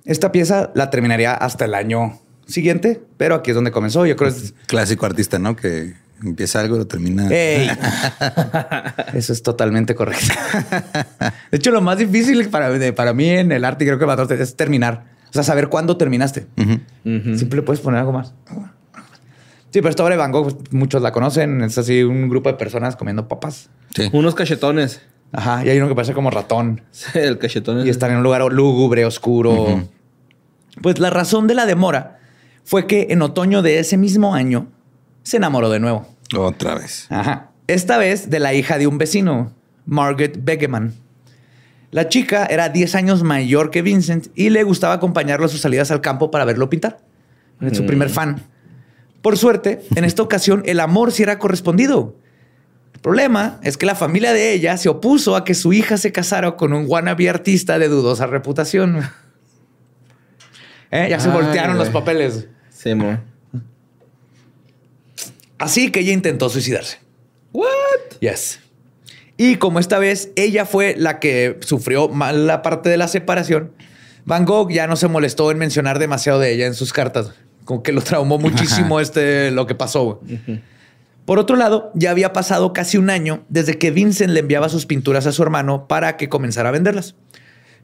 Esta 0.03 0.33
pieza 0.33 0.71
la 0.75 0.89
terminaría 0.89 1.33
hasta 1.33 1.63
el 1.63 1.73
año 1.73 2.19
siguiente, 2.45 3.01
pero 3.15 3.35
aquí 3.35 3.51
es 3.51 3.55
donde 3.55 3.71
comenzó. 3.71 4.05
Yo 4.05 4.17
creo 4.17 4.29
que 4.29 4.37
es... 4.37 4.53
Clásico 4.67 5.05
artista, 5.05 5.39
¿no? 5.39 5.55
Que 5.55 5.93
empieza 6.21 6.59
algo 6.59 6.75
y 6.75 6.79
lo 6.79 6.87
termina. 6.87 7.29
¡Ey! 7.29 7.69
Eso 9.13 9.31
es 9.31 9.41
totalmente 9.41 9.95
correcto. 9.95 10.33
De 11.49 11.57
hecho, 11.57 11.71
lo 11.71 11.79
más 11.79 11.97
difícil 11.97 12.49
para, 12.49 12.93
para 12.93 13.13
mí 13.13 13.29
en 13.29 13.53
el 13.53 13.63
arte, 13.63 13.85
y 13.85 13.87
creo 13.87 13.99
que 13.99 14.05
para 14.05 14.25
todos, 14.25 14.37
es 14.39 14.55
terminar. 14.55 15.05
O 15.29 15.33
sea, 15.33 15.43
saber 15.43 15.69
cuándo 15.69 15.95
terminaste. 15.95 16.47
Ujú. 16.57 17.37
Siempre 17.37 17.57
le 17.57 17.61
puedes 17.61 17.79
poner 17.79 18.01
algo 18.01 18.11
más. 18.11 18.33
Sí, 19.71 19.79
pero 19.79 19.89
esta 19.89 20.03
obra 20.03 20.15
de 20.15 20.19
Van 20.19 20.31
Gogh, 20.31 20.43
pues, 20.43 20.73
muchos 20.73 21.01
la 21.01 21.11
conocen. 21.11 21.61
Es 21.61 21.77
así 21.77 22.03
un 22.03 22.29
grupo 22.29 22.49
de 22.49 22.55
personas 22.55 22.95
comiendo 22.95 23.27
papas. 23.27 23.69
Sí. 23.95 24.09
Unos 24.11 24.35
cachetones. 24.35 25.01
Ajá. 25.31 25.65
Y 25.65 25.69
hay 25.69 25.77
uno 25.77 25.87
que 25.87 25.95
parece 25.95 26.13
como 26.13 26.29
ratón. 26.29 26.81
El 27.13 27.37
cachetón 27.37 27.79
es... 27.79 27.85
y 27.85 27.89
están 27.89 28.11
en 28.11 28.17
un 28.17 28.23
lugar 28.23 28.41
lúgubre, 28.51 29.05
oscuro. 29.05 29.87
Pues 30.81 30.99
la 30.99 31.09
razón 31.09 31.47
de 31.47 31.55
la 31.55 31.65
demora 31.65 32.19
fue 32.65 32.85
que 32.85 33.07
en 33.11 33.21
otoño 33.21 33.61
de 33.61 33.79
ese 33.79 33.97
mismo 33.97 34.35
año 34.35 34.67
se 35.23 35.37
enamoró 35.37 35.69
de 35.69 35.79
nuevo. 35.79 36.05
Otra 36.37 36.75
vez. 36.75 37.07
Ajá. 37.09 37.51
Esta 37.67 37.97
vez 37.97 38.29
de 38.29 38.39
la 38.39 38.53
hija 38.53 38.77
de 38.77 38.87
un 38.87 38.97
vecino, 38.97 39.53
Margaret 39.85 40.37
Begeman. 40.43 40.93
La 41.91 42.09
chica 42.09 42.45
era 42.45 42.69
10 42.69 42.95
años 42.95 43.23
mayor 43.23 43.69
que 43.69 43.81
Vincent 43.81 44.27
y 44.35 44.49
le 44.49 44.63
gustaba 44.63 44.93
acompañarlo 44.93 45.45
a 45.45 45.49
sus 45.49 45.61
salidas 45.61 45.91
al 45.91 46.01
campo 46.01 46.31
para 46.31 46.45
verlo 46.45 46.69
pintar. 46.69 46.99
Era 47.59 47.73
su 47.75 47.85
primer 47.85 48.09
fan. 48.09 48.41
Por 49.21 49.37
suerte, 49.37 49.81
en 49.95 50.03
esta 50.03 50.23
ocasión 50.23 50.63
el 50.65 50.79
amor 50.79 51.11
sí 51.11 51.23
era 51.23 51.37
correspondido. 51.39 52.15
El 52.93 52.99
problema 53.01 53.59
es 53.63 53.77
que 53.77 53.85
la 53.85 53.95
familia 53.95 54.33
de 54.33 54.53
ella 54.53 54.77
se 54.77 54.89
opuso 54.89 55.35
a 55.35 55.43
que 55.43 55.53
su 55.53 55.73
hija 55.73 55.97
se 55.97 56.11
casara 56.11 56.55
con 56.55 56.73
un 56.73 56.85
wannabe 56.87 57.29
artista 57.29 57.79
de 57.79 57.87
dudosa 57.87 58.27
reputación. 58.27 59.09
¿Eh? 60.91 61.07
Ya 61.09 61.19
se 61.19 61.29
Ay, 61.29 61.35
voltearon 61.35 61.77
los 61.77 61.89
papeles. 61.89 62.47
Sí, 62.69 62.95
mo. 62.95 63.17
Así 65.57 65.91
que 65.91 65.99
ella 66.01 66.13
intentó 66.13 66.49
suicidarse. 66.49 66.99
What? 67.53 67.67
Yes. 68.19 68.59
Y 69.37 69.55
como 69.55 69.79
esta 69.79 69.99
vez 69.99 70.31
ella 70.35 70.65
fue 70.65 70.95
la 70.97 71.19
que 71.19 71.57
sufrió 71.61 72.09
mal 72.09 72.47
la 72.47 72.61
parte 72.61 72.89
de 72.89 72.97
la 72.97 73.07
separación, 73.07 73.71
Van 74.25 74.45
Gogh 74.45 74.71
ya 74.71 74.87
no 74.87 74.95
se 74.95 75.07
molestó 75.07 75.49
en 75.51 75.57
mencionar 75.57 75.99
demasiado 75.99 76.39
de 76.39 76.51
ella 76.51 76.67
en 76.67 76.73
sus 76.73 76.93
cartas. 76.93 77.33
Como 77.71 77.83
que 77.83 77.93
lo 77.93 78.01
traumó 78.01 78.37
muchísimo 78.37 78.99
este 78.99 79.49
lo 79.49 79.65
que 79.65 79.75
pasó. 79.75 80.19
Por 81.23 81.39
otro 81.39 81.55
lado, 81.55 81.89
ya 81.93 82.11
había 82.11 82.33
pasado 82.33 82.73
casi 82.73 82.97
un 82.97 83.09
año 83.09 83.45
desde 83.47 83.77
que 83.77 83.91
Vincent 83.91 84.33
le 84.33 84.41
enviaba 84.41 84.67
sus 84.67 84.85
pinturas 84.85 85.25
a 85.25 85.31
su 85.31 85.41
hermano 85.41 85.87
para 85.87 86.17
que 86.17 86.27
comenzara 86.27 86.67
a 86.67 86.71
venderlas. 86.73 87.15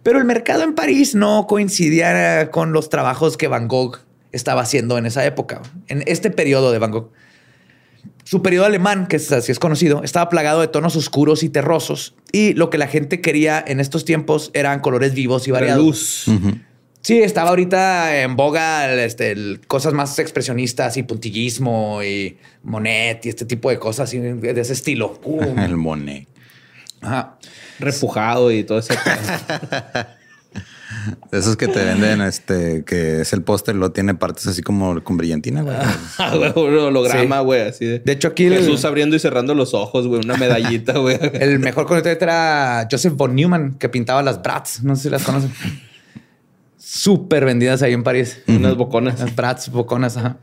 Pero 0.03 0.19
el 0.19 0.25
mercado 0.25 0.63
en 0.63 0.75
París 0.75 1.15
no 1.15 1.47
coincidía 1.47 2.51
con 2.51 2.73
los 2.73 2.89
trabajos 2.89 3.38
que 3.38 3.47
Van 3.47 3.69
Gogh 3.69 3.99
estaba 4.33 4.61
haciendo 4.61 4.97
en 4.97 5.05
esa 5.05 5.25
época, 5.25 5.61
en 5.88 6.03
este 6.05 6.31
periodo 6.31 6.73
de 6.73 6.79
Van 6.79 6.91
Gogh. 6.91 7.11
Su 8.25 8.41
periodo 8.41 8.65
alemán, 8.65 9.07
que 9.07 9.15
es 9.15 9.31
así 9.31 9.53
es 9.53 9.59
conocido, 9.59 10.03
estaba 10.03 10.27
plagado 10.27 10.59
de 10.59 10.67
tonos 10.67 10.97
oscuros 10.97 11.43
y 11.43 11.49
terrosos. 11.49 12.13
Y 12.33 12.55
lo 12.55 12.69
que 12.69 12.77
la 12.77 12.88
gente 12.88 13.21
quería 13.21 13.63
en 13.65 13.79
estos 13.79 14.03
tiempos 14.03 14.51
eran 14.53 14.81
colores 14.81 15.13
vivos 15.13 15.47
y 15.47 15.51
La 15.51 15.59
variados. 15.59 15.81
luz. 15.85 16.27
Ujú. 16.27 16.57
Sí, 17.08 17.22
estaba 17.22 17.51
ahorita 17.51 18.22
en 18.22 18.36
boga 18.36 18.93
este, 19.01 19.32
el- 19.32 19.62
cosas 19.66 19.93
más 19.93 20.20
expresionistas 20.20 20.97
y 20.97 21.03
puntillismo 21.03 22.03
y 22.03 22.38
Monet 22.64 23.26
y 23.26 23.30
este 23.30 23.45
tipo 23.45 23.70
de 23.70 23.80
cosas 23.80 24.12
de 24.12 24.53
ese 24.60 24.74
estilo. 24.74 25.18
Uh, 25.24 25.41
El 25.58 25.78
Monet. 25.78 26.28
ajá. 26.99 27.38
Repujado 27.80 28.51
y 28.51 28.66
todo 28.66 28.80
eso. 28.80 28.93
De 31.32 31.39
esos 31.39 31.55
que 31.55 31.70
te 31.70 31.82
venden, 31.82 32.20
este, 32.20 32.84
que 32.84 33.22
es 33.22 33.32
el 33.32 33.41
póster, 33.41 33.76
lo 33.76 33.93
tiene 33.93 34.14
partes 34.14 34.45
así 34.47 34.62
como 34.62 35.01
con 35.01 35.16
brillantina, 35.16 35.62
güey. 35.62 35.78
Ah, 36.18 36.36
güey, 36.36 36.51
un 36.58 36.78
holograma, 36.78 37.38
Sí. 37.39 37.43
güey, 37.45 37.62
así 37.62 37.86
de. 37.86 37.99
De 37.99 38.12
hecho, 38.12 38.28
aquí 38.28 38.47
el- 38.47 38.58
Jesús 38.58 38.84
abriendo 38.84 39.16
y 39.16 39.20
cerrando 39.20 39.53
los 39.55 39.74
ojos, 39.74 40.08
güey, 40.08 40.20
una 40.26 40.36
medallita, 40.36 40.97
güey. 40.97 41.18
El 41.39 41.60
mejor 41.60 41.86
conector 41.86 42.18
era 42.20 42.86
Joseph 42.91 43.14
von 43.14 43.34
Neumann, 43.34 43.76
que 43.76 43.88
pintaba 43.88 44.22
las 44.24 44.41
Bratz. 44.41 44.84
No 44.84 44.97
sé 44.97 45.03
si 45.03 45.10
las 45.10 45.24
conocen. 45.24 45.53
Súper 46.89 47.43
vendidas 47.43 47.81
ahí 47.81 47.91
en 47.91 48.01
París. 48.01 48.39
Unas 48.47 48.77
boconas. 48.77 49.19
Las 49.19 49.35
Bratz 49.35 49.67
boconas, 49.67 50.15
ajá. 50.15 50.38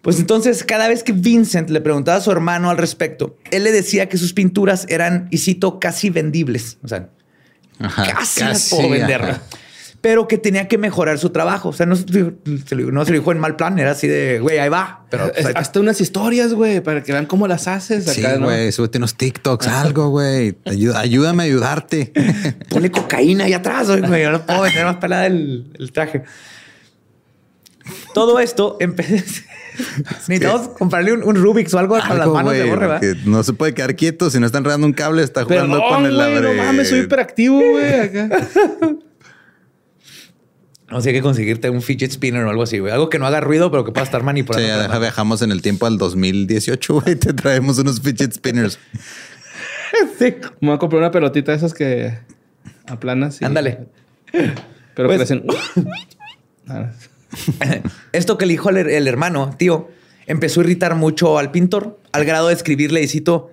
Pues 0.00 0.18
entonces, 0.18 0.64
cada 0.64 0.88
vez 0.88 1.02
que 1.02 1.12
Vincent 1.12 1.68
le 1.68 1.82
preguntaba 1.82 2.16
a 2.16 2.20
su 2.22 2.30
hermano 2.30 2.70
al 2.70 2.78
respecto, 2.78 3.36
él 3.50 3.64
le 3.64 3.70
decía 3.70 4.08
que 4.08 4.16
sus 4.16 4.32
pinturas 4.32 4.86
eran, 4.88 5.28
y 5.30 5.36
cito, 5.36 5.78
casi 5.78 6.08
vendibles. 6.08 6.78
O 6.82 6.88
sea, 6.88 7.10
Ajá, 7.78 8.06
casi, 8.06 8.40
las 8.40 8.70
puedo 8.70 8.88
vender. 8.88 9.36
Pero 10.00 10.26
que 10.28 10.38
tenía 10.38 10.66
que 10.66 10.78
mejorar 10.78 11.18
su 11.18 11.28
trabajo. 11.30 11.68
O 11.68 11.72
sea, 11.74 11.84
no, 11.86 11.94
se 11.94 12.06
lo- 12.08 12.32
no 12.90 13.04
se 13.04 13.10
lo 13.12 13.18
dijo 13.18 13.32
en 13.32 13.38
mal 13.38 13.56
plan, 13.56 13.78
era 13.78 13.90
así 13.90 14.08
de, 14.08 14.38
güey, 14.40 14.58
ahí 14.58 14.68
va. 14.70 15.04
Pero 15.10 15.30
pues, 15.32 15.44
ahí- 15.44 15.52
Hasta 15.56 15.78
unas 15.80 16.00
historias, 16.00 16.54
güey, 16.54 16.80
para 16.80 17.02
que 17.02 17.12
vean 17.12 17.26
cómo 17.26 17.46
las 17.46 17.68
haces 17.68 18.04
Sí, 18.06 18.24
acá, 18.24 18.38
¿no? 18.38 18.46
güey, 18.46 18.72
súbete 18.72 18.96
unos 18.98 19.14
TikToks, 19.16 19.66
algo, 19.68 20.08
güey. 20.08 20.56
Ayuda- 20.64 21.00
ayúdame 21.00 21.42
a 21.42 21.46
ayudarte. 21.46 22.12
ponle 22.70 22.90
cocaína 22.90 23.44
ahí 23.44 23.52
atrás, 23.52 23.88
güey. 23.88 24.22
Yo 24.22 24.30
no 24.30 24.46
puedo 24.46 24.62
tener 24.64 24.84
más 24.86 24.96
pelada 24.96 25.26
el, 25.26 25.70
el 25.78 25.92
traje. 25.92 26.22
Todo 28.14 28.38
esto 28.38 28.76
empecé. 28.80 29.24
Necesitamos 30.28 30.68
comprarle 30.78 31.12
un, 31.12 31.24
un 31.24 31.36
Rubik's 31.36 31.74
o 31.74 31.78
algo 31.78 31.98
para 31.98 32.14
las 32.14 32.28
manos 32.28 32.52
de 32.52 32.58
güey, 32.60 32.70
borre, 32.70 32.86
¿verdad? 32.86 33.16
no 33.24 33.42
se 33.42 33.52
puede 33.52 33.74
quedar 33.74 33.96
quieto. 33.96 34.30
Si 34.30 34.38
no 34.38 34.46
está 34.46 34.58
enredando 34.58 34.86
un 34.86 34.92
cable, 34.92 35.22
está 35.22 35.44
jugando 35.44 35.76
Perdón, 35.78 35.94
con 35.94 36.06
el 36.06 36.14
güey, 36.14 36.36
abre. 36.36 36.56
no 36.56 36.62
mames, 36.64 36.88
soy 36.88 37.00
hiperactivo, 37.00 37.58
güey, 37.58 38.00
acá. 38.00 38.28
O 40.92 41.00
sea, 41.00 41.10
hay 41.10 41.16
que 41.18 41.22
conseguirte 41.22 41.70
un 41.70 41.82
fidget 41.82 42.10
spinner 42.10 42.44
o 42.44 42.50
algo 42.50 42.62
así, 42.64 42.78
güey. 42.80 42.92
Algo 42.92 43.08
que 43.10 43.18
no 43.18 43.26
haga 43.26 43.40
ruido, 43.40 43.70
pero 43.70 43.84
que 43.84 43.92
pueda 43.92 44.04
estar 44.04 44.20
Sí, 44.22 44.24
manipulando. 44.26 44.66
ya 44.66 44.76
deja, 44.76 44.88
mano. 44.88 45.00
viajamos 45.00 45.42
en 45.42 45.52
el 45.52 45.62
tiempo 45.62 45.86
al 45.86 45.98
2018, 45.98 46.94
güey. 47.00 47.14
Te 47.16 47.32
traemos 47.32 47.78
unos 47.78 48.00
fidget 48.00 48.32
spinners. 48.32 48.78
Sí. 50.18 50.36
Me 50.60 50.68
voy 50.68 50.76
a 50.76 50.78
comprar 50.78 51.00
una 51.00 51.10
pelotita 51.10 51.50
de 51.50 51.58
esas 51.58 51.74
que 51.74 52.16
aplanas. 52.86 53.40
y- 53.40 53.44
Ándale. 53.44 53.86
Pero 54.32 55.08
Pues- 55.08 55.16
que 55.18 55.22
hacen... 55.24 55.44
Ah, 56.68 56.90
Esto 58.12 58.38
que 58.38 58.46
le 58.46 58.52
dijo 58.52 58.70
el, 58.70 58.76
el 58.76 59.08
hermano, 59.08 59.54
tío, 59.58 59.88
empezó 60.26 60.60
a 60.60 60.64
irritar 60.64 60.94
mucho 60.94 61.38
al 61.38 61.50
pintor, 61.50 61.98
al 62.12 62.24
grado 62.24 62.48
de 62.48 62.54
escribirle 62.54 63.02
y 63.02 63.08
cito, 63.08 63.50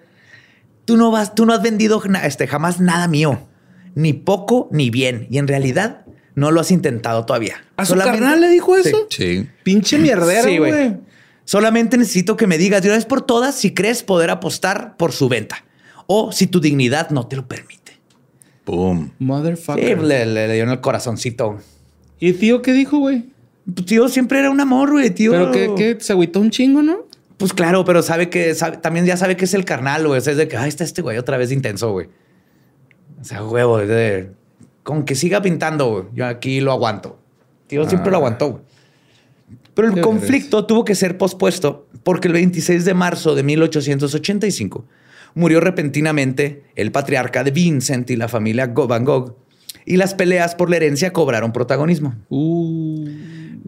tú 0.85 0.97
no 0.97 1.09
vas, 1.11 1.33
tú 1.33 1.45
no 1.47 1.53
has 1.53 1.61
vendido 1.63 2.01
este, 2.23 2.47
jamás 2.47 2.79
nada 2.79 3.07
mío, 3.07 3.47
ni 3.95 4.13
poco 4.13 4.67
ni 4.71 4.89
bien, 4.91 5.27
y 5.31 5.37
en 5.39 5.47
realidad 5.47 6.05
no 6.37 6.51
lo 6.51 6.61
has 6.61 6.71
intentado 6.71 7.25
todavía. 7.25 7.65
¿A 7.75 7.83
su 7.85 7.93
Solamente- 7.93 8.19
carnal 8.19 8.41
le 8.41 8.49
dijo 8.49 8.77
eso? 8.77 9.07
Sí. 9.09 9.47
Pinche 9.63 9.97
mierdero, 9.97 10.47
Sí, 10.47 10.57
güey. 10.59 10.71
güey. 10.71 10.97
Solamente 11.43 11.97
necesito 11.97 12.37
que 12.37 12.45
me 12.47 12.57
digas 12.57 12.81
de 12.81 12.89
una 12.89 12.95
vez 12.97 13.05
por 13.05 13.21
todas 13.21 13.55
si 13.55 13.73
crees 13.73 14.03
poder 14.03 14.29
apostar 14.29 14.95
por 14.97 15.11
su 15.13 15.27
venta 15.29 15.65
o 16.05 16.31
si 16.31 16.45
tu 16.47 16.59
dignidad 16.59 17.09
no 17.09 17.25
te 17.27 17.35
lo 17.37 17.47
permite. 17.47 17.99
Boom. 18.65 19.07
Sí, 19.07 19.13
Motherfucker. 19.25 20.01
le, 20.03 20.25
le- 20.25 20.47
le 20.47 20.53
dio 20.53 20.63
en 20.63 20.69
el 20.69 20.81
corazoncito. 20.81 21.57
¿Y 22.19 22.33
tío 22.33 22.61
qué 22.61 22.73
dijo, 22.73 22.99
güey? 22.99 23.25
Tu 23.75 23.83
Tío 23.83 24.07
siempre 24.07 24.39
era 24.39 24.49
un 24.51 24.59
amor, 24.61 24.91
güey, 24.91 25.09
tío. 25.09 25.31
Pero 25.31 25.51
que, 25.51 25.73
que 25.75 25.97
se 25.99 26.13
agüitó 26.13 26.39
un 26.39 26.51
chingo, 26.51 26.81
¿no? 26.83 26.99
Pues 27.37 27.53
claro, 27.53 27.83
pero 27.85 28.01
sabe 28.01 28.29
que 28.29 28.55
sabe- 28.55 28.77
también 28.77 29.05
ya 29.05 29.17
sabe 29.17 29.35
que 29.37 29.45
es 29.45 29.53
el 29.53 29.65
carnal, 29.65 30.07
güey. 30.07 30.19
O 30.19 30.21
sea, 30.21 30.31
es 30.31 30.37
de 30.37 30.47
que, 30.47 30.57
ah, 30.57 30.67
está 30.67 30.83
este 30.83 31.01
güey 31.01 31.17
otra 31.17 31.37
vez 31.37 31.49
de 31.49 31.55
intenso, 31.55 31.91
güey. 31.91 32.07
O 33.21 33.23
sea, 33.23 33.43
huevo, 33.43 33.79
es 33.79 33.87
de 33.89 34.31
con 34.87 35.03
que 35.03 35.15
siga 35.15 35.41
pintando, 35.41 35.91
güey. 35.91 36.03
Yo 36.13 36.25
aquí 36.25 36.61
lo 36.61 36.71
aguanto. 36.71 37.19
Tío 37.67 37.89
siempre 37.89 38.09
lo 38.09 38.15
aguantó, 38.15 38.51
güey. 38.51 38.63
Pero 39.73 39.89
el 39.89 39.95
Qué 39.95 39.99
conflicto 40.01 40.65
tuvo 40.65 40.85
que 40.85 40.95
ser 40.95 41.17
pospuesto 41.17 41.89
porque 42.03 42.29
el 42.29 42.33
26 42.35 42.85
de 42.85 42.93
marzo 42.93 43.35
de 43.35 43.43
1885 43.43 44.85
murió 45.35 45.59
repentinamente 45.59 46.63
el 46.77 46.93
patriarca 46.93 47.43
de 47.43 47.51
Vincent 47.51 48.09
y 48.11 48.15
la 48.15 48.29
familia 48.29 48.67
Van 48.67 49.03
Gogh. 49.03 49.35
Y 49.85 49.97
las 49.97 50.13
peleas 50.13 50.55
por 50.55 50.69
la 50.69 50.77
herencia 50.77 51.11
cobraron 51.11 51.51
protagonismo. 51.51 52.15
Uh. 52.29 53.09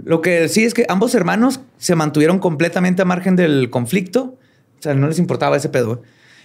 Lo 0.02 0.22
que 0.22 0.48
sí 0.48 0.64
es 0.64 0.74
que 0.74 0.86
ambos 0.88 1.16
hermanos 1.16 1.60
se 1.78 1.96
mantuvieron 1.96 2.40
completamente 2.40 3.02
a 3.02 3.06
margen 3.06 3.36
del 3.36 3.70
conflicto. 3.70 4.38
O 4.80 4.82
sea, 4.82 4.94
no 4.94 5.10
les 5.10 5.20
importaba 5.20 5.58
ese 5.58 5.68
pedo. 5.68 6.02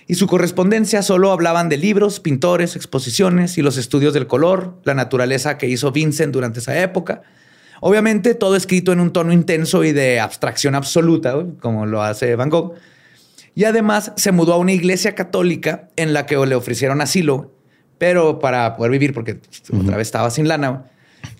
Y 0.07 0.17
su 0.17 0.27
correspondencia 0.27 1.03
solo 1.03 1.33
hablaban 1.33 1.69
de 1.69 1.79
libros, 1.79 2.21
pintores, 2.21 2.77
exposiciones 2.77 3.57
y 3.57 3.63
los 3.63 3.79
estudios 3.79 4.13
del 4.13 4.27
color, 4.27 4.81
la 4.85 4.95
naturaleza 4.95 5.57
que 5.57 5.67
hizo 5.67 5.93
Vincent 5.93 6.33
durante 6.33 6.59
esa 6.59 6.79
época. 6.83 7.23
Obviamente 7.81 8.35
todo 8.35 8.57
escrito 8.57 8.93
en 8.93 9.01
un 9.01 9.13
tono 9.13 9.33
intenso 9.33 9.85
y 9.85 9.93
de 9.93 10.21
abstracción 10.21 10.75
absoluta, 10.75 11.35
como 11.61 11.87
lo 11.87 12.03
hace 12.03 12.37
Van 12.37 12.51
Gogh. 12.51 12.75
Y 13.55 13.65
además 13.65 14.13
se 14.17 14.33
mudó 14.33 14.55
a 14.55 14.59
una 14.59 14.73
iglesia 14.73 15.15
católica 15.15 15.89
en 15.97 16.13
la 16.13 16.27
que 16.27 16.37
le 16.37 16.55
ofrecieron 16.55 17.01
asilo, 17.01 17.53
pero 17.99 18.41
para 18.41 18.77
poder 18.77 18.93
vivir, 18.93 19.15
porque 19.15 19.41
otra 19.73 19.97
vez 19.97 20.09
estaba 20.09 20.31
sin 20.31 20.49
lana, 20.49 20.87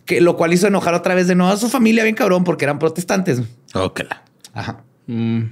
que 0.05 0.21
lo 0.21 0.37
cual 0.37 0.53
hizo 0.53 0.67
enojar 0.67 0.95
otra 0.95 1.15
vez 1.15 1.27
de 1.27 1.35
nuevo 1.35 1.53
a 1.53 1.57
su 1.57 1.69
familia 1.69 2.05
bien 2.05 2.15
cabrón 2.15 2.45
porque 2.45 2.65
eran 2.65 2.79
protestantes. 2.79 3.43
Ok. 3.75 4.03
Ajá. 4.53 4.83
Mm. 5.07 5.43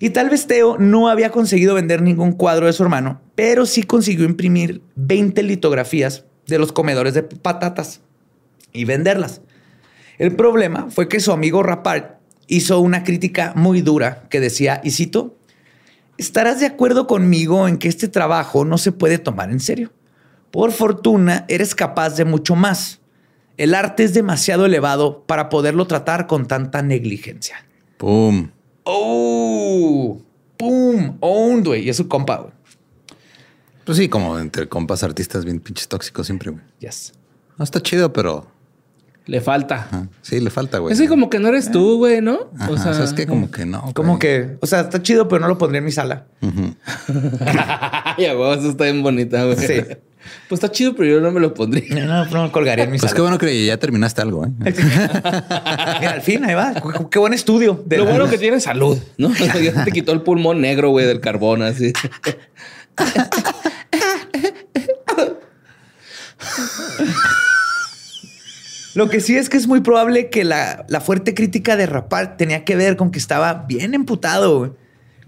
Y 0.00 0.10
tal 0.10 0.30
vez 0.30 0.46
Teo 0.46 0.78
no 0.78 1.08
había 1.08 1.30
conseguido 1.30 1.74
vender 1.74 2.02
ningún 2.02 2.32
cuadro 2.32 2.66
de 2.66 2.72
su 2.72 2.82
hermano, 2.82 3.20
pero 3.34 3.66
sí 3.66 3.82
consiguió 3.82 4.24
imprimir 4.24 4.82
20 4.94 5.42
litografías 5.42 6.24
de 6.46 6.58
los 6.58 6.72
comedores 6.72 7.14
de 7.14 7.24
patatas 7.24 8.00
y 8.72 8.84
venderlas. 8.84 9.40
El 10.18 10.36
problema 10.36 10.88
fue 10.90 11.08
que 11.08 11.20
su 11.20 11.32
amigo 11.32 11.62
Rapart 11.62 12.18
hizo 12.46 12.80
una 12.80 13.04
crítica 13.04 13.52
muy 13.56 13.82
dura 13.82 14.24
que 14.30 14.40
decía, 14.40 14.80
y 14.84 14.92
cito, 14.92 15.36
estarás 16.16 16.60
de 16.60 16.66
acuerdo 16.66 17.06
conmigo 17.06 17.68
en 17.68 17.78
que 17.78 17.88
este 17.88 18.08
trabajo 18.08 18.64
no 18.64 18.78
se 18.78 18.92
puede 18.92 19.18
tomar 19.18 19.50
en 19.50 19.60
serio. 19.60 19.92
Por 20.50 20.72
fortuna, 20.72 21.44
eres 21.48 21.74
capaz 21.74 22.10
de 22.16 22.24
mucho 22.24 22.56
más. 22.56 23.00
El 23.56 23.74
arte 23.74 24.04
es 24.04 24.14
demasiado 24.14 24.66
elevado 24.66 25.24
para 25.26 25.48
poderlo 25.48 25.86
tratar 25.86 26.26
con 26.26 26.46
tanta 26.46 26.82
negligencia. 26.82 27.66
Boom. 27.98 28.52
¡Oh! 28.90 30.18
¡Pum! 30.56 31.18
¡Owned, 31.20 31.66
güey! 31.66 31.84
Y 31.84 31.90
es 31.90 31.98
su 31.98 32.08
compa, 32.08 32.38
güey. 32.38 32.52
Pues 33.84 33.98
sí, 33.98 34.08
como 34.08 34.38
entre 34.38 34.66
compas 34.66 35.02
artistas 35.02 35.44
bien 35.44 35.60
pinches 35.60 35.88
tóxicos 35.88 36.26
siempre, 36.26 36.50
güey. 36.50 36.62
Yes. 36.80 37.12
No 37.58 37.64
está 37.64 37.82
chido, 37.82 38.12
pero 38.14 38.46
Le 39.26 39.42
falta. 39.42 39.74
ajá, 39.76 40.08
sí 40.22 40.40
le 40.40 40.48
falta, 40.48 40.78
güey. 40.78 40.92
Es 40.94 40.98
que 41.00 41.06
como 41.06 41.28
que 41.28 41.38
no 41.38 41.48
eres 41.48 41.70
tú, 41.70 41.98
güey, 41.98 42.22
¿no? 42.22 42.48
Ajá, 42.58 42.70
o 42.70 42.78
sea, 42.78 43.04
es 43.04 43.12
que 43.12 43.26
como 43.26 43.50
que 43.50 43.66
no. 43.66 43.92
Como 43.94 44.12
güey. 44.16 44.20
que, 44.20 44.56
o 44.62 44.66
sea, 44.66 44.80
está 44.80 45.02
chido, 45.02 45.28
pero 45.28 45.40
no 45.42 45.48
lo 45.48 45.58
pondría 45.58 45.80
en 45.80 45.84
mi 45.84 45.92
sala. 45.92 46.26
Ay, 46.40 48.24
a 48.24 48.30
huevo, 48.32 48.54
eso 48.54 48.70
está 48.70 48.84
bien 48.84 49.02
bonita, 49.02 49.44
güey. 49.44 49.56
Sí. 49.58 49.74
Pues 50.48 50.62
está 50.62 50.70
chido, 50.72 50.94
pero 50.96 51.08
yo 51.10 51.20
no 51.20 51.30
me 51.30 51.40
lo 51.40 51.52
pondría. 51.54 52.06
No, 52.06 52.24
no 52.26 52.42
lo 52.44 52.52
colgaría 52.52 52.84
en 52.84 52.90
mi 52.90 52.98
Pues 52.98 53.12
qué 53.14 53.20
bueno 53.20 53.38
que 53.38 53.66
ya 53.66 53.76
terminaste 53.76 54.22
algo, 54.22 54.44
¿eh? 54.46 54.50
Mira, 54.58 56.12
al 56.12 56.22
fin, 56.22 56.44
ahí 56.44 56.54
va. 56.54 56.74
Qué- 57.10 57.18
buen 57.18 57.34
estudio. 57.34 57.82
de 57.86 57.98
Lo 57.98 58.04
la- 58.04 58.10
bueno 58.12 58.28
que 58.30 58.38
tiene 58.38 58.60
salud, 58.60 58.98
¿no? 59.18 59.30
ya 59.62 59.84
te 59.84 59.92
quitó 59.92 60.12
el 60.12 60.22
pulmón 60.22 60.60
negro, 60.60 60.90
güey, 60.90 61.06
del 61.06 61.20
carbón, 61.20 61.62
así. 61.62 61.92
Lo 68.94 69.08
que 69.08 69.20
sí 69.20 69.36
es 69.36 69.48
que 69.48 69.56
es 69.56 69.66
muy 69.68 69.80
probable 69.80 70.28
que 70.30 70.44
la, 70.44 70.84
la 70.88 71.00
fuerte 71.00 71.34
crítica 71.34 71.76
de 71.76 71.86
Rapart 71.86 72.36
tenía 72.36 72.64
que 72.64 72.74
ver 72.74 72.96
con 72.96 73.10
que 73.10 73.18
estaba 73.18 73.64
bien 73.68 73.94
emputado 73.94 74.58
güey, 74.58 74.70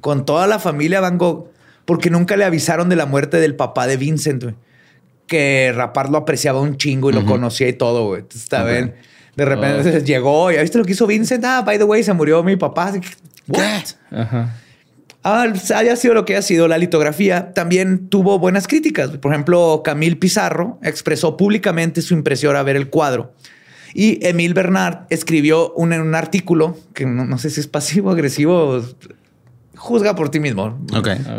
con 0.01 0.24
toda 0.24 0.47
la 0.47 0.59
familia 0.59 1.01
Van 1.01 1.19
Gogh, 1.19 1.51
porque 1.85 2.11
nunca 2.11 2.37
le 2.37 2.45
avisaron 2.45 2.89
de 2.89 2.97
la 2.97 3.07
muerte 3.07 3.39
del 3.39 3.55
papá 3.55 3.87
de 3.87 3.97
Vincent, 3.97 4.43
güey. 4.43 4.55
Que 5.31 5.73
Rapart 5.73 6.11
lo 6.11 6.19
apreciaba 6.19 6.61
un 6.61 6.77
chingo 6.77 7.09
y 7.09 7.12
lo 7.12 7.24
conocía 7.24 7.69
y 7.69 7.73
todo, 7.74 8.07
güey. 8.09 8.23
Entonces, 8.23 8.43
está 8.43 8.65
Ok. 8.65 8.70
bien. 8.70 8.94
De 9.36 9.44
repente 9.44 10.01
llegó, 10.05 10.51
¿ya 10.51 10.61
viste 10.61 10.77
lo 10.77 10.85
que 10.85 10.90
hizo 10.90 11.07
Vincent? 11.07 11.44
Ah, 11.44 11.62
by 11.65 11.78
the 11.78 11.85
way, 11.85 12.02
se 12.02 12.12
murió 12.12 12.43
mi 12.43 12.57
papá. 12.57 12.93
¿What? 13.47 13.85
Ajá. 14.11 14.57
Ah, 15.23 15.47
haya 15.77 15.94
sido 15.94 16.15
lo 16.15 16.24
que 16.24 16.32
haya 16.32 16.43
sido 16.43 16.66
la 16.66 16.78
litografía, 16.78 17.52
también 17.55 18.09
tuvo 18.09 18.40
buenas 18.40 18.66
críticas. 18.66 19.11
Por 19.19 19.32
ejemplo, 19.32 19.82
Camille 19.85 20.16
Pizarro 20.16 20.78
expresó 20.82 21.36
públicamente 21.36 22.02
su 22.02 22.15
impresión 22.15 22.57
a 22.57 22.62
ver 22.65 22.74
el 22.74 22.89
cuadro. 22.90 23.32
Y 23.94 24.24
Emile 24.27 24.55
Bernard 24.55 25.07
escribió 25.11 25.73
un, 25.74 25.93
un 25.93 26.15
artículo 26.16 26.77
que 26.93 27.07
no, 27.07 27.24
no 27.24 27.39
sé 27.39 27.51
si 27.51 27.61
es 27.61 27.66
pasivo, 27.69 28.11
agresivo. 28.11 28.82
Juzga 29.81 30.15
por 30.15 30.28
ti 30.28 30.40
mismo. 30.40 30.78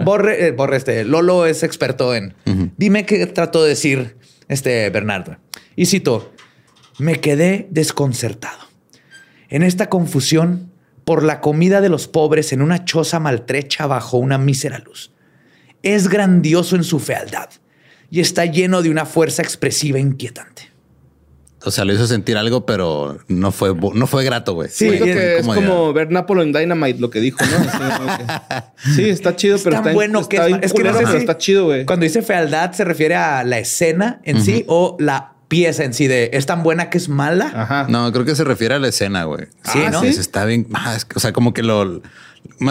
Borre, 0.04 0.48
eh, 0.48 0.52
borre 0.52 0.78
este. 0.78 1.06
Lolo 1.06 1.46
es 1.46 1.62
experto 1.62 2.16
en. 2.16 2.34
Dime 2.76 3.06
qué 3.06 3.28
trató 3.28 3.62
de 3.62 3.70
decir 3.70 4.18
este 4.48 4.90
Bernardo. 4.90 5.38
Y 5.76 5.86
cito: 5.86 6.34
Me 6.98 7.22
quedé 7.22 7.68
desconcertado. 7.70 8.60
En 9.48 9.62
esta 9.62 9.90
confusión, 9.90 10.72
por 11.06 11.24
la 11.24 11.40
comida 11.40 11.82
de 11.82 11.90
los 11.90 12.08
pobres 12.08 12.52
en 12.52 12.64
una 12.64 12.84
choza 12.84 13.20
maltrecha 13.20 13.86
bajo 13.86 14.18
una 14.18 14.40
mísera 14.40 14.80
luz. 14.80 15.12
Es 15.84 16.08
grandioso 16.08 16.76
en 16.76 16.84
su 16.84 17.00
fealdad 17.00 17.50
y 18.10 18.22
está 18.22 18.46
lleno 18.46 18.82
de 18.82 18.90
una 18.90 19.06
fuerza 19.06 19.44
expresiva 19.44 20.00
inquietante. 20.00 20.71
O 21.64 21.72
sea, 21.72 21.86
lo 21.86 21.94
hizo 21.94 22.08
sentir 22.08 22.38
algo, 22.38 22.66
pero 22.66 23.20
no 23.28 23.52
fue, 23.52 23.74
no 23.94 24.08
fue 24.08 24.24
grato, 24.24 24.54
güey. 24.54 24.70
Sí, 24.70 24.90
que 24.90 25.38
es 25.38 25.46
como 25.48 25.94
ver 25.94 26.12
Napolo 26.12 26.42
en 26.42 26.52
Dynamite, 26.54 27.00
lo 27.00 27.10
que 27.10 27.20
dijo, 27.20 27.38
¿no? 27.46 27.58
Así 27.70 27.78
como 27.98 28.18
que- 28.18 28.64
sí, 28.96 29.10
está 29.10 29.36
chido, 29.36 29.58
pero 29.64 29.76
tan 29.78 29.84
está, 29.84 29.94
bueno 29.94 30.28
que 30.28 30.38
está 30.38 30.50
es, 30.58 30.64
es 30.64 30.74
que 30.74 30.84
no 30.84 30.98
sé 30.98 31.06
si 31.08 31.18
está 31.18 31.38
chido, 31.38 31.66
güey. 31.66 31.86
Cuando 31.86 32.04
dice 32.04 32.22
fealdad 32.22 32.72
se 32.74 32.84
refiere 32.84 33.16
a 33.16 33.44
la 33.44 33.60
escena 33.60 34.20
en 34.24 34.42
sí 34.42 34.66
o 34.68 34.96
la 35.00 35.34
pieza 35.48 35.84
en 35.84 35.94
sí 35.94 36.08
de 36.08 36.30
es 36.34 36.46
tan 36.46 36.64
buena 36.64 36.90
que 36.90 36.98
es 36.98 37.10
mala. 37.10 37.52
Ajá. 37.54 37.86
No, 37.90 38.12
creo 38.12 38.24
que 38.26 38.36
se 38.36 38.44
refiere 38.46 38.76
a 38.76 38.80
la 38.80 38.88
escena, 38.88 39.26
güey. 39.26 39.48
Sí, 39.64 39.80
Ah, 39.86 39.90
¿no? 39.92 40.02
sí, 40.02 40.08
Está 40.08 40.46
bien. 40.46 40.68
ah, 40.74 40.96
es 40.96 41.06
que, 41.06 41.18
o 41.18 41.20
sea, 41.20 41.32
como 41.34 41.54
que 41.54 41.62
lo. 41.62 42.02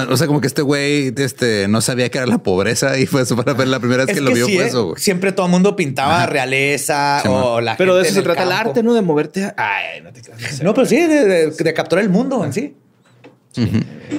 O 0.09 0.17
sea, 0.17 0.27
como 0.29 0.41
que 0.41 0.47
este 0.47 0.63
güey 0.63 1.13
este, 1.17 1.67
no 1.69 1.81
sabía 1.81 2.09
que 2.11 2.19
era 2.19 2.27
la 2.29 2.39
pobreza 2.39 2.97
y 2.99 3.07
fue 3.07 3.25
para 3.37 3.55
ver 3.55 3.67
la 3.67 3.81
primera 3.81 4.05
vez 4.05 4.11
Es 4.11 4.19
que 4.19 4.21
lo 4.25 4.33
vio 4.33 4.47
sí, 4.47 4.55
fue 4.55 4.65
¿eh? 4.65 4.69
eso, 4.69 4.85
güey. 4.91 5.01
Siempre 5.03 5.33
todo 5.33 5.47
el 5.47 5.53
mundo 5.53 5.75
pintaba 5.75 6.27
realeza 6.27 7.21
Sí, 7.23 7.29
o 7.29 7.55
man. 7.57 7.65
la 7.65 7.77
Pero 7.77 7.97
de 7.97 8.03
eso 8.03 8.15
se 8.15 8.23
trata 8.23 8.45
el 8.45 8.53
arte, 8.53 8.83
¿no? 8.85 8.95
De 8.95 9.03
moverte. 9.03 9.45
a- 9.45 9.55
Ay, 9.57 10.01
no 10.03 10.13
te 10.13 10.21
creas. 10.21 10.63
No, 10.63 10.75
pero 10.75 10.87
sí, 10.87 10.97
de, 10.97 11.25
de- 11.27 11.51
de 11.51 11.75
capturar 11.75 12.05
el 12.05 12.11
mundo 12.11 12.45
en 12.45 12.53
sí. 12.53 12.75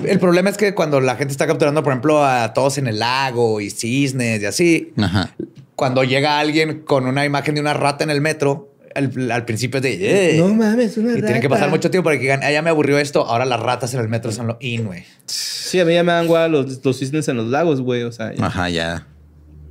El 0.04 0.20
problema 0.20 0.50
es 0.50 0.58
que 0.58 0.74
cuando 0.76 1.00
la 1.00 1.16
gente 1.16 1.32
está 1.32 1.48
capturando, 1.48 1.82
por 1.84 1.94
ejemplo, 1.94 2.26
a 2.26 2.54
todos 2.54 2.78
en 2.78 2.88
el 2.88 3.00
lago 3.00 3.62
y 3.62 3.70
cisnes 3.70 4.42
y 4.42 4.46
así, 4.46 4.94
Ajá. 4.98 5.34
cuando 5.76 6.04
llega 6.04 6.38
alguien 6.40 6.82
con 6.82 7.06
una 7.06 7.24
imagen 7.26 7.56
de 7.56 7.62
una 7.62 7.74
rata 7.74 8.04
en 8.04 8.10
el 8.10 8.20
metro, 8.20 8.71
al, 8.96 9.32
al 9.32 9.46
principio 9.46 9.78
es 9.78 9.84
de... 9.84 10.36
"Eh". 10.36 10.38
No 10.38 10.48
mames, 10.54 10.98
una 10.98 11.12
Y 11.12 11.16
tiene 11.22 11.34
que 11.40 11.48
rata. 11.48 11.50
pasar 11.50 11.70
mucho 11.70 11.90
tiempo 11.92 12.06
para 12.06 12.18
que 12.18 12.22
digan, 12.24 12.42
ah, 12.44 12.52
ya 12.52 12.62
me 12.62 12.70
aburrió 12.70 12.98
esto, 12.98 13.26
ahora 13.26 13.46
las 13.46 13.60
ratas 13.60 13.94
en 13.94 14.00
el 14.00 14.08
metro 14.10 14.32
son 14.32 14.48
lo 14.48 14.58
in, 14.60 14.86
güey. 14.86 15.04
Sí, 15.26 15.80
a 15.80 15.86
mí 15.86 15.94
ya 15.94 16.04
me 16.04 16.12
dan 16.12 16.28
guay 16.28 16.50
los, 16.52 16.84
los 16.84 16.98
cisnes 17.00 17.28
en 17.28 17.38
los 17.38 17.48
lagos, 17.48 17.82
güey. 17.82 18.04
O 18.04 18.12
sea, 18.12 18.34
Ajá, 18.40 18.70
ya. 18.70 19.08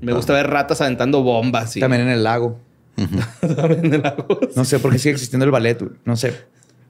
me 0.01 0.13
gusta 0.13 0.33
ver 0.33 0.47
ratas 0.49 0.81
aventando 0.81 1.23
bombas. 1.23 1.77
Y... 1.77 1.81
También 1.81 2.03
en 2.03 2.09
el 2.09 2.23
lago. 2.25 2.59
También 3.41 3.85
en 3.87 3.95
el 3.95 4.03
lago. 4.03 4.27
No 4.57 4.65
sé 4.65 4.79
por 4.79 4.93
qué 4.93 4.99
sigue 4.99 5.13
existiendo 5.13 5.45
el 5.45 5.51
ballet, 5.51 5.79
güey. 5.79 5.93
No 6.05 6.17
sé. 6.17 6.35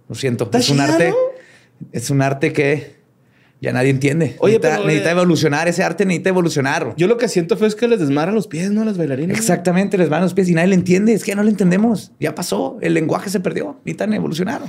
Lo 0.09 0.15
siento. 0.15 0.49
Es 0.53 0.71
un 0.71 0.81
arte. 0.81 1.13
Es 1.93 2.11
un 2.11 2.21
arte 2.23 2.53
que 2.53 3.00
ya 3.61 3.73
nadie 3.73 3.91
entiende. 3.91 4.37
Oye, 4.39 4.55
necesita, 4.55 4.77
pero, 4.77 4.87
necesita 4.87 5.09
eh, 5.11 5.13
evolucionar. 5.13 5.69
Ese 5.69 5.83
arte 5.83 6.07
necesita 6.07 6.31
evolucionar. 6.31 6.95
Yo 6.97 7.07
lo 7.07 7.19
que 7.19 7.29
siento 7.29 7.57
fue 7.57 7.69
es 7.69 7.75
que 7.75 7.87
les 7.89 8.01
desmaran 8.01 8.35
los 8.35 8.47
pies, 8.47 8.71
¿no? 8.71 8.85
Las 8.85 8.97
bailarinas. 8.97 9.37
Exactamente, 9.37 9.99
les 9.99 10.09
van 10.09 10.23
los 10.23 10.33
pies 10.35 10.49
y 10.49 10.55
nadie 10.55 10.69
le 10.69 10.75
entiende. 10.77 11.13
Es 11.13 11.25
que 11.25 11.33
ya 11.33 11.37
no 11.37 11.43
le 11.43 11.51
entendemos. 11.51 12.13
Ya 12.19 12.35
pasó. 12.35 12.79
El 12.81 12.95
lenguaje 12.95 13.29
se 13.29 13.41
perdió. 13.41 13.77
Necesitan 13.85 14.15
evolucionar. 14.15 14.63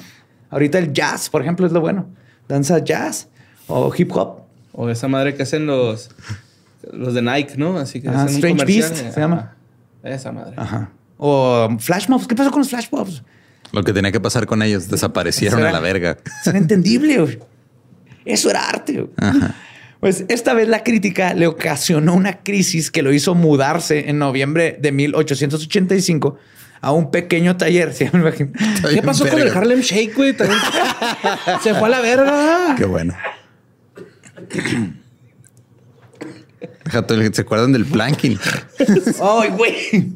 Ahorita 0.49 0.77
el 0.77 0.91
jazz, 0.91 1.29
por 1.29 1.41
ejemplo, 1.41 1.65
es 1.65 1.71
lo 1.71 1.79
bueno. 1.79 2.07
Danza 2.49 2.79
jazz 2.79 3.29
o 3.67 3.93
hip 3.95 4.11
hop. 4.13 4.41
O 4.73 4.89
esa 4.89 5.07
madre 5.07 5.35
que 5.35 5.43
hacen 5.43 5.65
los, 5.65 6.09
los 6.91 7.13
de 7.13 7.21
Nike, 7.21 7.53
¿no? 7.57 7.77
Así 7.77 8.01
que 8.01 8.09
Ajá, 8.09 8.23
hacen 8.23 8.29
un 8.29 8.35
Strange 8.35 8.57
comercial. 8.57 8.89
Beast 8.89 9.07
y- 9.09 9.13
se 9.13 9.19
llama. 9.19 9.55
Ajá. 10.03 10.13
Esa 10.15 10.31
madre. 10.31 10.53
Ajá. 10.57 10.91
O 11.17 11.69
flash 11.79 12.09
mobs. 12.09 12.27
¿Qué 12.27 12.35
pasó 12.35 12.51
con 12.51 12.59
los 12.59 12.69
flash 12.69 12.87
mobs? 12.91 13.23
Lo 13.71 13.83
que 13.83 13.93
tenía 13.93 14.11
que 14.11 14.19
pasar 14.19 14.45
con 14.45 14.61
ellos, 14.61 14.89
desaparecieron 14.89 15.63
a 15.63 15.71
la 15.71 15.79
verga. 15.79 16.17
Es 16.41 16.47
inentendible. 16.47 17.39
Eso 18.25 18.49
era 18.49 18.67
arte. 18.67 19.07
Pues 19.99 20.25
esta 20.29 20.53
vez 20.53 20.67
la 20.67 20.83
crítica 20.83 21.33
le 21.33 21.47
ocasionó 21.47 22.15
una 22.15 22.39
crisis 22.39 22.89
que 22.89 23.03
lo 23.03 23.13
hizo 23.13 23.35
mudarse 23.35 24.09
en 24.09 24.17
noviembre 24.17 24.77
de 24.79 24.91
1885 24.91 26.37
a 26.81 26.91
un 26.91 27.11
pequeño 27.11 27.55
taller. 27.55 27.93
¿Qué 27.97 29.01
pasó 29.03 29.27
con 29.27 29.39
el. 29.39 29.49
Harlem 29.49 29.81
Shake, 29.81 30.15
güey? 30.15 30.35
Se 31.61 31.75
fue 31.75 31.87
a 31.87 31.89
la 31.89 32.01
verga. 32.01 32.75
Qué 32.77 32.85
bueno. 32.85 33.13
¿Se 37.31 37.41
acuerdan 37.41 37.71
del 37.71 37.85
planking? 37.85 38.39
Ay, 39.21 39.49
güey. 39.49 40.11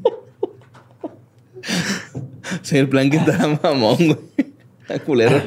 Sí, 2.64 2.78
el 2.78 2.90
plan 2.90 3.10
que 3.10 3.18
estaba 3.18 3.60
mamón, 3.62 3.98
güey. 3.98 4.18
Está 4.82 5.00
culero. 5.00 5.42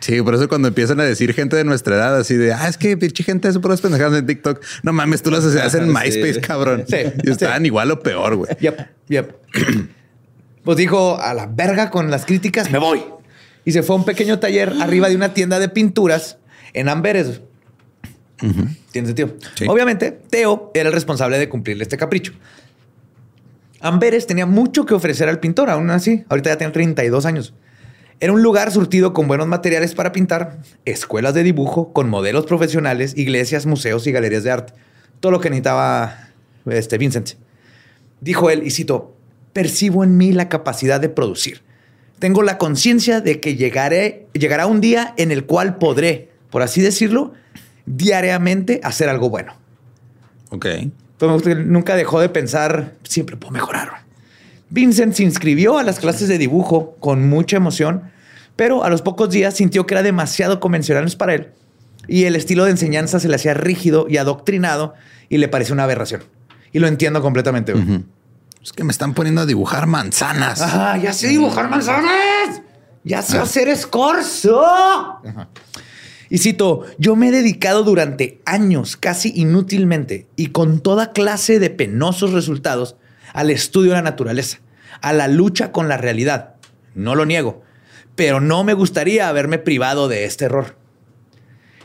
Sí, 0.00 0.22
por 0.22 0.34
eso 0.34 0.48
cuando 0.48 0.68
empiezan 0.68 0.98
a 1.00 1.04
decir 1.04 1.34
gente 1.34 1.56
de 1.56 1.64
nuestra 1.64 1.94
edad 1.96 2.16
así 2.16 2.34
de, 2.34 2.52
ah, 2.54 2.68
es 2.68 2.78
que 2.78 2.96
pinche 2.96 3.22
gente 3.22 3.48
hace 3.48 3.60
puras 3.60 3.80
pendejadas 3.80 4.18
en 4.18 4.26
TikTok. 4.26 4.60
No 4.82 4.92
mames, 4.92 5.22
tú 5.22 5.30
las 5.30 5.44
hacías 5.44 5.74
en 5.74 5.84
Sí. 5.86 5.92
MySpace, 5.92 6.40
cabrón. 6.40 6.84
Sí, 6.88 6.96
Y 7.22 7.30
estaban 7.30 7.64
igual 7.66 7.90
o 7.90 8.00
peor, 8.00 8.36
güey. 8.36 8.50
Yep, 8.60 8.78
yep. 9.08 9.36
Pues 10.64 10.76
dijo 10.78 11.20
a 11.20 11.34
la 11.34 11.46
verga 11.46 11.90
con 11.90 12.10
las 12.10 12.24
críticas, 12.24 12.70
me 12.70 12.78
voy. 12.78 13.02
Y 13.64 13.72
se 13.72 13.82
fue 13.82 13.94
a 13.94 13.98
un 13.98 14.04
pequeño 14.06 14.38
taller 14.38 14.72
arriba 14.80 15.08
de 15.08 15.16
una 15.16 15.34
tienda 15.34 15.58
de 15.58 15.68
pinturas 15.68 16.38
en 16.72 16.88
Amberes. 16.88 17.42
¿Tiene 18.90 19.06
sentido? 19.08 19.36
Sí. 19.54 19.66
Obviamente, 19.68 20.12
Teo 20.12 20.70
era 20.72 20.88
el 20.88 20.94
responsable 20.94 21.38
de 21.38 21.48
cumplirle 21.50 21.82
este 21.82 21.98
capricho. 21.98 22.32
Amberes 23.82 24.26
tenía 24.26 24.46
mucho 24.46 24.86
que 24.86 24.94
ofrecer 24.94 25.28
al 25.28 25.40
pintor, 25.40 25.68
aún 25.70 25.90
así. 25.90 26.24
Ahorita 26.30 26.50
ya 26.50 26.56
tiene 26.58 26.72
32 26.72 27.26
años. 27.26 27.54
Era 28.22 28.34
un 28.34 28.42
lugar 28.42 28.70
surtido 28.70 29.14
con 29.14 29.28
buenos 29.28 29.46
materiales 29.46 29.94
para 29.94 30.12
pintar, 30.12 30.58
escuelas 30.84 31.32
de 31.32 31.42
dibujo 31.42 31.94
con 31.94 32.10
modelos 32.10 32.44
profesionales, 32.44 33.16
iglesias, 33.16 33.64
museos 33.64 34.06
y 34.06 34.12
galerías 34.12 34.44
de 34.44 34.50
arte. 34.50 34.74
Todo 35.20 35.32
lo 35.32 35.40
que 35.40 35.48
necesitaba 35.48 36.28
este 36.66 36.98
Vincent. 36.98 37.30
Dijo 38.20 38.50
él, 38.50 38.62
y 38.66 38.72
cito, 38.72 39.16
percibo 39.54 40.04
en 40.04 40.18
mí 40.18 40.32
la 40.32 40.50
capacidad 40.50 41.00
de 41.00 41.08
producir. 41.08 41.62
Tengo 42.18 42.42
la 42.42 42.58
conciencia 42.58 43.22
de 43.22 43.40
que 43.40 43.56
llegaré, 43.56 44.26
llegará 44.34 44.66
un 44.66 44.82
día 44.82 45.14
en 45.16 45.30
el 45.30 45.46
cual 45.46 45.78
podré, 45.78 46.28
por 46.50 46.60
así 46.60 46.82
decirlo, 46.82 47.32
diariamente 47.86 48.80
hacer 48.82 49.08
algo 49.08 49.30
bueno. 49.30 49.54
Ok. 50.50 50.66
Pero 51.18 51.38
nunca 51.38 51.96
dejó 51.96 52.20
de 52.20 52.28
pensar, 52.28 52.96
siempre 53.02 53.38
puedo 53.38 53.52
mejorar. 53.52 54.04
Vincent 54.70 55.14
se 55.14 55.22
inscribió 55.24 55.78
a 55.78 55.82
las 55.82 55.98
clases 55.98 56.28
de 56.28 56.38
dibujo 56.38 56.96
con 57.00 57.28
mucha 57.28 57.56
emoción, 57.56 58.10
pero 58.56 58.84
a 58.84 58.90
los 58.90 59.02
pocos 59.02 59.30
días 59.30 59.54
sintió 59.54 59.86
que 59.86 59.94
era 59.94 60.02
demasiado 60.02 60.60
convencionales 60.60 61.16
para 61.16 61.34
él 61.34 61.52
y 62.08 62.24
el 62.24 62.36
estilo 62.36 62.64
de 62.64 62.72
enseñanza 62.72 63.20
se 63.20 63.28
le 63.28 63.36
hacía 63.36 63.54
rígido 63.54 64.06
y 64.08 64.16
adoctrinado 64.16 64.94
y 65.28 65.38
le 65.38 65.48
pareció 65.48 65.74
una 65.74 65.84
aberración. 65.84 66.24
Y 66.72 66.78
lo 66.78 66.88
entiendo 66.88 67.22
completamente. 67.22 67.72
güey. 67.72 68.04
Es 68.62 68.72
que 68.72 68.84
me 68.84 68.92
están 68.92 69.14
poniendo 69.14 69.42
a 69.42 69.46
dibujar 69.46 69.86
manzanas. 69.86 70.60
Ajá, 70.60 70.96
ya 70.98 71.12
sé 71.12 71.28
dibujar 71.28 71.70
manzanas. 71.70 72.62
Ya 73.04 73.22
sé 73.22 73.38
hacer 73.38 73.68
escorzo. 73.68 74.62
Y 76.28 76.38
cito, 76.38 76.82
yo 76.98 77.16
me 77.16 77.28
he 77.28 77.30
dedicado 77.32 77.82
durante 77.82 78.40
años, 78.44 78.96
casi 78.96 79.32
inútilmente 79.34 80.28
y 80.36 80.48
con 80.48 80.80
toda 80.80 81.12
clase 81.12 81.58
de 81.58 81.70
penosos 81.70 82.32
resultados, 82.32 82.96
al 83.32 83.50
estudio 83.50 83.90
de 83.90 83.96
la 83.96 84.02
naturaleza, 84.02 84.58
a 85.02 85.12
la 85.12 85.28
lucha 85.28 85.72
con 85.72 85.88
la 85.88 85.96
realidad. 85.96 86.54
No 86.94 87.14
lo 87.14 87.24
niego, 87.26 87.62
pero 88.16 88.40
no 88.40 88.64
me 88.64 88.74
gustaría 88.74 89.28
haberme 89.28 89.58
privado 89.58 90.08
de 90.08 90.24
este 90.24 90.46
error. 90.46 90.76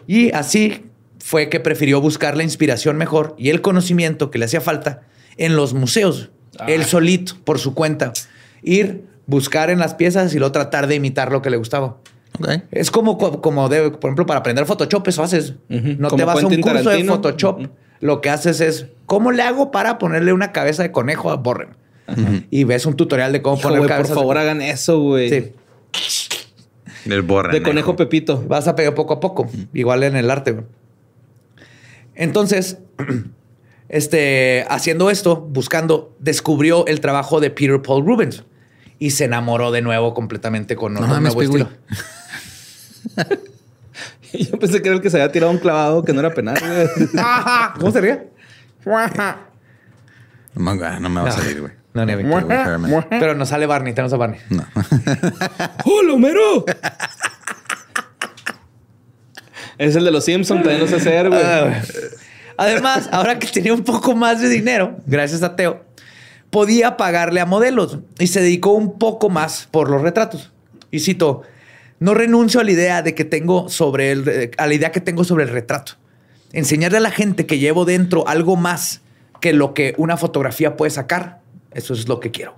Y 0.08 0.32
así 0.34 0.86
fue 1.20 1.50
que 1.50 1.60
prefirió 1.60 2.02
buscar 2.02 2.38
la 2.38 2.44
inspiración 2.44 2.98
mejor 2.98 3.36
y 3.38 3.50
el 3.50 3.62
conocimiento 3.62 4.30
que 4.32 4.38
le 4.38 4.46
hacía 4.46 4.62
falta 4.62 5.02
en 5.38 5.56
los 5.56 5.74
museos. 5.74 6.30
Él 6.68 6.86
solito, 6.86 7.34
por 7.44 7.60
su 7.60 7.74
cuenta. 7.74 8.14
Ir, 8.62 9.06
buscar 9.26 9.70
en 9.70 9.80
las 9.80 9.94
piezas 9.96 10.34
y 10.34 10.40
luego 10.40 10.52
tratar 10.52 10.88
de 10.88 10.96
imitar 10.96 11.32
lo 11.32 11.42
que 11.42 11.50
le 11.50 11.58
gustaba. 11.58 11.98
Ok. 12.40 12.50
Es 12.72 12.92
como, 12.92 13.18
co- 13.18 13.42
como 13.42 13.68
de, 13.70 13.92
por 13.92 14.10
ejemplo, 14.10 14.26
para 14.26 14.40
aprender 14.42 14.66
Photoshop, 14.66 15.08
eso 15.08 15.24
haces. 15.24 15.56
No 15.70 16.10
te 16.18 16.24
vas 16.26 16.36
a 16.44 16.48
un 16.48 16.52
curso 16.62 16.90
de. 16.90 16.96
Photoshop. 17.14 17.68
Lo 18.02 18.22
que 18.22 18.30
haces 18.30 18.60
es, 18.62 18.88
¿cómo 19.06 19.32
le 19.32 19.44
hago 19.44 19.72
para 19.72 19.98
ponerle 19.98 20.34
una 20.34 20.52
cabeza 20.52 20.84
de 20.84 20.92
conejo 20.92 21.32
a 21.32 21.36
Borren? 21.36 21.70
Y 22.52 22.66
ves 22.66 22.86
un 22.86 22.96
tutorial 22.96 23.32
de 23.32 23.42
cómo 23.42 23.58
Hijo, 23.58 23.64
poner 23.70 23.80
por 23.80 23.90
cabezas 23.90 24.10
de 24.10 24.16
favor, 24.16 24.38
hagan 24.38 24.62
eso, 24.62 25.00
güey. 25.00 25.30
Sí. 25.30 25.54
El 27.06 27.22
borra. 27.22 27.52
De 27.52 27.62
conejo 27.62 27.96
Pepito. 27.96 28.44
Vas 28.48 28.68
a 28.68 28.76
pegar 28.76 28.94
poco 28.94 29.14
a 29.16 29.20
poco, 29.20 29.48
igual 29.74 30.04
en 30.04 30.16
el 30.16 30.30
arte. 30.30 30.52
güey. 30.52 30.66
Entonces, 32.16 32.78
este, 33.90 34.66
haciendo 34.70 35.10
esto, 35.10 35.42
buscando, 35.42 36.16
descubrió 36.20 36.86
el 36.88 37.02
trabajo 37.02 37.40
de 37.40 37.50
Peter 37.50 37.82
Paul 37.82 38.06
Rubens 38.06 38.44
y 39.00 39.12
se 39.12 39.26
enamoró 39.26 39.72
de 39.72 39.82
nuevo 39.82 40.14
completamente 40.14 40.76
con 40.76 40.98
un 40.98 41.08
mames, 41.08 41.36
nuevo 41.36 41.42
estilo. 41.42 41.70
Yo 44.34 44.60
pensé 44.60 44.82
que 44.82 44.90
era 44.90 44.98
el 44.98 45.02
que 45.02 45.10
se 45.10 45.18
había 45.18 45.32
tirado 45.32 45.52
un 45.52 45.60
clavado 45.60 46.04
que 46.04 46.12
no 46.14 46.20
era 46.20 46.34
penal. 46.34 46.58
¿Cómo 47.80 47.92
se 47.92 48.02
ríe? 48.02 48.35
No 50.56 50.74
me, 50.74 51.00
no 51.02 51.10
me 51.10 51.22
va 51.22 51.28
a 51.28 51.32
salir, 51.34 51.60
güey. 51.60 51.74
No, 51.94 52.06
ni 52.06 52.14
a 52.14 52.18
mí. 52.18 52.24
Qué 52.24 52.30
buen 52.30 52.50
Herman. 52.50 53.08
Pero 53.10 53.36
nos 53.36 53.50
sale 53.50 53.66
Barney, 53.66 53.94
tenemos 53.94 54.14
a 54.14 54.18
Barney. 54.18 54.40
¡Hola, 55.86 56.14
Homero! 56.14 56.66
es 59.78 59.96
el 59.96 60.06
de 60.06 60.12
los 60.12 60.24
Simpsons, 60.24 60.62
también 60.62 60.80
lo 60.80 60.88
sé 60.88 60.96
hacer, 60.96 61.30
güey. 61.30 61.42
Ah, 61.44 61.82
Además, 62.58 63.10
ahora 63.12 63.38
que 63.38 63.48
tenía 63.48 63.74
un 63.74 63.84
poco 63.84 64.16
más 64.16 64.42
de 64.42 64.50
dinero, 64.50 64.98
gracias 65.06 65.44
a 65.44 65.56
Teo, 65.56 65.84
podía 66.50 66.96
pagarle 66.96 67.42
a 67.42 67.46
modelos 67.46 68.00
y 68.20 68.28
se 68.28 68.42
dedicó 68.42 68.72
un 68.72 68.98
poco 68.98 69.30
más 69.30 69.68
por 69.72 69.90
los 69.90 70.02
retratos. 70.02 70.54
Y 70.92 71.00
cito, 71.00 71.42
no 72.00 72.14
renuncio 72.14 72.62
a 72.62 72.64
la 72.64 72.72
idea 72.72 73.02
de 73.02 73.14
que 73.14 73.26
tengo 73.26 73.68
sobre 73.68 74.12
el, 74.12 74.28
eh, 74.28 74.52
a 74.58 74.68
la 74.68 74.74
idea 74.74 74.92
que 74.92 75.02
tengo 75.02 75.24
sobre 75.24 75.44
el 75.44 75.50
retrato. 75.50 75.94
Enseñarle 76.56 76.98
a 76.98 77.02
la 77.02 77.12
gente 77.12 77.46
que 77.46 77.60
llevo 77.60 77.86
dentro 77.86 78.28
algo 78.28 78.56
más 78.56 79.02
que 79.42 79.54
lo 79.54 79.74
que 79.74 79.94
una 79.98 80.18
fotografía 80.18 80.76
puede 80.78 80.90
sacar. 80.90 81.42
Eso 81.72 81.94
es 81.94 82.08
lo 82.08 82.20
que 82.20 82.32
quiero. 82.32 82.56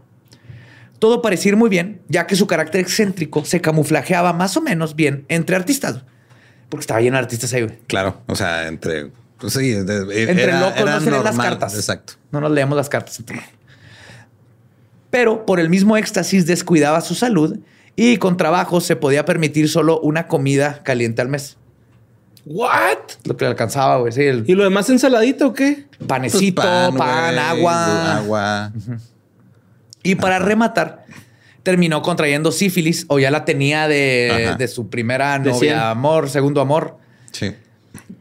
Todo 0.99 1.21
parecía 1.21 1.49
ir 1.49 1.57
muy 1.57 1.69
bien, 1.69 2.01
ya 2.07 2.25
que 2.27 2.35
su 2.35 2.47
carácter 2.47 2.81
excéntrico 2.81 3.43
se 3.45 3.59
camuflajeaba 3.61 4.33
más 4.33 4.55
o 4.57 4.61
menos 4.61 4.95
bien 4.95 5.25
entre 5.27 5.55
artistas. 5.55 6.03
Porque 6.69 6.81
estaba 6.81 7.01
lleno 7.01 7.17
de 7.17 7.23
artistas 7.23 7.53
ahí. 7.53 7.63
güey. 7.63 7.77
Claro. 7.87 8.21
O 8.27 8.35
sea, 8.35 8.67
entre. 8.67 9.11
Pues 9.39 9.53
sí, 9.53 9.71
de- 9.71 10.21
Entre 10.29 10.43
era- 10.43 10.59
locos 10.59 10.77
era 10.81 10.91
no 10.95 10.99
se 11.01 11.11
leen 11.11 11.23
las 11.23 11.37
cartas. 11.37 11.75
Exacto. 11.75 12.13
No 12.31 12.41
nos 12.41 12.51
leemos 12.51 12.75
las 12.77 12.89
cartas. 12.89 13.21
pero 15.09 15.45
por 15.45 15.59
el 15.59 15.69
mismo 15.69 15.97
éxtasis 15.97 16.45
descuidaba 16.45 17.01
su 17.01 17.15
salud 17.15 17.59
y 17.95 18.17
con 18.17 18.37
trabajo 18.37 18.81
se 18.81 18.95
podía 18.95 19.25
permitir 19.25 19.69
solo 19.69 19.99
una 20.01 20.27
comida 20.27 20.83
caliente 20.83 21.21
al 21.21 21.29
mes. 21.29 21.57
¿What? 22.49 22.97
Lo 23.25 23.35
que 23.35 23.45
le 23.45 23.49
alcanzaba, 23.51 23.97
güey. 23.97 24.11
Sí, 24.11 24.21
el 24.23 24.43
¿Y 24.47 24.53
lo 24.55 24.63
demás 24.63 24.89
ensaladita 24.89 25.45
o 25.45 25.53
qué? 25.53 25.85
panecito, 26.07 26.61
pan, 26.61 26.93
Pues 26.95 27.03
güey, 27.03 27.37
agua. 27.39 28.17
Agua. 28.17 28.71
Y 30.03 30.15
para 30.15 30.39
rematar, 30.39 31.05
terminó 31.63 32.01
contrayendo 32.01 32.51
sífilis 32.51 33.05
o 33.09 33.19
ya 33.19 33.29
la 33.31 33.43
tenía 33.43 33.87
de, 33.89 34.55
de 34.57 34.67
su 34.69 34.89
primera 34.89 35.37
De 35.39 35.51
novia, 35.51 35.89
amor, 35.91 36.29
segundo 36.29 36.61
amor. 36.61 36.97
Sí. 37.31 37.53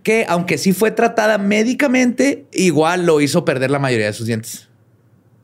Que 0.03 0.27
aunque 0.29 0.59
sí 0.59 0.73
fue 0.73 0.91
tratada 0.91 1.39
médicamente, 1.39 2.47
igual 2.53 3.07
lo 3.07 3.21
hizo 3.21 3.45
perder 3.45 3.71
la 3.71 3.79
mayoría 3.79 4.07
de 4.07 4.13
sus 4.13 4.27
dientes. 4.27 4.69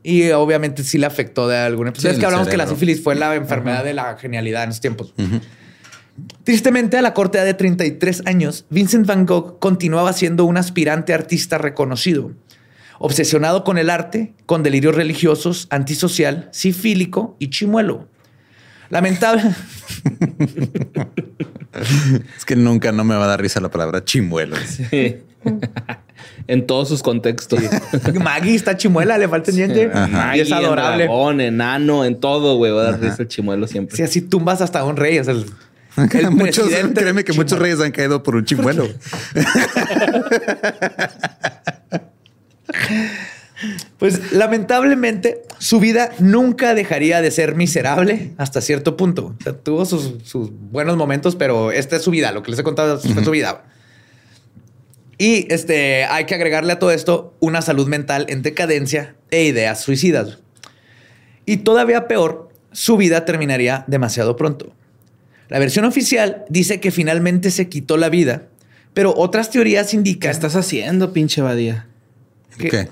Y 0.02 0.30
obviamente 0.32 0.82
sí 0.82 0.98
le 0.98 1.06
afectó 1.06 1.46
de 1.46 1.56
alguna. 1.58 1.92
Pues 1.92 2.02
Sí, 2.02 2.08
es 2.08 2.18
que 2.18 2.26
hablamos 2.26 2.48
que 2.48 2.56
la 2.56 2.66
sífilis 2.66 3.00
fue 3.00 3.14
la 3.14 3.36
enfermedad 3.36 3.84
de 3.84 3.94
la 3.94 4.16
genialidad 4.16 4.64
en 4.64 4.70
esos 4.70 4.80
tiempos. 4.80 5.14
Tristemente, 6.44 6.98
a 6.98 7.02
la 7.02 7.14
corta 7.14 7.38
edad 7.38 7.46
de 7.46 7.54
33 7.54 8.26
años, 8.26 8.66
Vincent 8.70 9.06
Van 9.06 9.26
Gogh 9.26 9.58
continuaba 9.58 10.12
siendo 10.12 10.44
un 10.44 10.56
aspirante 10.56 11.14
artista 11.14 11.58
reconocido, 11.58 12.32
obsesionado 12.98 13.64
con 13.64 13.78
el 13.78 13.90
arte, 13.90 14.34
con 14.46 14.62
delirios 14.62 14.94
religiosos, 14.94 15.66
antisocial, 15.70 16.48
sifílico 16.52 17.36
y 17.38 17.50
chimuelo. 17.50 18.08
Lamentable. 18.90 19.42
Es 22.36 22.44
que 22.44 22.54
nunca 22.54 22.92
no 22.92 23.02
me 23.02 23.14
va 23.14 23.24
a 23.24 23.28
dar 23.28 23.40
risa 23.40 23.58
la 23.58 23.70
palabra 23.70 24.04
chimuelo. 24.04 24.56
Sí. 24.66 25.16
en 26.46 26.66
todos 26.66 26.88
sus 26.88 27.02
contextos. 27.02 27.60
Maggie 28.22 28.54
está 28.54 28.76
chimuela, 28.76 29.16
le 29.16 29.28
falta 29.28 29.50
diente. 29.50 29.90
Ajá. 29.92 30.36
Y 30.36 30.40
es 30.40 30.50
Maggie, 30.50 30.64
en 30.64 30.66
adorable. 30.66 31.04
dragón, 31.04 31.40
enano, 31.40 32.04
en 32.04 32.20
todo, 32.20 32.56
güey. 32.56 32.72
Va 32.72 32.82
a 32.82 32.84
dar 32.90 33.00
risa 33.00 33.22
el 33.22 33.28
chimuelo 33.28 33.66
siempre. 33.66 33.96
Si 33.96 34.02
así 34.02 34.20
tumbas 34.20 34.60
hasta 34.60 34.84
un 34.84 34.96
rey, 34.96 35.16
es 35.16 35.28
el, 35.28 35.46
el 35.96 36.30
muchos, 36.30 36.68
créeme 36.94 37.24
que 37.24 37.32
muchos 37.32 37.58
reyes 37.58 37.80
han 37.80 37.92
caído 37.92 38.22
por 38.22 38.36
un 38.36 38.44
chimuelo. 38.44 38.88
Pues 43.98 44.32
lamentablemente 44.32 45.42
su 45.58 45.78
vida 45.78 46.10
nunca 46.18 46.74
dejaría 46.74 47.22
de 47.22 47.30
ser 47.30 47.54
miserable 47.54 48.32
hasta 48.36 48.60
cierto 48.60 48.96
punto. 48.96 49.36
O 49.38 49.42
sea, 49.42 49.52
tuvo 49.52 49.84
sus, 49.84 50.14
sus 50.24 50.50
buenos 50.50 50.96
momentos, 50.96 51.36
pero 51.36 51.70
esta 51.70 51.96
es 51.96 52.02
su 52.02 52.10
vida. 52.10 52.32
Lo 52.32 52.42
que 52.42 52.50
les 52.50 52.58
he 52.58 52.64
contado 52.64 52.96
es 52.96 53.02
su 53.02 53.30
vida. 53.30 53.62
Y 55.18 55.46
este, 55.52 56.04
hay 56.06 56.24
que 56.24 56.34
agregarle 56.34 56.72
a 56.72 56.80
todo 56.80 56.90
esto 56.90 57.36
una 57.38 57.62
salud 57.62 57.86
mental 57.86 58.26
en 58.28 58.42
decadencia 58.42 59.14
e 59.30 59.44
ideas 59.44 59.80
suicidas. 59.80 60.38
Y 61.46 61.58
todavía 61.58 62.08
peor, 62.08 62.48
su 62.72 62.96
vida 62.96 63.24
terminaría 63.24 63.84
demasiado 63.86 64.34
pronto. 64.34 64.72
La 65.52 65.58
versión 65.58 65.84
oficial 65.84 66.46
dice 66.48 66.80
que 66.80 66.90
finalmente 66.90 67.50
se 67.50 67.68
quitó 67.68 67.98
la 67.98 68.08
vida, 68.08 68.44
pero 68.94 69.12
otras 69.14 69.50
teorías 69.50 69.90
¿Qué 69.90 69.96
indican 69.96 70.30
estás 70.30 70.56
haciendo, 70.56 71.12
pinche 71.12 71.42
Badía? 71.42 71.88
¿Qué? 72.56 72.88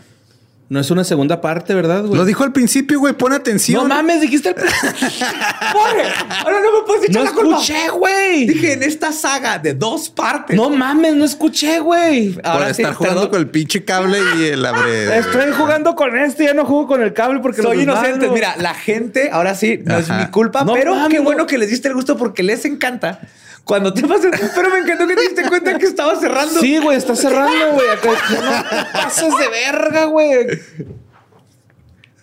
No 0.71 0.79
es 0.79 0.89
una 0.93 1.03
segunda 1.03 1.41
parte, 1.41 1.75
¿verdad, 1.75 2.05
güey? 2.05 2.15
Lo 2.17 2.25
dijo 2.25 2.45
al 2.45 2.53
principio, 2.53 3.01
güey. 3.01 3.13
Pon 3.13 3.33
atención. 3.33 3.83
No 3.89 3.93
mames, 3.93 4.21
dijiste 4.21 4.51
el... 4.51 4.55
¡Porre! 4.55 6.05
Ahora 6.45 6.61
no 6.61 6.81
me 6.81 6.87
puedes 6.87 7.09
echar 7.11 7.25
No 7.25 7.25
la 7.25 7.33
culpa. 7.37 7.57
escuché, 7.57 7.89
güey. 7.89 8.47
Dije 8.47 8.73
en 8.75 8.85
esta 8.85 9.11
saga 9.11 9.59
de 9.59 9.75
dos 9.75 10.09
partes. 10.11 10.55
No 10.57 10.71
mames, 10.71 11.17
no 11.17 11.25
escuché, 11.25 11.81
güey. 11.81 12.35
Por 12.35 12.47
Ahora 12.47 12.73
sí, 12.73 12.83
estar 12.83 12.95
jugando 12.95 13.29
con 13.31 13.41
el 13.41 13.49
pinche 13.49 13.85
cable 13.85 14.21
y 14.39 14.45
el 14.45 14.65
abre. 14.65 15.19
Estoy 15.19 15.51
jugando 15.57 15.97
con 15.97 16.17
este, 16.17 16.45
ya 16.45 16.55
no 16.55 16.65
juego 16.65 16.87
con 16.87 17.03
el 17.03 17.13
cable 17.15 17.41
porque 17.41 17.63
Soy 17.63 17.83
inocente. 17.83 18.29
Mira, 18.31 18.55
la 18.57 18.75
gente, 18.75 19.31
ahora 19.33 19.57
sí, 19.57 19.81
no 19.85 19.99
es 19.99 20.09
mi 20.09 20.27
culpa, 20.27 20.63
No 20.65 20.75
pero 20.75 20.95
qué 21.09 21.19
bueno 21.19 21.41
no. 21.41 21.47
que 21.49 21.59
les 21.59 21.69
diste 21.71 21.89
el 21.89 21.95
gusto 21.95 22.17
porque 22.17 22.45
les 22.45 22.65
encanta. 22.65 23.21
Cuando 23.65 23.93
te 23.95 24.03
pasas, 24.07 24.31
pero 24.55 24.71
me 24.71 24.79
encantó 24.81 25.07
que 25.07 25.15
te 25.15 25.23
diste 25.23 25.49
cuenta 25.49 25.79
que 25.79 25.87
estaba 25.87 26.19
cerrando. 26.19 26.61
Sí, 26.61 26.79
güey, 26.79 26.97
está 26.99 27.15
cerrando, 27.15 27.73
güey. 27.75 27.89
Acá- 27.89 28.11
No 28.11 28.65
te 28.85 28.93
pases 28.93 29.39
de 29.39 29.49
verga, 29.49 30.05
güey. 30.07 30.47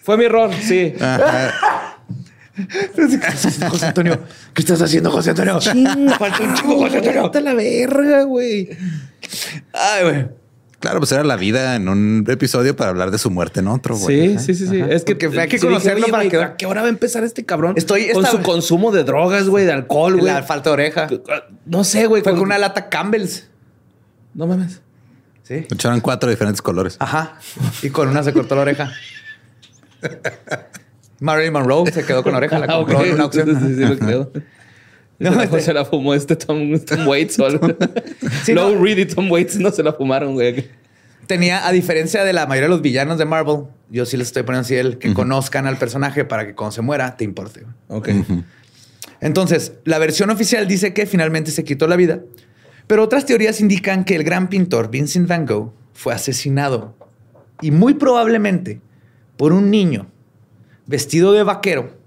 Fue 0.01 0.17
mi 0.17 0.25
error, 0.25 0.51
sí. 0.61 0.93
Ajá. 0.99 1.97
José 3.69 3.85
Antonio, 3.85 4.19
¿qué 4.53 4.61
estás 4.61 4.81
haciendo, 4.81 5.11
José 5.11 5.29
Antonio? 5.29 5.59
Falta 6.17 6.41
un 6.43 6.53
chico, 6.55 6.75
José 6.77 6.97
Antonio. 6.97 7.23
Vete 7.23 7.41
la 7.41 7.53
verga, 7.53 8.23
güey. 8.23 8.69
Ay, 9.73 10.03
güey. 10.03 10.27
Claro, 10.79 10.99
pues 10.99 11.11
era 11.11 11.23
la 11.23 11.35
vida 11.37 11.75
en 11.75 11.89
un 11.89 12.23
episodio 12.27 12.75
para 12.75 12.91
hablar 12.91 13.09
de 13.09 13.17
su 13.17 13.31
muerte 13.31 13.61
en 13.61 13.67
otro, 13.67 13.97
güey. 13.97 14.37
Sí, 14.37 14.53
sí, 14.53 14.53
sí, 14.53 14.67
sí. 14.67 14.79
Es 14.87 15.03
que 15.03 15.15
Porque 15.15 15.39
hay 15.39 15.47
que 15.47 15.55
dije, 15.57 15.67
conocerlo 15.67 16.05
para 16.07 16.29
que- 16.29 16.37
¿A 16.37 16.55
qué 16.55 16.65
hora 16.67 16.81
va 16.81 16.87
a 16.87 16.89
empezar 16.91 17.23
este 17.23 17.43
cabrón? 17.45 17.73
Estoy- 17.77 18.11
con 18.11 18.23
esta- 18.23 18.37
su 18.37 18.43
consumo 18.43 18.91
de 18.91 19.03
drogas, 19.03 19.47
güey, 19.49 19.65
de 19.65 19.71
alcohol, 19.71 20.17
güey. 20.19 20.31
La 20.31 20.43
falta 20.43 20.69
de 20.69 20.73
oreja. 20.75 21.07
No 21.65 21.83
sé, 21.83 22.05
güey. 22.05 22.21
Fue 22.21 22.33
con- 22.33 22.39
con 22.41 22.47
una 22.49 22.59
lata 22.59 22.89
Campbell's. 22.89 23.47
No 24.35 24.45
mames. 24.45 24.81
Sí. 25.41 25.65
Echaron 25.71 25.99
cuatro 25.99 26.29
diferentes 26.29 26.61
colores. 26.61 26.95
Ajá. 26.99 27.39
Y 27.81 27.89
con 27.89 28.09
una 28.09 28.21
se 28.21 28.31
cortó 28.33 28.53
la 28.55 28.61
oreja. 28.61 28.91
Marilyn 31.19 31.53
Monroe 31.53 31.91
se 31.91 32.05
quedó 32.05 32.21
con 32.21 32.33
la 32.33 32.37
oreja, 32.37 32.59
la 32.59 32.65
Ah, 32.69 32.77
compró 32.77 32.99
ok. 32.99 33.05
en 33.05 33.13
una 33.15 33.25
opción. 33.25 33.47
Sí, 33.59 33.67
sí, 33.67 33.75
sí, 33.75 33.81
lo 33.85 33.97
creo. 33.97 34.31
No, 35.19 35.41
este- 35.41 35.61
se 35.61 35.73
la 35.73 35.83
fumó 35.83 36.13
este 36.13 36.35
Tom, 36.35 36.77
Tom 36.79 37.07
Waits 37.07 37.39
o 37.39 37.45
algo. 37.45 37.67
Sí, 38.43 38.53
Low 38.53 38.75
no. 38.75 38.83
Reed 38.83 38.97
y 38.99 39.05
Tom 39.05 39.31
Waits 39.31 39.57
no 39.57 39.71
se 39.71 39.81
la 39.83 39.93
fumaron, 39.93 40.33
güey. 40.33 40.67
Tenía, 41.25 41.67
a 41.67 41.71
diferencia 41.71 42.23
de 42.23 42.33
la 42.33 42.45
mayoría 42.45 42.67
de 42.69 42.75
los 42.75 42.81
villanos 42.81 43.17
de 43.17 43.25
Marvel, 43.25 43.63
yo 43.89 44.05
sí 44.05 44.15
les 44.15 44.27
estoy 44.27 44.43
poniendo 44.43 44.61
así 44.65 44.75
el 44.75 44.97
que 44.97 45.13
conozcan 45.13 45.65
al 45.67 45.77
personaje 45.77 46.23
para 46.23 46.45
que 46.45 46.55
cuando 46.55 46.71
se 46.71 46.81
muera 46.81 47.17
te 47.17 47.23
importe. 47.25 47.63
Ok. 47.89 48.09
Entonces, 49.19 49.73
la 49.83 49.97
versión 49.97 50.29
oficial 50.29 50.67
dice 50.67 50.93
que 50.93 51.05
finalmente 51.05 51.51
se 51.51 51.63
quitó 51.63 51.87
la 51.87 51.95
vida, 51.95 52.21
pero 52.85 53.03
otras 53.03 53.25
teorías 53.25 53.59
indican 53.59 54.05
que 54.05 54.15
el 54.15 54.23
gran 54.23 54.47
pintor 54.49 54.89
Vincent 54.89 55.27
Van 55.27 55.45
Gogh 55.45 55.73
fue 55.93 56.13
asesinado 56.13 56.95
y 57.61 57.71
muy 57.71 57.95
probablemente 57.95 58.79
por 59.35 59.51
un 59.51 59.69
niño 59.71 60.07
vestido 60.85 61.33
de 61.33 61.43
vaquero 61.43 61.97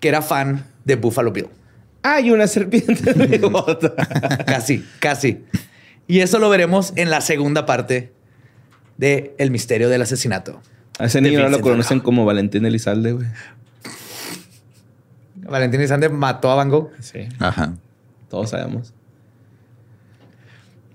que 0.00 0.08
era 0.08 0.22
fan 0.22 0.66
de 0.84 0.96
Buffalo 0.96 1.30
Bill. 1.30 1.48
Hay 2.04 2.30
una 2.30 2.46
serpiente 2.46 3.12
de 3.14 3.38
bota. 3.48 3.94
Casi, 4.46 4.84
casi. 5.00 5.42
Y 6.06 6.20
eso 6.20 6.38
lo 6.38 6.48
veremos 6.50 6.92
en 6.96 7.08
la 7.10 7.20
segunda 7.22 7.64
parte 7.66 8.12
de 8.98 9.34
El 9.38 9.50
misterio 9.50 9.88
del 9.88 10.02
asesinato. 10.02 10.60
A 10.98 11.06
ese 11.06 11.20
niño 11.20 11.38
ahora 11.38 11.50
lo 11.50 11.60
conocen 11.60 11.98
como 12.00 12.24
Valentín 12.24 12.64
Elizalde, 12.66 13.12
güey. 13.12 13.26
Valentín 15.36 15.80
Isande 15.80 16.08
mató 16.08 16.50
a 16.50 16.54
Van 16.54 16.68
Gogh. 16.70 16.90
Sí, 17.00 17.28
Ajá. 17.38 17.74
todos 18.28 18.50
sabemos. 18.50 18.92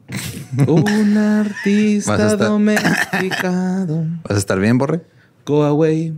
Un 0.68 1.18
artista 1.18 2.11
Vas 2.14 2.19
a 2.22 2.27
estar- 2.34 2.48
domesticado. 2.48 4.06
¿Vas 4.23 4.36
a 4.36 4.38
estar 4.38 4.60
bien, 4.60 4.77
Borre? 4.77 5.02
Go 5.45 5.64
away. 5.64 6.14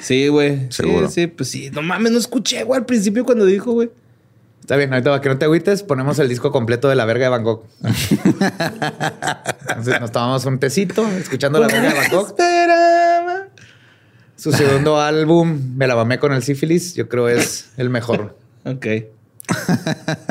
Sí, 0.00 0.28
güey. 0.28 0.70
Seguro. 0.70 1.08
Sí, 1.08 1.22
sí, 1.22 1.26
pues 1.26 1.50
sí. 1.50 1.70
No 1.70 1.82
mames, 1.82 2.12
no 2.12 2.18
escuché, 2.18 2.64
güey, 2.64 2.78
al 2.78 2.86
principio 2.86 3.24
cuando 3.24 3.44
dijo, 3.44 3.72
güey. 3.72 3.90
Está 4.60 4.76
bien, 4.76 4.92
ahorita 4.92 5.10
para 5.10 5.20
que 5.22 5.28
no 5.28 5.38
te 5.38 5.44
agüites, 5.44 5.82
ponemos 5.84 6.18
el 6.18 6.28
disco 6.28 6.50
completo 6.50 6.88
de 6.88 6.96
la 6.96 7.04
verga 7.04 7.26
de 7.26 7.30
Van 7.30 7.44
Gogh. 7.44 7.64
Entonces, 9.68 10.00
nos 10.00 10.10
tomamos 10.10 10.44
un 10.44 10.58
tecito 10.58 11.06
escuchando 11.08 11.60
la 11.60 11.68
verga 11.68 11.90
de 11.90 11.94
Van 11.94 12.10
Gogh. 12.10 12.26
Esperaba. 12.26 13.46
Su 14.34 14.52
segundo 14.52 15.00
álbum, 15.00 15.76
Me 15.76 15.86
la 15.86 15.94
mamé 15.94 16.18
con 16.18 16.32
el 16.32 16.42
sífilis, 16.42 16.94
yo 16.94 17.08
creo 17.08 17.28
es 17.28 17.70
el 17.76 17.90
mejor. 17.90 18.36
Ok. 18.64 18.86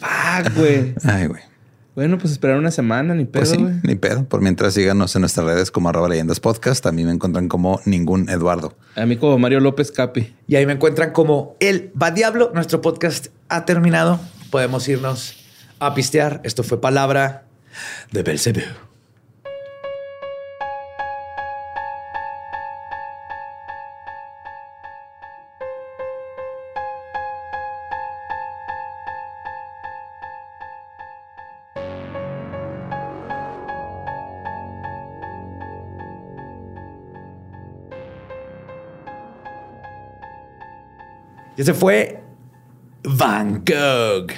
Fuck, 0.00 0.54
güey. 0.56 0.94
Ay, 1.04 1.26
güey. 1.26 1.51
Bueno, 1.94 2.16
pues 2.16 2.32
esperar 2.32 2.56
una 2.56 2.70
semana, 2.70 3.14
ni 3.14 3.26
pedo, 3.26 3.44
Pues 3.44 3.50
sí, 3.50 3.66
ni 3.82 3.94
pedo. 3.96 4.24
Por 4.24 4.40
mientras 4.40 4.72
síganos 4.72 5.14
en 5.14 5.20
nuestras 5.20 5.44
redes 5.46 5.70
como 5.70 5.90
arroba 5.90 6.08
leyendas 6.08 6.40
podcast. 6.40 6.82
También 6.82 7.08
me 7.08 7.14
encuentran 7.14 7.48
como 7.48 7.80
ningún 7.84 8.30
Eduardo. 8.30 8.74
A 8.96 9.04
mí 9.04 9.16
como 9.16 9.38
Mario 9.38 9.60
López 9.60 9.92
Capi. 9.92 10.34
Y 10.46 10.56
ahí 10.56 10.64
me 10.64 10.72
encuentran 10.72 11.12
como 11.12 11.56
El 11.60 11.92
Va 12.00 12.10
Diablo. 12.10 12.50
Nuestro 12.54 12.80
podcast 12.80 13.26
ha 13.48 13.66
terminado. 13.66 14.18
Podemos 14.50 14.88
irnos 14.88 15.36
a 15.80 15.94
pistear. 15.94 16.40
Esto 16.44 16.62
fue 16.62 16.80
palabra 16.80 17.44
de 18.10 18.22
Belzebú. 18.22 18.60
Y 41.56 41.62
ese 41.62 41.74
fue 41.74 42.20
Van 43.04 43.62
Gogh, 43.64 44.28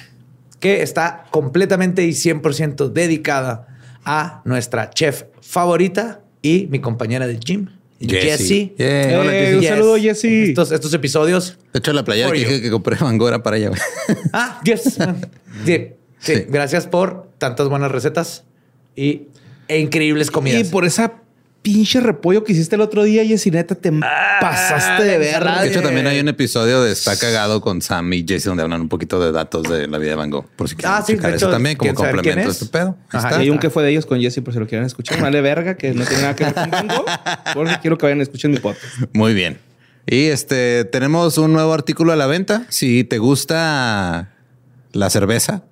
que 0.60 0.82
está 0.82 1.24
completamente 1.30 2.02
y 2.04 2.10
100% 2.10 2.90
dedicada 2.92 3.68
a 4.04 4.42
nuestra 4.44 4.90
chef 4.90 5.24
favorita 5.40 6.20
y 6.42 6.66
mi 6.70 6.78
compañera 6.80 7.26
de 7.26 7.38
gym, 7.38 7.68
Jesse. 8.00 8.74
Yeah, 8.76 9.20
hola, 9.20 9.30
Jesse. 9.32 9.54
un 9.54 9.60
Yes. 9.60 9.68
saludo, 9.70 9.96
Jesse. 9.96 10.24
Estos, 10.48 10.72
estos 10.72 10.92
episodios. 10.92 11.58
De 11.72 11.78
hecho, 11.78 11.92
la 11.92 12.04
playera 12.04 12.30
que 12.32 12.38
dije 12.38 12.60
que 12.62 12.70
compré 12.70 12.96
en 12.96 13.04
Mango 13.04 13.28
era 13.28 13.42
para 13.42 13.56
ella. 13.56 13.68
güey. 13.68 13.80
Ah, 14.32 14.60
yes. 14.64 14.98
Sí, 15.64 15.88
sí. 16.18 16.34
Sí. 16.34 16.44
Gracias 16.48 16.86
por 16.86 17.30
tantas 17.38 17.68
buenas 17.68 17.90
recetas 17.92 18.44
y 18.96 19.28
e 19.68 19.78
increíbles 19.78 20.30
comidas. 20.30 20.60
Y 20.60 20.64
por 20.70 20.84
esa 20.84 21.14
pinche 21.64 21.98
repollo 21.98 22.44
que 22.44 22.52
hiciste 22.52 22.74
el 22.76 22.82
otro 22.82 23.02
día, 23.04 23.24
Jessy, 23.24 23.50
neta, 23.50 23.74
te 23.74 23.90
pasaste 23.90 25.02
de 25.02 25.16
ver. 25.18 25.28
ensalada 25.28 25.62
De 25.62 25.68
hecho, 25.70 25.80
también 25.80 26.06
hay 26.06 26.20
un 26.20 26.28
episodio 26.28 26.82
de 26.82 26.92
Está 26.92 27.16
Cagado 27.16 27.62
con 27.62 27.80
Sam 27.80 28.12
y 28.12 28.22
Jesse 28.28 28.44
donde 28.44 28.62
hablan 28.62 28.82
un 28.82 28.88
poquito 28.90 29.18
de 29.18 29.32
datos 29.32 29.62
de 29.62 29.88
la 29.88 29.96
vida 29.96 30.10
de 30.10 30.16
Van 30.16 30.28
Gogh. 30.30 30.44
Por 30.56 30.68
si 30.68 30.76
quieren 30.76 30.94
Ah, 30.94 31.02
sí, 31.04 31.14
checar 31.14 31.30
de 31.30 31.36
eso 31.38 31.46
hecho, 31.46 31.52
también 31.52 31.76
como 31.76 31.94
¿quieren 31.94 31.96
saber 31.96 32.14
complemento 32.16 32.48
a 32.48 32.52
es? 32.52 32.62
este 32.62 32.70
pedo. 32.78 32.88
Ahí 33.00 33.18
Ajá, 33.18 33.28
está. 33.28 33.40
Y 33.40 33.42
hay 33.44 33.50
un 33.50 33.58
que 33.58 33.70
fue 33.70 33.82
de 33.82 33.90
ellos 33.90 34.04
con 34.04 34.20
Jesse, 34.20 34.40
por 34.44 34.52
si 34.52 34.60
lo 34.60 34.66
quieren 34.66 34.84
escuchar. 34.86 35.18
Vale 35.22 35.40
verga, 35.40 35.74
que 35.76 35.94
no 35.94 36.04
tiene 36.04 36.20
nada 36.22 36.36
que 36.36 36.44
ver 36.44 36.54
con 36.54 36.70
Bango. 36.70 37.04
Porque 37.54 37.72
quiero 37.80 37.96
que 37.96 38.04
vayan 38.06 38.20
a 38.20 38.24
escuchar 38.24 38.50
mi 38.50 38.58
podcast. 38.58 38.84
Muy 39.14 39.32
bien. 39.32 39.58
Y 40.06 40.26
este 40.26 40.84
tenemos 40.84 41.38
un 41.38 41.54
nuevo 41.54 41.72
artículo 41.72 42.12
a 42.12 42.16
la 42.16 42.26
venta. 42.26 42.66
Si 42.68 43.04
te 43.04 43.16
gusta 43.16 44.34
la 44.92 45.08
cerveza, 45.08 45.62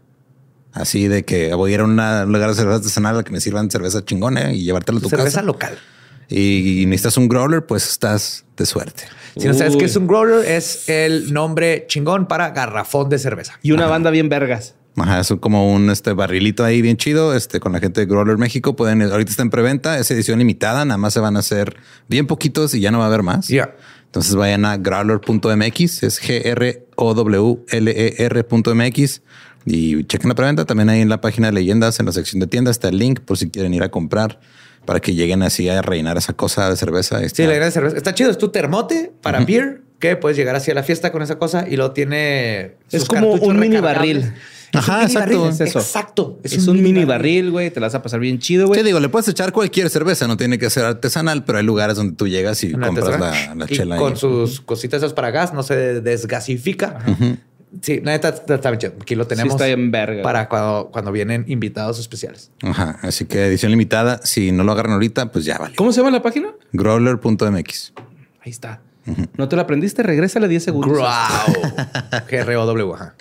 así 0.73 1.09
de 1.09 1.25
que 1.25 1.55
voy 1.55 1.73
a 1.73 1.75
ir 1.75 1.81
a 1.81 1.85
una- 1.85 2.25
un 2.25 2.33
lugar 2.33 2.49
de 2.51 2.55
cerveza 2.57 2.77
artesanal 2.77 3.19
a 3.19 3.23
que 3.25 3.31
me 3.33 3.41
sirvan 3.41 3.71
cerveza 3.71 4.05
chingona 4.05 4.53
y 4.53 4.65
llevártela 4.65 4.99
a 4.99 5.03
tu 5.03 5.09
cerveza 5.09 5.27
casa. 5.27 5.43
local. 5.43 5.79
Y, 6.29 6.85
necesitas 6.87 7.17
un 7.19 7.29
growler, 7.29 7.67
pues 7.67 7.87
estás 7.89 8.45
de 8.57 8.65
suerte. 8.65 9.05
Si 9.37 9.47
no 9.49 9.55
sabes 9.55 9.75
Uy. 9.75 9.81
qué 9.81 9.85
es 9.85 9.97
un 9.97 10.07
growler, 10.07 10.45
es 10.47 10.89
el 10.89 11.33
nombre 11.33 11.85
chingón 11.89 12.27
para 12.27 12.51
garrafón 12.51 13.09
de 13.11 13.19
cerveza. 13.19 13.59
Y 13.63 13.73
una 13.73 13.87
banda 13.87 14.11
bien 14.11 14.29
vergas. 14.31 14.75
Ajá, 14.97 15.21
es 15.21 15.33
como 15.41 15.73
un 15.73 15.89
este 15.91 16.13
barrilito 16.13 16.65
ahí 16.65 16.83
bien 16.83 16.97
chido. 16.99 17.35
Este 17.35 17.61
con 17.61 17.73
la 17.73 17.81
gente 17.81 18.01
de 18.01 18.07
Growler 18.07 18.37
México 18.37 18.77
pueden 18.77 19.01
ahorita 19.01 19.31
está 19.31 19.43
en 19.43 19.49
preventa, 19.49 19.99
es 19.99 20.11
edición 20.11 20.39
limitada, 20.39 20.85
nada 20.85 20.99
más 20.99 21.15
se 21.15 21.21
van 21.21 21.37
a 21.37 21.39
hacer 21.41 21.77
bien 22.09 22.27
poquitos 22.27 22.75
y 22.75 22.81
ya 22.81 22.91
no 22.91 22.99
va 22.99 23.05
a 23.05 23.07
haber 23.09 23.23
más. 23.23 23.49
Ya. 23.49 23.75
Entonces 24.05 24.35
vayan 24.35 24.67
a 24.67 24.77
growler.mx, 24.77 26.03
es 26.03 26.21
G 26.21 26.43
R 26.45 26.87
O 26.97 27.15
W 27.15 27.65
L 27.71 27.91
E 27.91 28.23
R.mx 28.25 29.23
y 29.67 30.05
chequen 30.05 30.29
la 30.29 30.35
preventa 30.35 30.65
también 30.65 30.89
ahí 30.89 31.01
en 31.01 31.09
la 31.09 31.21
página 31.21 31.49
de 31.49 31.53
leyendas 31.55 32.01
en 32.01 32.07
la 32.07 32.13
sección 32.13 32.41
de 32.41 32.47
tiendas 32.47 32.77
está 32.77 32.89
el 32.89 32.99
link 32.99 33.21
por 33.21 33.39
si 33.39 33.49
quieren 33.51 33.73
ir 33.75 33.83
a 33.83 33.91
comprar 33.91 34.41
para 34.85 34.99
que 35.01 35.15
lleguen 35.15 35.43
así 35.43 35.69
a 35.69 35.81
rellenar 35.83 36.17
esa 36.19 36.33
cosa 36.33 36.69
de 36.69 36.77
cerveza. 36.77 37.19
Sí, 37.21 37.27
Está- 37.27 37.47
la 37.47 37.55
gran 37.55 37.71
cerveza. 37.71 37.97
Está 37.97 38.15
chido. 38.15 38.31
Es 38.31 38.39
tu 38.39 38.49
termote 38.49 39.13
para 39.23 39.45
beer 39.45 39.83
que 40.01 40.17
puedes 40.17 40.37
llegar 40.37 40.57
así 40.57 40.73
a 40.73 40.75
la 40.75 40.83
fiesta 40.83 41.13
con 41.13 41.23
esa 41.23 41.39
cosa 41.39 41.67
y 41.71 41.77
lo 41.77 41.93
tiene. 41.93 42.75
Es 42.91 43.05
como 43.05 43.33
un 43.35 43.61
mini 43.61 43.77
barril. 43.77 44.33
Es 44.73 44.79
Ajá, 44.79 44.93
un 44.95 44.99
mini 45.01 45.13
exacto, 45.13 45.39
barril. 45.41 45.53
es 45.55 45.61
eso. 45.61 45.79
Exacto. 45.79 46.41
Es, 46.43 46.67
un, 46.67 46.83
mini 46.83 47.05
barril, 47.05 47.51
güey. 47.53 47.71
Te 47.71 47.79
la 47.79 47.87
vas 47.89 47.95
a 47.95 48.03
pasar 48.03 48.19
bien 48.19 48.41
chido, 48.41 48.67
güey. 48.67 48.81
Sí, 48.81 48.85
digo, 48.87 48.99
le 48.99 49.09
puedes 49.11 49.29
echar 49.29 49.53
cualquier 49.53 49.89
cerveza, 49.91 50.27
no 50.27 50.37
tiene 50.37 50.59
que 50.59 50.69
ser 50.71 50.85
artesanal, 50.85 51.45
pero 51.45 51.59
hay 51.59 51.65
lugares 51.65 51.95
donde 51.97 52.17
tú 52.17 52.27
llegas 52.27 52.65
y 52.65 52.73
compras 52.73 53.21
la, 53.21 53.55
la 53.55 53.67
Y 53.69 53.77
chela. 53.77 53.97
con 53.99 54.15
ahí. 54.15 54.19
sus 54.19 54.61
cositas 54.63 54.99
esas 54.99 55.13
para 55.13 55.31
gas, 55.31 55.53
no 55.55 55.63
se 55.63 56.01
desgasifica. 56.01 56.99
Sí, 57.81 58.01
neta 58.03 58.29
está, 58.29 58.71
bien 58.71 58.79
chido. 58.79 58.95
Aquí 59.01 59.15
lo 59.15 59.27
tenemos 59.27 59.55
está 59.55 59.67
bien 59.67 59.91
verga, 59.91 60.23
para 60.23 60.49
cuando, 60.49 60.91
cuando 60.93 61.11
vienen 61.11 61.45
invitados 61.49 61.99
especiales. 61.99 62.51
Ajá, 62.63 62.99
así 63.03 63.25
que 63.25 63.47
edición 63.47 63.71
limitada. 63.71 64.21
Si 64.25 64.53
no 64.53 64.63
lo 64.63 64.73
agarran 64.73 64.93
ahorita, 64.93 65.33
pues 65.33 65.45
ya 65.45 65.59
vale. 65.59 65.75
¿Cómo 65.75 65.93
se 65.93 66.01
llama 66.01 66.11
la 66.11 66.23
página? 66.23 66.51
Growler.mx. 66.73 67.95
Ahí 68.41 68.51
está. 68.51 68.81
¿No 69.37 69.49
te 69.49 69.57
la 69.57 69.63
aprendiste? 69.63 70.03
Regrésale 70.03 70.49
10 70.49 70.63
segundos. 70.63 70.93
Grow. 70.93 71.07
G-R-O-W. 72.29 72.95
ajá. 72.95 73.15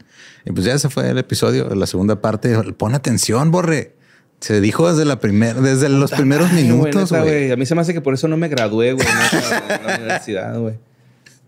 Y 0.45 0.51
pues 0.51 0.65
ya 0.65 0.73
ese 0.73 0.89
fue 0.89 1.09
el 1.09 1.17
episodio, 1.17 1.73
la 1.75 1.87
segunda 1.87 2.21
parte. 2.21 2.55
Pon 2.73 2.95
atención, 2.95 3.51
Borre. 3.51 3.95
Se 4.39 4.59
dijo 4.59 4.89
desde 4.89 5.05
la 5.05 5.19
primera, 5.19 5.61
desde 5.61 5.87
los 5.87 6.11
primeros 6.11 6.49
Ay, 6.51 6.63
minutos, 6.63 7.11
güey. 7.11 7.51
A 7.51 7.55
mí 7.55 7.65
se 7.67 7.75
me 7.75 7.81
hace 7.81 7.93
que 7.93 8.01
por 8.01 8.15
eso 8.15 8.27
no 8.27 8.37
me 8.37 8.47
gradué, 8.47 8.93
güey, 8.93 9.07
neta, 9.07 9.75
en 9.75 9.85
la 9.85 9.95
universidad, 9.97 10.59
güey. 10.59 10.79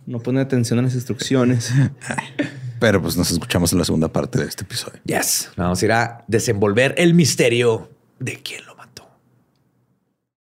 No 0.06 0.20
pone 0.20 0.42
atención 0.42 0.78
a 0.78 0.84
las 0.84 0.94
instrucciones. 0.94 1.72
Pero 2.84 3.02
pues 3.02 3.16
nos 3.16 3.32
escuchamos 3.32 3.72
en 3.72 3.80
la 3.80 3.86
segunda 3.86 4.10
parte 4.10 4.40
de 4.40 4.46
este 4.46 4.66
episodio. 4.66 5.00
Yes. 5.06 5.50
Vamos 5.56 5.82
a 5.82 5.86
ir 5.86 5.92
a 5.94 6.26
desenvolver 6.28 6.94
el 6.98 7.14
misterio 7.14 7.90
de 8.20 8.42
quién 8.42 8.66
lo 8.66 8.73